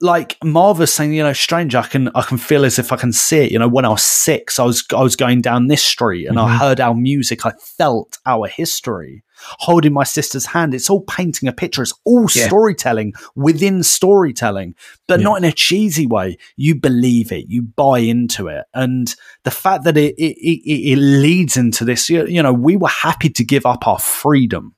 like 0.00 0.38
Maarva's 0.40 0.92
saying, 0.92 1.14
you 1.14 1.22
know, 1.22 1.32
strange. 1.32 1.74
I 1.74 1.82
can 1.82 2.10
I 2.14 2.22
can 2.22 2.38
feel 2.38 2.64
as 2.64 2.78
if 2.78 2.92
I 2.92 2.96
can 2.96 3.12
see 3.12 3.38
it. 3.38 3.52
You 3.52 3.58
know, 3.58 3.68
when 3.68 3.84
I 3.84 3.90
was 3.90 4.02
six, 4.02 4.58
I 4.58 4.64
was 4.64 4.84
I 4.94 5.02
was 5.02 5.16
going 5.16 5.40
down 5.40 5.68
this 5.68 5.84
street 5.84 6.26
and 6.26 6.36
mm-hmm. 6.36 6.52
I 6.52 6.56
heard 6.58 6.80
our 6.80 6.94
music. 6.94 7.46
I 7.46 7.52
felt 7.78 8.18
our 8.26 8.46
history. 8.46 9.24
Holding 9.38 9.92
my 9.92 10.04
sister's 10.04 10.46
hand, 10.46 10.74
it's 10.74 10.90
all 10.90 11.02
painting 11.02 11.48
a 11.48 11.52
picture. 11.52 11.82
It's 11.82 11.94
all 12.04 12.26
yeah. 12.34 12.46
storytelling 12.46 13.14
within 13.34 13.82
storytelling, 13.82 14.74
but 15.08 15.20
yeah. 15.20 15.24
not 15.24 15.38
in 15.38 15.44
a 15.44 15.52
cheesy 15.52 16.06
way. 16.06 16.38
You 16.56 16.74
believe 16.74 17.32
it, 17.32 17.46
you 17.48 17.62
buy 17.62 18.00
into 18.00 18.48
it, 18.48 18.64
and 18.74 19.14
the 19.44 19.50
fact 19.50 19.84
that 19.84 19.96
it 19.96 20.14
it, 20.16 20.36
it, 20.38 20.92
it 20.92 20.96
leads 20.96 21.56
into 21.56 21.84
this. 21.84 22.08
You 22.08 22.42
know, 22.42 22.52
we 22.52 22.76
were 22.76 22.88
happy 22.88 23.30
to 23.30 23.44
give 23.44 23.66
up 23.66 23.86
our 23.86 23.98
freedom. 23.98 24.74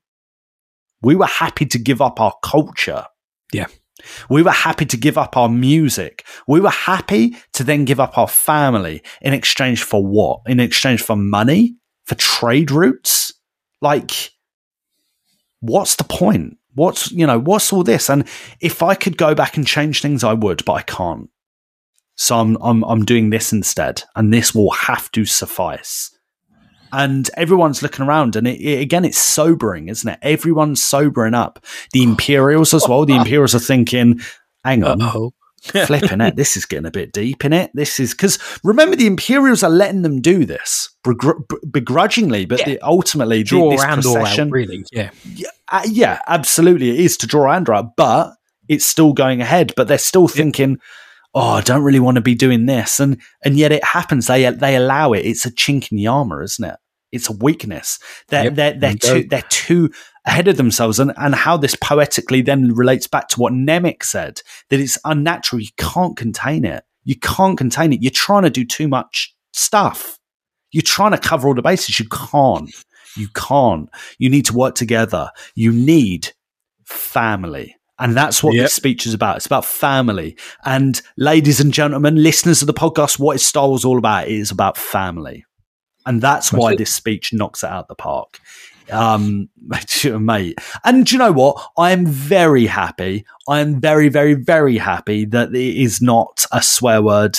We 1.02 1.14
were 1.14 1.26
happy 1.26 1.66
to 1.66 1.78
give 1.78 2.02
up 2.02 2.20
our 2.20 2.34
culture. 2.42 3.04
Yeah 3.52 3.66
we 4.28 4.42
were 4.42 4.50
happy 4.50 4.86
to 4.86 4.96
give 4.96 5.18
up 5.18 5.36
our 5.36 5.48
music. 5.48 6.26
We 6.46 6.60
were 6.60 6.70
happy 6.70 7.36
to 7.54 7.64
then 7.64 7.84
give 7.84 8.00
up 8.00 8.16
our 8.18 8.28
family 8.28 9.02
in 9.20 9.32
exchange 9.32 9.82
for 9.82 10.04
what? 10.04 10.40
In 10.46 10.60
exchange 10.60 11.02
for 11.02 11.16
money? 11.16 11.76
For 12.04 12.14
trade 12.14 12.70
routes? 12.70 13.32
Like, 13.80 14.30
what's 15.60 15.96
the 15.96 16.04
point? 16.04 16.58
What's, 16.74 17.10
you 17.10 17.26
know, 17.26 17.38
what's 17.38 17.72
all 17.72 17.82
this? 17.82 18.08
And 18.08 18.26
if 18.60 18.82
I 18.82 18.94
could 18.94 19.16
go 19.16 19.34
back 19.34 19.56
and 19.56 19.66
change 19.66 20.00
things, 20.00 20.22
I 20.22 20.32
would, 20.32 20.64
but 20.64 20.74
I 20.74 20.82
can't. 20.82 21.28
So 22.14 22.38
I'm, 22.38 22.56
I'm, 22.60 22.84
I'm 22.84 23.04
doing 23.04 23.30
this 23.30 23.52
instead. 23.52 24.02
And 24.14 24.32
this 24.32 24.54
will 24.54 24.70
have 24.70 25.10
to 25.12 25.24
suffice 25.24 26.14
and 26.92 27.30
everyone's 27.36 27.82
looking 27.82 28.04
around 28.04 28.36
and 28.36 28.46
it, 28.46 28.60
it, 28.60 28.80
again 28.80 29.04
it's 29.04 29.18
sobering 29.18 29.88
isn't 29.88 30.08
it 30.10 30.18
everyone's 30.22 30.82
sobering 30.82 31.34
up 31.34 31.64
the 31.92 32.02
imperials 32.02 32.72
as 32.74 32.88
well 32.88 33.04
the 33.04 33.16
imperials 33.16 33.54
are 33.54 33.60
thinking 33.60 34.20
hang 34.64 34.84
on 34.84 35.00
Uh-oh. 35.00 35.32
flipping 35.86 36.20
it 36.20 36.36
this 36.36 36.56
is 36.56 36.64
getting 36.64 36.86
a 36.86 36.90
bit 36.90 37.12
deep 37.12 37.44
in 37.44 37.52
it 37.52 37.70
this 37.74 38.00
is 38.00 38.12
because 38.12 38.38
remember 38.64 38.96
the 38.96 39.06
imperials 39.06 39.62
are 39.62 39.70
letting 39.70 40.02
them 40.02 40.20
do 40.20 40.44
this 40.44 40.90
begrudgingly 41.70 42.44
but 42.44 42.60
yeah. 42.60 42.66
the, 42.66 42.80
ultimately 42.82 43.42
draw 43.42 43.70
the, 43.70 43.76
this 43.76 43.84
procession, 43.84 44.48
out, 44.48 44.52
really 44.52 44.84
yeah 44.92 45.10
yeah, 45.34 45.48
uh, 45.68 45.82
yeah 45.86 46.20
absolutely 46.28 46.90
it 46.90 47.00
is 47.00 47.16
to 47.16 47.26
draw 47.26 47.52
and 47.52 47.68
out 47.70 47.96
but 47.96 48.34
it's 48.68 48.84
still 48.84 49.12
going 49.12 49.40
ahead 49.40 49.72
but 49.76 49.88
they're 49.88 49.98
still 49.98 50.28
thinking 50.28 50.70
yeah 50.70 50.76
oh, 51.34 51.50
I 51.50 51.60
don't 51.60 51.82
really 51.82 52.00
want 52.00 52.16
to 52.16 52.20
be 52.20 52.34
doing 52.34 52.66
this. 52.66 53.00
And, 53.00 53.20
and 53.44 53.56
yet 53.56 53.72
it 53.72 53.84
happens. 53.84 54.26
They, 54.26 54.50
they 54.50 54.76
allow 54.76 55.12
it. 55.12 55.24
It's 55.24 55.46
a 55.46 55.52
chink 55.52 55.90
in 55.90 55.96
the 55.96 56.06
armor, 56.06 56.42
isn't 56.42 56.64
it? 56.64 56.76
It's 57.12 57.28
a 57.28 57.32
weakness. 57.32 57.98
They're, 58.28 58.44
yep, 58.44 58.54
they're, 58.54 58.72
they're 58.74 58.94
too, 58.94 59.28
they're 59.28 59.42
too 59.48 59.90
ahead 60.28 60.46
of 60.46 60.56
themselves. 60.56 61.00
And, 61.00 61.12
and 61.16 61.34
how 61.34 61.56
this 61.56 61.74
poetically 61.74 62.42
then 62.42 62.74
relates 62.74 63.06
back 63.06 63.28
to 63.28 63.40
what 63.40 63.52
Nemik 63.52 64.04
said, 64.04 64.42
that 64.68 64.78
it's 64.78 64.98
unnatural. 65.04 65.60
You 65.60 65.70
can't 65.76 66.16
contain 66.16 66.64
it. 66.64 66.84
You 67.04 67.18
can't 67.18 67.56
contain 67.56 67.92
it. 67.92 68.02
You're 68.02 68.10
trying 68.10 68.42
to 68.44 68.50
do 68.50 68.64
too 68.64 68.86
much 68.86 69.34
stuff. 69.52 70.18
You're 70.70 70.82
trying 70.82 71.12
to 71.12 71.18
cover 71.18 71.48
all 71.48 71.54
the 71.54 71.62
bases. 71.62 71.98
You 71.98 72.06
can't. 72.10 72.70
You 73.16 73.28
can't. 73.34 73.88
You 74.18 74.28
need 74.28 74.44
to 74.46 74.52
work 74.52 74.74
together. 74.74 75.30
You 75.54 75.72
need 75.72 76.32
family. 76.84 77.74
And 77.98 78.16
that's 78.16 78.44
what 78.44 78.54
yep. 78.54 78.66
this 78.66 78.74
speech 78.74 79.06
is 79.06 79.14
about. 79.14 79.38
It's 79.38 79.46
about 79.46 79.64
family. 79.64 80.36
And 80.64 81.00
ladies 81.16 81.58
and 81.58 81.72
gentlemen, 81.72 82.22
listeners 82.22 82.62
of 82.62 82.66
the 82.66 82.74
podcast, 82.74 83.18
what 83.18 83.34
is 83.34 83.44
Star 83.44 83.66
Wars 83.66 83.84
all 83.84 83.98
about? 83.98 84.28
It 84.28 84.34
is 84.34 84.50
about 84.50 84.76
family. 84.76 85.44
And 86.06 86.22
that's 86.22 86.52
why 86.52 86.76
this 86.76 86.94
speech 86.94 87.32
knocks 87.32 87.62
it 87.62 87.70
out 87.70 87.88
the 87.88 87.94
park. 87.94 88.38
Um, 88.90 89.48
mate. 90.04 90.58
And 90.84 91.06
do 91.06 91.14
you 91.14 91.18
know 91.18 91.32
what? 91.32 91.62
I 91.76 91.92
am 91.92 92.06
very 92.06 92.66
happy. 92.66 93.24
I 93.48 93.60
am 93.60 93.80
very, 93.80 94.08
very, 94.08 94.34
very 94.34 94.78
happy 94.78 95.24
that 95.26 95.54
it 95.54 95.76
is 95.76 96.00
not 96.00 96.46
a 96.52 96.62
swear 96.62 97.02
word, 97.02 97.38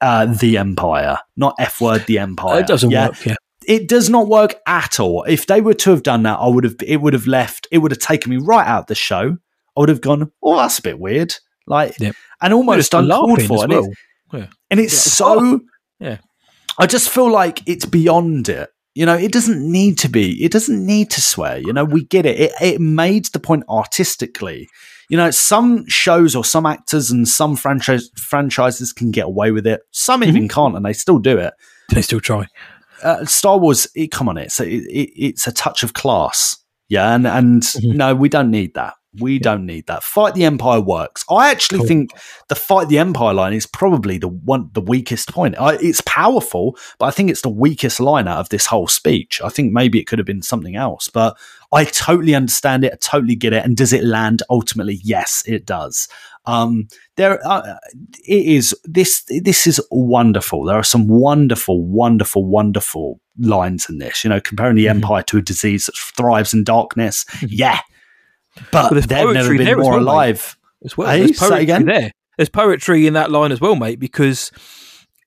uh, 0.00 0.26
the 0.26 0.58
Empire, 0.58 1.18
not 1.36 1.54
F 1.58 1.80
word, 1.80 2.04
the 2.06 2.18
Empire. 2.18 2.60
It 2.60 2.66
doesn't 2.66 2.90
yeah? 2.90 3.08
work, 3.08 3.26
yeah 3.26 3.36
it 3.66 3.88
does 3.88 4.08
not 4.08 4.26
work 4.26 4.60
at 4.66 4.98
all. 4.98 5.22
If 5.24 5.46
they 5.46 5.60
were 5.60 5.74
to 5.74 5.90
have 5.90 6.02
done 6.02 6.22
that, 6.24 6.38
I 6.38 6.48
would 6.48 6.64
have. 6.64 6.76
It 6.84 7.00
would 7.02 7.12
have 7.12 7.26
left. 7.26 7.68
It 7.70 7.78
would 7.78 7.92
have 7.92 8.00
taken 8.00 8.30
me 8.30 8.38
right 8.38 8.66
out 8.66 8.88
the 8.88 8.94
show. 8.94 9.36
I 9.76 9.80
would 9.80 9.88
have 9.88 10.00
gone, 10.00 10.32
oh, 10.42 10.56
that's 10.56 10.78
a 10.78 10.82
bit 10.82 10.98
weird. 10.98 11.34
Like, 11.66 11.98
yep. 12.00 12.16
and 12.42 12.52
almost 12.52 12.92
uncalled 12.94 13.42
for. 13.42 13.64
And, 13.64 13.72
well. 13.72 13.84
it, 13.84 13.96
yeah. 14.32 14.46
and 14.70 14.80
it's 14.80 14.94
yeah. 14.94 15.12
so, 15.12 15.60
yeah. 16.00 16.18
I 16.78 16.86
just 16.86 17.10
feel 17.10 17.30
like 17.30 17.62
it's 17.66 17.84
beyond 17.84 18.48
it. 18.48 18.70
You 18.94 19.06
know, 19.06 19.16
it 19.16 19.32
doesn't 19.32 19.60
need 19.60 19.98
to 19.98 20.08
be. 20.08 20.42
It 20.44 20.50
doesn't 20.50 20.84
need 20.84 21.10
to 21.10 21.20
swear. 21.20 21.58
You 21.58 21.72
know, 21.72 21.84
we 21.84 22.04
get 22.04 22.26
it. 22.26 22.40
It, 22.40 22.52
it 22.60 22.80
made 22.80 23.26
the 23.26 23.38
point 23.38 23.64
artistically. 23.68 24.68
You 25.08 25.16
know, 25.16 25.30
some 25.30 25.86
shows 25.88 26.36
or 26.36 26.44
some 26.44 26.66
actors 26.66 27.10
and 27.10 27.26
some 27.26 27.56
franchise 27.56 28.10
franchises 28.16 28.92
can 28.92 29.10
get 29.10 29.26
away 29.26 29.52
with 29.52 29.66
it. 29.66 29.82
Some 29.90 30.20
mm-hmm. 30.20 30.28
even 30.28 30.48
can't, 30.48 30.76
and 30.76 30.84
they 30.84 30.92
still 30.92 31.18
do 31.18 31.38
it. 31.38 31.54
They 31.90 32.02
still 32.02 32.20
try. 32.20 32.46
Uh, 33.02 33.24
Star 33.24 33.58
Wars, 33.58 33.88
it, 33.94 34.10
come 34.10 34.28
on, 34.28 34.36
it's 34.36 34.60
a, 34.60 34.68
it, 34.68 35.10
it's 35.16 35.46
a 35.46 35.52
touch 35.52 35.82
of 35.82 35.94
class. 35.94 36.56
Yeah, 36.88 37.14
and 37.14 37.26
and 37.26 37.62
mm-hmm. 37.62 37.96
no, 37.96 38.14
we 38.14 38.28
don't 38.28 38.50
need 38.50 38.74
that. 38.74 38.94
We 39.18 39.40
don't 39.40 39.66
need 39.66 39.86
that. 39.88 40.04
Fight 40.04 40.34
the 40.34 40.44
Empire 40.44 40.80
works. 40.80 41.24
I 41.28 41.50
actually 41.50 41.78
Cool. 41.80 41.88
think 41.88 42.10
the 42.48 42.54
fight 42.54 42.88
the 42.88 42.98
Empire 42.98 43.34
line 43.34 43.52
is 43.52 43.66
probably 43.66 44.18
the 44.18 44.28
one 44.28 44.70
the 44.72 44.80
weakest 44.80 45.32
point. 45.32 45.56
I, 45.58 45.74
it's 45.80 46.00
powerful, 46.02 46.76
but 46.98 47.06
I 47.06 47.10
think 47.10 47.28
it's 47.30 47.42
the 47.42 47.48
weakest 47.48 47.98
line 47.98 48.28
out 48.28 48.38
of 48.38 48.48
this 48.50 48.66
whole 48.66 48.86
speech. 48.86 49.40
I 49.44 49.48
think 49.48 49.72
maybe 49.72 49.98
it 49.98 50.06
could 50.06 50.20
have 50.20 50.26
been 50.26 50.42
something 50.42 50.76
else, 50.76 51.08
but 51.08 51.36
I 51.72 51.84
totally 51.86 52.36
understand 52.36 52.84
it. 52.84 52.92
I 52.92 52.96
totally 53.00 53.34
get 53.34 53.52
it. 53.52 53.64
And 53.64 53.76
does 53.76 53.92
it 53.92 54.04
land 54.04 54.44
ultimately? 54.48 55.00
Yes, 55.02 55.42
it 55.46 55.66
does. 55.66 56.06
Um, 56.46 56.86
there, 57.16 57.44
uh, 57.46 57.76
it 58.26 58.46
is 58.46 58.74
this. 58.84 59.24
This 59.28 59.66
is 59.66 59.80
wonderful. 59.90 60.64
There 60.64 60.76
are 60.76 60.84
some 60.84 61.08
wonderful, 61.08 61.84
wonderful, 61.84 62.44
wonderful 62.44 63.20
lines 63.38 63.88
in 63.90 63.98
this. 63.98 64.22
You 64.24 64.30
know, 64.30 64.40
comparing 64.40 64.76
the 64.76 64.88
Empire 64.88 65.22
to 65.24 65.38
a 65.38 65.42
disease 65.42 65.86
that 65.86 65.96
thrives 65.96 66.54
in 66.54 66.62
darkness. 66.62 67.24
Yeah, 67.48 67.80
but 68.72 68.90
there's 68.90 69.06
they've 69.06 69.18
never 69.18 69.34
poetry 69.34 69.58
been 69.58 69.66
there 69.66 69.78
as 69.78 69.82
more 69.82 69.92
well, 69.92 70.02
alive. 70.02 70.56
as 70.84 70.96
well. 70.96 71.08
Hey, 71.08 71.18
There's 71.26 71.38
say 71.38 71.48
poetry 71.48 71.62
again? 71.62 71.84
there. 71.86 72.12
There's 72.36 72.48
poetry 72.48 73.06
in 73.06 73.14
that 73.14 73.30
line 73.30 73.52
as 73.52 73.60
well, 73.60 73.76
mate, 73.76 74.00
because 74.00 74.50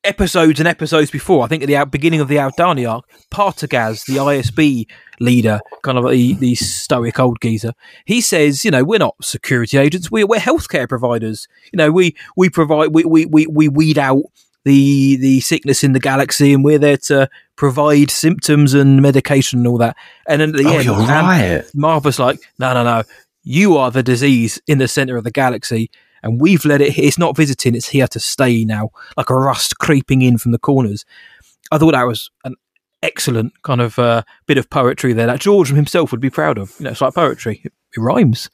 episodes 0.03 0.59
and 0.59 0.67
episodes 0.67 1.11
before, 1.11 1.43
I 1.43 1.47
think 1.47 1.63
at 1.63 1.67
the 1.67 1.85
beginning 1.85 2.19
of 2.19 2.27
the 2.27 2.35
Aldhani 2.35 2.89
arc, 2.89 3.05
Partagaz, 3.31 4.05
the 4.05 4.17
ISB 4.17 4.85
leader, 5.19 5.59
kind 5.81 5.97
of 5.97 6.09
the, 6.09 6.33
the 6.33 6.55
stoic 6.55 7.19
old 7.19 7.37
geezer, 7.41 7.73
he 8.05 8.19
says, 8.19 8.65
you 8.65 8.71
know, 8.71 8.83
we're 8.83 8.99
not 8.99 9.15
security 9.21 9.77
agents, 9.77 10.11
we're, 10.11 10.25
we're 10.25 10.39
healthcare 10.39 10.89
providers. 10.89 11.47
You 11.71 11.77
know, 11.77 11.91
we, 11.91 12.15
we 12.35 12.49
provide, 12.49 12.93
we, 12.93 13.05
we, 13.05 13.25
we, 13.25 13.47
we 13.47 13.67
weed 13.69 13.97
out 13.97 14.23
the, 14.65 15.17
the 15.17 15.39
sickness 15.41 15.83
in 15.83 15.93
the 15.93 15.99
galaxy 15.99 16.53
and 16.53 16.63
we're 16.63 16.79
there 16.79 16.97
to 16.97 17.29
provide 17.55 18.09
symptoms 18.09 18.73
and 18.73 19.01
medication 19.01 19.59
and 19.59 19.67
all 19.67 19.77
that. 19.77 19.95
And 20.27 20.41
then 20.41 20.49
at 20.49 20.55
the 20.55 20.65
Oh, 20.67 20.73
end, 20.75 20.85
you're 20.85 20.99
and 20.99 21.09
right. 21.09 21.63
Maarva's 21.75 22.19
like, 22.19 22.39
no, 22.59 22.73
no, 22.73 22.83
no. 22.83 23.03
You 23.43 23.75
are 23.77 23.91
the 23.91 24.03
disease 24.03 24.61
in 24.67 24.77
the 24.77 24.87
center 24.87 25.17
of 25.17 25.25
the 25.25 25.31
galaxy, 25.31 25.91
and 26.21 26.39
we've 26.39 26.63
let 26.63 26.79
it. 26.79 26.97
It's 26.97 27.17
not 27.17 27.35
visiting; 27.35 27.75
it's 27.75 27.89
here 27.89 28.07
to 28.07 28.19
stay 28.21 28.63
now, 28.63 28.91
like 29.17 29.29
a 29.29 29.35
rust 29.35 29.79
creeping 29.79 30.21
in 30.21 30.37
from 30.37 30.53
the 30.53 30.57
corners. 30.59 31.03
I 31.69 31.77
thought 31.77 31.91
that 31.91 32.03
was 32.07 32.31
an 32.45 32.55
excellent 33.01 33.61
kind 33.63 33.81
of 33.81 33.99
uh, 33.99 34.23
bit 34.45 34.57
of 34.57 34.69
poetry 34.69 35.11
there 35.11 35.27
that 35.27 35.41
George 35.41 35.73
himself 35.73 36.11
would 36.11 36.21
be 36.21 36.29
proud 36.29 36.57
of. 36.57 36.73
You 36.79 36.85
know, 36.85 36.91
it's 36.91 37.01
like 37.01 37.13
poetry; 37.15 37.59
it, 37.65 37.73
it 37.97 37.99
rhymes. 37.99 38.49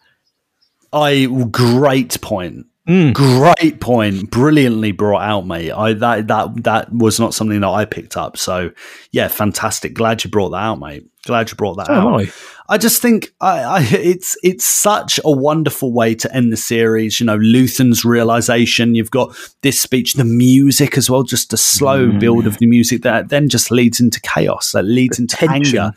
I 0.91 1.27
great 1.51 2.19
point. 2.21 2.65
Mm. 2.89 3.13
Great 3.13 3.79
point. 3.79 4.31
Brilliantly 4.31 4.91
brought 4.93 5.21
out, 5.21 5.45
mate. 5.45 5.71
I 5.71 5.93
that 5.93 6.27
that 6.27 6.63
that 6.63 6.91
was 6.91 7.19
not 7.19 7.35
something 7.35 7.61
that 7.61 7.69
I 7.69 7.85
picked 7.85 8.17
up. 8.17 8.35
So 8.35 8.71
yeah, 9.11 9.27
fantastic. 9.27 9.93
Glad 9.93 10.23
you 10.23 10.31
brought 10.31 10.49
that 10.49 10.57
out, 10.63 10.79
mate. 10.79 11.05
Glad 11.25 11.51
you 11.51 11.55
brought 11.55 11.75
that 11.77 11.87
So 11.87 11.93
out. 11.93 12.21
I. 12.21 12.31
I 12.71 12.77
just 12.77 13.01
think 13.01 13.31
I, 13.41 13.61
I, 13.63 13.81
it's 13.91 14.35
it's 14.43 14.65
such 14.65 15.19
a 15.25 15.31
wonderful 15.31 15.91
way 15.93 16.15
to 16.15 16.35
end 16.35 16.51
the 16.53 16.57
series. 16.57 17.19
You 17.19 17.25
know, 17.27 17.37
Luthen's 17.37 18.03
realization. 18.05 18.95
You've 18.95 19.11
got 19.11 19.35
this 19.61 19.79
speech, 19.79 20.13
the 20.13 20.23
music 20.25 20.97
as 20.97 21.09
well, 21.09 21.23
just 21.23 21.53
a 21.53 21.57
slow 21.57 22.07
Mm. 22.09 22.19
build 22.19 22.47
of 22.47 22.57
the 22.57 22.65
music 22.67 23.01
that 23.03 23.29
then 23.29 23.49
just 23.49 23.69
leads 23.71 23.99
into 23.99 24.19
chaos. 24.21 24.71
That 24.71 24.83
leads 24.83 25.19
into 25.19 25.35
tension 25.35 25.79
anger. 25.79 25.93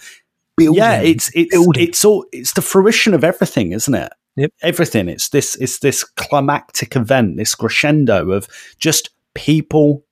building, 0.56 0.78
yeah, 0.78 1.00
it's 1.00 1.30
it's 1.34 1.54
it's 1.78 2.04
all 2.04 2.24
it's 2.32 2.52
the 2.54 2.62
fruition 2.62 3.12
of 3.14 3.22
everything, 3.24 3.72
isn't 3.72 3.94
it? 3.94 4.12
Yep. 4.36 4.52
Everything. 4.62 5.08
It's 5.08 5.28
this 5.28 5.56
it's 5.56 5.78
this 5.80 6.04
climactic 6.04 6.96
event, 6.96 7.36
this 7.36 7.54
crescendo 7.54 8.30
of 8.30 8.48
just 8.78 9.10
people 9.34 10.04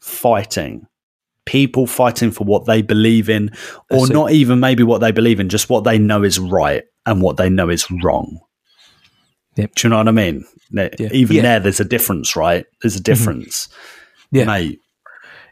fighting. 0.00 0.86
People 1.44 1.88
fighting 1.88 2.30
for 2.30 2.44
what 2.44 2.66
they 2.66 2.82
believe 2.82 3.28
in, 3.28 3.50
or 3.90 4.06
not 4.06 4.30
even 4.30 4.60
maybe 4.60 4.84
what 4.84 5.00
they 5.00 5.10
believe 5.10 5.40
in, 5.40 5.48
just 5.48 5.68
what 5.68 5.82
they 5.82 5.98
know 5.98 6.22
is 6.22 6.38
right 6.38 6.84
and 7.04 7.20
what 7.20 7.36
they 7.36 7.50
know 7.50 7.68
is 7.68 7.90
wrong. 7.90 8.38
Yep. 9.56 9.74
Do 9.74 9.86
you 9.86 9.90
know 9.90 9.98
what 9.98 10.08
I 10.08 10.12
mean? 10.12 10.44
Yeah. 10.70 10.88
Even 11.10 11.36
Yeah. 11.36 11.42
there, 11.42 11.60
there's 11.60 11.80
a 11.80 11.84
difference, 11.84 12.36
right? 12.36 12.64
There's 12.80 12.94
a 12.94 12.98
mm-hmm. 12.98 13.02
difference. 13.02 13.68
Yeah. 14.30 14.44
Mate, 14.44 14.78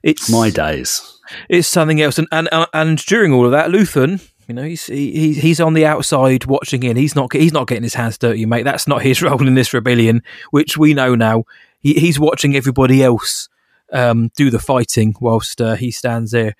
It's 0.02 0.30
my 0.30 0.48
days. 0.50 1.02
it's 1.48 1.68
something 1.68 2.00
else. 2.00 2.18
And 2.18 2.28
and 2.32 2.48
and, 2.72 2.98
during 3.04 3.32
all 3.32 3.44
of 3.44 3.52
that, 3.52 3.70
Luthen, 3.70 4.26
you 4.50 4.54
know, 4.54 4.64
he's 4.64 4.86
he, 4.86 5.12
he- 5.12 5.40
he's 5.40 5.60
on 5.60 5.74
the 5.74 5.86
outside 5.86 6.44
watching 6.46 6.82
in. 6.82 6.96
He's 6.96 7.14
not 7.14 7.32
he's 7.32 7.52
not 7.52 7.68
getting 7.68 7.84
his 7.84 7.94
hands 7.94 8.18
dirty, 8.18 8.44
mate. 8.46 8.64
That's 8.64 8.88
not 8.88 9.00
his 9.02 9.22
role 9.26 9.46
in 9.46 9.54
this 9.54 9.72
rebellion, 9.72 10.22
which 10.50 10.76
we 10.76 10.92
know 10.92 11.14
now. 11.14 11.44
He, 11.78 11.94
he's 11.94 12.18
watching 12.18 12.56
everybody 12.56 13.00
else 13.02 13.48
um, 13.92 14.30
do 14.36 14.50
the 14.50 14.58
fighting 14.58 15.14
whilst 15.20 15.60
uh, 15.60 15.74
he 15.76 15.92
stands 15.92 16.32
there, 16.32 16.56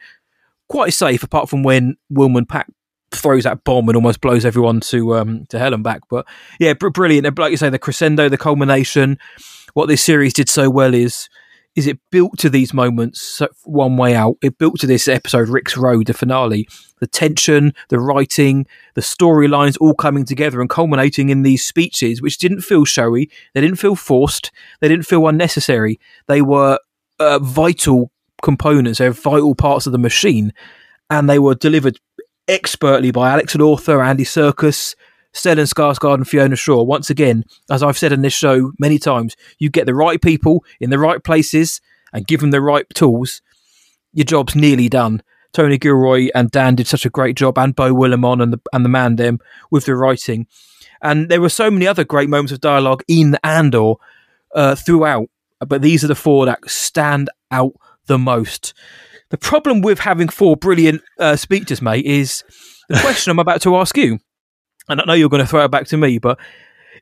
quite 0.69 0.95
safe. 0.95 1.25
Apart 1.25 1.49
from 1.51 1.65
when 1.65 1.97
Wilmon 2.13 2.47
Paak 2.47 2.67
throws 3.11 3.43
that 3.43 3.65
bomb 3.65 3.89
and 3.89 3.97
almost 3.97 4.21
blows 4.21 4.45
everyone 4.45 4.79
to 4.79 5.17
um, 5.17 5.47
to 5.47 5.59
hell 5.59 5.75
and 5.75 5.83
back. 5.83 6.03
But 6.09 6.27
yeah, 6.61 6.75
br- 6.75 6.91
brilliant. 6.91 7.37
Like 7.37 7.51
you 7.51 7.57
say, 7.57 7.71
the 7.71 7.79
crescendo, 7.81 8.29
the 8.29 8.39
culmination. 8.39 9.19
What 9.75 9.87
this 9.87 10.05
series 10.05 10.33
did 10.33 10.49
so 10.49 10.71
well 10.71 10.95
is 10.95 11.29
is 11.77 11.87
it 11.87 11.99
built 12.11 12.37
to 12.39 12.51
these 12.51 12.75
moments 12.75 13.41
one 13.65 13.97
way 13.97 14.15
out. 14.15 14.37
It 14.43 14.59
built 14.59 14.81
to 14.81 14.87
this 14.87 15.07
episode, 15.07 15.49
Rix 15.49 15.77
Road, 15.77 16.07
the 16.07 16.15
finale. 16.15 16.69
The 16.99 17.07
tension, 17.07 17.73
the 17.89 17.99
writing, 17.99 18.67
the 18.95 19.01
storylines 19.01 19.79
all 19.81 19.95
coming 19.95 20.25
together 20.25 20.61
and 20.61 20.69
culminating 20.69 21.31
in 21.31 21.43
these 21.43 21.65
speeches, 21.65 22.21
which 22.21 22.37
didn't 22.37 22.61
feel 22.61 22.85
showy. 22.85 23.31
They 23.55 23.63
didn't 23.63 23.79
feel 23.79 23.97
forced. 23.97 24.51
They 24.81 24.89
didn't 24.89 25.07
feel 25.07 25.27
unnecessary. 25.27 25.99
They 26.27 26.43
were 26.43 26.79
uh, 27.19 27.39
vital 27.39 28.11
components. 28.43 28.99
They're 28.99 29.13
vital 29.13 29.55
parts 29.55 29.87
of 29.87 29.93
the 29.93 29.99
machine. 29.99 30.53
And 31.09 31.31
they 31.31 31.39
were 31.39 31.55
delivered 31.55 31.99
expertly 32.49 33.13
by 33.13 33.31
Alex 33.31 33.55
Lawther 33.55 34.03
Andy 34.03 34.25
Serkis, 34.25 34.95
Stellan 35.33 35.73
Skarsgård, 35.73 36.15
and 36.15 36.29
Fiona 36.29 36.57
Shaw. 36.57 36.83
Once 36.83 37.11
again, 37.11 37.45
as 37.71 37.83
I've 37.83 37.99
said 37.99 38.13
in 38.13 38.23
this 38.23 38.33
show 38.33 38.73
many 38.79 38.99
times, 38.99 39.37
you 39.59 39.71
get 39.71 39.87
the 39.87 39.95
right 39.95 40.21
people 40.21 40.65
in 40.81 40.91
the 40.91 40.99
right 40.99 41.23
places 41.23 41.81
and 42.13 42.27
give 42.27 42.41
them 42.41 42.51
the 42.51 42.61
right 42.61 42.87
tools, 42.95 43.41
your 44.13 44.25
job's 44.25 44.57
nearly 44.57 44.89
done. 44.89 45.23
Tony 45.53 45.79
Gilroy 45.79 46.29
and 46.35 46.51
Dan 46.51 46.77
did 46.77 46.87
such 46.87 47.05
a 47.05 47.11
great 47.11 47.37
job, 47.37 47.59
and 47.59 47.75
Beau 47.75 47.93
Willimon 47.93 48.43
and 48.43 48.53
the 48.53 48.61
and 48.73 48.85
the 48.85 48.89
man 48.89 49.17
them 49.17 49.41
with 49.71 49.87
the 49.87 49.97
writing. 49.97 50.47
And 51.03 51.29
there 51.29 51.41
were 51.41 51.49
so 51.49 51.71
many 51.71 51.87
other 51.87 52.05
great 52.05 52.29
moments 52.29 52.53
of 52.53 52.61
dialogue 52.61 53.03
in 53.09 53.37
Andor 53.43 53.95
uh, 54.55 54.75
throughout, 54.75 55.29
but 55.67 55.83
these 55.83 56.05
are 56.05 56.09
the 56.09 56.15
four 56.15 56.47
that 56.47 56.69
stand 56.71 57.31
out 57.51 57.73
the 58.07 58.19
most. 58.19 58.75
The 59.31 59.39
problem 59.39 59.81
with 59.81 60.01
having 60.01 60.29
four 60.29 60.57
brilliant 60.57 61.03
uh, 61.19 61.37
speeches, 61.37 61.81
mate, 61.81 62.05
is 62.05 62.45
the 62.89 62.99
question 63.01 63.31
I'm 63.31 63.39
about 63.39 63.63
to 63.63 63.77
ask 63.77 63.97
you. 63.97 64.19
And 64.89 65.01
I 65.01 65.05
know 65.05 65.13
you're 65.13 65.29
going 65.29 65.43
to 65.43 65.49
throw 65.49 65.65
it 65.65 65.71
back 65.71 65.87
to 65.89 65.97
me, 65.97 66.19
but 66.19 66.39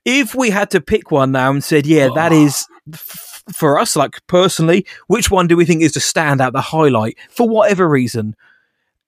if 0.04 0.34
we 0.34 0.50
had 0.50 0.70
to 0.70 0.80
pick 0.80 1.10
one 1.10 1.32
now 1.32 1.50
and 1.50 1.62
said, 1.62 1.86
yeah, 1.86 2.08
that 2.14 2.32
is 2.32 2.66
f- 2.92 3.42
for 3.54 3.78
us, 3.78 3.96
like 3.96 4.26
personally, 4.26 4.86
which 5.06 5.30
one 5.30 5.46
do 5.46 5.56
we 5.56 5.64
think 5.64 5.82
is 5.82 5.92
the 5.92 6.00
standout, 6.00 6.52
the 6.52 6.60
highlight, 6.60 7.18
for 7.30 7.48
whatever 7.48 7.88
reason? 7.88 8.36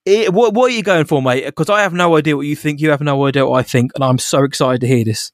It, 0.05 0.33
what, 0.33 0.53
what 0.53 0.71
are 0.71 0.75
you 0.75 0.83
going 0.83 1.05
for, 1.05 1.21
mate? 1.21 1.45
Because 1.45 1.69
I 1.69 1.81
have 1.81 1.93
no 1.93 2.17
idea 2.17 2.35
what 2.35 2.47
you 2.47 2.55
think. 2.55 2.81
You 2.81 2.89
have 2.89 3.01
no 3.01 3.25
idea 3.25 3.45
what 3.45 3.59
I 3.59 3.63
think, 3.63 3.91
and 3.95 4.03
I'm 4.03 4.17
so 4.17 4.43
excited 4.43 4.81
to 4.81 4.87
hear 4.87 5.05
this. 5.05 5.31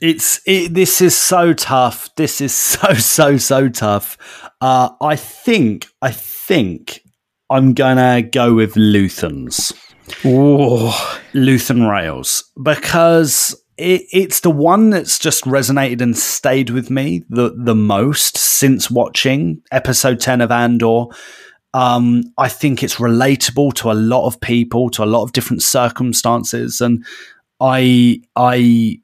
It's 0.00 0.40
it, 0.46 0.72
this 0.72 1.02
is 1.02 1.16
so 1.16 1.52
tough. 1.52 2.08
This 2.14 2.40
is 2.40 2.54
so 2.54 2.94
so 2.94 3.36
so 3.36 3.68
tough. 3.68 4.16
Uh, 4.60 4.90
I 5.02 5.16
think 5.16 5.88
I 6.00 6.12
think 6.12 7.02
I'm 7.50 7.74
gonna 7.74 8.22
go 8.22 8.54
with 8.54 8.74
Luthens. 8.74 9.72
Oh, 10.24 11.20
Luthen 11.32 11.90
Rael's 11.90 12.44
because 12.62 13.54
it, 13.76 14.02
it's 14.12 14.40
the 14.40 14.50
one 14.50 14.90
that's 14.90 15.18
just 15.18 15.44
resonated 15.44 16.00
and 16.00 16.16
stayed 16.16 16.70
with 16.70 16.90
me 16.90 17.24
the 17.28 17.54
the 17.56 17.74
most 17.74 18.36
since 18.36 18.90
watching 18.90 19.62
episode 19.72 20.20
ten 20.20 20.40
of 20.40 20.50
Andor. 20.50 21.04
Um, 21.72 22.24
I 22.36 22.48
think 22.48 22.82
it's 22.82 22.96
relatable 22.96 23.74
to 23.74 23.92
a 23.92 23.94
lot 23.94 24.26
of 24.26 24.40
people, 24.40 24.90
to 24.90 25.04
a 25.04 25.06
lot 25.06 25.22
of 25.22 25.32
different 25.32 25.62
circumstances, 25.62 26.80
and 26.80 27.04
I 27.60 28.20
I 28.36 29.00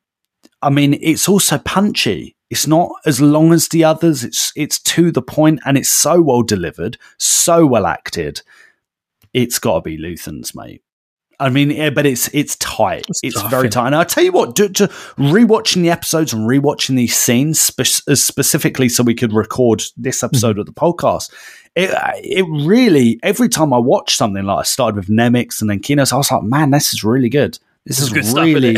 I 0.62 0.70
mean, 0.70 0.99
it's 1.01 1.28
also 1.28 1.59
punchy. 1.59 2.37
It's 2.51 2.66
not 2.66 2.91
as 3.05 3.20
long 3.20 3.53
as 3.53 3.69
the 3.69 3.85
others. 3.85 4.24
It's 4.24 4.53
it's 4.57 4.81
to 4.83 5.11
the 5.11 5.23
point 5.23 5.61
and 5.65 5.77
it's 5.77 5.89
so 5.89 6.20
well 6.20 6.43
delivered, 6.43 6.99
so 7.19 7.66
well 7.66 7.87
acted. 7.87 8.43
It's 9.33 9.59
got 9.59 9.77
to 9.77 9.81
be 9.83 9.99
Luthen's, 9.99 10.55
mate. 10.55 10.83
I 11.38 11.50
mean, 11.50 11.70
yeah, 11.70 11.90
but 11.90 12.06
it's 12.06 12.28
it's 12.32 12.56
tight. 12.56 13.06
It's, 13.22 13.34
tough, 13.40 13.50
very 13.50 13.68
tight. 13.68 13.86
And 13.86 13.94
I'll 13.94 14.04
tell 14.04 14.24
you 14.24 14.32
what, 14.32 14.56
to, 14.56 14.68
to 14.70 14.88
rewatching 15.18 15.82
the 15.82 15.90
episodes 15.90 16.32
and 16.32 16.48
rewatching 16.48 16.96
these 16.96 17.16
scenes 17.16 17.60
spe- 17.60 17.82
specifically 18.14 18.88
so 18.88 19.02
we 19.02 19.14
could 19.14 19.32
record 19.32 19.82
this 19.96 20.18
Mm-hmm. 20.18 20.26
episode 20.26 20.58
of 20.58 20.66
the 20.66 20.72
podcast. 20.72 21.30
It 21.74 21.90
it 22.24 22.46
really 22.66 23.20
every 23.22 23.48
time 23.50 23.72
I 23.74 23.78
watch 23.78 24.16
something 24.16 24.44
like 24.44 24.60
I 24.60 24.62
started 24.62 24.96
with 24.96 25.08
Nemik's 25.08 25.60
and 25.60 25.68
then 25.68 25.80
Kinos, 25.80 26.12
I 26.12 26.16
was 26.16 26.30
like, 26.30 26.42
man, 26.42 26.70
this 26.70 26.94
is 26.94 27.04
really 27.04 27.28
good. 27.28 27.58
This, 27.84 27.98
This 27.98 28.10
is 28.12 28.16
is 28.16 28.30
stuff, 28.30 28.44
really 28.44 28.74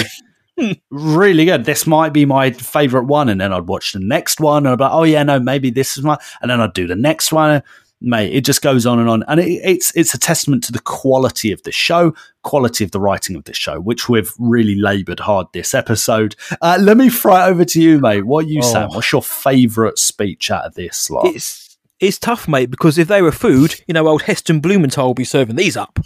innit? 0.57 0.81
really 0.91 1.45
good. 1.45 1.65
This 1.65 1.87
might 1.87 2.13
be 2.13 2.25
my 2.25 2.51
favorite 2.51 3.05
one, 3.05 3.29
and 3.29 3.41
then 3.41 3.53
I'd 3.53 3.69
watch 3.69 3.93
the 3.93 4.01
next 4.01 4.41
one, 4.41 4.67
and 4.67 4.73
I'd 4.73 4.79
be 4.79 4.83
like, 4.85 4.93
oh 4.93 5.05
yeah, 5.05 5.23
no, 5.23 5.39
maybe 5.39 5.71
this 5.71 5.97
is 5.97 6.03
my, 6.03 6.19
and 6.43 6.51
then 6.51 6.61
I'd 6.61 6.73
do 6.75 6.89
the 6.89 6.97
next 6.97 7.33
one. 7.33 7.63
Mate, 8.01 8.35
it 8.35 8.45
just 8.45 8.63
goes 8.63 8.87
on 8.87 8.99
and 8.99 9.09
on, 9.09 9.25
and 9.29 9.41
it, 9.41 9.61
it's 9.65 9.95
it's 9.97 10.15
a 10.15 10.19
testament 10.19 10.65
to 10.65 10.73
the 10.73 10.81
quality 10.81 11.53
of 11.53 11.63
the 11.63 11.73
show, 11.73 12.15
quality 12.43 12.85
of 12.85 12.91
the 12.91 13.01
writing 13.01 13.37
of 13.37 13.45
this 13.45 13.57
show, 13.57 13.81
which 13.81 14.09
we've 14.09 14.33
really 14.39 14.75
laboured 14.75 15.21
hard 15.21 15.47
this 15.53 15.75
episode. 15.75 16.37
Uh, 16.61 16.79
let 16.81 16.97
me 16.97 17.09
it 17.09 17.27
over 17.27 17.65
to 17.65 17.81
you, 17.81 17.99
mate. 17.99 18.27
What 18.27 18.47
you 18.47 18.61
Oh. 18.63 18.73
Sam? 18.73 18.89
What's 18.91 19.13
your 19.13 19.23
favourite 19.23 19.99
speech 19.99 20.51
out 20.51 20.65
of 20.65 20.75
this 20.75 21.11
lot? 21.11 21.27
It's 21.27 21.77
it's 22.01 22.19
tough, 22.19 22.47
mate, 22.47 22.71
because 22.71 22.97
if 22.99 23.09
they 23.09 23.23
were 23.23 23.33
food, 23.33 23.75
you 23.89 23.95
know, 23.95 24.07
old 24.07 24.23
Heston 24.23 24.61
Blumenthal 24.61 25.09
will 25.09 25.15
be 25.15 25.25
serving 25.25 25.57
these 25.57 25.77
up. 25.77 25.99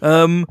Um, 0.00 0.46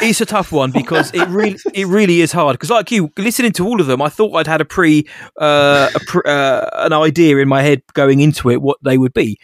it's 0.00 0.22
a 0.22 0.26
tough 0.26 0.52
one 0.52 0.70
because 0.70 1.12
it 1.12 1.28
really 1.28 1.58
it 1.74 1.86
really 1.86 2.22
is 2.22 2.32
hard. 2.32 2.54
Because 2.54 2.70
like 2.70 2.90
you, 2.90 3.12
listening 3.18 3.52
to 3.52 3.66
all 3.66 3.80
of 3.80 3.86
them, 3.86 4.00
I 4.00 4.08
thought 4.08 4.34
I'd 4.34 4.46
had 4.46 4.60
a 4.62 4.64
pre 4.64 5.06
uh, 5.38 5.90
a 5.94 6.00
pre, 6.06 6.22
uh, 6.24 6.66
an 6.74 6.92
idea 6.92 7.36
in 7.38 7.48
my 7.48 7.62
head 7.62 7.82
going 7.92 8.20
into 8.20 8.50
it 8.50 8.62
what 8.62 8.78
they 8.82 8.96
would 8.96 9.12
be, 9.12 9.38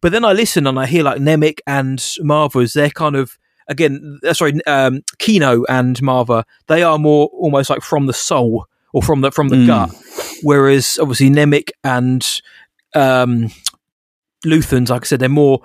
but 0.00 0.12
then 0.12 0.24
I 0.24 0.32
listen 0.32 0.66
and 0.66 0.78
I 0.78 0.86
hear 0.86 1.02
like 1.02 1.20
Nemik 1.20 1.58
and 1.66 1.98
Maarva's. 1.98 2.72
They're 2.72 2.90
kind 2.90 3.16
of 3.16 3.38
again, 3.68 4.20
uh, 4.24 4.32
sorry, 4.32 4.60
um, 4.66 5.02
Kino 5.18 5.64
and 5.68 5.96
Maarva. 5.98 6.44
They 6.68 6.82
are 6.82 6.98
more 6.98 7.26
almost 7.32 7.68
like 7.70 7.82
from 7.82 8.06
the 8.06 8.12
soul 8.12 8.66
or 8.92 9.02
from 9.02 9.20
the 9.22 9.30
from 9.32 9.48
the 9.48 9.56
Mm. 9.56 9.66
gut, 9.66 9.94
whereas 10.42 10.98
obviously 11.00 11.30
Nemik 11.30 11.70
and 11.82 12.24
um, 12.94 13.50
Luthen's, 14.44 14.90
like 14.90 15.02
I 15.02 15.06
said, 15.06 15.20
they're 15.20 15.28
more 15.28 15.60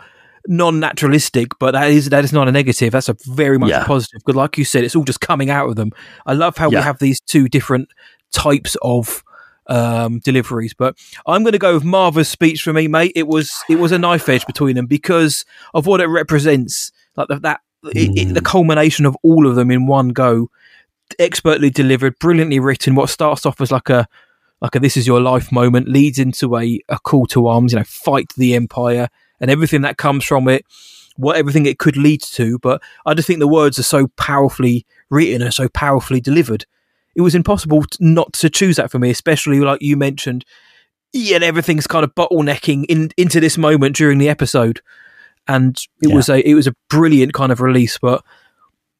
non-naturalistic, 0.48 1.58
but 1.60 1.72
that 1.72 1.90
is 1.92 2.10
that 2.10 2.24
is 2.24 2.34
not 2.34 2.48
a 2.48 2.52
negative. 2.52 2.92
That's 2.92 3.10
a 3.10 3.16
very 3.28 3.58
much 3.60 3.70
Yeah. 3.70 3.84
a 3.84 3.86
positive. 3.86 4.22
Because, 4.26 4.36
like 4.36 4.58
you 4.58 4.66
said, 4.66 4.84
it's 4.84 4.96
all 4.96 5.04
just 5.04 5.22
coming 5.22 5.50
out 5.50 5.70
of 5.70 5.76
them. 5.76 5.92
I 6.26 6.34
love 6.34 6.58
how 6.58 6.70
Yeah. 6.70 6.80
we 6.80 6.84
have 6.84 7.00
these 7.00 7.20
two 7.22 7.48
different 7.48 7.90
types 8.34 8.76
of 8.82 9.24
um, 9.72 10.20
deliveries. 10.20 10.74
But 10.74 10.98
I'm 11.26 11.44
going 11.44 11.54
to 11.54 11.60
go 11.60 11.74
with 11.74 11.84
Maarva's 11.84 12.30
speech 12.30 12.62
for 12.62 12.74
me, 12.74 12.88
mate. 12.88 13.14
It 13.16 13.28
was 13.28 13.64
it 13.70 13.80
was 13.80 13.92
a 13.92 13.98
knife 13.98 14.28
edge 14.30 14.46
between 14.46 14.76
them 14.76 14.86
because 14.86 15.46
of 15.74 15.88
what 15.88 16.02
it 16.02 16.08
represents. 16.08 16.92
Like 17.16 17.30
the, 17.30 17.40
that, 17.40 17.62
it, 17.86 18.12
it, 18.18 18.34
the 18.34 18.42
culmination 18.42 19.06
of 19.06 19.18
all 19.24 19.48
of 19.48 19.56
them 19.56 19.72
in 19.72 19.88
one 19.88 20.10
go, 20.10 20.50
expertly 21.18 21.70
delivered, 21.70 22.20
brilliantly 22.20 22.60
written. 22.60 22.96
What 22.96 23.10
starts 23.10 23.46
off 23.46 23.62
as 23.62 23.72
like 23.72 23.90
a 23.90 24.08
like 24.62 24.76
a 24.76 24.80
this 24.80 24.98
is 24.98 25.08
your 25.08 25.22
life 25.22 25.52
moment 25.52 25.88
leads 25.88 26.20
into 26.20 26.56
a, 26.58 26.80
a 26.90 27.00
call 27.00 27.26
to 27.28 27.48
arms, 27.48 27.74
you 27.74 27.80
know, 27.80 27.86
fight 27.86 28.32
the 28.38 28.54
empire 28.54 29.10
and 29.40 29.50
everything 29.50 29.82
that 29.82 29.98
comes 29.98 30.24
from 30.24 30.48
it, 30.48 30.66
what 31.16 31.38
everything 31.38 31.66
it 31.66 31.80
could 31.80 31.98
lead 31.98 32.22
to. 32.22 32.60
But 32.60 32.82
I 33.06 33.14
just 33.16 33.26
think 33.26 33.40
the 33.40 33.48
words 33.48 33.80
are 33.80 33.84
so 33.84 34.08
powerfully 34.18 34.86
written 35.10 35.42
and 35.42 35.54
so 35.54 35.68
powerfully 35.70 36.22
delivered. 36.22 36.66
It 37.16 37.22
was 37.22 37.36
impossible 37.36 37.84
t- 37.84 37.98
not 38.00 38.34
to 38.34 38.50
choose 38.50 38.78
that 38.78 38.92
for 38.92 39.00
me, 39.00 39.10
especially 39.10 39.60
like 39.60 39.82
you 39.82 39.98
mentioned. 39.98 40.46
Yeah, 41.14 41.40
everything's 41.42 41.88
kind 41.88 42.04
of 42.06 42.16
bottlenecking 42.16 42.86
in, 42.88 43.12
into 43.18 43.40
this 43.42 43.58
moment 43.58 43.96
during 43.98 44.18
the 44.18 44.30
episode, 44.30 44.80
and 45.48 45.76
it 46.02 46.10
Yeah. 46.10 46.16
was 46.16 46.30
a 46.30 46.48
it 46.50 46.54
was 46.54 46.68
a 46.68 46.76
brilliant 46.90 47.34
kind 47.34 47.52
of 47.52 47.60
release. 47.60 47.98
But 48.02 48.24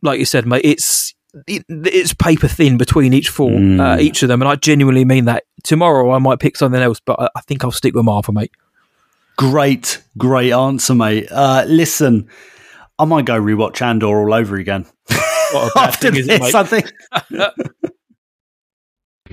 like 0.02 0.20
you 0.20 0.26
said, 0.26 0.46
mate, 0.46 0.66
it's 0.66 1.14
it, 1.48 1.64
it's 1.70 2.14
paper 2.14 2.50
thin 2.50 2.78
between 2.78 3.14
each 3.14 3.30
four, 3.30 3.52
uh, 3.52 3.56
Mm. 3.56 4.02
each 4.02 4.22
of 4.24 4.28
them, 4.28 4.42
and 4.42 4.50
I 4.50 4.56
genuinely 4.58 5.06
mean 5.06 5.26
that. 5.26 5.46
Tomorrow 5.64 6.12
I 6.12 6.18
might 6.18 6.40
pick 6.40 6.58
something 6.58 6.82
else, 6.82 7.00
but 7.00 7.18
I, 7.20 7.30
I 7.38 7.42
think 7.42 7.64
I'll 7.64 7.72
stick 7.72 7.94
with 7.96 8.04
Maarva, 8.06 8.34
mate. 8.34 8.52
Great, 9.38 10.04
great 10.18 10.52
answer, 10.52 10.94
mate. 10.94 11.28
Uh, 11.32 11.64
listen, 11.68 12.28
I 13.00 13.06
might 13.06 13.24
go 13.26 13.40
rewatch 13.42 13.82
Andor 13.82 14.08
all 14.20 14.34
over 14.34 14.58
again. 14.58 14.86
What 15.54 15.70
a 15.70 15.72
bad 15.76 15.88
After 15.90 16.12
thing, 16.12 16.20
is 16.20 16.28
it, 16.28 16.42
this, 16.42 16.54
mate? 16.54 16.56
I 16.56 16.64
think. 16.66 16.92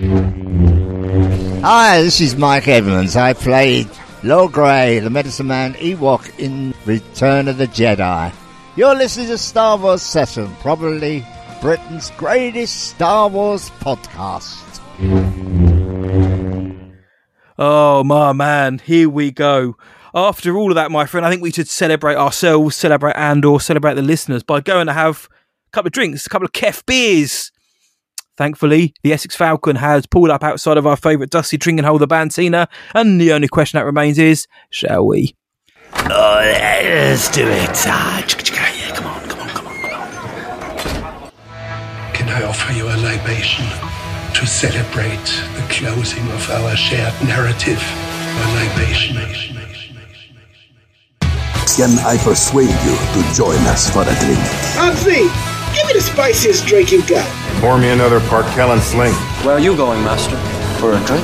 Hi, 0.01 2.01
this 2.01 2.21
is 2.21 2.37
Mike 2.37 2.69
Edmonds. 2.69 3.17
I 3.17 3.33
played 3.33 3.87
Logray, 4.21 5.03
the 5.03 5.09
Medicine 5.09 5.47
Man 5.47 5.73
Ewok 5.73 6.39
in 6.39 6.73
Return 6.85 7.49
of 7.49 7.57
the 7.57 7.67
Jedi. 7.67 8.33
You're 8.77 8.95
listening 8.95 9.27
to 9.27 9.37
Star 9.37 9.77
Wars 9.77 10.01
Session, 10.01 10.55
probably 10.61 11.25
Britain's 11.59 12.11
greatest 12.11 12.91
Star 12.91 13.27
Wars 13.27 13.71
podcast. 13.81 14.79
Oh 17.57 18.05
my 18.05 18.31
man, 18.31 18.79
here 18.79 19.09
we 19.09 19.31
go. 19.31 19.75
After 20.15 20.55
all 20.55 20.71
of 20.71 20.75
that, 20.75 20.91
my 20.91 21.07
friend, 21.07 21.25
I 21.25 21.29
think 21.29 21.41
we 21.41 21.51
should 21.51 21.67
celebrate 21.67 22.15
ourselves, 22.15 22.77
celebrate 22.77 23.17
and 23.17 23.43
or 23.43 23.59
celebrate 23.59 23.95
the 23.95 24.01
listeners 24.01 24.43
by 24.43 24.61
going 24.61 24.87
to 24.87 24.93
have 24.93 25.27
a 25.67 25.71
couple 25.71 25.87
of 25.87 25.93
drinks, 25.93 26.25
a 26.25 26.29
couple 26.29 26.45
of 26.45 26.53
kef 26.53 26.85
beers. 26.85 27.51
Thankfully, 28.39 28.93
the 29.03 29.11
Essex 29.11 29.35
Falcon 29.35 29.75
has 29.75 30.05
pulled 30.05 30.29
up 30.29 30.45
outside 30.45 30.77
of 30.77 30.87
our 30.87 30.95
favourite 30.95 31.29
dusty 31.29 31.57
drinking 31.57 31.83
hole, 31.83 31.97
the 31.97 32.07
Bantina, 32.07 32.69
and 32.95 33.19
the 33.19 33.33
only 33.33 33.49
question 33.49 33.77
that 33.77 33.83
remains 33.83 34.17
is, 34.17 34.47
shall 34.69 35.05
we? 35.05 35.35
Oh, 35.93 36.39
let's 36.41 37.27
do 37.31 37.45
it. 37.45 37.69
Ah, 37.85 38.25
yeah, 38.25 38.95
come 38.95 39.07
on, 39.07 39.27
come 39.27 39.41
on, 39.41 39.49
come 39.49 39.67
on, 39.67 39.75
come 39.81 41.03
on. 41.03 41.31
Can 42.13 42.29
I 42.29 42.43
offer 42.43 42.71
you 42.71 42.85
a 42.87 42.95
libation 43.03 43.65
to 44.33 44.47
celebrate 44.47 45.43
the 45.57 45.65
closing 45.67 46.25
of 46.31 46.49
our 46.49 46.77
shared 46.77 47.13
narrative? 47.27 47.83
A 47.83 48.45
libation. 48.55 49.17
Can 51.75 51.99
I 52.07 52.15
persuade 52.23 52.69
you 52.69 52.95
to 53.15 53.35
join 53.35 53.59
us 53.67 53.89
for 53.89 54.03
a 54.03 54.15
drink? 54.23 54.39
Anthony, 54.79 55.27
give 55.79 55.87
me 55.87 55.93
the 55.93 56.01
spiciest 56.01 56.65
drink 56.67 56.91
you 56.91 57.05
got. 57.07 57.27
Pour 57.61 57.77
me 57.77 57.89
another 57.89 58.19
Park 58.21 58.45
Kellen 58.47 58.79
Sling. 58.79 59.13
Where 59.45 59.55
are 59.55 59.59
you 59.59 59.75
going, 59.77 60.03
Master? 60.03 60.35
For 60.79 60.91
a 60.91 61.05
drink? 61.05 61.23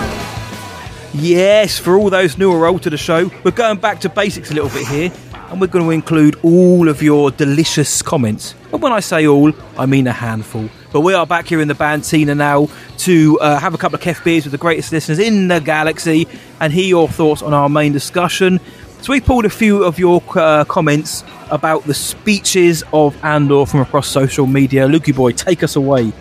Yes, 1.13 1.77
for 1.77 1.97
all 1.97 2.09
those 2.09 2.37
new 2.37 2.51
or 2.51 2.65
old 2.65 2.83
to 2.83 2.89
the 2.89 2.97
show, 2.97 3.31
we're 3.43 3.51
going 3.51 3.77
back 3.77 3.99
to 4.01 4.09
basics 4.09 4.51
a 4.51 4.53
little 4.53 4.69
bit 4.69 4.87
here, 4.87 5.11
and 5.49 5.61
we're 5.61 5.67
going 5.67 5.85
to 5.85 5.91
include 5.91 6.37
all 6.43 6.89
of 6.89 7.01
your 7.01 7.31
delicious 7.31 8.01
comments. 8.01 8.55
And 8.71 8.81
when 8.81 8.91
I 8.91 8.99
say 8.99 9.27
all, 9.27 9.53
I 9.77 9.85
mean 9.85 10.07
a 10.07 10.11
handful. 10.11 10.69
But 10.91 11.01
we 11.01 11.13
are 11.13 11.25
back 11.25 11.47
here 11.47 11.61
in 11.61 11.67
the 11.67 11.75
Bantina 11.75 12.35
now 12.35 12.69
to 12.99 13.39
uh, 13.39 13.59
have 13.59 13.73
a 13.73 13.77
couple 13.77 13.95
of 13.95 14.01
kef 14.01 14.23
beers 14.23 14.45
with 14.45 14.51
the 14.51 14.57
greatest 14.57 14.91
listeners 14.91 15.19
in 15.19 15.49
the 15.49 15.59
galaxy 15.59 16.27
and 16.59 16.71
hear 16.71 16.85
your 16.85 17.07
thoughts 17.09 17.41
on 17.41 17.53
our 17.53 17.69
main 17.69 17.91
discussion. 17.91 18.59
So 19.05 19.11
we 19.13 19.21
pulled 19.21 19.45
a 19.45 19.51
few 19.51 19.83
of 19.83 19.99
your 19.99 20.23
uh, 20.35 20.65
comments 20.65 21.23
about 21.51 21.83
the 21.83 21.93
speeches 21.93 22.83
of 22.91 23.15
Andor 23.23 23.67
from 23.67 23.81
across 23.81 24.07
social 24.07 24.47
media. 24.47 24.87
Lukey 24.87 25.15
boy, 25.15 25.31
take 25.31 25.61
us 25.61 25.75
away. 25.75 26.11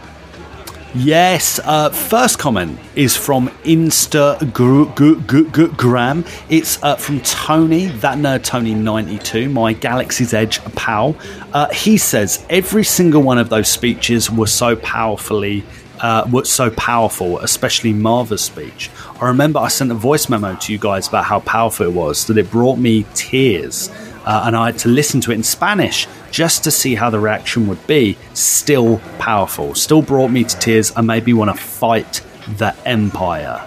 Yes, 0.95 1.59
uh, 1.65 1.89
first 1.89 2.39
comment 2.39 2.79
is 2.95 3.17
from 3.17 3.49
Instagram. 3.65 4.37
It's 6.51 6.83
uh, 6.83 6.97
from 6.97 7.21
Tony, 7.21 7.87
that 7.87 8.19
nerd 8.19 8.45
Tony 8.45 8.75
ninety 8.75 9.19
two, 9.19 9.49
my 9.49 9.73
Galaxy's 9.73 10.35
Edge 10.35 10.63
pal. 10.75 11.17
Uh, 11.55 11.71
he 11.71 11.97
says 11.97 12.45
every 12.51 12.85
single 12.85 13.23
one 13.23 13.39
of 13.39 13.49
those 13.49 13.69
speeches 13.69 14.31
were 14.31 14.47
so 14.47 14.77
powerfully. 14.77 15.65
Uh, 16.05 16.29
was 16.31 16.53
so 16.53 16.69
powerful, 16.73 17.39
especially 17.39 17.95
Maarva's 17.95 18.43
speech. 18.43 18.91
I 19.23 19.29
remember 19.29 19.59
I 19.59 19.69
sent 19.69 19.91
a 19.91 19.95
voice 19.95 20.29
memo 20.29 20.55
to 20.55 20.71
you 20.71 20.79
guys 20.79 21.09
about 21.09 21.25
how 21.25 21.41
powerful 21.41 21.87
it 21.87 21.95
was 21.95 22.27
that 22.27 22.37
it 22.37 22.51
brought 22.51 22.77
me 22.77 23.07
tears, 23.15 23.89
uh, 24.27 24.43
and 24.45 24.55
I 24.55 24.67
had 24.67 24.79
to 24.81 24.91
listen 24.91 25.23
to 25.23 25.33
it 25.33 25.37
in 25.37 25.43
Spanish 25.43 26.07
just 26.31 26.63
to 26.65 26.71
see 26.71 26.95
how 26.95 27.09
the 27.09 27.19
reaction 27.19 27.69
would 27.69 27.87
be. 27.87 28.19
Still 28.35 28.99
powerful, 29.19 29.75
still 29.75 30.03
brought 30.03 30.31
me 30.31 30.45
to 30.45 30.59
tears 30.59 30.93
and 30.95 31.07
made 31.07 31.25
me 31.25 31.33
want 31.33 31.51
to 31.51 31.57
fight 31.57 32.21
the 32.59 32.77
Empire. 32.85 33.67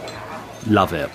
Love 0.67 0.93
it. 0.93 1.09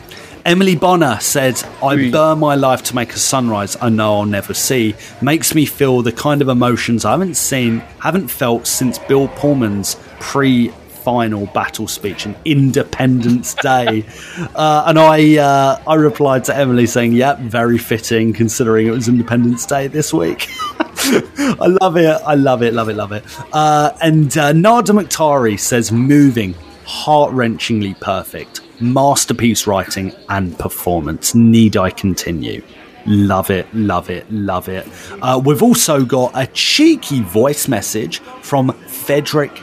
Emily 0.44 0.74
Bonner 0.74 1.20
said, 1.20 1.62
I 1.80 2.10
burn 2.10 2.40
my 2.40 2.56
life 2.56 2.82
to 2.84 2.96
make 2.96 3.12
a 3.12 3.18
sunrise 3.20 3.76
I 3.80 3.90
know 3.90 4.14
I'll 4.14 4.26
never 4.26 4.54
see. 4.54 4.96
Makes 5.20 5.54
me 5.54 5.66
feel 5.66 6.02
the 6.02 6.10
kind 6.10 6.42
of 6.42 6.48
emotions 6.48 7.04
I 7.04 7.12
haven't 7.12 7.36
seen, 7.36 7.78
haven't 8.00 8.26
felt 8.26 8.66
since 8.66 8.98
Bill 8.98 9.28
Pullman's 9.28 9.94
pre 10.18 10.72
final 11.02 11.46
battle 11.46 11.88
speech 11.88 12.26
on 12.26 12.36
Independence 12.44 13.54
Day. 13.54 14.04
uh, 14.54 14.84
and 14.86 14.98
I 14.98 15.36
uh, 15.38 15.82
I 15.86 15.94
replied 15.94 16.44
to 16.44 16.56
Emily 16.56 16.86
saying, 16.86 17.12
Yep, 17.12 17.40
very 17.40 17.78
fitting 17.78 18.32
considering 18.32 18.86
it 18.86 18.90
was 18.90 19.08
Independence 19.08 19.66
Day 19.66 19.86
this 19.88 20.12
week. 20.12 20.48
I 21.04 21.76
love 21.80 21.96
it. 21.96 22.06
I 22.06 22.34
love 22.34 22.62
it. 22.62 22.74
Love 22.74 22.88
it. 22.88 22.94
Love 22.94 23.12
it. 23.12 23.24
Uh, 23.52 23.92
and 24.00 24.36
uh, 24.38 24.52
Nada 24.52 24.92
Muktari 24.92 25.58
says, 25.58 25.90
moving, 25.90 26.54
heart 26.84 27.32
wrenchingly 27.32 27.98
perfect, 28.00 28.60
masterpiece 28.80 29.66
writing 29.66 30.12
and 30.28 30.58
performance. 30.58 31.34
Need 31.34 31.76
I 31.76 31.90
continue? 31.90 32.62
Love 33.06 33.50
it, 33.50 33.66
love 33.74 34.10
it, 34.10 34.30
love 34.30 34.68
it. 34.68 34.86
Uh, 35.20 35.40
we've 35.44 35.62
also 35.62 36.04
got 36.04 36.30
a 36.34 36.46
cheeky 36.48 37.20
voice 37.20 37.66
message 37.66 38.20
from 38.42 38.72
Frederick 38.86 39.58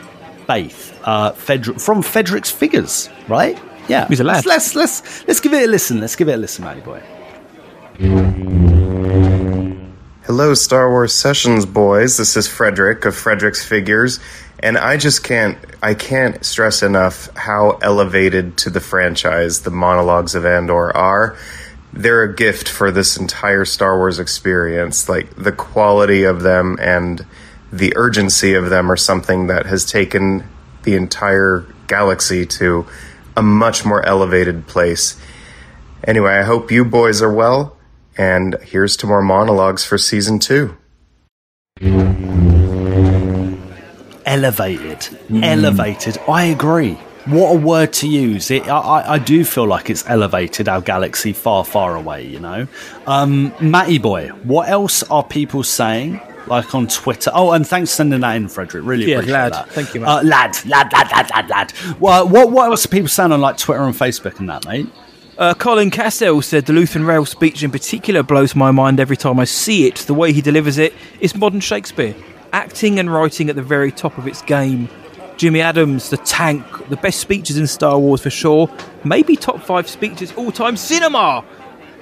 Faith, 0.46 0.89
uh, 1.04 1.32
Fedric, 1.32 1.80
from 1.80 2.02
Frederick's 2.02 2.50
Figures, 2.50 3.08
right? 3.28 3.58
Yeah, 3.88 4.06
He's 4.08 4.20
a 4.20 4.24
lad. 4.24 4.46
Let's, 4.46 4.74
let's 4.74 5.02
let's 5.02 5.26
let's 5.26 5.40
give 5.40 5.52
it 5.52 5.64
a 5.64 5.66
listen. 5.66 6.00
Let's 6.00 6.16
give 6.16 6.28
it 6.28 6.34
a 6.34 6.36
listen, 6.36 6.64
Matty 6.64 6.80
boy. 6.80 7.02
Hello, 10.24 10.54
Star 10.54 10.90
Wars 10.90 11.12
Sessions 11.12 11.66
boys. 11.66 12.16
This 12.16 12.36
is 12.36 12.46
Frederick 12.46 13.04
of 13.04 13.16
Frederick's 13.16 13.64
Figures, 13.66 14.20
and 14.60 14.78
I 14.78 14.96
just 14.96 15.24
can't 15.24 15.58
I 15.82 15.94
can't 15.94 16.44
stress 16.44 16.82
enough 16.82 17.28
how 17.36 17.78
elevated 17.82 18.56
to 18.58 18.70
the 18.70 18.80
franchise 18.80 19.62
the 19.62 19.70
monologues 19.70 20.34
of 20.34 20.44
Andor 20.46 20.96
are. 20.96 21.36
they're 21.92 22.22
a 22.22 22.34
gift 22.34 22.68
for 22.68 22.92
this 22.92 23.16
entire 23.16 23.64
Star 23.64 23.98
Wars 23.98 24.20
experience. 24.20 25.08
Like 25.08 25.34
the 25.34 25.52
quality 25.52 26.22
of 26.22 26.42
them 26.42 26.78
and 26.80 27.26
the 27.72 27.92
urgency 27.96 28.54
of 28.54 28.70
them 28.70 28.90
are 28.92 28.96
something 28.96 29.48
that 29.48 29.66
has 29.66 29.84
taken 29.84 30.44
the 30.82 30.96
entire 30.96 31.66
galaxy 31.86 32.46
to 32.46 32.86
a 33.36 33.42
much 33.42 33.84
more 33.84 34.04
elevated 34.04 34.66
place. 34.66 35.20
Anyway, 36.04 36.32
I 36.32 36.42
hope 36.42 36.70
you 36.70 36.84
boys 36.84 37.20
are 37.22 37.32
well, 37.32 37.76
and 38.16 38.56
here's 38.62 38.96
to 38.98 39.06
more 39.06 39.22
monologues 39.22 39.84
for 39.84 39.98
season 39.98 40.38
two. 40.38 40.76
Elevated. 44.24 45.18
Elevated. 45.42 46.18
I 46.28 46.44
agree. 46.44 46.98
What 47.26 47.56
a 47.56 47.58
word 47.58 47.92
to 47.94 48.08
use. 48.08 48.50
It, 48.50 48.66
I, 48.68 49.14
I 49.14 49.18
do 49.18 49.44
feel 49.44 49.66
like 49.66 49.90
it's 49.90 50.08
elevated 50.08 50.68
our 50.68 50.80
galaxy 50.80 51.32
far, 51.32 51.64
far 51.64 51.94
away, 51.94 52.26
you 52.26 52.40
know? 52.40 52.66
Um, 53.06 53.52
Matty 53.60 53.98
Boy, 53.98 54.28
what 54.42 54.68
else 54.68 55.02
are 55.04 55.22
people 55.22 55.62
saying? 55.62 56.20
Like 56.46 56.74
on 56.74 56.86
Twitter. 56.88 57.30
Oh, 57.34 57.52
and 57.52 57.66
thanks 57.66 57.90
for 57.90 57.96
sending 57.96 58.20
that 58.20 58.34
in, 58.36 58.48
Frederick. 58.48 58.84
Really 58.84 59.04
Yeah, 59.06 59.16
appreciate 59.16 59.32
lad. 59.34 59.52
that. 59.52 59.70
Thank 59.70 59.94
you. 59.94 60.04
Uh, 60.04 60.22
lad, 60.24 60.56
lad, 60.66 60.92
lad, 60.92 61.10
lad, 61.12 61.30
lad, 61.30 61.48
lad. 61.48 61.72
Well, 62.00 62.28
what, 62.28 62.50
what 62.50 62.70
else 62.70 62.84
are 62.84 62.88
people 62.88 63.08
saying 63.08 63.30
on 63.32 63.40
like 63.40 63.56
Twitter 63.56 63.82
and 63.84 63.94
Facebook 63.94 64.38
and 64.40 64.48
that, 64.48 64.64
mate? 64.66 64.88
Uh, 65.38 65.54
Colin 65.54 65.90
Cassell 65.90 66.42
said 66.42 66.66
the 66.66 66.72
Luthen 66.72 67.06
Rael 67.06 67.24
speech 67.24 67.62
in 67.62 67.70
particular 67.70 68.22
blows 68.22 68.54
my 68.56 68.70
mind 68.70 69.00
every 69.00 69.16
time 69.16 69.38
I 69.38 69.44
see 69.44 69.86
it. 69.86 69.96
The 69.96 70.14
way 70.14 70.32
he 70.32 70.40
delivers 70.40 70.76
it 70.76 70.92
is 71.20 71.34
modern 71.34 71.60
Shakespeare. 71.60 72.14
Acting 72.52 72.98
and 72.98 73.12
writing 73.12 73.48
at 73.48 73.56
the 73.56 73.62
very 73.62 73.92
top 73.92 74.18
of 74.18 74.26
its 74.26 74.42
game. 74.42 74.88
Jimmy 75.36 75.60
Adams, 75.62 76.10
the 76.10 76.18
tank, 76.18 76.64
the 76.90 76.96
best 76.96 77.20
speeches 77.20 77.56
in 77.56 77.66
Star 77.66 77.98
Wars 77.98 78.20
for 78.20 78.28
sure. 78.28 78.68
Maybe 79.04 79.36
top 79.36 79.62
five 79.62 79.88
speeches 79.88 80.32
all 80.32 80.52
time 80.52 80.76
cinema. 80.76 81.44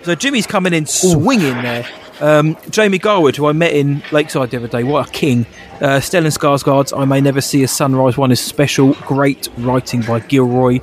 So 0.02 0.14
Jimmy's 0.16 0.46
coming 0.46 0.72
in 0.72 0.86
swinging 0.86 1.62
there. 1.62 1.86
Um, 2.20 2.56
Jamie 2.70 2.98
Garwood, 2.98 3.36
who 3.36 3.46
I 3.46 3.52
met 3.52 3.72
in 3.72 4.02
Lakeside 4.10 4.50
the 4.50 4.56
other 4.56 4.68
day, 4.68 4.82
what 4.82 5.08
a 5.08 5.12
king. 5.12 5.46
Uh, 5.76 6.00
Stellan 6.00 6.36
Skarsgård's 6.36 6.92
I 6.92 7.04
May 7.04 7.20
Never 7.20 7.40
See 7.40 7.62
a 7.62 7.68
Sunrise 7.68 8.18
one 8.18 8.32
is 8.32 8.40
special. 8.40 8.94
Great 8.94 9.48
writing 9.58 10.02
by 10.02 10.20
Gilroy. 10.20 10.80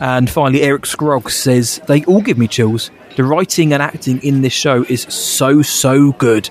And 0.00 0.28
finally, 0.28 0.62
Eric 0.62 0.86
Scroggs 0.86 1.36
says, 1.36 1.80
They 1.86 2.04
all 2.04 2.22
give 2.22 2.38
me 2.38 2.48
chills. 2.48 2.90
The 3.16 3.24
writing 3.24 3.72
and 3.72 3.82
acting 3.82 4.20
in 4.22 4.42
this 4.42 4.52
show 4.52 4.84
is 4.88 5.02
so, 5.02 5.62
so 5.62 6.12
good. 6.12 6.50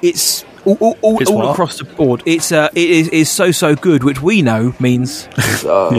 It's 0.00 0.44
all, 0.66 0.76
all, 0.80 0.98
all, 1.02 1.32
all 1.32 1.50
across 1.52 1.78
the 1.78 1.84
board. 1.84 2.22
It's 2.26 2.52
uh, 2.52 2.68
it 2.74 2.90
is, 2.90 3.08
is 3.08 3.30
so, 3.30 3.52
so 3.52 3.74
good, 3.74 4.04
which 4.04 4.20
we 4.20 4.42
know 4.42 4.74
means 4.80 5.28
So 5.56 5.90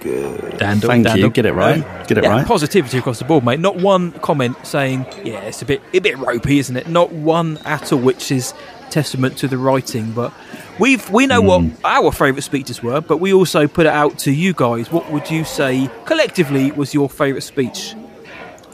good. 0.00 0.40
Dandle, 0.58 0.88
Thank 0.88 1.06
you. 1.08 1.14
dandle. 1.14 1.32
Get 1.32 1.46
it 1.46 1.52
right. 1.52 1.82
Get 2.06 2.18
it 2.18 2.24
yeah, 2.24 2.30
right. 2.30 2.46
Positivity 2.46 2.98
across 2.98 3.18
the 3.18 3.24
board, 3.24 3.44
mate. 3.44 3.60
Not 3.60 3.76
one 3.76 4.12
comment 4.12 4.56
saying, 4.66 5.06
"Yeah, 5.24 5.40
it's 5.40 5.62
a 5.62 5.64
bit 5.64 5.80
a 5.92 5.98
bit 6.00 6.18
ropey, 6.18 6.58
isn't 6.58 6.76
it?" 6.76 6.88
Not 6.88 7.12
one 7.12 7.58
at 7.64 7.92
all, 7.92 8.00
which 8.00 8.30
is 8.30 8.52
testament 8.90 9.38
to 9.38 9.48
the 9.48 9.58
writing. 9.58 10.12
But 10.12 10.32
we've 10.78 11.08
we 11.10 11.26
know 11.26 11.40
what 11.40 11.64
our 11.84 12.12
favourite 12.12 12.44
speeches 12.44 12.82
were, 12.82 13.00
but 13.00 13.18
we 13.18 13.32
also 13.32 13.66
put 13.66 13.86
it 13.86 13.92
out 13.92 14.18
to 14.20 14.32
you 14.32 14.52
guys. 14.52 14.92
What 14.92 15.10
would 15.10 15.30
you 15.30 15.44
say 15.44 15.90
collectively 16.04 16.70
was 16.72 16.92
your 16.94 17.08
favourite 17.08 17.42
speech? 17.42 17.94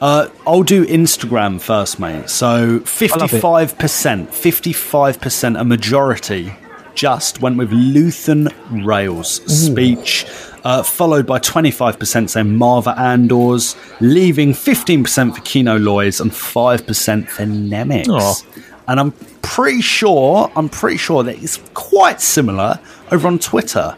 Uh, 0.00 0.28
I'll 0.46 0.62
do 0.62 0.86
Instagram 0.86 1.60
first, 1.60 2.00
mate. 2.00 2.30
So 2.30 2.80
fifty-five 2.80 3.76
percent, 3.78 4.32
fifty-five 4.32 5.20
percent, 5.20 5.58
a 5.58 5.64
majority, 5.64 6.54
just 6.94 7.42
went 7.42 7.58
with 7.58 7.70
Luthen 7.70 8.50
Rael's 8.84 9.42
speech, 9.44 10.24
uh, 10.64 10.82
followed 10.82 11.26
by 11.26 11.38
twenty-five 11.38 11.98
percent 11.98 12.30
saying 12.30 12.46
Maarva 12.46 12.96
Andor's, 12.96 13.76
leaving 14.00 14.54
fifteen 14.54 15.02
percent 15.02 15.36
for 15.36 15.42
Kino 15.42 15.78
Loy's 15.78 16.18
and 16.18 16.34
five 16.34 16.86
percent 16.86 17.28
for 17.28 17.42
Nemik's. 17.42 18.08
Aw. 18.08 18.62
And 18.88 18.98
I'm 18.98 19.12
pretty 19.42 19.82
sure, 19.82 20.50
I'm 20.56 20.68
pretty 20.70 20.96
sure 20.96 21.22
that 21.22 21.42
it's 21.42 21.58
quite 21.74 22.20
similar 22.22 22.80
over 23.12 23.28
on 23.28 23.38
Twitter. 23.38 23.96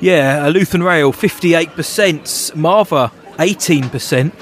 Yeah, 0.00 0.48
Luthen 0.48 0.84
Rael 0.84 1.10
fifty-eight 1.12 1.70
percent, 1.70 2.24
Maarva 2.54 3.10
eighteen 3.38 3.90
percent, 3.90 4.32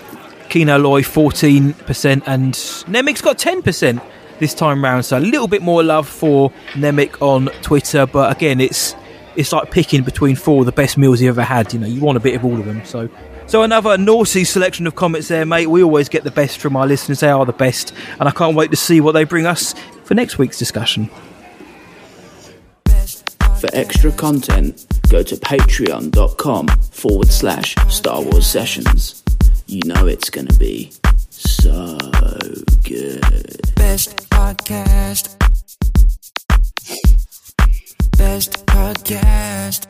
Kino 0.49 0.79
Loy 0.79 1.03
fourteen 1.03 1.73
percent, 1.75 2.25
and 2.27 2.55
Nemik's 2.55 3.23
got 3.23 3.39
ten 3.39 3.62
percent 3.62 4.01
this 4.39 4.55
time 4.55 4.83
round. 4.83 5.05
So 5.05 5.19
a 5.19 5.20
little 5.20 5.49
bit 5.49 5.62
more 5.62 5.83
love 5.83 6.09
for 6.09 6.51
Nemik 6.73 7.20
on 7.20 7.47
Twitter, 7.62 8.07
but 8.07 8.37
again, 8.37 8.61
it's 8.61 8.95
it's 9.37 9.53
like 9.53 9.70
picking 9.70 10.03
between 10.03 10.37
four 10.37 10.61
of 10.61 10.66
the 10.66 10.73
best 10.73 10.99
meals 10.99 11.20
you 11.20 11.29
ever 11.29 11.43
had. 11.43 11.73
You 11.73 11.79
know, 11.81 11.87
you 11.87 12.01
want 12.01 12.16
a 12.16 12.20
bit 12.20 12.35
of 12.35 12.45
all 12.45 12.59
of 12.59 12.65
them. 12.66 12.85
So. 12.85 13.09
So 13.47 13.62
another 13.62 13.97
naughty 13.97 14.45
selection 14.45 14.87
of 14.87 14.95
comments 14.95 15.29
there, 15.29 15.47
mate. 15.47 15.69
We 15.69 15.83
always 15.83 16.11
get 16.11 16.23
the 16.23 16.31
best 16.31 16.59
from 16.59 16.77
our 16.77 16.87
listeners. 16.87 17.20
They 17.20 17.31
are 17.31 17.47
the 17.47 17.55
best, 17.55 17.95
and 18.20 18.29
I 18.29 18.31
can't 18.31 18.55
wait 18.55 18.70
to 18.73 18.77
see 18.77 19.01
what 19.01 19.12
they 19.12 19.25
bring 19.25 19.47
us 19.47 19.75
for 20.05 20.12
next 20.12 20.37
week's 20.37 20.59
discussion. 20.59 21.09
For 23.59 23.70
extra 23.73 24.12
content, 24.12 24.87
go 25.09 25.23
to 25.23 25.35
patreon.com 25.35 26.69
forward 26.69 27.29
slash 27.29 27.75
Star 27.89 28.20
Wars 28.20 28.47
Sessions. 28.47 29.18
You 29.70 29.82
know 29.85 30.07
it's 30.07 30.31
going 30.31 30.47
to 30.47 30.59
be 30.59 30.93
so 31.28 31.99
good. 32.85 33.20
Best 33.74 34.16
podcast. 34.31 35.39
Best 38.16 38.65
podcast. 38.65 39.85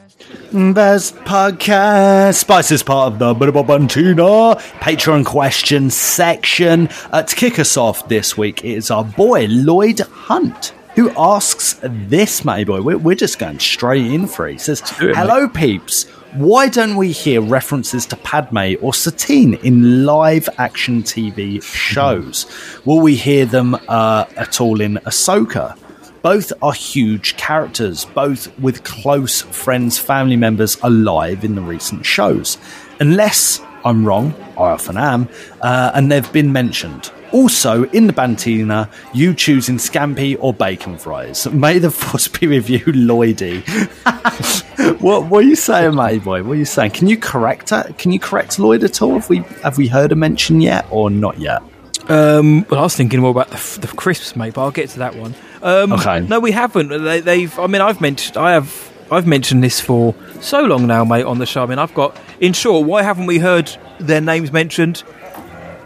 Best 0.75 1.15
podcast. 1.19 2.35
Spice 2.35 2.73
is 2.73 2.83
part 2.83 3.13
of 3.13 3.19
the 3.21 3.35
Bantina 3.35 4.57
Patreon 4.81 5.25
question 5.25 5.91
section. 5.91 6.89
Uh, 7.13 7.23
to 7.23 7.37
kick 7.37 7.61
us 7.61 7.77
off 7.77 8.09
this 8.09 8.37
week, 8.37 8.65
it 8.65 8.73
is 8.73 8.91
our 8.91 9.05
boy 9.05 9.47
Lloyd 9.47 10.01
Hunt 10.01 10.75
who 10.97 11.11
asks 11.17 11.79
this, 11.85 12.45
Matty 12.45 12.65
Boy. 12.65 12.81
We're, 12.83 12.99
we're 12.99 13.15
just 13.15 13.39
going 13.39 13.61
straight 13.61 14.05
in 14.05 14.27
for 14.27 14.49
it. 14.49 14.55
He 14.55 14.59
says, 14.59 14.81
Hello, 14.81 15.49
peeps. 15.49 16.07
Why 16.39 16.69
don't 16.69 16.95
we 16.95 17.11
hear 17.11 17.41
references 17.41 18.07
to 18.07 18.17
Padme 18.17 18.75
or 18.81 18.95
Satine 18.95 19.55
in 19.55 20.07
live 20.07 20.49
action 20.57 21.03
TV 21.03 21.61
shows? 21.61 22.47
Will 22.85 23.01
we 23.01 23.17
hear 23.17 23.45
them 23.45 23.75
uh, 23.89 24.25
at 24.37 24.61
all 24.61 24.81
in 24.81 24.99
Ahsoka? 24.99 25.77
Both 26.23 26.53
are 26.63 26.73
huge 26.73 27.37
characters, 27.37 28.05
both 28.05 28.57
with 28.61 28.85
close 28.85 29.43
friends, 29.43 29.99
family 29.99 30.37
members 30.37 30.79
alive 30.85 31.43
in 31.43 31.57
the 31.57 31.61
recent 31.61 32.07
shows. 32.07 32.57
Unless 33.01 33.61
I'm 33.85 34.05
wrong, 34.05 34.33
I 34.57 34.71
often 34.71 34.97
am, 34.97 35.29
uh, 35.61 35.91
and 35.93 36.09
they've 36.09 36.33
been 36.33 36.53
mentioned. 36.53 37.11
Also, 37.33 37.85
in 37.91 38.07
the 38.07 38.13
Bantina, 38.13 38.89
you 39.13 39.35
choosing 39.35 39.77
scampi 39.77 40.37
or 40.41 40.53
bacon 40.55 40.97
fries. 40.97 41.47
May 41.51 41.79
the 41.79 41.91
force 41.91 42.27
be 42.29 42.47
with 42.47 42.71
you, 42.71 42.81
Lloydie. 42.81 43.63
what, 45.01 45.27
what 45.27 45.45
are 45.45 45.49
you 45.49 45.57
saying, 45.57 45.95
matey 45.95 46.19
boy? 46.21 46.43
What 46.43 46.53
are 46.53 46.57
you 46.57 46.65
saying? 46.65 46.93
Can 46.93 47.07
you 47.09 47.19
correct 47.19 47.69
that? 47.69 47.99
Can 47.99 48.13
you 48.13 48.19
correct 48.21 48.59
Lloyd 48.59 48.83
at 48.85 49.03
all? 49.03 49.15
Have 49.15 49.29
we 49.29 49.39
have 49.63 49.77
we 49.79 49.89
heard 49.89 50.13
a 50.13 50.17
mention 50.17 50.61
yet 50.61 50.87
or 50.91 51.11
not 51.11 51.39
yet? 51.39 51.63
Um, 52.09 52.65
well, 52.71 52.81
I 52.81 52.83
was 52.85 52.97
thinking 52.97 53.21
more 53.21 53.31
about 53.31 53.49
the, 53.49 53.57
f- 53.57 53.79
the 53.81 53.89
crisps, 53.89 54.35
mate, 54.35 54.55
but 54.55 54.63
I'll 54.63 54.71
get 54.71 54.89
to 54.91 54.99
that 55.01 55.15
one. 55.15 55.35
Um, 55.63 55.93
Okay. 55.93 56.21
No, 56.21 56.41
we 56.41 56.53
haven't. 56.53 56.89
They, 56.89 57.21
they've. 57.21 57.59
I 57.59 57.67
mean, 57.67 57.83
I've 57.83 58.01
mentioned. 58.01 58.37
I 58.39 58.53
have. 58.53 58.91
I've 59.11 59.27
mentioned 59.27 59.63
this 59.65 59.81
for 59.81 60.15
so 60.41 60.61
long 60.63 60.87
now, 60.87 61.05
mate, 61.05 61.25
on 61.25 61.39
the 61.39 61.47
show. 61.47 61.63
I 61.63 61.67
mean, 61.67 61.79
I've 61.79 61.95
got. 61.95 62.17
In 62.41 62.53
short, 62.55 62.87
why 62.87 63.03
haven't 63.03 63.27
we 63.27 63.39
heard 63.39 63.71
their 63.99 64.21
names 64.21 64.53
mentioned? 64.53 65.03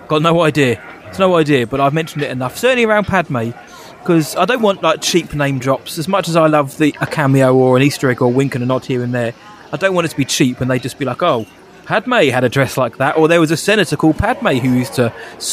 Got 0.09 0.23
no 0.23 0.43
idea. 0.43 0.81
It's 1.13 1.19
no 1.19 1.37
idea, 1.37 1.67
but 1.67 1.79
I've 1.79 1.93
mentioned 1.93 2.23
it 2.23 2.31
enough. 2.31 2.57
Certainly 2.57 2.85
around 2.85 3.07
Padme, 3.07 3.51
because 3.99 4.35
I 4.35 4.47
don't 4.47 4.63
want 4.63 4.83
like 4.83 5.03
cheap 5.03 5.35
name 5.35 5.59
drops. 5.59 5.99
As 5.99 6.09
much 6.09 6.27
as 6.27 6.37
I 6.37 6.47
love 6.47 6.79
the 6.79 6.97
a 7.03 7.07
cameo 7.07 7.55
or 7.55 7.77
an 7.77 7.83
Easter 7.83 8.09
egg 8.09 8.23
or 8.23 8.25
a 8.25 8.29
wink 8.31 8.55
and 8.55 8.65
a 8.65 8.67
nod 8.67 8.87
here 8.87 9.03
and 9.03 9.13
there, 9.13 9.35
I 9.75 9.77
don't 9.77 9.95
want 9.95 10.07
it 10.07 10.09
to 10.09 10.17
be 10.17 10.25
cheap 10.25 10.63
and 10.63 10.71
they 10.71 10.79
just 10.79 10.99
be 10.99 11.05
like, 11.05 11.23
oh. 11.23 11.45
Padme 11.85 12.31
had 12.31 12.45
a 12.45 12.49
dress 12.49 12.79
like 12.79 12.97
that, 12.97 13.19
or 13.19 13.29
there 13.29 13.41
was 13.41 13.51
a 13.51 13.59
senator 13.59 13.95
called 13.95 14.17
Padme 14.17 14.53
who 14.53 14.73
used 14.73 14.95
to 14.95 15.13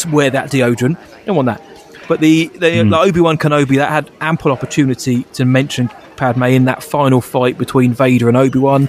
wear 0.10 0.30
that 0.30 0.50
deodorant. 0.50 0.96
I 0.96 1.26
don't 1.26 1.36
want 1.36 1.48
that. 1.48 1.62
But 2.08 2.22
the, 2.22 2.48
the 2.48 2.84
hmm. 2.84 2.90
like 2.90 3.10
Obi 3.10 3.20
Wan 3.20 3.38
Kenobi 3.38 3.76
that 3.78 3.90
had 3.90 4.10
ample 4.22 4.54
opportunity 4.54 5.24
to 5.34 5.44
mention 5.44 5.90
Padme 6.16 6.44
in 6.44 6.66
that 6.66 6.84
final 6.84 7.20
fight 7.20 7.58
between 7.58 7.92
Vader 7.92 8.30
and 8.30 8.38
Obi 8.38 8.60
Wan. 8.60 8.88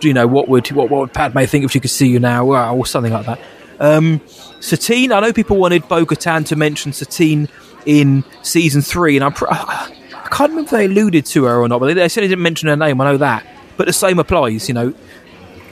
Do 0.00 0.08
you 0.08 0.14
know 0.14 0.26
what 0.26 0.48
would 0.48 0.72
what, 0.72 0.90
what 0.90 1.00
would 1.00 1.12
Padme 1.12 1.44
think 1.44 1.64
if 1.64 1.70
she 1.70 1.78
could 1.78 1.90
see 1.90 2.08
you 2.08 2.18
now, 2.18 2.44
or 2.72 2.86
something 2.86 3.12
like 3.12 3.26
that? 3.26 3.38
Um, 3.80 4.20
Satine, 4.60 5.12
I 5.12 5.20
know 5.20 5.32
people 5.32 5.56
wanted 5.56 5.88
Bo 5.88 6.04
Katan 6.04 6.44
to 6.46 6.56
mention 6.56 6.92
Satine 6.92 7.48
in 7.86 8.24
season 8.42 8.82
three, 8.82 9.16
and 9.16 9.24
I'm 9.24 9.32
pr- 9.32 9.50
I 9.50 10.28
can't 10.30 10.50
remember 10.50 10.62
if 10.62 10.70
they 10.70 10.84
alluded 10.86 11.26
to 11.26 11.44
her 11.44 11.60
or 11.60 11.68
not, 11.68 11.80
but 11.80 11.86
they 11.86 11.94
they 11.94 12.08
didn't 12.08 12.42
mention 12.42 12.68
her 12.68 12.76
name. 12.76 13.00
I 13.00 13.04
know 13.12 13.16
that, 13.18 13.46
but 13.76 13.86
the 13.86 13.92
same 13.92 14.18
applies. 14.18 14.68
You 14.68 14.74
know, 14.74 14.94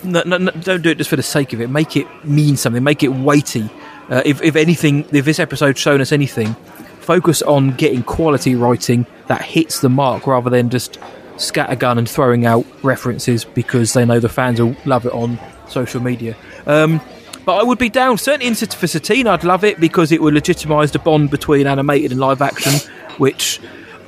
no, 0.04 0.22
no, 0.24 0.38
no, 0.38 0.50
don't 0.52 0.82
do 0.82 0.90
it 0.90 0.98
just 0.98 1.10
for 1.10 1.16
the 1.16 1.22
sake 1.22 1.52
of 1.52 1.60
it. 1.60 1.68
Make 1.68 1.96
it 1.96 2.06
mean 2.24 2.56
something. 2.56 2.82
Make 2.82 3.02
it 3.02 3.08
weighty. 3.08 3.68
Uh, 4.08 4.22
if, 4.24 4.40
if 4.40 4.54
anything, 4.54 5.04
if 5.12 5.24
this 5.24 5.40
episode's 5.40 5.80
shown 5.80 6.00
us 6.00 6.12
anything, 6.12 6.54
focus 7.00 7.42
on 7.42 7.72
getting 7.72 8.02
quality 8.02 8.54
writing 8.54 9.04
that 9.26 9.42
hits 9.42 9.80
the 9.80 9.88
mark 9.88 10.26
rather 10.26 10.48
than 10.48 10.70
just 10.70 10.98
scattergun 11.36 11.98
and 11.98 12.08
throwing 12.08 12.46
out 12.46 12.64
references 12.82 13.44
because 13.44 13.92
they 13.92 14.04
know 14.04 14.20
the 14.20 14.28
fans 14.28 14.60
will 14.60 14.76
love 14.84 15.06
it 15.06 15.12
on 15.12 15.38
social 15.68 16.00
media. 16.00 16.36
Um, 16.66 17.00
But 17.46 17.60
I 17.60 17.62
would 17.62 17.78
be 17.78 17.88
down 17.88 18.18
certainly 18.18 18.48
in, 18.48 18.56
for 18.56 18.88
Satine. 18.88 19.28
I'd 19.28 19.44
love 19.44 19.62
it 19.62 19.78
because 19.78 20.10
it 20.10 20.20
would 20.20 20.34
legitimise 20.34 20.90
the 20.90 20.98
bond 20.98 21.30
between 21.30 21.68
animated 21.68 22.10
and 22.10 22.20
live 22.20 22.42
action, 22.42 22.72
which 23.18 23.60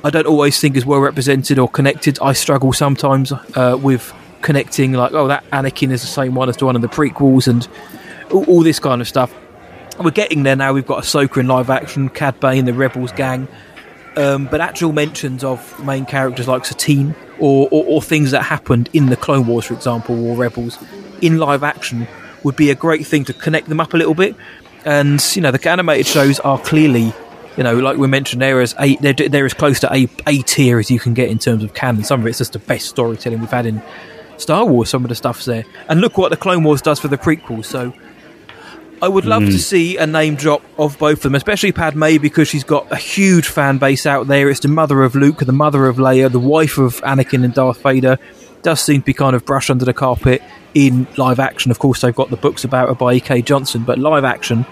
I 0.03 0.09
don't 0.09 0.27
always 0.27 0.59
think 0.59 0.75
is 0.75 0.85
well 0.85 0.99
represented 0.99 1.57
or 1.57 1.69
connected. 1.69 2.19
I 2.21 2.33
struggle 2.33 2.73
sometimes 2.73 3.31
uh, 3.31 3.79
with 3.81 4.13
connecting, 4.41 4.91
like, 4.91 5.13
oh, 5.13 5.29
that 5.29 5.49
Anakin 5.51 5.89
is 5.91 6.01
the 6.01 6.07
same 6.07 6.35
one 6.35 6.49
as 6.49 6.57
the 6.57 6.65
one 6.65 6.75
in 6.75 6.81
the 6.81 6.89
prequels, 6.89 7.47
and 7.47 7.65
all, 8.29 8.43
all 8.43 8.61
this 8.61 8.77
kind 8.77 8.99
of 8.99 9.07
stuff. 9.07 9.33
We're 9.97 10.11
getting 10.11 10.43
there 10.43 10.57
now. 10.57 10.73
We've 10.73 10.85
got 10.85 11.03
Ahsoka 11.03 11.37
in 11.37 11.47
live 11.47 11.69
action, 11.69 12.09
Cad 12.09 12.41
Bane, 12.41 12.65
the 12.65 12.73
Rebels 12.73 13.13
gang, 13.13 13.47
um, 14.17 14.47
but 14.51 14.59
actual 14.59 14.91
mentions 14.91 15.45
of 15.45 15.81
main 15.85 16.05
characters 16.05 16.49
like 16.49 16.65
Satine 16.65 17.15
or, 17.39 17.69
or, 17.71 17.85
or 17.85 18.01
things 18.01 18.31
that 18.31 18.43
happened 18.43 18.89
in 18.91 19.05
the 19.05 19.15
Clone 19.15 19.47
Wars, 19.47 19.63
for 19.63 19.75
example, 19.75 20.25
or 20.27 20.35
Rebels 20.35 20.77
in 21.21 21.37
live 21.37 21.63
action 21.63 22.05
would 22.43 22.55
be 22.55 22.69
a 22.71 22.75
great 22.75 23.05
thing 23.05 23.25
to 23.25 23.33
connect 23.33 23.67
them 23.69 23.79
up 23.79 23.93
a 23.93 23.97
little 23.97 24.13
bit. 24.15 24.35
And 24.85 25.23
you 25.35 25.41
know, 25.41 25.51
the 25.51 25.69
animated 25.69 26.07
shows 26.07 26.39
are 26.39 26.57
clearly, 26.59 27.13
you 27.57 27.63
know, 27.63 27.77
like 27.77 27.97
we 27.97 28.07
mentioned, 28.07 28.41
they're 28.41 28.61
as 28.61 28.73
a, 28.79 28.95
they're, 28.97 29.13
they're 29.13 29.45
as 29.45 29.53
close 29.53 29.79
to 29.81 29.93
a 29.93 30.07
a 30.25 30.41
tier 30.43 30.79
as 30.79 30.89
you 30.89 30.99
can 30.99 31.13
get 31.13 31.29
in 31.29 31.37
terms 31.39 31.63
of 31.63 31.73
canon. 31.73 32.03
Some 32.03 32.21
of 32.21 32.27
it's 32.27 32.37
just 32.37 32.53
the 32.53 32.59
best 32.59 32.87
storytelling 32.87 33.39
we've 33.39 33.49
had 33.51 33.65
in 33.65 33.81
Star 34.37 34.65
Wars. 34.65 34.89
Some 34.89 35.03
of 35.03 35.09
the 35.09 35.15
stuff's 35.15 35.45
there, 35.45 35.65
and 35.89 35.99
look 36.01 36.17
what 36.17 36.29
the 36.29 36.37
Clone 36.37 36.63
Wars 36.63 36.81
does 36.81 36.99
for 36.99 37.07
the 37.09 37.17
prequels. 37.17 37.65
So. 37.65 37.93
I 39.01 39.07
would 39.07 39.23
love 39.23 39.43
Mm. 39.43 39.51
to 39.51 39.59
see 39.59 39.95
a 39.95 40.05
name 40.05 40.35
drop 40.35 40.61
of 40.77 40.99
both 40.99 41.19
of 41.19 41.23
them, 41.23 41.35
especially 41.35 41.71
Padme 41.71 42.17
because 42.17 42.49
she's 42.49 42.65
got 42.65 42.91
a 42.91 42.97
huge 42.97 43.47
fan 43.47 43.77
base 43.77 44.05
out 44.05 44.27
there. 44.27 44.49
It's 44.49 44.59
the 44.59 44.67
mother 44.67 45.03
of 45.03 45.15
Luke, 45.15 45.37
the 45.39 45.53
mother 45.53 45.85
of 45.87 45.95
Leia, 45.95 46.29
the 46.29 46.37
wife 46.37 46.77
of 46.77 46.99
Anakin 47.03 47.45
and 47.45 47.53
Darth 47.53 47.81
Vader. 47.81 48.19
Does 48.61 48.81
seem 48.81 49.01
to 49.01 49.05
be 49.05 49.13
kind 49.13 49.35
of 49.35 49.45
brushed 49.45 49.69
under 49.69 49.85
the 49.85 49.93
carpet 49.93 50.41
in 50.73 51.07
live 51.17 51.39
action. 51.39 51.71
Of 51.71 51.79
course, 51.79 52.01
they've 52.01 52.15
got 52.15 52.29
the 52.29 52.37
books 52.37 52.63
about 52.63 52.89
her 52.89 52.95
by 52.95 53.13
E.K. 53.13 53.41
Johnston, 53.41 53.83
but 53.83 53.97
live 53.97 54.23
action 54.23 54.63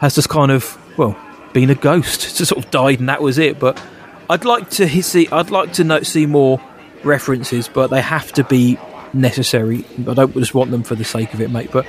has 0.00 0.14
just 0.14 0.28
kind 0.28 0.52
of 0.52 0.78
well 0.98 1.16
been 1.52 1.70
a 1.70 1.74
ghost. 1.74 2.24
It's 2.24 2.38
just 2.38 2.50
sort 2.50 2.64
of 2.64 2.70
died, 2.70 3.00
and 3.00 3.08
that 3.08 3.22
was 3.22 3.38
it. 3.38 3.58
But 3.58 3.82
I'd 4.28 4.44
like 4.44 4.70
to 4.70 5.02
see. 5.02 5.28
I'd 5.28 5.50
like 5.50 5.72
to 5.74 5.84
know, 5.84 6.02
see 6.02 6.26
more 6.26 6.60
references, 7.02 7.68
but 7.68 7.88
they 7.88 8.00
have 8.00 8.32
to 8.32 8.44
be 8.44 8.78
necessary. 9.12 9.84
I 10.08 10.14
don't 10.14 10.34
just 10.34 10.54
want 10.54 10.70
them 10.70 10.82
for 10.82 10.94
the 10.94 11.04
sake 11.04 11.34
of 11.34 11.40
it, 11.40 11.50
mate. 11.50 11.70
But 11.72 11.86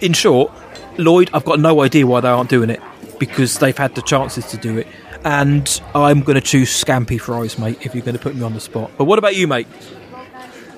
in 0.00 0.12
short, 0.12 0.52
Lloyd, 0.96 1.30
I've 1.32 1.44
got 1.44 1.60
no 1.60 1.80
idea 1.82 2.06
why 2.06 2.20
they 2.20 2.28
aren't 2.28 2.50
doing 2.50 2.70
it 2.70 2.80
because 3.18 3.58
they've 3.58 3.76
had 3.76 3.94
the 3.94 4.02
chances 4.02 4.46
to 4.46 4.56
do 4.56 4.78
it. 4.78 4.86
And 5.24 5.80
I'm 5.94 6.20
going 6.20 6.36
to 6.36 6.40
choose 6.40 6.70
Scampi 6.70 7.20
Fries, 7.20 7.58
mate, 7.58 7.78
if 7.84 7.94
you're 7.94 8.04
going 8.04 8.16
to 8.16 8.22
put 8.22 8.36
me 8.36 8.42
on 8.42 8.54
the 8.54 8.60
spot. 8.60 8.92
But 8.96 9.04
what 9.04 9.18
about 9.18 9.34
you, 9.34 9.48
mate? 9.48 9.66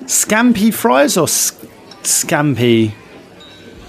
Scampi 0.05 0.73
fries 0.73 1.17
or 1.17 1.23
s- 1.23 1.51
Scampy, 2.03 2.93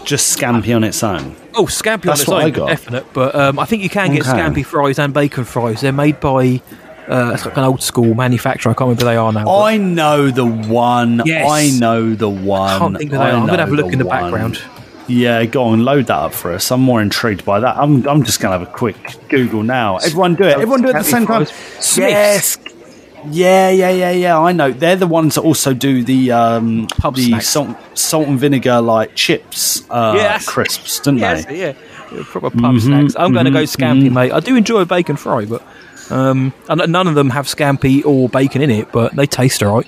just 0.05 0.39
Scampy 0.39 0.75
on 0.75 0.85
its 0.85 1.03
own? 1.03 1.35
Oh, 1.55 1.65
Scampy 1.67 2.03
That's 2.03 2.21
on 2.21 2.23
its 2.23 2.29
what 2.29 2.37
own, 2.43 2.47
I 2.47 2.51
got. 2.51 2.69
definite. 2.69 3.07
But 3.13 3.35
um, 3.35 3.59
I 3.59 3.65
think 3.65 3.83
you 3.83 3.89
can 3.91 4.13
get 4.13 4.23
Okay. 4.27 4.31
Scampi 4.31 4.65
Fries 4.65 4.99
and 4.99 5.13
Bacon 5.15 5.45
Fries. 5.45 5.81
They're 5.81 5.93
made 5.93 6.21
by 6.21 6.61
uh, 7.09 7.33
it's 7.35 7.45
like 7.45 7.57
an 7.57 7.65
old 7.65 7.83
school 7.83 8.15
manufacturer. 8.15 8.71
I 8.71 8.75
can't 8.75 8.81
remember 8.89 9.01
who 9.03 9.07
they 9.11 9.17
are 9.17 9.33
now. 9.33 9.45
but- 9.45 9.59
I 9.63 9.77
know 9.77 10.31
the 10.31 10.47
one. 10.47 11.23
Yes. 11.25 11.51
I 11.51 11.79
know 11.79 12.15
the 12.15 12.29
one. 12.31 12.79
can't 12.79 12.97
think 12.99 13.11
who 13.11 13.19
they 13.19 13.25
I 13.25 13.31
are. 13.33 13.37
I'm 13.41 13.47
gonna 13.47 13.59
have 13.59 13.73
a 13.73 13.75
look 13.75 13.93
in 13.93 13.99
the 13.99 14.07
one. 14.07 14.21
background. 14.31 14.63
Yeah, 15.09 15.45
go 15.47 15.65
on, 15.65 15.85
load 15.85 16.07
that 16.07 16.17
up 16.17 16.33
for 16.33 16.53
us. 16.53 16.71
I'm 16.71 16.81
more 16.81 17.03
intrigued 17.03 17.45
by 17.45 17.59
that. 17.61 17.77
I'm, 17.77 18.07
I'm 18.09 18.23
just 18.23 18.39
going 18.41 18.53
to 18.53 18.59
have 18.61 18.67
a 18.67 18.73
quick 18.73 18.97
Google 19.29 19.65
now. 19.65 19.97
Everyone 19.97 20.37
do 20.37 20.45
it. 20.45 20.53
Everyone 20.55 20.81
do 20.81 20.89
it 20.89 20.95
at 20.95 21.03
the 21.05 21.11
same 21.11 21.27
time. 21.27 21.45
Yes. 21.99 22.57
Yeah, 23.31 23.71
yeah, 23.71 23.91
yeah, 23.91 24.11
yeah. 24.11 24.39
I 24.39 24.53
know. 24.53 24.73
They're 24.73 24.97
the 24.97 25.07
ones 25.07 25.37
that 25.37 25.43
also 25.43 25.73
do 25.75 26.03
the 26.03 26.33
um, 26.33 26.87
the 27.15 27.23
snacks. 27.23 27.49
salt, 27.49 27.77
salt 27.95 28.27
and 28.29 28.39
vinegar 28.39 28.81
like 28.81 29.15
chips 29.15 29.85
uh, 29.91 30.15
Yes. 30.17 30.47
crisps, 30.49 30.99
didn't 31.01 31.21
Yes, 31.21 31.47
they? 31.47 31.61
yeah, 31.61 31.73
proper 32.25 32.51
pub 32.51 32.61
Mhm, 32.75 32.81
snacks. 32.81 33.15
I'm 33.19 33.33
going 33.33 33.45
to 33.45 33.51
go 33.53 33.63
Scampy, 33.63 34.09
mhm. 34.09 34.13
mate. 34.13 34.33
I 34.33 34.41
do 34.41 34.57
enjoy 34.57 34.81
a 34.81 34.87
bacon 34.87 35.17
fry, 35.17 35.45
but 35.45 35.63
um, 36.11 36.53
none 36.69 37.07
of 37.07 37.15
them 37.15 37.31
have 37.31 37.47
Scampy 37.47 38.05
or 38.05 38.29
bacon 38.29 38.61
in 38.61 38.71
it, 38.71 38.91
but 38.93 39.15
they 39.15 39.27
taste 39.27 39.63
alright. 39.63 39.87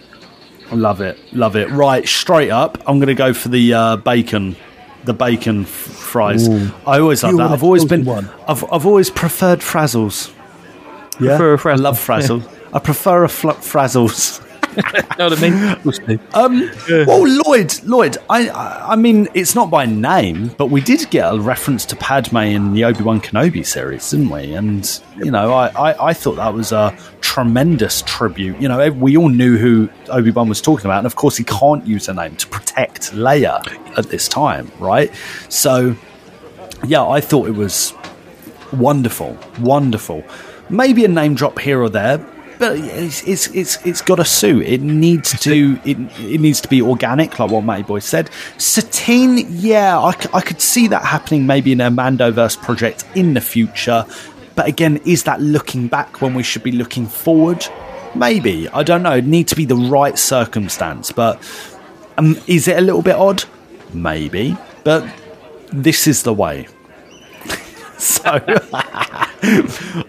I 0.70 0.76
love 0.76 1.00
it, 1.00 1.18
love 1.32 1.56
it. 1.56 1.68
Right, 1.70 2.06
straight 2.08 2.50
up, 2.50 2.78
I'm 2.86 2.98
going 2.98 3.08
to 3.08 3.14
go 3.14 3.32
for 3.34 3.48
the 3.48 3.74
uh, 3.74 3.96
bacon, 3.96 4.56
the 5.04 5.12
bacon 5.12 5.62
f- 5.62 5.68
fries. 5.68 6.48
Ooh. 6.48 6.70
I 6.86 7.00
always 7.00 7.22
love 7.22 7.32
You 7.32 7.38
that. 7.38 7.50
I've 7.50 7.62
always 7.64 7.84
been, 7.84 8.04
one? 8.04 8.30
I've, 8.48 8.64
I've 8.72 8.86
always 8.86 9.10
preferred 9.10 9.58
frazzles. 9.60 10.32
Yeah, 11.20 11.36
Prefer 11.36 11.70
I 11.70 11.74
love 11.74 11.98
frazzles. 11.98 12.48
I 12.74 12.80
prefer 12.80 13.22
a 13.24 13.28
fl- 13.28 13.50
frazzles. 13.50 14.40
you 14.76 14.82
know 15.18 15.28
what 15.28 15.38
I 15.38 15.40
mean? 15.40 15.68
Of 15.70 15.82
course 15.84 15.98
they 16.00 16.16
do. 16.16 16.22
Um, 16.34 16.70
well, 17.06 17.24
Lloyd, 17.46 17.72
Lloyd, 17.84 18.18
I, 18.28 18.48
I, 18.48 18.92
I 18.92 18.96
mean, 18.96 19.28
it's 19.32 19.54
not 19.54 19.70
by 19.70 19.86
name, 19.86 20.48
but 20.58 20.70
we 20.70 20.80
did 20.80 21.08
get 21.10 21.32
a 21.32 21.38
reference 21.38 21.86
to 21.86 21.96
Padme 21.96 22.38
in 22.38 22.74
the 22.74 22.84
Obi 22.84 23.04
Wan 23.04 23.20
Kenobi 23.20 23.64
series, 23.64 24.10
didn't 24.10 24.30
we? 24.30 24.52
And 24.52 25.00
you 25.18 25.30
know, 25.30 25.52
I, 25.52 25.68
I, 25.68 26.08
I 26.08 26.12
thought 26.12 26.34
that 26.36 26.52
was 26.52 26.72
a 26.72 26.96
tremendous 27.20 28.02
tribute. 28.02 28.60
You 28.60 28.66
know, 28.66 28.90
we 28.90 29.16
all 29.16 29.28
knew 29.28 29.56
who 29.56 29.88
Obi 30.08 30.32
Wan 30.32 30.48
was 30.48 30.60
talking 30.60 30.86
about, 30.86 30.98
and 30.98 31.06
of 31.06 31.14
course, 31.14 31.36
he 31.36 31.44
can't 31.44 31.86
use 31.86 32.06
her 32.06 32.14
name 32.14 32.34
to 32.36 32.48
protect 32.48 33.12
Leia 33.12 33.62
at 33.96 34.06
this 34.06 34.26
time, 34.26 34.72
right? 34.80 35.12
So, 35.48 35.94
yeah, 36.84 37.06
I 37.06 37.20
thought 37.20 37.46
it 37.46 37.54
was 37.54 37.94
wonderful, 38.72 39.38
wonderful. 39.60 40.24
Maybe 40.68 41.04
a 41.04 41.08
name 41.08 41.36
drop 41.36 41.60
here 41.60 41.80
or 41.80 41.88
there, 41.88 42.18
but 42.64 42.78
it's 42.78 43.22
it's 43.28 43.46
it's, 43.48 43.86
it's 43.86 44.00
got 44.00 44.18
a 44.18 44.24
suit. 44.24 44.66
It 44.66 44.80
needs 44.80 45.38
to 45.40 45.78
it, 45.84 45.98
it 46.18 46.40
needs 46.40 46.62
to 46.62 46.68
be 46.68 46.80
organic, 46.80 47.38
like 47.38 47.50
what 47.50 47.62
Matty 47.62 47.82
Boy 47.82 47.98
said. 47.98 48.30
Satine, 48.56 49.46
yeah, 49.50 49.98
I, 49.98 50.14
I 50.32 50.40
could 50.40 50.62
see 50.62 50.88
that 50.88 51.04
happening 51.04 51.46
maybe 51.46 51.72
in 51.72 51.82
a 51.82 51.90
Mandoverse 51.90 52.56
project 52.56 53.04
in 53.14 53.34
the 53.34 53.42
future. 53.42 54.06
But 54.54 54.66
again, 54.66 54.98
is 55.04 55.24
that 55.24 55.42
looking 55.42 55.88
back 55.88 56.22
when 56.22 56.32
we 56.32 56.42
should 56.42 56.62
be 56.62 56.72
looking 56.72 57.06
forward? 57.06 57.66
Maybe 58.14 58.66
I 58.70 58.82
don't 58.82 59.02
know. 59.02 59.16
It 59.16 59.26
need 59.26 59.48
to 59.48 59.56
be 59.56 59.66
the 59.66 59.76
right 59.76 60.18
circumstance, 60.18 61.12
but 61.12 61.42
um, 62.16 62.40
is 62.46 62.66
it 62.66 62.78
a 62.78 62.80
little 62.80 63.02
bit 63.02 63.16
odd? 63.16 63.44
Maybe, 63.92 64.56
but 64.84 65.06
this 65.70 66.06
is 66.06 66.22
the 66.22 66.32
way. 66.32 66.66
So 68.04 68.22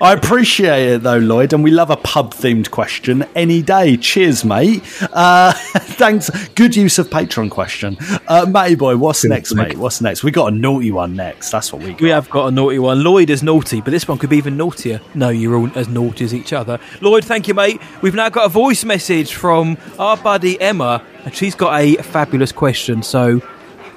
I 0.01 0.13
appreciate 0.17 0.87
it 0.87 1.03
though, 1.03 1.17
Lloyd, 1.17 1.53
and 1.53 1.63
we 1.63 1.71
love 1.71 1.89
a 1.89 1.97
pub 1.97 2.33
themed 2.33 2.71
question 2.71 3.25
any 3.35 3.61
day. 3.61 3.97
Cheers, 3.97 4.43
mate. 4.43 4.83
Uh, 5.13 5.53
thanks. 5.53 6.29
Good 6.49 6.75
use 6.75 6.99
of 6.99 7.09
Patreon 7.09 7.49
question. 7.49 7.97
Uh, 8.27 8.45
Matty 8.47 8.75
boy, 8.75 8.97
what's 8.97 9.23
next, 9.23 9.53
mate? 9.55 9.77
What's 9.77 10.01
next? 10.01 10.23
We 10.23 10.31
got 10.31 10.51
a 10.53 10.55
naughty 10.55 10.91
one 10.91 11.15
next. 11.15 11.51
That's 11.51 11.71
what 11.71 11.81
we 11.81 11.91
got. 11.91 12.01
We 12.01 12.09
have 12.09 12.29
got 12.29 12.47
a 12.47 12.51
naughty 12.51 12.79
one. 12.79 13.03
Lloyd 13.03 13.29
is 13.29 13.41
naughty, 13.43 13.81
but 13.81 13.91
this 13.91 14.07
one 14.07 14.17
could 14.17 14.29
be 14.29 14.37
even 14.37 14.57
naughtier. 14.57 15.01
No, 15.13 15.29
you're 15.29 15.55
all 15.55 15.71
as 15.75 15.87
naughty 15.87 16.25
as 16.25 16.33
each 16.33 16.53
other. 16.53 16.79
Lloyd, 17.01 17.23
thank 17.25 17.47
you, 17.47 17.53
mate. 17.53 17.81
We've 18.01 18.15
now 18.15 18.29
got 18.29 18.45
a 18.45 18.49
voice 18.49 18.83
message 18.83 19.33
from 19.33 19.77
our 19.97 20.17
buddy 20.17 20.59
Emma, 20.59 21.03
and 21.23 21.35
she's 21.35 21.55
got 21.55 21.79
a 21.79 21.95
fabulous 21.97 22.51
question. 22.51 23.03
So 23.03 23.41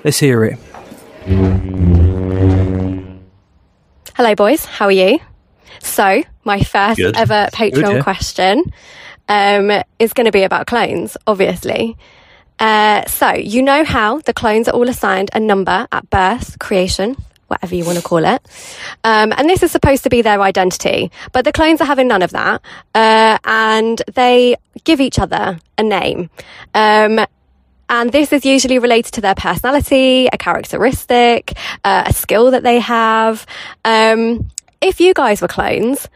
let's 0.05 0.19
hear 0.19 0.45
it. 0.45 0.59
Hello, 4.19 4.35
boys. 4.35 4.65
How 4.65 4.87
are 4.87 4.91
you? 4.91 5.21
So, 5.79 6.25
my 6.43 6.61
first 6.61 6.97
Good. 6.97 7.17
ever 7.17 7.49
Patreon 7.53 7.73
Good, 7.73 7.97
yeah. 7.99 8.03
question 8.03 8.73
um, 9.29 9.71
is 10.01 10.13
going 10.13 10.25
to 10.25 10.33
be 10.33 10.43
about 10.43 10.67
clones, 10.67 11.17
obviously. 11.29 11.97
Uh, 12.59 13.07
so, 13.07 13.31
you 13.35 13.63
know 13.63 13.85
how 13.85 14.19
the 14.19 14.35
clones 14.35 14.67
are 14.67 14.73
all 14.73 14.89
assigned 14.89 15.31
a 15.35 15.39
number 15.39 15.87
at 15.93 16.11
birth, 16.11 16.59
creation, 16.59 17.17
whatever 17.47 17.77
you 17.77 17.85
want 17.85 17.97
to 17.97 18.03
call 18.03 18.25
it. 18.25 18.43
Um, 19.05 19.33
and 19.37 19.49
this 19.49 19.63
is 19.63 19.71
supposed 19.71 20.03
to 20.03 20.11
be 20.11 20.21
their 20.21 20.43
identity. 20.43 21.13
But 21.31 21.45
the 21.45 21.53
clones 21.53 21.81
are 21.81 21.87
having 21.87 22.09
none 22.09 22.23
of 22.23 22.33
that. 22.33 22.61
Uh, 22.97 23.39
and 23.45 24.03
they 24.17 24.57
give 24.83 25.01
each 25.01 25.21
other 25.21 25.61
a 25.79 25.83
name. 25.85 26.29
Um, 26.75 27.25
and 27.89 28.13
this 28.13 28.33
is 28.33 28.45
usually 28.45 28.79
related 28.79 29.13
to 29.15 29.21
their 29.21 29.35
personality, 29.35 30.29
a 30.33 30.39
characteristic, 30.39 31.53
uh, 31.85 32.05
a 32.07 32.13
skill 32.13 32.51
that 32.51 32.63
they 32.63 32.79
have. 32.81 33.47
Um, 33.85 34.51
if 34.81 35.01
you 35.01 35.15
guys 35.15 35.41
were 35.43 35.49
clones, 35.49 36.09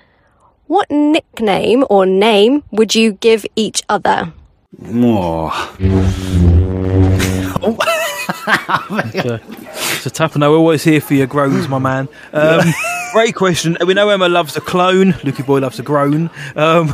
what 0.67 0.91
nickname 0.91 1.85
or 1.91 2.07
name 2.07 2.63
would 2.71 2.95
you 2.95 3.13
give 3.13 3.45
each 3.57 3.83
other? 3.89 4.33
Oh. 4.87 5.79
It's 8.45 9.25
a, 9.25 9.41
it's 9.97 10.07
a 10.07 10.11
tough 10.11 10.35
one. 10.35 10.41
We're 10.41 10.57
always 10.57 10.83
here 10.83 11.01
for 11.01 11.15
your 11.15 11.27
groans, 11.29 11.69
my 11.69 11.79
man. 11.79 12.09
Um, 12.33 12.61
great 13.13 13.35
question. 13.37 13.77
We 13.87 13.95
know 13.95 14.09
Emma 14.09 14.29
loves 14.29 14.57
a 14.57 14.61
clone. 14.61 15.13
Lukey 15.13 15.47
Boy 15.47 15.61
loves 15.61 15.79
a 15.79 15.83
groan. 15.83 16.29
Um, 16.57 16.93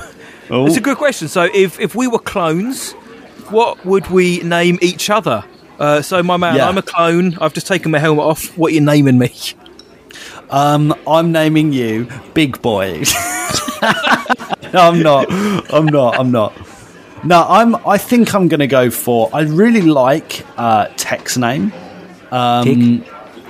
It's 0.51 0.77
a 0.77 0.81
good 0.81 0.99
question. 0.99 1.29
So, 1.29 1.45
if, 1.55 1.81
if 1.81 1.95
we 1.95 2.07
were 2.07 2.19
clones, 2.19 2.95
what 3.51 3.85
would 3.85 4.09
we 4.11 4.41
name 4.41 4.79
each 4.83 5.11
other? 5.11 5.45
Uh, 5.79 6.03
so, 6.03 6.23
my 6.23 6.37
man, 6.37 6.57
Yeah. 6.57 6.69
I'm 6.69 6.77
a 6.79 6.83
clone. 6.83 7.39
I've 7.41 7.55
just 7.55 7.67
taken 7.67 7.91
my 7.93 7.99
helmet 7.99 8.25
off. 8.25 8.57
What 8.59 8.73
are 8.73 8.75
you 8.75 8.81
naming 8.81 9.19
me? 9.19 9.33
Um, 10.51 10.95
I'm 11.07 11.31
naming 11.31 11.73
you 11.73 12.09
Big 12.35 12.61
Boy. 12.63 13.03
no, 13.83 14.81
I'm 14.81 15.03
not. 15.03 15.27
I'm 15.73 15.87
not. 15.87 16.19
I'm 16.19 16.31
not. 16.31 16.55
No, 17.25 17.45
I'm. 17.49 17.77
I 17.87 17.99
think 17.99 18.35
I'm 18.35 18.49
going 18.49 18.61
to 18.61 18.67
go 18.67 18.91
for. 18.91 19.29
I 19.33 19.43
really 19.43 19.83
like 19.83 20.45
uh, 20.57 20.89
Tech's 20.97 21.37
name. 21.37 21.73
Um, 22.31 23.05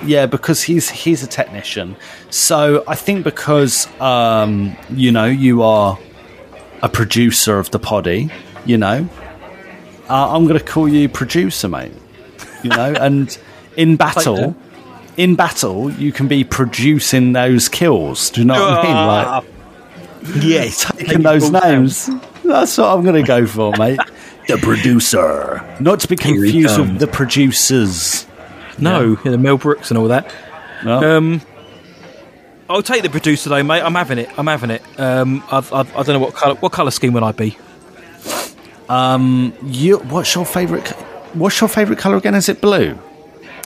yeah, 0.04 0.26
because 0.26 0.62
he's 0.62 0.90
he's 0.90 1.22
a 1.22 1.26
technician. 1.26 1.96
So 2.30 2.84
I 2.86 2.94
think 2.94 3.24
because 3.24 3.86
um, 4.00 4.76
you 4.90 5.12
know 5.12 5.26
you 5.26 5.62
are 5.62 5.98
a 6.82 6.88
producer 6.88 7.58
of 7.58 7.70
the 7.70 7.78
poddy, 7.78 8.30
you 8.64 8.78
know, 8.78 9.08
uh, 10.08 10.34
I'm 10.34 10.46
going 10.46 10.58
to 10.58 10.64
call 10.64 10.88
you 10.88 11.08
producer, 11.08 11.68
mate. 11.68 11.92
You 12.62 12.70
know, 12.70 12.94
and 13.00 13.36
in 13.76 13.96
battle, 13.96 14.56
in 15.16 15.34
battle, 15.36 15.90
you 15.92 16.12
can 16.12 16.28
be 16.28 16.44
producing 16.44 17.32
those 17.32 17.68
kills. 17.68 18.30
Do 18.30 18.40
you 18.40 18.46
know 18.46 18.54
what 18.54 18.78
I 18.78 18.82
mean? 18.82 18.92
Ah, 18.92 19.42
Like, 20.22 20.44
yes, 20.44 20.90
taking 20.92 21.22
those 21.22 21.50
names. 21.50 22.08
That's 22.44 22.78
what 22.78 22.88
I'm 22.88 23.02
going 23.02 23.22
to 23.22 23.26
go 23.26 23.46
for, 23.46 23.72
mate. 23.76 24.00
the 24.48 24.56
producer, 24.58 25.62
not 25.80 26.00
to 26.00 26.08
be 26.08 26.16
confused 26.16 26.78
with 26.78 26.98
the 26.98 27.06
producers. 27.06 28.26
No, 28.78 29.18
yeah. 29.24 29.32
the 29.32 29.38
Mel 29.38 29.58
Brooks 29.58 29.90
and 29.90 29.98
all 29.98 30.08
that. 30.08 30.32
Um, 30.84 31.42
I'll 32.70 32.82
take 32.82 33.02
the 33.02 33.10
producer 33.10 33.48
though, 33.50 33.62
mate. 33.62 33.82
I'm 33.82 33.94
having 33.94 34.18
it. 34.18 34.30
I'm 34.38 34.46
having 34.46 34.70
it. 34.70 34.82
Um, 34.98 35.42
I, 35.50 35.58
I, 35.58 35.80
I 35.80 35.84
don't 36.02 36.08
know 36.08 36.18
what 36.20 36.34
color. 36.34 36.54
What 36.56 36.72
color 36.72 36.90
scheme 36.90 37.12
would 37.14 37.22
I 37.22 37.32
be? 37.32 37.58
Um, 38.88 39.52
you. 39.64 39.98
What's 39.98 40.34
your 40.34 40.46
favorite? 40.46 40.88
What's 41.34 41.60
your 41.60 41.68
favorite 41.68 41.98
color 41.98 42.16
again? 42.16 42.34
Is 42.34 42.48
it 42.48 42.60
blue? 42.60 42.98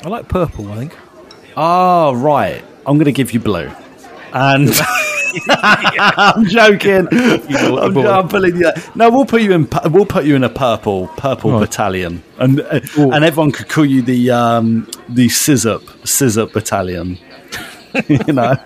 I 0.05 0.09
like 0.09 0.29
purple. 0.29 0.71
I 0.73 0.77
think. 0.77 0.97
Oh, 1.57 2.15
right. 2.15 2.63
I'm 2.87 2.97
going 2.97 3.05
to 3.05 3.13
give 3.13 3.33
you 3.33 3.41
blue. 3.41 3.71
And 4.33 4.69
I'm 5.51 6.45
joking. 6.47 7.07
I'm, 7.11 7.97
I'm 7.99 8.29
pulling 8.29 8.57
you. 8.57 8.71
No, 8.95 9.11
we'll 9.11 9.25
put 9.27 9.43
you 9.43 9.53
in. 9.53 9.69
We'll 9.91 10.07
put 10.07 10.25
you 10.25 10.35
in 10.37 10.45
a 10.45 10.49
purple 10.49 11.09
purple 11.09 11.53
Right. 11.53 11.61
battalion, 11.61 12.23
and 12.39 12.61
uh, 12.61 12.81
and 12.97 13.25
everyone 13.25 13.53
could 13.53 13.69
call 13.69 13.85
you 13.85 14.03
the 14.03 14.31
um 14.31 14.89
the 15.09 15.29
Scissup 15.29 15.83
Scissup 16.05 16.53
battalion. 16.53 17.19
you 18.09 18.33
know. 18.33 18.57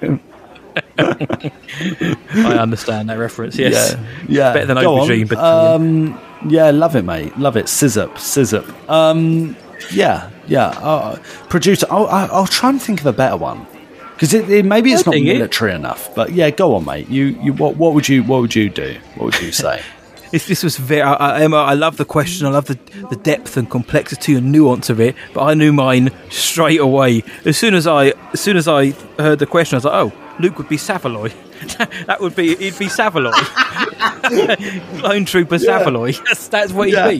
I 0.98 2.58
understand 2.58 3.08
that 3.08 3.18
reference. 3.18 3.56
Yes. 3.56 3.94
Yeah, 3.94 4.06
yeah. 4.28 4.52
Better 4.52 4.66
than 4.66 4.76
Go 4.82 4.96
aubergine, 4.96 5.28
but 5.28 5.38
um, 5.38 6.20
yeah, 6.48 6.70
love 6.70 6.96
it, 6.96 7.02
mate. 7.02 7.36
Love 7.38 7.56
it. 7.56 7.66
Scissup, 7.66 8.12
scissup. 8.14 8.68
Um, 8.90 9.56
yeah, 9.92 10.30
yeah. 10.46 10.68
Uh, 10.68 11.16
producer. 11.48 11.86
I'll, 11.90 12.06
I'll 12.08 12.46
try 12.46 12.70
and 12.70 12.80
think 12.80 13.00
of 13.00 13.06
a 13.06 13.12
better 13.12 13.36
one 13.36 13.66
because 14.14 14.32
it, 14.34 14.48
it, 14.50 14.64
maybe 14.64 14.92
it's 14.92 15.04
not 15.06 15.12
think 15.12 15.26
it- 15.26 15.34
military 15.34 15.72
enough. 15.74 16.14
But 16.14 16.32
yeah, 16.32 16.50
go 16.50 16.74
on, 16.74 16.84
mate. 16.84 17.08
You 17.08 17.26
you 17.42 17.52
what 17.52 17.76
what 17.76 17.94
would 17.94 18.08
you 18.08 18.22
what 18.22 18.40
would 18.40 18.54
you 18.54 18.68
do? 18.70 18.96
What 19.16 19.24
would 19.26 19.40
you 19.42 19.52
say? 19.52 19.82
This, 20.32 20.46
this 20.46 20.62
was 20.64 20.76
very 20.76 21.02
I, 21.02 21.12
I, 21.14 21.40
Emma. 21.42 21.56
I 21.58 21.74
love 21.74 21.96
the 21.96 22.04
question. 22.04 22.46
I 22.46 22.50
love 22.50 22.66
the 22.66 22.78
the 23.10 23.16
depth 23.16 23.56
and 23.56 23.70
complexity 23.70 24.34
and 24.34 24.50
nuance 24.52 24.90
of 24.90 25.00
it. 25.00 25.14
But 25.34 25.44
I 25.44 25.54
knew 25.54 25.72
mine 25.72 26.10
straight 26.30 26.80
away. 26.80 27.22
As 27.44 27.56
soon 27.56 27.74
as 27.74 27.86
I 27.86 28.12
as 28.32 28.40
soon 28.40 28.56
as 28.56 28.66
I 28.68 28.90
heard 29.18 29.38
the 29.38 29.46
question, 29.46 29.76
I 29.76 29.78
was 29.78 29.84
like, 29.84 29.94
"Oh, 29.94 30.12
Luke 30.40 30.58
would 30.58 30.68
be 30.68 30.76
Savaloy. 30.76 31.32
that 32.06 32.20
would 32.20 32.34
be 32.36 32.48
he'd 32.56 32.78
be 32.78 32.86
Savaloy, 32.86 33.32
Clone 34.98 35.24
Trooper 35.24 35.56
Savaloy. 35.56 36.22
That's 36.26 36.48
that's 36.48 36.72
what 36.72 36.88
he'd 36.88 36.94
Yeah. 36.94 37.08
be. 37.08 37.18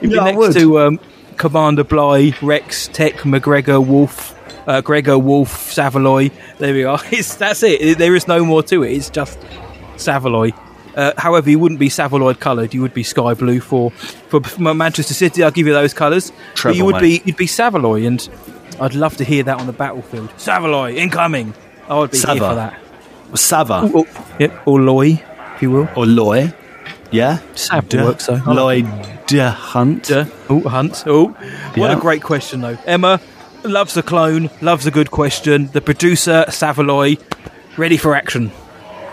He'd 0.00 0.10
Yeah, 0.12 0.24
be 0.32 0.36
next 0.36 0.54
to 0.56 0.78
um, 0.80 1.00
Commander 1.36 1.84
Bly, 1.84 2.34
Rex, 2.42 2.88
Tech, 2.88 3.14
McGregor, 3.24 3.84
Wolf, 3.84 4.34
uh, 4.68 4.80
Gregor, 4.80 5.18
Wolf, 5.18 5.50
Savaloy. 5.74 6.30
There 6.58 6.72
we 6.74 6.84
are. 6.84 7.00
It's, 7.10 7.34
that's 7.36 7.62
it. 7.62 7.98
There 7.98 8.14
is 8.14 8.28
no 8.28 8.44
more 8.44 8.62
to 8.64 8.82
it. 8.82 8.92
It's 8.92 9.10
just 9.10 9.38
Savaloy. 9.96 10.52
Uh, 10.96 11.12
however, 11.18 11.50
you 11.50 11.58
wouldn't 11.58 11.80
be 11.80 11.88
Savaloid 11.88 12.38
coloured. 12.40 12.72
You 12.74 12.82
would 12.82 12.94
be 12.94 13.02
sky 13.02 13.34
blue 13.34 13.60
for 13.60 13.90
for 13.90 14.40
Manchester 14.58 15.14
City. 15.14 15.42
I'll 15.42 15.50
give 15.50 15.66
you 15.66 15.72
those 15.72 15.92
colours. 15.94 16.32
Treble, 16.54 16.76
you 16.76 16.84
would 16.84 16.96
mate. 17.02 17.22
be 17.24 17.30
you'd 17.30 17.36
be 17.36 17.46
Savaloy, 17.46 18.06
and 18.06 18.28
I'd 18.80 18.94
love 18.94 19.16
to 19.18 19.24
hear 19.24 19.42
that 19.44 19.58
on 19.60 19.66
the 19.66 19.72
battlefield. 19.72 20.30
Savaloy 20.36 20.96
incoming. 20.96 21.54
I 21.88 21.98
would 21.98 22.10
be 22.12 22.18
here 22.18 22.26
for 22.36 22.54
that. 22.54 22.80
Sava 23.34 23.90
Or, 23.92 24.06
yep, 24.38 24.52
or 24.66 24.80
Loy, 24.80 25.22
if 25.56 25.62
you 25.62 25.70
will. 25.70 25.88
or 25.96 26.06
Loy? 26.06 26.52
Yeah, 27.10 27.38
Sav 27.54 27.88
Duh. 27.88 28.04
works 28.04 28.26
though. 28.26 28.40
I 28.46 28.52
like 28.52 29.26
de 29.26 29.50
Hunt. 29.50 30.10
Oh, 30.48 30.60
Hunt. 30.68 31.04
Oh, 31.06 31.28
what 31.28 31.76
Yeah. 31.90 31.96
a 31.96 32.00
great 32.00 32.22
question, 32.22 32.60
though. 32.60 32.78
Emma 32.86 33.20
loves 33.64 33.94
the 33.94 34.02
clone, 34.02 34.50
loves 34.60 34.86
a 34.86 34.90
good 34.90 35.10
question. 35.10 35.70
The 35.72 35.80
producer, 35.80 36.44
Savaloy, 36.48 37.18
ready 37.76 37.96
for 37.96 38.14
action. 38.14 38.52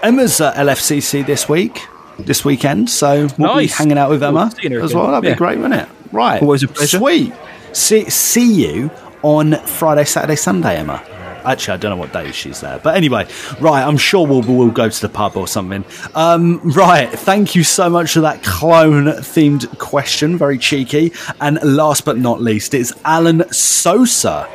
Emma's 0.03 0.41
at 0.41 0.55
LFCC 0.55 1.25
this 1.25 1.47
week, 1.47 1.81
this 2.17 2.43
weekend, 2.43 2.89
so 2.89 3.27
we'll 3.37 3.55
Nice. 3.55 3.71
be 3.71 3.77
hanging 3.77 3.97
out 3.97 4.09
with 4.09 4.23
Emma 4.23 4.51
as 4.81 4.93
well. 4.93 5.07
That'd 5.11 5.23
Yeah. 5.23 5.33
be 5.33 5.37
great, 5.37 5.57
wouldn't 5.59 5.81
it? 5.81 5.87
Right. 6.11 6.41
Always 6.41 6.63
a 6.63 6.67
pleasure. 6.67 6.97
Sweet. 6.97 7.33
See, 7.73 8.09
see 8.09 8.51
you 8.51 8.91
on 9.21 9.53
Friday, 9.65 10.03
Saturday, 10.05 10.35
Sunday, 10.35 10.77
Emma. 10.77 11.01
Actually, 11.43 11.73
I 11.73 11.77
don't 11.77 11.91
know 11.91 11.97
what 11.97 12.13
day 12.13 12.31
she's 12.31 12.61
there, 12.61 12.79
but 12.83 12.95
anyway, 12.95 13.25
right. 13.59 13.81
I'm 13.83 13.97
sure 13.97 14.27
we'll 14.27 14.41
we'll 14.43 14.69
go 14.69 14.89
to 14.89 15.01
the 15.01 15.09
pub 15.09 15.35
or 15.37 15.47
something. 15.47 15.83
Um, 16.13 16.59
right. 16.63 17.09
Thank 17.09 17.55
you 17.55 17.63
so 17.63 17.89
much 17.89 18.13
for 18.13 18.21
that 18.21 18.43
clone 18.43 19.05
themed 19.05 19.77
question. 19.79 20.37
Very 20.37 20.59
cheeky. 20.59 21.13
And 21.39 21.57
last 21.63 22.05
but 22.05 22.17
not 22.19 22.41
least, 22.41 22.73
it's 22.75 22.93
Alan 23.05 23.43
Sosa 23.51 24.47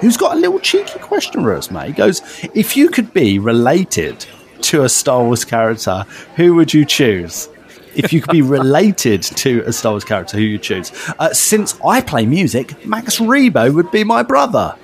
who's 0.00 0.16
got 0.16 0.34
a 0.34 0.40
little 0.40 0.58
cheeky 0.58 0.98
question 0.98 1.42
for 1.42 1.54
us, 1.54 1.70
mate. 1.70 1.88
He 1.88 1.92
goes, 1.92 2.22
If 2.54 2.74
you 2.74 2.88
could 2.88 3.12
be 3.12 3.38
related 3.38 4.24
to 4.64 4.84
a 4.84 4.88
Star 4.88 5.22
Wars 5.24 5.44
character, 5.44 6.04
who 6.36 6.54
would 6.54 6.72
you 6.72 6.84
choose? 6.84 7.48
If 7.94 8.12
you 8.12 8.20
could 8.20 8.32
be 8.32 8.42
related 8.58 9.22
to 9.22 9.62
a 9.66 9.72
Star 9.72 9.92
Wars 9.92 10.04
character, 10.04 10.36
who 10.36 10.42
you 10.44 10.58
choose? 10.58 10.92
Uh, 11.18 11.32
since 11.32 11.78
I 11.84 12.00
play 12.00 12.26
music, 12.26 12.86
Max 12.86 13.18
Rebo 13.18 13.74
would 13.74 13.90
be 13.90 14.04
my 14.04 14.22
brother. 14.22 14.76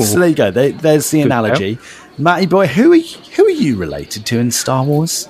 So 0.00 0.18
there 0.20 0.28
you 0.28 0.34
go. 0.36 0.50
There, 0.50 0.70
there's 0.70 1.10
the 1.10 1.18
Good 1.18 1.26
analogy. 1.26 1.78
Matty 2.16 2.46
boy, 2.46 2.68
who 2.68 2.92
are 2.92 2.96
you, 2.96 3.18
who 3.34 3.46
are 3.46 3.50
you 3.50 3.76
related 3.76 4.24
to 4.26 4.38
in 4.38 4.52
Star 4.52 4.84
Wars? 4.84 5.28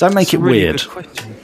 Don't 0.00 0.14
make 0.14 0.32
It's 0.32 0.34
it 0.34 0.40
really 0.40 0.60
weird. 0.60 0.82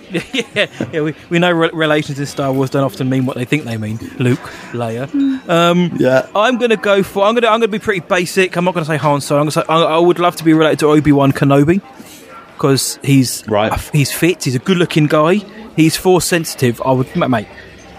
yeah, 0.33 0.67
yeah. 0.91 1.01
We, 1.03 1.15
we 1.29 1.39
know 1.39 1.53
re- 1.53 1.71
relations 1.75 2.19
in 2.19 2.25
Star 2.25 2.51
Wars 2.51 2.71
don't 2.71 2.85
often 2.85 3.11
mean 3.11 3.27
what 3.27 3.37
they 3.37 3.45
think 3.45 3.65
they 3.65 3.77
mean. 3.77 3.99
Luke, 4.19 4.39
Leia. 4.73 5.13
Um, 5.47 5.93
yeah. 5.99 6.27
I'm 6.35 6.57
going 6.57 6.71
to 6.71 6.79
go 6.79 7.03
for. 7.03 7.25
I'm 7.25 7.35
going 7.35 7.43
to. 7.43 7.51
I'm 7.51 7.61
to 7.61 7.69
be 7.69 7.79
pretty 7.79 8.01
basic. 8.01 8.57
I'm 8.57 8.65
not 8.65 8.73
going 8.73 8.87
to 8.87 8.91
say 8.91 8.97
Han 8.97 9.21
Solo. 9.21 9.43
I'm 9.43 9.47
to 9.49 9.53
say. 9.53 9.63
I, 9.69 9.83
I 9.83 9.99
would 9.99 10.19
love 10.19 10.37
to 10.37 10.45
be 10.45 10.55
related 10.55 10.79
to 10.79 10.87
Obi 10.87 11.13
Wan 11.13 11.33
Kenobi 11.33 11.83
because 12.55 12.99
he's 13.03 13.47
right. 13.47 13.79
He's 13.93 14.11
fit. 14.11 14.45
He's 14.45 14.55
a 14.55 14.59
good-looking 14.59 15.09
guy. 15.09 15.35
He's 15.77 15.99
force 15.99 16.25
sensitive. 16.25 16.81
I 16.83 16.93
would, 16.93 17.15
ma- 17.15 17.29
mate. 17.29 17.49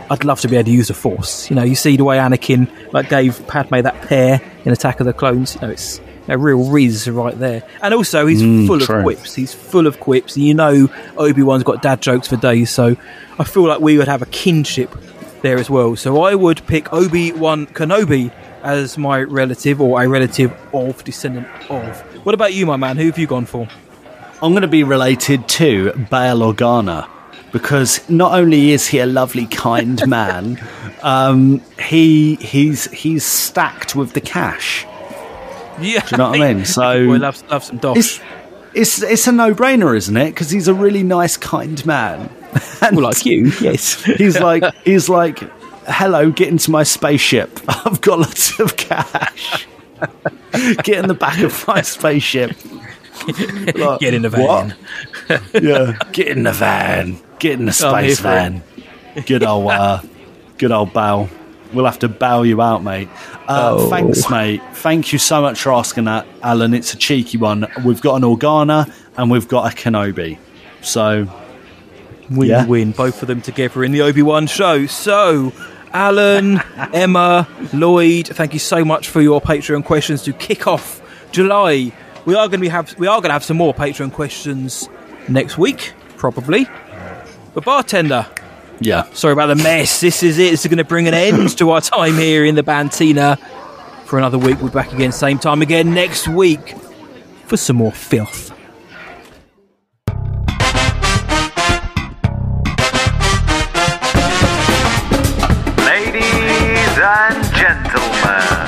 I'd 0.10 0.24
love 0.24 0.42
to 0.42 0.48
be 0.48 0.56
able 0.56 0.66
to 0.66 0.72
use 0.72 0.88
the 0.88 0.96
force. 0.96 1.52
You 1.52 1.56
know, 1.56 1.64
you 1.64 1.76
see 1.76 1.98
the 1.98 2.04
way 2.04 2.18
Anakin 2.18 2.94
like 2.94 3.10
gave 3.10 3.46
Padme 3.46 3.82
that 3.82 4.02
pair 4.08 4.42
in 4.66 4.72
Attack 4.72 5.02
of 5.02 5.06
the 5.06 5.14
Clones. 5.14 5.54
You 5.56 5.62
know, 5.62 5.70
it's 5.70 6.00
a 6.28 6.38
real 6.38 6.70
riz 6.70 7.10
right 7.10 7.38
there. 7.38 7.64
And 7.82 7.94
also, 7.94 8.26
he's 8.28 8.42
Mm, 8.42 8.68
full 8.68 8.80
true. 8.80 8.98
of 8.98 9.04
quips. 9.04 9.36
He's 9.36 9.54
full 9.54 9.88
of 9.88 10.00
quips. 10.00 10.36
And 10.36 10.46
you 10.46 10.54
know, 10.54 10.90
Obi 11.18 11.42
Wan's 11.44 11.64
got 11.64 11.82
dad 11.82 12.02
jokes 12.02 12.28
for 12.28 12.36
days. 12.38 12.70
So 12.70 12.96
I 13.40 13.44
feel 13.44 13.64
like 13.68 13.80
we 13.80 13.98
would 13.98 14.08
have 14.08 14.22
a 14.22 14.26
kinship 14.28 14.94
there 15.42 15.58
as 15.58 15.70
well. 15.70 15.96
So 15.96 16.22
I 16.24 16.36
would 16.36 16.66
pick 16.68 16.92
Obi 16.92 17.32
Wan 17.32 17.68
Kenobi 17.68 18.32
as 18.64 18.98
my 18.98 19.22
relative 19.22 19.80
or 19.80 20.02
a 20.04 20.08
relative 20.10 20.52
of, 20.74 21.04
descendant 21.04 21.48
of. 21.70 22.00
What 22.26 22.34
about 22.36 22.54
you, 22.54 22.66
my 22.66 22.76
man? 22.76 22.98
Who 22.98 23.06
have 23.06 23.18
you 23.18 23.28
gone 23.28 23.46
for? 23.46 23.68
I'm 24.42 24.52
going 24.52 24.62
to 24.64 24.68
be 24.68 24.84
related 24.84 25.48
to 25.50 25.94
Bail 26.12 26.40
Organa 26.40 27.08
because 27.52 28.08
not 28.10 28.34
only 28.34 28.72
is 28.72 28.88
he 28.88 29.00
a 29.00 29.06
lovely, 29.06 29.46
kind 29.46 30.06
man, 30.10 30.60
um, 31.02 31.62
he 31.80 32.36
he's 32.36 32.86
he's 32.92 33.24
stacked 33.24 33.96
with 33.96 34.14
the 34.14 34.22
cash. 34.22 34.86
Yeah, 35.80 36.00
Do 36.02 36.08
you 36.12 36.18
know 36.18 36.30
what 36.32 36.42
I 36.42 36.54
mean? 36.54 36.66
So 36.78 37.06
Boy 37.08 37.18
loves, 37.18 37.44
loves 37.50 37.68
some 37.68 37.78
dosh. 37.78 37.98
it's 37.98 38.20
it's 38.74 39.02
it's 39.04 39.28
a 39.28 39.32
no 39.32 39.54
brainer, 39.54 39.96
isn't 39.96 40.16
it? 40.18 40.28
Because 40.32 40.50
he's 40.50 40.68
a 40.68 40.74
really 40.74 41.04
nice, 41.04 41.38
kind 41.38 41.84
man. 41.86 42.30
And 42.82 42.96
Well, 42.96 43.06
like 43.06 43.26
you, 43.26 43.52
yes. 43.62 44.04
he's 44.18 44.40
like 44.40 44.64
he's 44.84 45.10
like, 45.10 45.40
hello, 45.88 46.32
get 46.32 46.48
into 46.50 46.72
my 46.72 46.84
spaceship. 46.84 47.60
I've 47.68 48.02
got 48.02 48.20
lots 48.20 48.60
of 48.60 48.78
cash. 48.78 49.68
get 50.84 51.00
in 51.00 51.08
the 51.08 51.14
back 51.16 51.40
of 51.40 51.68
my 51.68 51.82
spaceship. 51.82 52.56
Like, 53.76 54.00
Get 54.00 54.14
in 54.14 54.22
the 54.22 54.30
van. 54.30 54.76
what? 55.28 55.42
yeah, 55.64 55.98
get 56.12 56.28
in 56.28 56.44
the 56.44 56.52
van. 56.52 57.20
Get 57.40 57.60
in 57.60 57.66
the 57.66 57.74
space 57.74 58.20
van. 58.20 58.62
Good 59.26 59.44
old, 59.44 59.72
uh, 59.72 60.02
good 60.60 60.72
old 60.72 60.94
bow. 60.94 61.28
We'll 61.74 61.86
have 61.86 62.00
to 62.00 62.08
bow 62.10 62.44
you 62.44 62.62
out, 62.62 62.84
mate. 62.84 63.10
Uh, 63.48 63.76
Oh. 63.78 63.90
Thanks, 63.90 64.30
mate. 64.30 64.62
Thank 64.74 65.12
you 65.14 65.20
so 65.20 65.42
much 65.42 65.62
for 65.62 65.74
asking 65.74 66.06
that, 66.06 66.26
Alan. 66.44 66.74
It's 66.74 66.94
a 66.94 66.98
cheeky 66.98 67.38
one. 67.38 67.68
We've 67.84 68.02
got 68.02 68.16
an 68.16 68.22
Organa 68.24 68.92
and 69.18 69.30
we've 69.32 69.48
got 69.48 69.72
a 69.72 69.76
Kenobi. 69.76 70.38
So, 70.82 71.28
win 72.30 72.50
Yeah. 72.50 72.66
win 72.66 72.92
both 72.92 73.22
of 73.22 73.28
them 73.28 73.42
together 73.42 73.84
in 73.84 73.92
the 73.94 74.02
obi-wan 74.02 74.48
show 74.48 74.86
so 74.86 75.54
alan 75.94 76.60
emma 76.94 77.48
lloyd 77.72 78.28
thank 78.28 78.52
you 78.52 78.60
so 78.60 78.84
much 78.84 79.08
for 79.08 79.22
your 79.22 79.40
patreon 79.40 79.82
questions 79.86 80.22
to 80.24 80.34
kick 80.34 80.68
off 80.68 81.00
july 81.32 81.90
we 82.26 82.36
are 82.36 82.50
going 82.50 82.60
to 82.60 82.68
have 82.70 82.94
we 83.00 83.08
are 83.08 83.22
going 83.22 83.30
to 83.30 83.34
have 83.34 83.46
some 83.46 83.56
more 83.56 83.74
patreon 83.74 84.12
questions 84.12 84.90
next 85.30 85.58
week 85.58 85.94
probably 86.18 86.68
but 87.54 87.64
bartender 87.64 88.26
yeah. 88.80 89.04
sorry 89.14 89.34
about 89.34 89.48
the 89.48 89.56
mess 89.56 90.02
this 90.02 90.24
is 90.24 90.38
it 90.38 90.52
this 90.52 90.66
is 90.66 90.68
going 90.68 90.78
to 90.78 90.84
bring 90.84 91.08
an 91.08 91.14
end 91.14 91.58
to 91.58 91.72
our 91.72 91.82
time 91.82 92.16
here 92.16 92.46
in 92.46 92.56
the 92.56 92.64
bantina 92.64 93.38
for 94.08 94.18
another 94.18 94.38
week. 94.38 94.62
We're 94.62 94.70
back 94.70 94.94
again, 94.94 95.12
same 95.12 95.38
time 95.38 95.62
again 95.62 95.94
next 95.94 96.28
week 96.30 96.76
for 97.46 97.58
some 97.58 97.76
more 97.76 97.92
filth. 97.92 98.52
Ladies 105.78 106.98
and 107.04 107.44
gentlemen, 107.54 108.68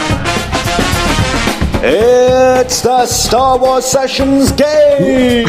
It's 1.82 2.82
the 2.82 3.06
Star 3.06 3.58
Wars 3.58 3.86
Sessions 3.86 4.52
game! 4.52 5.48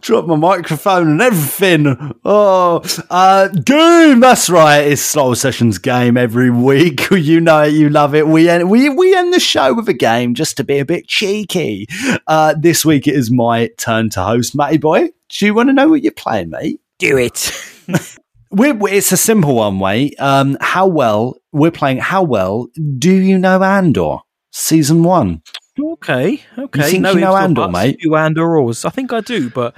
Drop 0.00 0.26
my 0.26 0.34
microphone 0.34 1.10
and 1.12 1.22
everything. 1.22 2.12
Oh, 2.24 2.82
uh, 3.08 3.46
game. 3.46 4.18
That's 4.18 4.50
right. 4.50 4.80
It's 4.80 5.00
Slow 5.00 5.34
Sessions 5.34 5.78
game 5.78 6.16
every 6.16 6.50
week. 6.50 7.08
You 7.12 7.40
know 7.40 7.62
it. 7.62 7.68
You 7.68 7.88
love 7.88 8.16
it. 8.16 8.26
We 8.26 8.48
end, 8.48 8.68
we, 8.68 8.88
we 8.88 9.14
end 9.14 9.32
the 9.32 9.38
show 9.38 9.74
with 9.74 9.88
a 9.88 9.94
game 9.94 10.34
just 10.34 10.56
to 10.56 10.64
be 10.64 10.80
a 10.80 10.84
bit 10.84 11.06
cheeky. 11.06 11.86
Uh, 12.26 12.56
this 12.58 12.84
week 12.84 13.06
it 13.06 13.14
is 13.14 13.30
my 13.30 13.70
turn 13.78 14.10
to 14.10 14.22
host. 14.24 14.56
Matty 14.56 14.78
boy, 14.78 15.10
do 15.28 15.46
you 15.46 15.54
want 15.54 15.68
to 15.68 15.72
know 15.72 15.88
what 15.88 16.02
you're 16.02 16.10
playing, 16.10 16.50
mate? 16.50 16.80
Do 16.98 17.16
it. 17.16 17.52
We're, 18.50 18.76
it's 18.88 19.12
a 19.12 19.16
simple 19.16 19.54
one, 19.54 19.78
way. 19.78 20.14
Um, 20.18 20.58
how 20.60 20.88
well 20.88 21.36
we're 21.52 21.70
playing? 21.70 21.98
How 21.98 22.24
well 22.24 22.66
do 22.98 23.14
you 23.14 23.38
know 23.38 23.62
Andor 23.62 24.18
season 24.52 25.02
one? 25.02 25.42
Okay, 25.80 26.42
okay. 26.58 26.80
You 26.84 26.86
think 26.90 27.02
no 27.02 27.12
you 27.12 27.20
know 27.20 27.32
or 27.32 27.38
Andor, 27.38 27.68
mate? 27.68 27.96
You 28.00 28.14
Andor 28.14 28.56
ors. 28.58 28.84
I 28.84 28.90
think 28.90 29.12
I 29.12 29.20
do, 29.20 29.50
but 29.50 29.74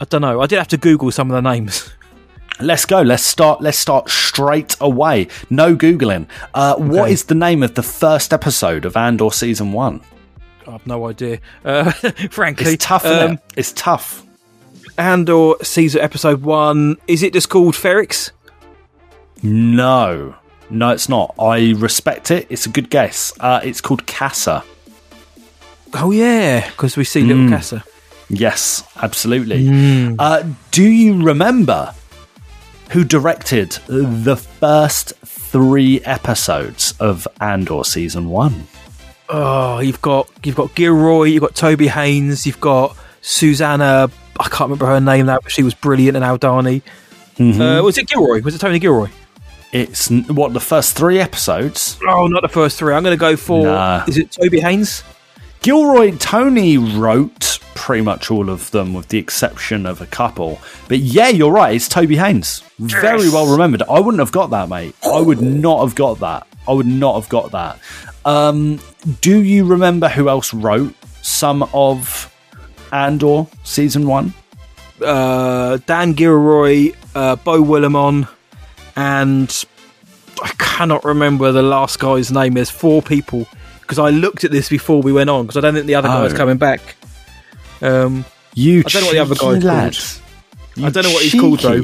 I 0.00 0.04
don't 0.04 0.20
know. 0.20 0.40
I 0.40 0.46
did 0.46 0.58
have 0.58 0.68
to 0.68 0.76
Google 0.76 1.10
some 1.10 1.30
of 1.30 1.42
the 1.42 1.50
names. 1.50 1.90
Let's 2.60 2.84
go. 2.84 3.00
Let's 3.00 3.22
start. 3.24 3.60
Let's 3.62 3.78
start 3.78 4.08
straight 4.10 4.76
away. 4.80 5.28
No 5.50 5.74
googling. 5.74 6.26
Uh, 6.54 6.76
Okay. 6.78 7.12
is 7.12 7.24
the 7.24 7.34
name 7.34 7.62
of 7.62 7.74
the 7.74 7.82
first 7.82 8.32
episode 8.32 8.84
of 8.84 8.96
Andor 8.96 9.32
season 9.32 9.72
one? 9.72 10.02
I 10.68 10.72
have 10.72 10.86
no 10.86 11.08
idea. 11.08 11.40
Uh, 11.64 11.90
frankly, 12.30 12.74
It's 12.74 12.84
tough. 12.84 13.04
Um, 13.06 13.32
it? 13.32 13.40
It's 13.56 13.72
tough. 13.72 14.24
Andor 14.98 15.54
season 15.62 16.02
episode 16.02 16.42
one. 16.42 16.98
Is 17.08 17.22
it 17.22 17.32
just 17.32 17.48
called 17.48 17.74
Ferrix? 17.74 18.30
No, 19.42 20.34
no, 20.72 20.90
it's 20.90 21.08
not. 21.08 21.34
I 21.38 21.72
respect 21.76 22.30
it. 22.30 22.46
It's 22.50 22.66
a 22.66 22.68
good 22.68 22.90
guess. 22.90 23.32
Uh, 23.40 23.60
it's 23.62 23.80
called 23.80 24.06
Kassa. 24.06 24.64
Oh 25.94 26.10
yeah, 26.10 26.68
because 26.70 26.96
we 26.96 27.04
see 27.04 27.22
little 27.22 27.44
Mm. 27.44 27.50
Kassa. 27.50 27.82
Yes, 28.28 28.82
absolutely. 28.96 29.64
Mm. 29.66 30.16
Uh, 30.18 30.42
do 30.70 30.82
you 30.84 31.22
remember 31.22 31.94
who 32.90 33.04
directed 33.04 33.72
the 33.88 34.36
first 34.36 35.12
three 35.24 36.00
episodes 36.02 36.94
of 36.98 37.28
Andor 37.40 37.84
season 37.84 38.30
one? 38.30 38.66
Oh, 39.28 39.80
you've 39.80 40.00
got 40.02 40.28
you've 40.44 40.56
got 40.56 40.74
Gilroy, 40.74 41.24
you've 41.24 41.42
got 41.42 41.54
Toby 41.54 41.88
Haynes, 41.88 42.46
you've 42.46 42.60
got 42.60 42.96
Susanna. 43.20 44.10
I 44.40 44.44
can't 44.44 44.60
remember 44.70 44.86
her 44.86 45.00
name 45.00 45.26
now, 45.26 45.38
but 45.42 45.52
she 45.52 45.62
was 45.62 45.74
brilliant 45.74 46.16
in 46.16 46.22
Aldhani. 46.22 46.80
Mhm. 47.38 47.78
Uh, 47.80 47.82
was 47.82 47.98
it 47.98 48.08
Gilroy? 48.08 48.40
Was 48.42 48.54
it 48.54 48.58
Tony 48.60 48.78
Gilroy? 48.78 49.08
It's 49.72 50.10
what 50.10 50.52
the 50.52 50.60
first 50.60 50.96
three 50.96 51.18
episodes. 51.18 51.98
Oh, 52.06 52.26
not 52.26 52.42
the 52.42 52.48
first 52.48 52.78
three. 52.78 52.94
I'm 52.94 53.02
going 53.02 53.16
to 53.16 53.20
go 53.20 53.36
for. 53.36 53.64
Nah. 53.64 54.04
Is 54.06 54.18
it 54.18 54.30
Toby 54.30 54.60
Haynes? 54.60 55.02
Gilroy 55.62 56.16
Tony 56.18 56.76
wrote 56.76 57.58
pretty 57.74 58.02
much 58.02 58.30
all 58.30 58.50
of 58.50 58.70
them, 58.72 58.92
with 58.92 59.08
the 59.08 59.18
exception 59.18 59.86
of 59.86 60.00
a 60.00 60.06
couple. 60.06 60.60
But 60.88 60.98
yeah, 60.98 61.28
you're 61.28 61.52
right. 61.52 61.74
It's 61.74 61.88
Toby 61.88 62.16
Haynes. 62.16 62.62
Very 62.78 63.30
well 63.30 63.50
remembered. 63.50 63.82
I 63.82 64.00
wouldn't 64.00 64.20
have 64.20 64.32
got 64.32 64.50
that, 64.50 64.68
mate. 64.68 64.94
I 65.04 65.20
would 65.20 65.40
not 65.40 65.80
have 65.80 65.94
got 65.94 66.18
that. 66.20 66.46
I 66.68 66.72
would 66.72 66.86
not 66.86 67.14
have 67.14 67.28
got 67.28 67.52
that. 67.52 67.78
Um, 68.24 68.78
do 69.20 69.42
you 69.42 69.64
remember 69.64 70.08
who 70.08 70.28
else 70.28 70.52
wrote 70.52 70.94
some 71.22 71.62
of 71.72 72.32
Andor 72.92 73.46
season 73.64 74.06
one? 74.06 74.34
uh, 75.02 75.78
Dan 75.86 76.12
Gilroy, 76.12 76.92
uh, 77.14 77.36
Beau 77.36 77.62
Willimon, 77.62 78.28
and 78.96 79.64
I 80.42 80.48
cannot 80.58 81.04
remember 81.04 81.52
the 81.52 81.62
last 81.62 81.98
guy's 82.00 82.30
name. 82.32 82.54
There's 82.54 82.70
four 82.70 83.02
people 83.02 83.46
because 83.80 83.98
I 83.98 84.10
looked 84.10 84.44
at 84.44 84.50
this 84.50 84.68
before 84.68 85.02
we 85.02 85.12
went 85.12 85.30
on 85.30 85.44
because 85.46 85.56
I 85.56 85.60
don't 85.60 85.74
think 85.74 85.86
the 85.86 85.94
other 85.94 86.08
guy 86.08 86.22
was 86.22 86.32
Oh. 86.34 86.36
coming 86.36 86.56
back. 86.56 86.96
Um, 87.80 88.24
You 88.54 88.80
I 88.86 88.88
don't 88.90 89.02
know 89.02 89.06
what 89.08 89.12
the 89.14 89.18
other 89.20 89.34
cheeky 89.34 89.46
guy's 89.46 89.64
lad. 89.64 89.92
called. 90.76 90.86
I 90.86 90.90
don't 90.90 91.02
know 91.04 91.10
what 91.10 91.22
he's 91.24 91.40
called 91.40 91.60
though. 91.60 91.82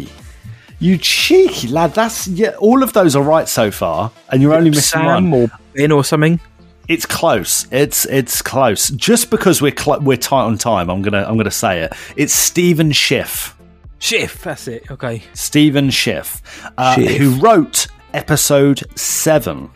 You 0.81 0.97
cheeky 0.97 1.69
lad. 1.69 1.95
That's 1.95 2.29
yeah. 2.29 2.51
All 2.59 2.83
of 2.83 2.93
those 2.93 3.17
are 3.17 3.23
right 3.23 3.49
so 3.49 3.71
far, 3.71 4.13
and 4.31 4.41
you're 4.41 4.55
only 4.55 4.71
missing 4.71 5.01
Sam 5.01 5.31
one. 5.31 5.43
or 5.43 5.51
Ben 5.75 5.91
or 5.93 6.05
something. 6.05 6.39
It's 6.87 7.05
close. 7.05 7.67
It's 7.73 8.05
it's 8.07 8.41
close. 8.43 8.89
Just 8.91 9.29
because 9.31 9.61
we're 9.61 9.77
cl- 9.77 10.01
we're 10.01 10.17
tight 10.17 10.45
on 10.45 10.57
time, 10.57 10.89
I'm 10.89 11.03
gonna 11.03 11.25
I'm 11.29 11.37
gonna 11.37 11.51
say 11.51 11.81
it. 11.83 11.93
It's 12.17 12.33
Stephen 12.33 12.93
Schiff. 12.93 13.55
Schiff, 13.99 14.43
that's 14.43 14.69
it. 14.69 14.91
Okay. 14.91 15.23
Stephen 15.35 15.91
Schiff, 15.91 16.41
uh, 16.79 16.95
Schiff. 16.95 17.17
who 17.17 17.31
wrote 17.41 17.89
episode 18.15 18.83
seven 18.99 19.71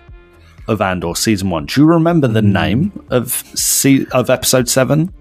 of 0.69 0.81
Andor 0.81 1.15
season 1.17 1.51
one. 1.51 1.67
Do 1.67 1.81
you 1.81 1.87
remember 1.87 2.29
the 2.29 2.41
Hmm. 2.41 2.53
name 2.53 3.05
of 3.11 3.31
se- 3.55 4.07
of 4.13 4.31
episode 4.31 4.69
seven? 4.69 5.13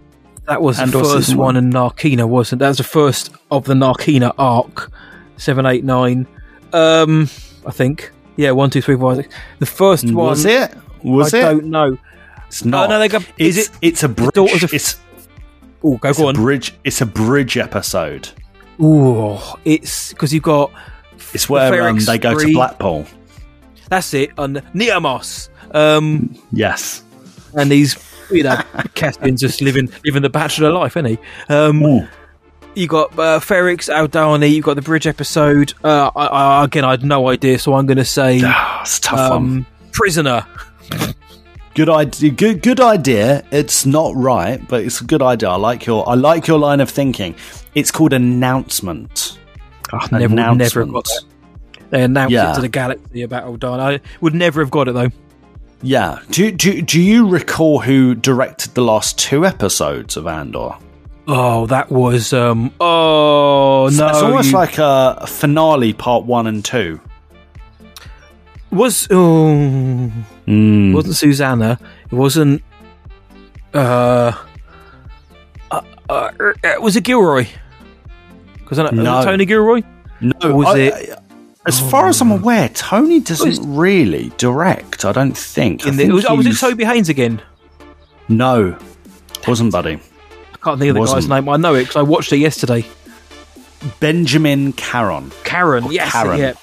That 0.47 0.61
was 0.61 0.79
Andor 0.79 0.99
the 0.99 1.03
first 1.03 1.29
one 1.35 1.55
one. 1.55 1.57
in 1.57 1.71
Narkina, 1.71 2.27
wasn't? 2.27 2.59
That 2.59 2.69
was 2.69 2.77
the 2.77 2.83
first 2.83 3.31
of 3.49 3.65
the 3.65 3.73
Narkina 3.73 4.33
arc. 4.37 4.91
Seven, 5.37 5.65
eight, 5.65 5.83
nine. 5.83 6.27
Um, 6.73 7.29
I 7.65 7.71
think. 7.71 8.11
Yeah, 8.37 8.51
one, 8.51 8.69
two, 8.69 8.81
three, 8.81 8.95
four, 8.95 9.15
five, 9.15 9.23
six. 9.25 9.35
The 9.59 9.65
first 9.65 10.05
one 10.05 10.15
Was 10.15 10.45
it? 10.45 10.71
Was 11.03 11.33
I 11.33 11.37
it? 11.39 11.41
don't 11.41 11.65
know. 11.65 11.97
It's 12.47 12.63
not. 12.65 12.89
no, 12.89 12.99
they 12.99 13.07
go- 13.07 13.19
is 13.37 13.57
it's, 13.57 13.67
it 13.69 13.73
It's 13.81 14.03
a 14.03 14.09
bridge. 14.09 14.31
Daughters 14.33 14.63
of- 14.63 14.73
it's 14.73 14.97
Oh, 15.83 15.97
go 15.97 16.09
it's 16.09 16.19
go 16.19 16.25
a 16.25 16.27
on. 16.29 16.35
bridge. 16.35 16.75
It's 16.83 17.01
a 17.01 17.05
bridge 17.07 17.57
episode. 17.57 18.29
Ooh, 18.79 19.37
it's 19.65 20.09
because 20.13 20.33
you've 20.33 20.43
got. 20.43 20.71
It's 21.33 21.49
where 21.49 21.87
um, 21.87 21.97
they 21.99 22.17
go 22.17 22.37
to. 22.37 22.53
Blackpool. 22.53 23.05
That's 23.89 24.13
it 24.13 24.31
on 24.37 24.55
Niamos. 24.75 25.49
Um, 25.73 26.35
Yes. 26.51 27.03
and 27.53 27.71
he's 27.71 27.97
you 28.29 28.43
know 28.43 28.55
Cassian's 28.95 29.41
just 29.41 29.61
living 29.61 29.89
living 30.05 30.21
the 30.21 30.29
bachelor 30.29 30.71
life, 30.71 30.95
isn't 30.97 31.05
he? 31.05 31.17
Um, 31.49 32.07
you 32.75 32.87
got 32.87 33.11
uh, 33.19 33.39
Ferrix 33.39 33.93
Aldhani. 33.93 34.49
You 34.51 34.61
got 34.61 34.75
the 34.75 34.81
bridge 34.81 35.07
episode. 35.07 35.73
Uh, 35.83 36.09
I, 36.15 36.25
I, 36.27 36.63
again, 36.65 36.85
I 36.85 36.91
had 36.91 37.03
no 37.03 37.27
idea, 37.29 37.59
so 37.59 37.73
I'm 37.73 37.85
going 37.85 37.97
to 37.97 38.05
say 38.05 38.37
it's 38.37 38.97
a 38.97 39.01
tough 39.01 39.19
um, 39.19 39.43
one. 39.43 39.65
prisoner. 39.91 40.45
Good 41.73 41.89
idea. 41.89 42.31
Good, 42.31 42.61
good 42.61 42.79
idea. 42.81 43.45
It's 43.51 43.85
not 43.85 44.13
right, 44.15 44.65
but 44.67 44.83
it's 44.83 44.99
a 45.01 45.05
good 45.05 45.21
idea. 45.21 45.49
I 45.49 45.55
like 45.55 45.85
your. 45.85 46.07
I 46.07 46.15
like 46.15 46.47
your 46.47 46.59
line 46.59 46.81
of 46.81 46.89
thinking. 46.89 47.35
It's 47.75 47.91
called 47.91 48.11
announcement. 48.13 49.37
Never, 50.11 50.35
would 50.35 50.57
never 50.57 50.85
got 50.85 51.05
that. 51.05 51.23
They 51.89 52.03
announced 52.03 52.31
Yeah. 52.31 52.51
it 52.51 52.55
to 52.55 52.61
the 52.61 52.67
galaxy 52.69 53.21
about 53.23 53.45
Aldhani. 53.45 53.79
I 53.79 54.01
would 54.21 54.33
never 54.33 54.61
have 54.61 54.71
got 54.71 54.87
it 54.87 54.93
though. 54.93 55.09
Yeah. 55.81 56.19
Do, 56.29 56.51
do 56.51 56.81
do 56.81 57.01
you 57.01 57.27
recall 57.27 57.79
who 57.79 58.15
directed 58.15 58.73
the 58.75 58.81
last 58.81 59.17
two 59.17 59.45
episodes 59.45 60.15
of 60.17 60.27
Andor? 60.27 60.71
Oh, 61.27 61.65
that 61.67 61.89
was 61.91 62.33
um. 62.33 62.73
Oh 62.79 63.89
no! 63.91 64.07
it's 64.09 64.17
almost 64.21 64.51
you- 64.51 64.57
like 64.57 64.77
a 64.77 65.25
finale, 65.27 65.93
part 65.93 66.25
one 66.25 66.47
and 66.47 66.63
two. 66.63 66.99
was 68.71 69.07
oh 69.11 70.09
Mm. 70.51 70.91
it 70.91 70.95
wasn't 70.95 71.15
Susanna. 71.15 71.79
It 72.11 72.15
wasn't. 72.15 72.61
Uh, 73.73 74.33
uh, 75.71 75.81
uh, 76.09 76.29
uh, 76.39 76.53
was 76.81 76.95
it 76.95 77.03
Gilroy? 77.03 77.47
Because 78.57 78.79
I 78.79 78.83
know 78.91 79.03
No. 79.03 79.15
was 79.17 79.25
it 79.25 79.29
Tony 79.29 79.45
Gilroy. 79.45 79.81
No, 80.19 80.33
Or 80.43 80.53
was 80.53 80.67
I- 80.67 80.77
it? 80.79 81.19
As 81.67 81.79
far 81.79 82.07
as 82.09 82.19
I'm 82.21 82.31
aware, 82.31 82.69
Tony 82.69 83.19
doesn't 83.19 83.75
really 83.75 84.31
direct. 84.37 85.05
I 85.05 85.11
don't 85.11 85.37
think. 85.37 85.85
I 85.85 85.89
in 85.89 85.97
the, 85.97 86.09
was, 86.09 86.25
oh, 86.25 86.33
was 86.35 86.47
it 86.47 86.57
Toby 86.57 86.83
Haynes 86.85 87.07
again? 87.07 87.39
No, 88.27 88.75
wasn't 89.47 89.71
Buddy. 89.71 89.93
I 89.93 90.57
can't 90.63 90.79
think 90.79 90.89
of 90.89 90.95
the 90.95 91.01
guy's 91.01 91.13
Wasn't. 91.13 91.29
name. 91.29 91.47
I 91.49 91.57
know 91.57 91.75
it 91.75 91.81
because 91.83 91.97
I 91.97 92.01
watched 92.01 92.33
it 92.33 92.37
yesterday. 92.37 92.83
Benjamin 93.99 94.73
Caron. 94.73 95.31
Or 95.53 95.93
yes, 95.93 96.11
Karen. 96.11 96.39
yeah. 96.39 96.53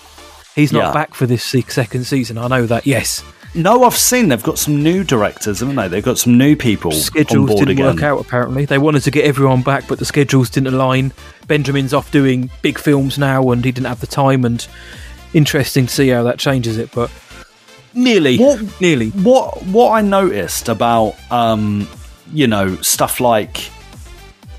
He's 0.56 0.72
not 0.72 0.86
Yeah. 0.88 0.92
back 0.92 1.14
for 1.14 1.26
this 1.26 1.44
second 1.44 2.04
season. 2.04 2.36
I 2.36 2.48
know 2.48 2.66
that. 2.66 2.84
Yes, 2.86 3.22
No, 3.58 3.82
I've 3.82 3.96
seen 3.96 4.28
they've 4.28 4.42
got 4.42 4.56
some 4.56 4.84
new 4.84 5.02
directors, 5.02 5.58
haven't 5.58 5.74
they? 5.74 5.88
They've 5.88 6.04
got 6.04 6.16
some 6.16 6.38
new 6.38 6.54
people 6.54 6.92
on 6.92 6.98
schedules 6.98 7.48
board 7.48 7.58
didn't 7.66 7.72
again. 7.72 7.86
work 7.86 8.02
out. 8.04 8.20
Apparently, 8.20 8.66
they 8.66 8.78
wanted 8.78 9.02
to 9.02 9.10
get 9.10 9.24
everyone 9.24 9.62
back, 9.62 9.88
but 9.88 9.98
the 9.98 10.04
schedules 10.04 10.48
didn't 10.48 10.72
align. 10.72 11.12
Benjamin's 11.48 11.92
off 11.92 12.12
doing 12.12 12.50
big 12.62 12.78
films 12.78 13.18
now, 13.18 13.50
and 13.50 13.64
he 13.64 13.72
didn't 13.72 13.88
have 13.88 14.00
the 14.00 14.06
time. 14.06 14.44
And 14.44 14.64
interesting 15.34 15.86
to 15.86 15.92
see 15.92 16.08
how 16.08 16.22
that 16.22 16.38
changes 16.38 16.78
it, 16.78 16.92
but 16.92 17.10
nearly, 17.94 18.38
What, 18.38 18.80
nearly. 18.80 19.10
What 19.10 19.66
what 19.66 19.90
I 19.90 20.02
noticed 20.02 20.68
about 20.68 21.16
um, 21.32 21.88
you 22.32 22.46
know 22.46 22.76
stuff 22.76 23.18
like 23.18 23.70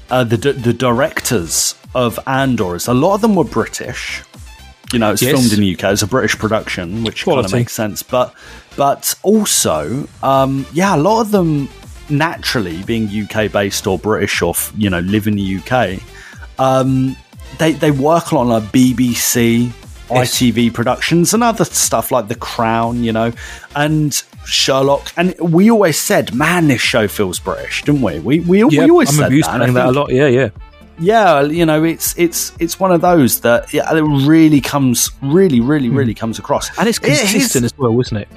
uh, 0.09 0.25
the 0.25 0.35
the 0.35 0.73
directors 0.73 1.73
of 1.95 2.19
Andor 2.27 2.75
is 2.75 2.87
a 2.87 2.93
lot 2.93 3.15
of 3.15 3.21
them 3.21 3.35
were 3.35 3.45
British. 3.45 4.23
You 4.93 4.99
know, 4.99 5.11
it's 5.11 5.21
Yes. 5.21 5.31
filmed 5.31 5.53
in 5.53 5.59
the 5.59 5.75
UK. 5.75 5.91
It's 5.93 6.01
a 6.01 6.07
British 6.07 6.37
production, 6.37 7.03
which 7.03 7.25
kind 7.25 7.45
of 7.45 7.51
makes 7.53 7.73
sense. 7.73 8.01
But 8.03 8.33
but 8.75 9.13
also, 9.23 10.07
um, 10.23 10.65
yeah, 10.73 10.95
a 10.95 10.97
lot 10.97 11.21
of 11.21 11.31
them 11.31 11.69
naturally 12.09 12.81
being 12.83 13.07
UK 13.07 13.47
based 13.51 13.85
or 13.85 13.99
British 13.99 14.41
or 14.41 14.55
you 14.77 14.89
know 14.89 14.99
live 14.99 15.27
in 15.27 15.35
the 15.35 15.57
UK. 15.59 15.99
Um, 16.57 17.15
they 17.59 17.73
they 17.73 17.91
work 17.91 18.31
a 18.31 18.35
lot 18.35 18.41
on 18.41 18.49
like 18.49 18.63
BBC, 18.71 19.69
ITV 20.09 20.73
productions 20.73 21.33
and 21.35 21.43
other 21.43 21.65
stuff 21.65 22.11
like 22.11 22.27
The 22.27 22.35
Crown, 22.35 23.03
you 23.03 23.11
know, 23.11 23.31
and 23.75 24.13
Sherlock. 24.45 25.11
And 25.17 25.35
we 25.39 25.69
always 25.69 25.99
said, 25.99 26.33
man, 26.33 26.67
this 26.67 26.81
show 26.81 27.07
feels 27.07 27.37
British, 27.39 27.83
didn't 27.83 28.01
we? 28.01 28.19
We 28.19 28.39
we, 28.39 28.63
Yeah, 28.65 28.85
we 28.85 28.89
always 28.89 29.09
I'm 29.09 29.15
said 29.15 29.27
abused 29.27 29.49
that. 29.49 29.71
that 29.73 29.85
a 29.85 29.91
lot. 29.91 30.11
Yeah, 30.11 30.27
yeah. 30.27 30.49
Yeah, 30.99 31.41
you 31.41 31.65
know, 31.65 31.83
it's 31.83 32.13
it's 32.17 32.51
it's 32.59 32.79
one 32.79 32.91
of 32.91 33.01
those 33.01 33.41
that 33.41 33.73
yeah, 33.73 33.91
it 33.95 34.01
really 34.01 34.61
comes, 34.61 35.11
really, 35.21 35.59
really, 35.61 35.89
really 35.89 36.13
comes 36.13 36.39
across, 36.39 36.69
And 36.77 36.87
it's 36.87 36.97
It 36.99 37.09
is- 37.09 37.19
consistent 37.21 37.65
as 37.65 37.77
well, 37.77 37.99
isn't 37.99 38.17
it? 38.17 38.27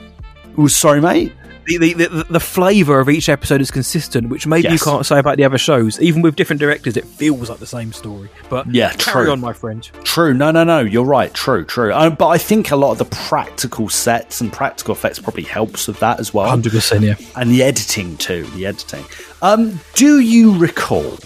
Oh, 0.59 0.67
sorry, 0.69 1.01
mate. 1.01 1.33
The, 1.65 1.79
the, 1.79 1.93
the, 1.95 2.25
the 2.29 2.41
flavour 2.41 2.99
of 2.99 3.09
each 3.09 3.29
episode 3.29 3.61
is 3.61 3.71
consistent, 3.71 4.29
which 4.31 4.49
maybe 4.49 4.65
Yes. 4.65 4.73
you 4.73 4.79
can't 4.91 5.07
say 5.07 5.21
about 5.21 5.37
the 5.37 5.45
other 5.45 5.59
shows. 5.59 5.99
Even 6.01 6.21
with 6.21 6.35
different 6.35 6.59
directors, 6.59 6.97
it 6.97 7.05
feels 7.05 7.49
like 7.49 7.61
the 7.61 7.67
same 7.69 7.93
story. 7.93 8.29
But 8.51 8.67
Yeah, 8.75 8.93
carry 8.99 9.27
true. 9.27 9.33
on, 9.33 9.41
my 9.41 9.53
friend. 9.53 9.83
True. 10.03 10.35
No, 10.35 10.51
no, 10.51 10.65
no. 10.65 10.81
You're 10.81 11.05
right. 11.05 11.33
True, 11.33 11.65
true. 11.65 11.93
Uh, 11.93 12.11
but 12.11 12.27
I 12.29 12.37
think 12.39 12.73
a 12.73 12.77
lot 12.77 12.91
of 12.91 12.99
the 12.99 13.05
practical 13.17 13.89
sets 13.89 14.41
and 14.41 14.53
practical 14.53 14.93
effects 14.93 15.21
probably 15.21 15.45
helps 15.45 15.87
with 15.87 16.01
that 16.01 16.19
as 16.19 16.35
well. 16.35 16.49
100%, 16.55 17.01
yeah. 17.03 17.15
And 17.41 17.53
the 17.53 17.63
editing 17.63 18.17
too. 18.17 18.43
The 18.57 18.67
editing. 18.67 19.05
Um, 19.41 19.79
do 19.95 20.19
you 20.19 20.59
recall? 20.59 21.17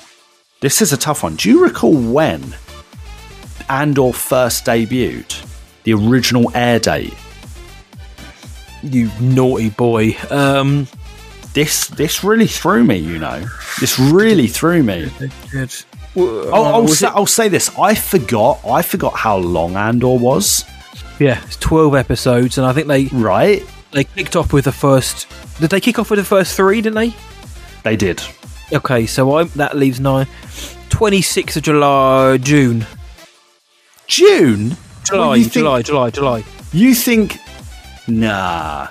This 0.60 0.80
is 0.80 0.92
a 0.92 0.96
tough 0.96 1.22
one. 1.22 1.36
Do 1.36 1.50
you 1.50 1.62
recall 1.62 1.94
when 1.94 2.54
Andor 3.68 4.12
first 4.12 4.64
debuted? 4.64 5.44
The 5.84 5.92
original 5.92 6.50
air 6.54 6.78
date. 6.78 7.14
You 8.82 9.10
naughty 9.20 9.70
boy. 9.70 10.16
Um, 10.30 10.88
this 11.52 11.88
this 11.88 12.24
really 12.24 12.46
threw 12.46 12.84
me. 12.84 12.96
You 12.96 13.18
know, 13.18 13.44
this 13.80 13.98
really 13.98 14.46
threw 14.46 14.82
me. 14.82 15.10
I'll, 16.16 16.54
I'll, 16.54 16.88
say, 16.88 17.08
I'll 17.08 17.26
say 17.26 17.48
this. 17.48 17.70
I 17.78 17.94
forgot. 17.94 18.60
I 18.66 18.80
forgot 18.80 19.14
how 19.14 19.36
long 19.36 19.76
Andor 19.76 20.18
was. 20.18 20.64
Yeah, 21.18 21.42
it's 21.44 21.56
twelve 21.56 21.94
episodes, 21.94 22.56
and 22.56 22.66
I 22.66 22.72
think 22.72 22.86
they 22.88 23.06
right. 23.06 23.62
They 23.92 24.04
kicked 24.04 24.36
off 24.36 24.52
with 24.52 24.64
the 24.64 24.72
first. 24.72 25.26
Did 25.60 25.70
they 25.70 25.80
kick 25.80 25.98
off 25.98 26.10
with 26.10 26.18
the 26.18 26.24
first 26.24 26.56
three? 26.56 26.80
Didn't 26.80 26.96
they? 26.96 27.14
They 27.84 27.96
did. 27.96 28.22
Okay, 28.72 29.06
so 29.06 29.36
I, 29.36 29.44
that 29.44 29.76
leaves 29.76 30.00
nine. 30.00 30.26
Twenty 30.88 31.22
sixth 31.22 31.56
of 31.56 31.62
July, 31.62 32.38
June. 32.38 32.86
June. 34.06 34.76
July, 35.04 35.36
you 35.36 35.42
think- 35.44 35.52
July, 35.54 35.82
July, 35.82 36.10
July. 36.10 36.44
You 36.72 36.94
think? 36.94 37.38
Nah. 38.08 38.88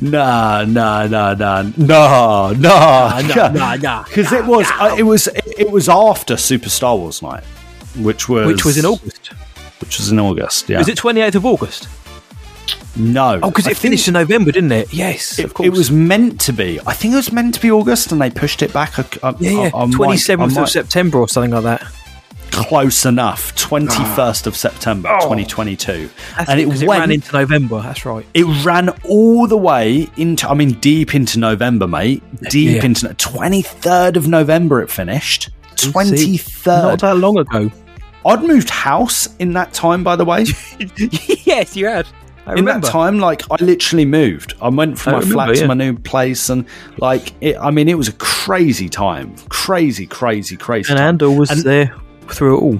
Nah, 0.00 0.64
nah, 0.64 1.06
nah, 1.08 1.34
nah, 1.34 1.62
nah, 1.62 1.72
nah, 1.76 2.52
Nah, 2.52 3.20
nah, 3.20 3.48
nah, 3.48 3.74
nah, 3.76 4.02
Because 4.08 4.32
it 4.32 4.44
was, 4.46 4.66
uh, 4.78 4.94
it 4.96 5.02
was, 5.02 5.26
it, 5.26 5.42
it 5.58 5.70
was 5.72 5.88
after 5.88 6.36
Super 6.36 6.68
Star 6.70 6.96
Wars 6.96 7.20
Night, 7.20 7.42
which 7.96 8.28
was, 8.28 8.46
Which 8.46 8.64
was 8.64 8.78
in 8.78 8.86
August. 8.86 9.32
Which 9.80 9.98
was 9.98 10.12
in 10.12 10.20
August. 10.20 10.68
Yeah. 10.68 10.78
Was 10.78 10.88
it 10.88 10.96
twenty 10.98 11.20
eighth 11.20 11.34
of 11.34 11.44
August? 11.44 11.88
No. 12.98 13.38
Oh, 13.42 13.48
because 13.50 13.66
I 13.66 13.70
it 13.70 13.76
finished 13.76 14.08
in 14.08 14.14
November, 14.14 14.50
didn't 14.52 14.72
it? 14.72 14.92
Yes, 14.92 15.38
It, 15.38 15.44
of 15.44 15.54
course. 15.54 15.66
it 15.66 15.70
was 15.70 15.90
meant 15.90 16.40
to 16.42 16.52
be. 16.52 16.80
I 16.86 16.92
think 16.92 17.12
it 17.14 17.16
was 17.16 17.32
meant 17.32 17.54
to 17.54 17.60
be 17.60 17.70
August, 17.70 18.10
and 18.12 18.20
they 18.20 18.30
pushed 18.30 18.60
it 18.62 18.72
back. 18.72 18.96
Yeah, 18.96 19.32
yeah. 19.38 19.70
I- 19.72 19.78
I 19.82 19.84
might- 19.86 19.92
Twenty 19.94 20.16
seventh 20.16 20.56
of 20.58 20.68
September 20.68 21.18
or 21.18 21.28
something 21.28 21.52
like 21.52 21.62
that. 21.64 21.86
Close 22.50 23.04
enough. 23.06 23.54
Twenty 23.54 24.04
first 24.16 24.46
of 24.48 24.56
September, 24.56 25.08
Oh. 25.20 25.26
twenty 25.26 25.44
twenty 25.44 25.76
two, 25.76 26.10
and 26.48 26.58
it, 26.58 26.66
it 26.66 26.86
went 26.88 27.00
ran 27.02 27.10
into 27.12 27.32
November. 27.32 27.80
That's 27.82 28.04
right. 28.04 28.26
It 28.34 28.44
ran 28.64 28.88
all 29.04 29.46
the 29.46 29.56
way 29.56 30.08
into, 30.16 30.48
I 30.48 30.54
mean, 30.54 30.72
deep 30.80 31.14
into 31.14 31.38
November, 31.38 31.86
mate. 31.86 32.22
Deep 32.50 32.76
Yeah. 32.76 32.84
into 32.86 33.06
23rd 33.14 34.16
of 34.16 34.26
November, 34.26 34.80
it 34.82 34.90
finished. 34.90 35.50
23rd. 35.76 36.66
Not 36.66 37.00
that 37.00 37.16
long 37.18 37.38
ago. 37.38 37.70
I'd 38.26 38.42
moved 38.42 38.70
house 38.70 39.28
in 39.38 39.52
that 39.52 39.72
time, 39.72 40.02
by 40.02 40.16
the 40.16 40.24
way. 40.24 40.46
yes, 41.44 41.76
you 41.76 41.86
had. 41.86 42.06
I 42.48 42.52
in 42.52 42.56
remember. 42.58 42.86
that 42.86 42.92
time, 42.92 43.18
like, 43.18 43.42
I 43.50 43.56
literally 43.62 44.04
moved. 44.04 44.54
I 44.62 44.68
went 44.68 44.98
from 44.98 45.14
I 45.14 45.18
my 45.18 45.24
flat 45.24 45.30
remember, 45.48 45.54
to 45.54 45.60
yeah. 45.60 45.66
my 45.66 45.74
new 45.74 45.98
place, 45.98 46.48
and, 46.48 46.64
like, 46.98 47.32
it, 47.40 47.56
I 47.58 47.70
mean, 47.70 47.88
it 47.88 47.96
was 47.98 48.08
a 48.08 48.12
crazy 48.14 48.88
time. 48.88 49.34
Crazy, 49.48 50.06
crazy, 50.06 50.56
crazy 50.56 50.92
And. 50.92 51.00
Andor 51.00 51.30
was 51.30 51.50
And- 51.50 51.62
there 51.62 51.94
through 52.28 52.56
it 52.58 52.60
all. 52.60 52.78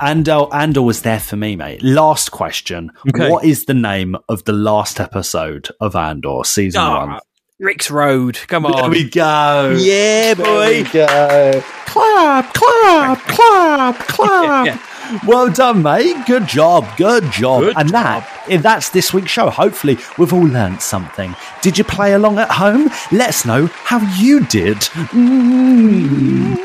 Andor, 0.00 0.46
Andor 0.54 0.80
was 0.80 1.02
there 1.02 1.20
for 1.20 1.36
me, 1.36 1.56
mate. 1.56 1.82
Last 1.82 2.30
question. 2.30 2.90
Okay. 3.14 3.28
What 3.30 3.44
is 3.44 3.66
the 3.66 3.74
name 3.74 4.16
of 4.30 4.42
the 4.44 4.52
last 4.54 4.98
episode 4.98 5.68
of 5.78 5.94
Andor, 5.94 6.42
season 6.44 6.80
Ah, 6.80 7.06
one? 7.06 7.18
Rix 7.58 7.90
Road. 7.90 8.38
Come 8.48 8.64
on. 8.64 8.72
There 8.80 8.90
we 8.90 9.10
go. 9.10 9.76
Yeah, 9.78 10.32
boy. 10.32 10.84
go. 10.90 11.62
Clap, 11.84 12.54
clap, 12.54 13.18
clap, 13.28 13.98
clap. 14.08 14.80
Well 15.26 15.50
done, 15.50 15.82
mate. 15.82 16.16
Good 16.26 16.46
job. 16.46 16.86
Good 16.96 17.30
job. 17.32 17.62
Good 17.62 17.76
and 17.76 17.88
that 17.90 18.44
if 18.48 18.62
that's 18.62 18.90
this 18.90 19.12
week's 19.12 19.30
show. 19.30 19.50
Hopefully, 19.50 19.98
we've 20.18 20.32
all 20.32 20.46
learnt 20.46 20.82
something. 20.82 21.34
Did 21.62 21.78
you 21.78 21.84
play 21.84 22.12
along 22.14 22.38
at 22.38 22.50
home? 22.50 22.90
Let 23.12 23.30
us 23.30 23.44
know 23.44 23.66
how 23.66 23.98
you 24.20 24.46
did. 24.46 24.76
Mm. 24.76 26.56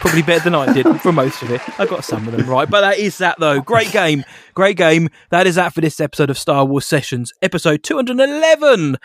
Probably 0.00 0.22
better 0.22 0.44
than 0.44 0.54
I 0.54 0.72
did 0.72 1.00
for 1.00 1.12
most 1.12 1.42
of 1.42 1.50
it. 1.50 1.60
I 1.78 1.86
got 1.86 2.04
some 2.04 2.26
of 2.26 2.36
them 2.36 2.48
right. 2.48 2.68
But 2.68 2.80
that 2.80 2.98
is 2.98 3.18
that, 3.18 3.38
though. 3.38 3.60
Great 3.60 3.92
game. 3.92 4.24
Great 4.54 4.76
game. 4.76 5.08
That 5.30 5.46
is 5.46 5.54
that 5.54 5.72
for 5.72 5.80
this 5.80 6.00
episode 6.00 6.28
of 6.28 6.36
Star 6.36 6.64
Wars 6.64 6.86
Sessions, 6.86 7.32
episode 7.40 7.84
211. 7.84 8.98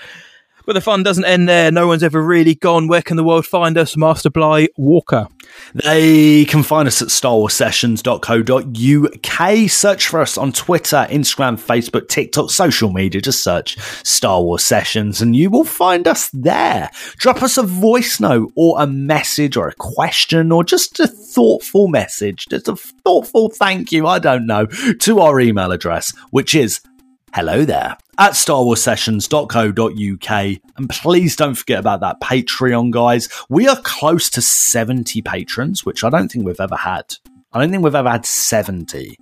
But 0.66 0.74
the 0.74 0.82
fun 0.82 1.04
doesn't 1.04 1.24
end 1.24 1.48
there. 1.48 1.72
No 1.72 1.88
one's 1.88 2.04
ever 2.04 2.22
really 2.22 2.56
gone. 2.56 2.88
Where 2.88 3.04
can 3.04 3.16
the 3.16 3.24
world 3.24 3.46
find 3.46 3.78
us? 3.78 3.96
Master 3.96 4.30
Bly 4.30 4.70
Walker. 4.76 5.28
They 5.74 6.46
can 6.46 6.64
find 6.64 6.88
us 6.88 7.02
at 7.02 7.10
starwarssessions.co.uk. 7.10 9.70
Search 9.70 10.08
for 10.08 10.22
us 10.22 10.38
on 10.38 10.52
Twitter, 10.52 11.08
Instagram, 11.10 11.60
Facebook, 11.60 12.08
TikTok, 12.08 12.52
social 12.52 12.92
media. 12.92 13.22
Just 13.22 13.44
search 13.44 13.80
Star 14.06 14.42
Wars 14.42 14.64
Sessions 14.64 15.22
and 15.22 15.36
you 15.36 15.50
will 15.50 15.64
find 15.64 16.08
us 16.08 16.30
there. 16.30 16.92
Drop 17.18 17.44
us 17.44 17.58
a 17.58 17.64
voice 17.64 18.20
note 18.20 18.52
or 18.56 18.82
a 18.82 18.88
message 18.88 19.58
or 19.58 19.68
a 19.68 19.76
question 19.76 20.52
or 20.52 20.64
just 20.64 21.00
a 21.00 21.08
thoughtful 21.08 21.88
message, 21.88 22.48
just 22.50 22.68
a 22.68 22.76
thoughtful 22.76 23.50
thank 23.50 23.92
you, 23.92 24.08
I 24.08 24.20
don't 24.20 24.48
know, 24.48 24.66
to 24.66 25.20
our 25.20 25.40
email 25.40 25.72
address, 25.72 26.16
which 26.32 26.56
is 26.56 26.82
hello 27.38 27.64
there. 27.64 27.96
At 28.18 28.32
starwarssessions.co.uk 28.32 30.58
and 30.76 30.90
please 30.90 31.36
don't 31.36 31.54
forget 31.54 31.78
about 31.78 32.00
that 32.00 32.20
patreon 32.20 32.90
guys. 32.90 33.30
We 33.48 33.68
are 33.68 33.80
close 33.84 34.32
to 34.32 34.42
70 34.42 35.22
patrons 35.22 35.86
which 35.86 36.04
i 36.04 36.10
don't 36.10 36.32
think 36.32 36.48
we've 36.48 36.60
ever 36.60 36.76
had. 36.76 37.14
I 37.54 37.60
don't 37.60 37.70
think 37.70 37.84
we've 37.84 37.94
ever 37.94 38.10
had 38.10 38.26
70 38.26 39.20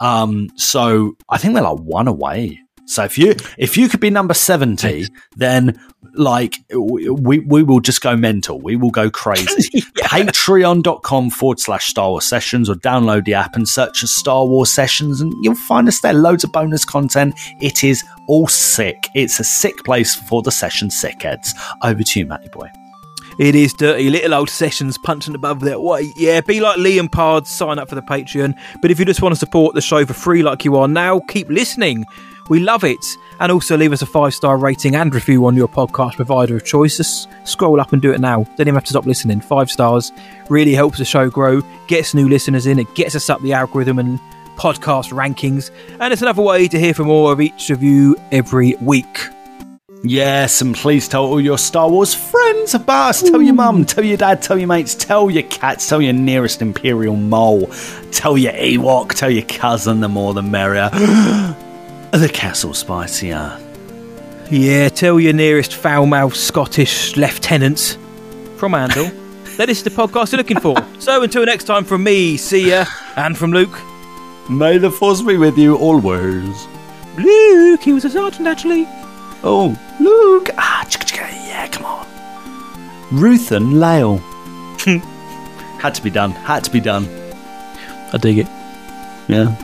um 0.00 0.48
so 0.56 1.16
i 1.28 1.38
think 1.38 1.54
we're 1.54 1.60
like 1.60 1.78
one 1.78 2.08
away 2.08 2.58
so 2.92 3.04
if 3.04 3.18
you 3.18 3.34
if 3.58 3.76
you 3.76 3.88
could 3.88 4.00
be 4.00 4.10
number 4.10 4.34
70 4.34 5.08
then 5.36 5.78
like 6.14 6.56
we 6.70 7.38
we 7.40 7.62
will 7.62 7.80
just 7.80 8.00
go 8.00 8.16
mental. 8.16 8.60
We 8.60 8.76
will 8.76 8.90
go 8.90 9.10
crazy. 9.10 9.80
Patreon.com 9.96 11.30
forward 11.30 11.60
slash 11.60 11.86
star 11.86 12.10
wars 12.10 12.26
sessions 12.26 12.68
or 12.68 12.74
download 12.74 13.24
the 13.24 13.34
app 13.34 13.56
and 13.56 13.68
search 13.68 14.00
for 14.00 14.06
star 14.06 14.46
wars 14.46 14.72
sessions 14.72 15.20
and 15.20 15.32
you'll 15.42 15.54
find 15.54 15.88
us 15.88 16.00
there. 16.00 16.12
Loads 16.12 16.44
of 16.44 16.52
bonus 16.52 16.84
content. 16.84 17.34
It 17.60 17.84
is 17.84 18.04
all 18.28 18.46
sick. 18.48 19.08
It's 19.14 19.40
a 19.40 19.44
sick 19.44 19.84
place 19.84 20.14
for 20.14 20.42
the 20.42 20.50
session 20.50 20.88
sickheads. 20.88 21.48
Over 21.82 22.02
to 22.02 22.20
you 22.20 22.26
matty 22.26 22.48
boy. 22.48 22.70
It 23.38 23.54
is 23.54 23.72
dirty. 23.72 24.10
Little 24.10 24.34
old 24.34 24.50
sessions 24.50 24.98
punching 24.98 25.34
above 25.34 25.60
their 25.60 25.80
weight. 25.80 26.12
Yeah, 26.16 26.42
be 26.42 26.60
like 26.60 26.78
Liam 26.78 27.10
Pard, 27.10 27.46
sign 27.46 27.78
up 27.78 27.88
for 27.88 27.94
the 27.94 28.02
Patreon. 28.02 28.54
But 28.82 28.90
if 28.90 28.98
you 28.98 29.06
just 29.06 29.22
want 29.22 29.34
to 29.34 29.38
support 29.38 29.74
the 29.74 29.80
show 29.80 30.04
for 30.04 30.12
free 30.12 30.42
like 30.42 30.66
you 30.66 30.76
are 30.76 30.88
now, 30.88 31.20
keep 31.20 31.48
listening. 31.48 32.04
We 32.52 32.60
love 32.60 32.84
it. 32.84 33.16
And 33.40 33.50
also 33.50 33.78
leave 33.78 33.94
us 33.94 34.02
a 34.02 34.06
five 34.06 34.34
star 34.34 34.58
rating 34.58 34.94
and 34.94 35.14
review 35.14 35.46
on 35.46 35.56
your 35.56 35.68
podcast 35.68 36.16
provider 36.16 36.54
of 36.54 36.66
choice. 36.66 36.98
Just 36.98 37.26
scroll 37.44 37.80
up 37.80 37.94
and 37.94 38.02
do 38.02 38.12
it 38.12 38.20
now. 38.20 38.44
Don't 38.44 38.60
even 38.60 38.74
have 38.74 38.84
to 38.84 38.90
stop 38.90 39.06
listening. 39.06 39.40
Five 39.40 39.70
stars 39.70 40.12
really 40.50 40.74
helps 40.74 40.98
the 40.98 41.06
show 41.06 41.30
grow, 41.30 41.62
gets 41.86 42.12
new 42.12 42.28
listeners 42.28 42.66
in, 42.66 42.78
it 42.78 42.94
gets 42.94 43.16
us 43.16 43.30
up 43.30 43.40
the 43.40 43.54
algorithm 43.54 43.98
and 43.98 44.20
podcast 44.58 45.14
rankings. 45.14 45.70
And 45.98 46.12
it's 46.12 46.20
another 46.20 46.42
way 46.42 46.68
to 46.68 46.78
hear 46.78 46.92
from 46.92 47.06
more 47.06 47.32
of 47.32 47.40
each 47.40 47.70
of 47.70 47.82
you 47.82 48.16
every 48.32 48.74
week. 48.82 49.28
Yes, 50.04 50.60
and 50.60 50.74
please 50.74 51.08
tell 51.08 51.24
all 51.24 51.40
your 51.40 51.56
Star 51.56 51.88
Wars 51.88 52.12
friends 52.12 52.74
about 52.74 53.08
us. 53.08 53.22
Tell 53.22 53.40
your 53.40 53.54
mum, 53.54 53.86
tell 53.86 54.04
your 54.04 54.18
dad, 54.18 54.42
tell 54.42 54.58
your 54.58 54.68
mates, 54.68 54.94
tell 54.94 55.30
your 55.30 55.44
cats, 55.44 55.88
tell 55.88 56.02
your 56.02 56.12
nearest 56.12 56.60
Imperial 56.60 57.16
mole, 57.16 57.68
tell 58.10 58.36
your 58.36 58.52
Ewok, 58.52 59.14
tell 59.14 59.30
your 59.30 59.46
cousin, 59.46 60.00
the 60.00 60.08
more 60.10 60.34
the 60.34 60.42
merrier. 60.42 60.90
the 62.18 62.28
castle 62.28 62.74
spicier. 62.74 63.58
Yeah, 64.50 64.88
tell 64.90 65.18
your 65.18 65.32
nearest 65.32 65.74
foul 65.74 66.06
mouthed 66.06 66.36
Scottish 66.36 67.16
lieutenants 67.16 67.96
from 68.56 68.74
Andor. 68.74 69.10
then 69.56 69.70
it's 69.70 69.82
the 69.82 69.90
podcast 69.90 70.32
you're 70.32 70.38
looking 70.38 70.60
for. 70.60 70.76
so 70.98 71.22
until 71.22 71.44
next 71.46 71.64
time, 71.64 71.84
from 71.84 72.04
me, 72.04 72.36
see 72.36 72.68
ya, 72.68 72.84
and 73.16 73.36
from 73.36 73.52
Luke. 73.52 73.78
May 74.50 74.76
the 74.78 74.90
force 74.90 75.22
be 75.22 75.38
with 75.38 75.56
you 75.56 75.76
always. 75.76 76.66
Luke, 77.16 77.82
he 77.82 77.92
was 77.92 78.04
a 78.04 78.10
sergeant 78.10 78.46
actually. 78.46 78.86
Oh, 79.42 79.76
Luke. 79.98 80.50
Ah, 80.58 80.84
chicka, 80.88 81.04
chicka, 81.06 81.30
yeah, 81.46 81.66
come 81.68 81.86
on. 81.86 82.06
Ruth 83.10 83.52
and 83.52 83.80
Lale. 83.80 84.18
Had 85.78 85.94
to 85.94 86.02
be 86.02 86.10
done. 86.10 86.32
Had 86.32 86.64
to 86.64 86.70
be 86.70 86.80
done. 86.80 87.08
I 88.12 88.18
dig 88.18 88.38
it. 88.38 88.46
Yeah. 89.28 89.56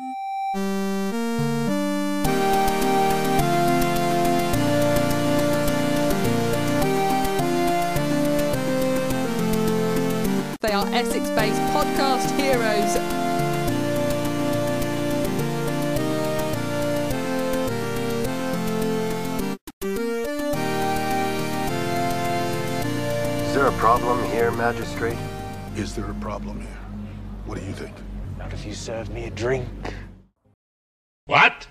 Problem 23.89 24.23
here, 24.31 24.51
Magistrate? 24.51 25.16
Is 25.74 25.97
there 25.97 26.10
a 26.10 26.15
problem 26.16 26.60
here? 26.60 26.78
What 27.47 27.59
do 27.59 27.65
you 27.65 27.73
think? 27.73 27.97
Not 28.36 28.52
if 28.52 28.66
you 28.66 28.74
serve 28.74 29.09
me 29.09 29.24
a 29.24 29.31
drink. 29.31 29.66
What? 31.24 31.66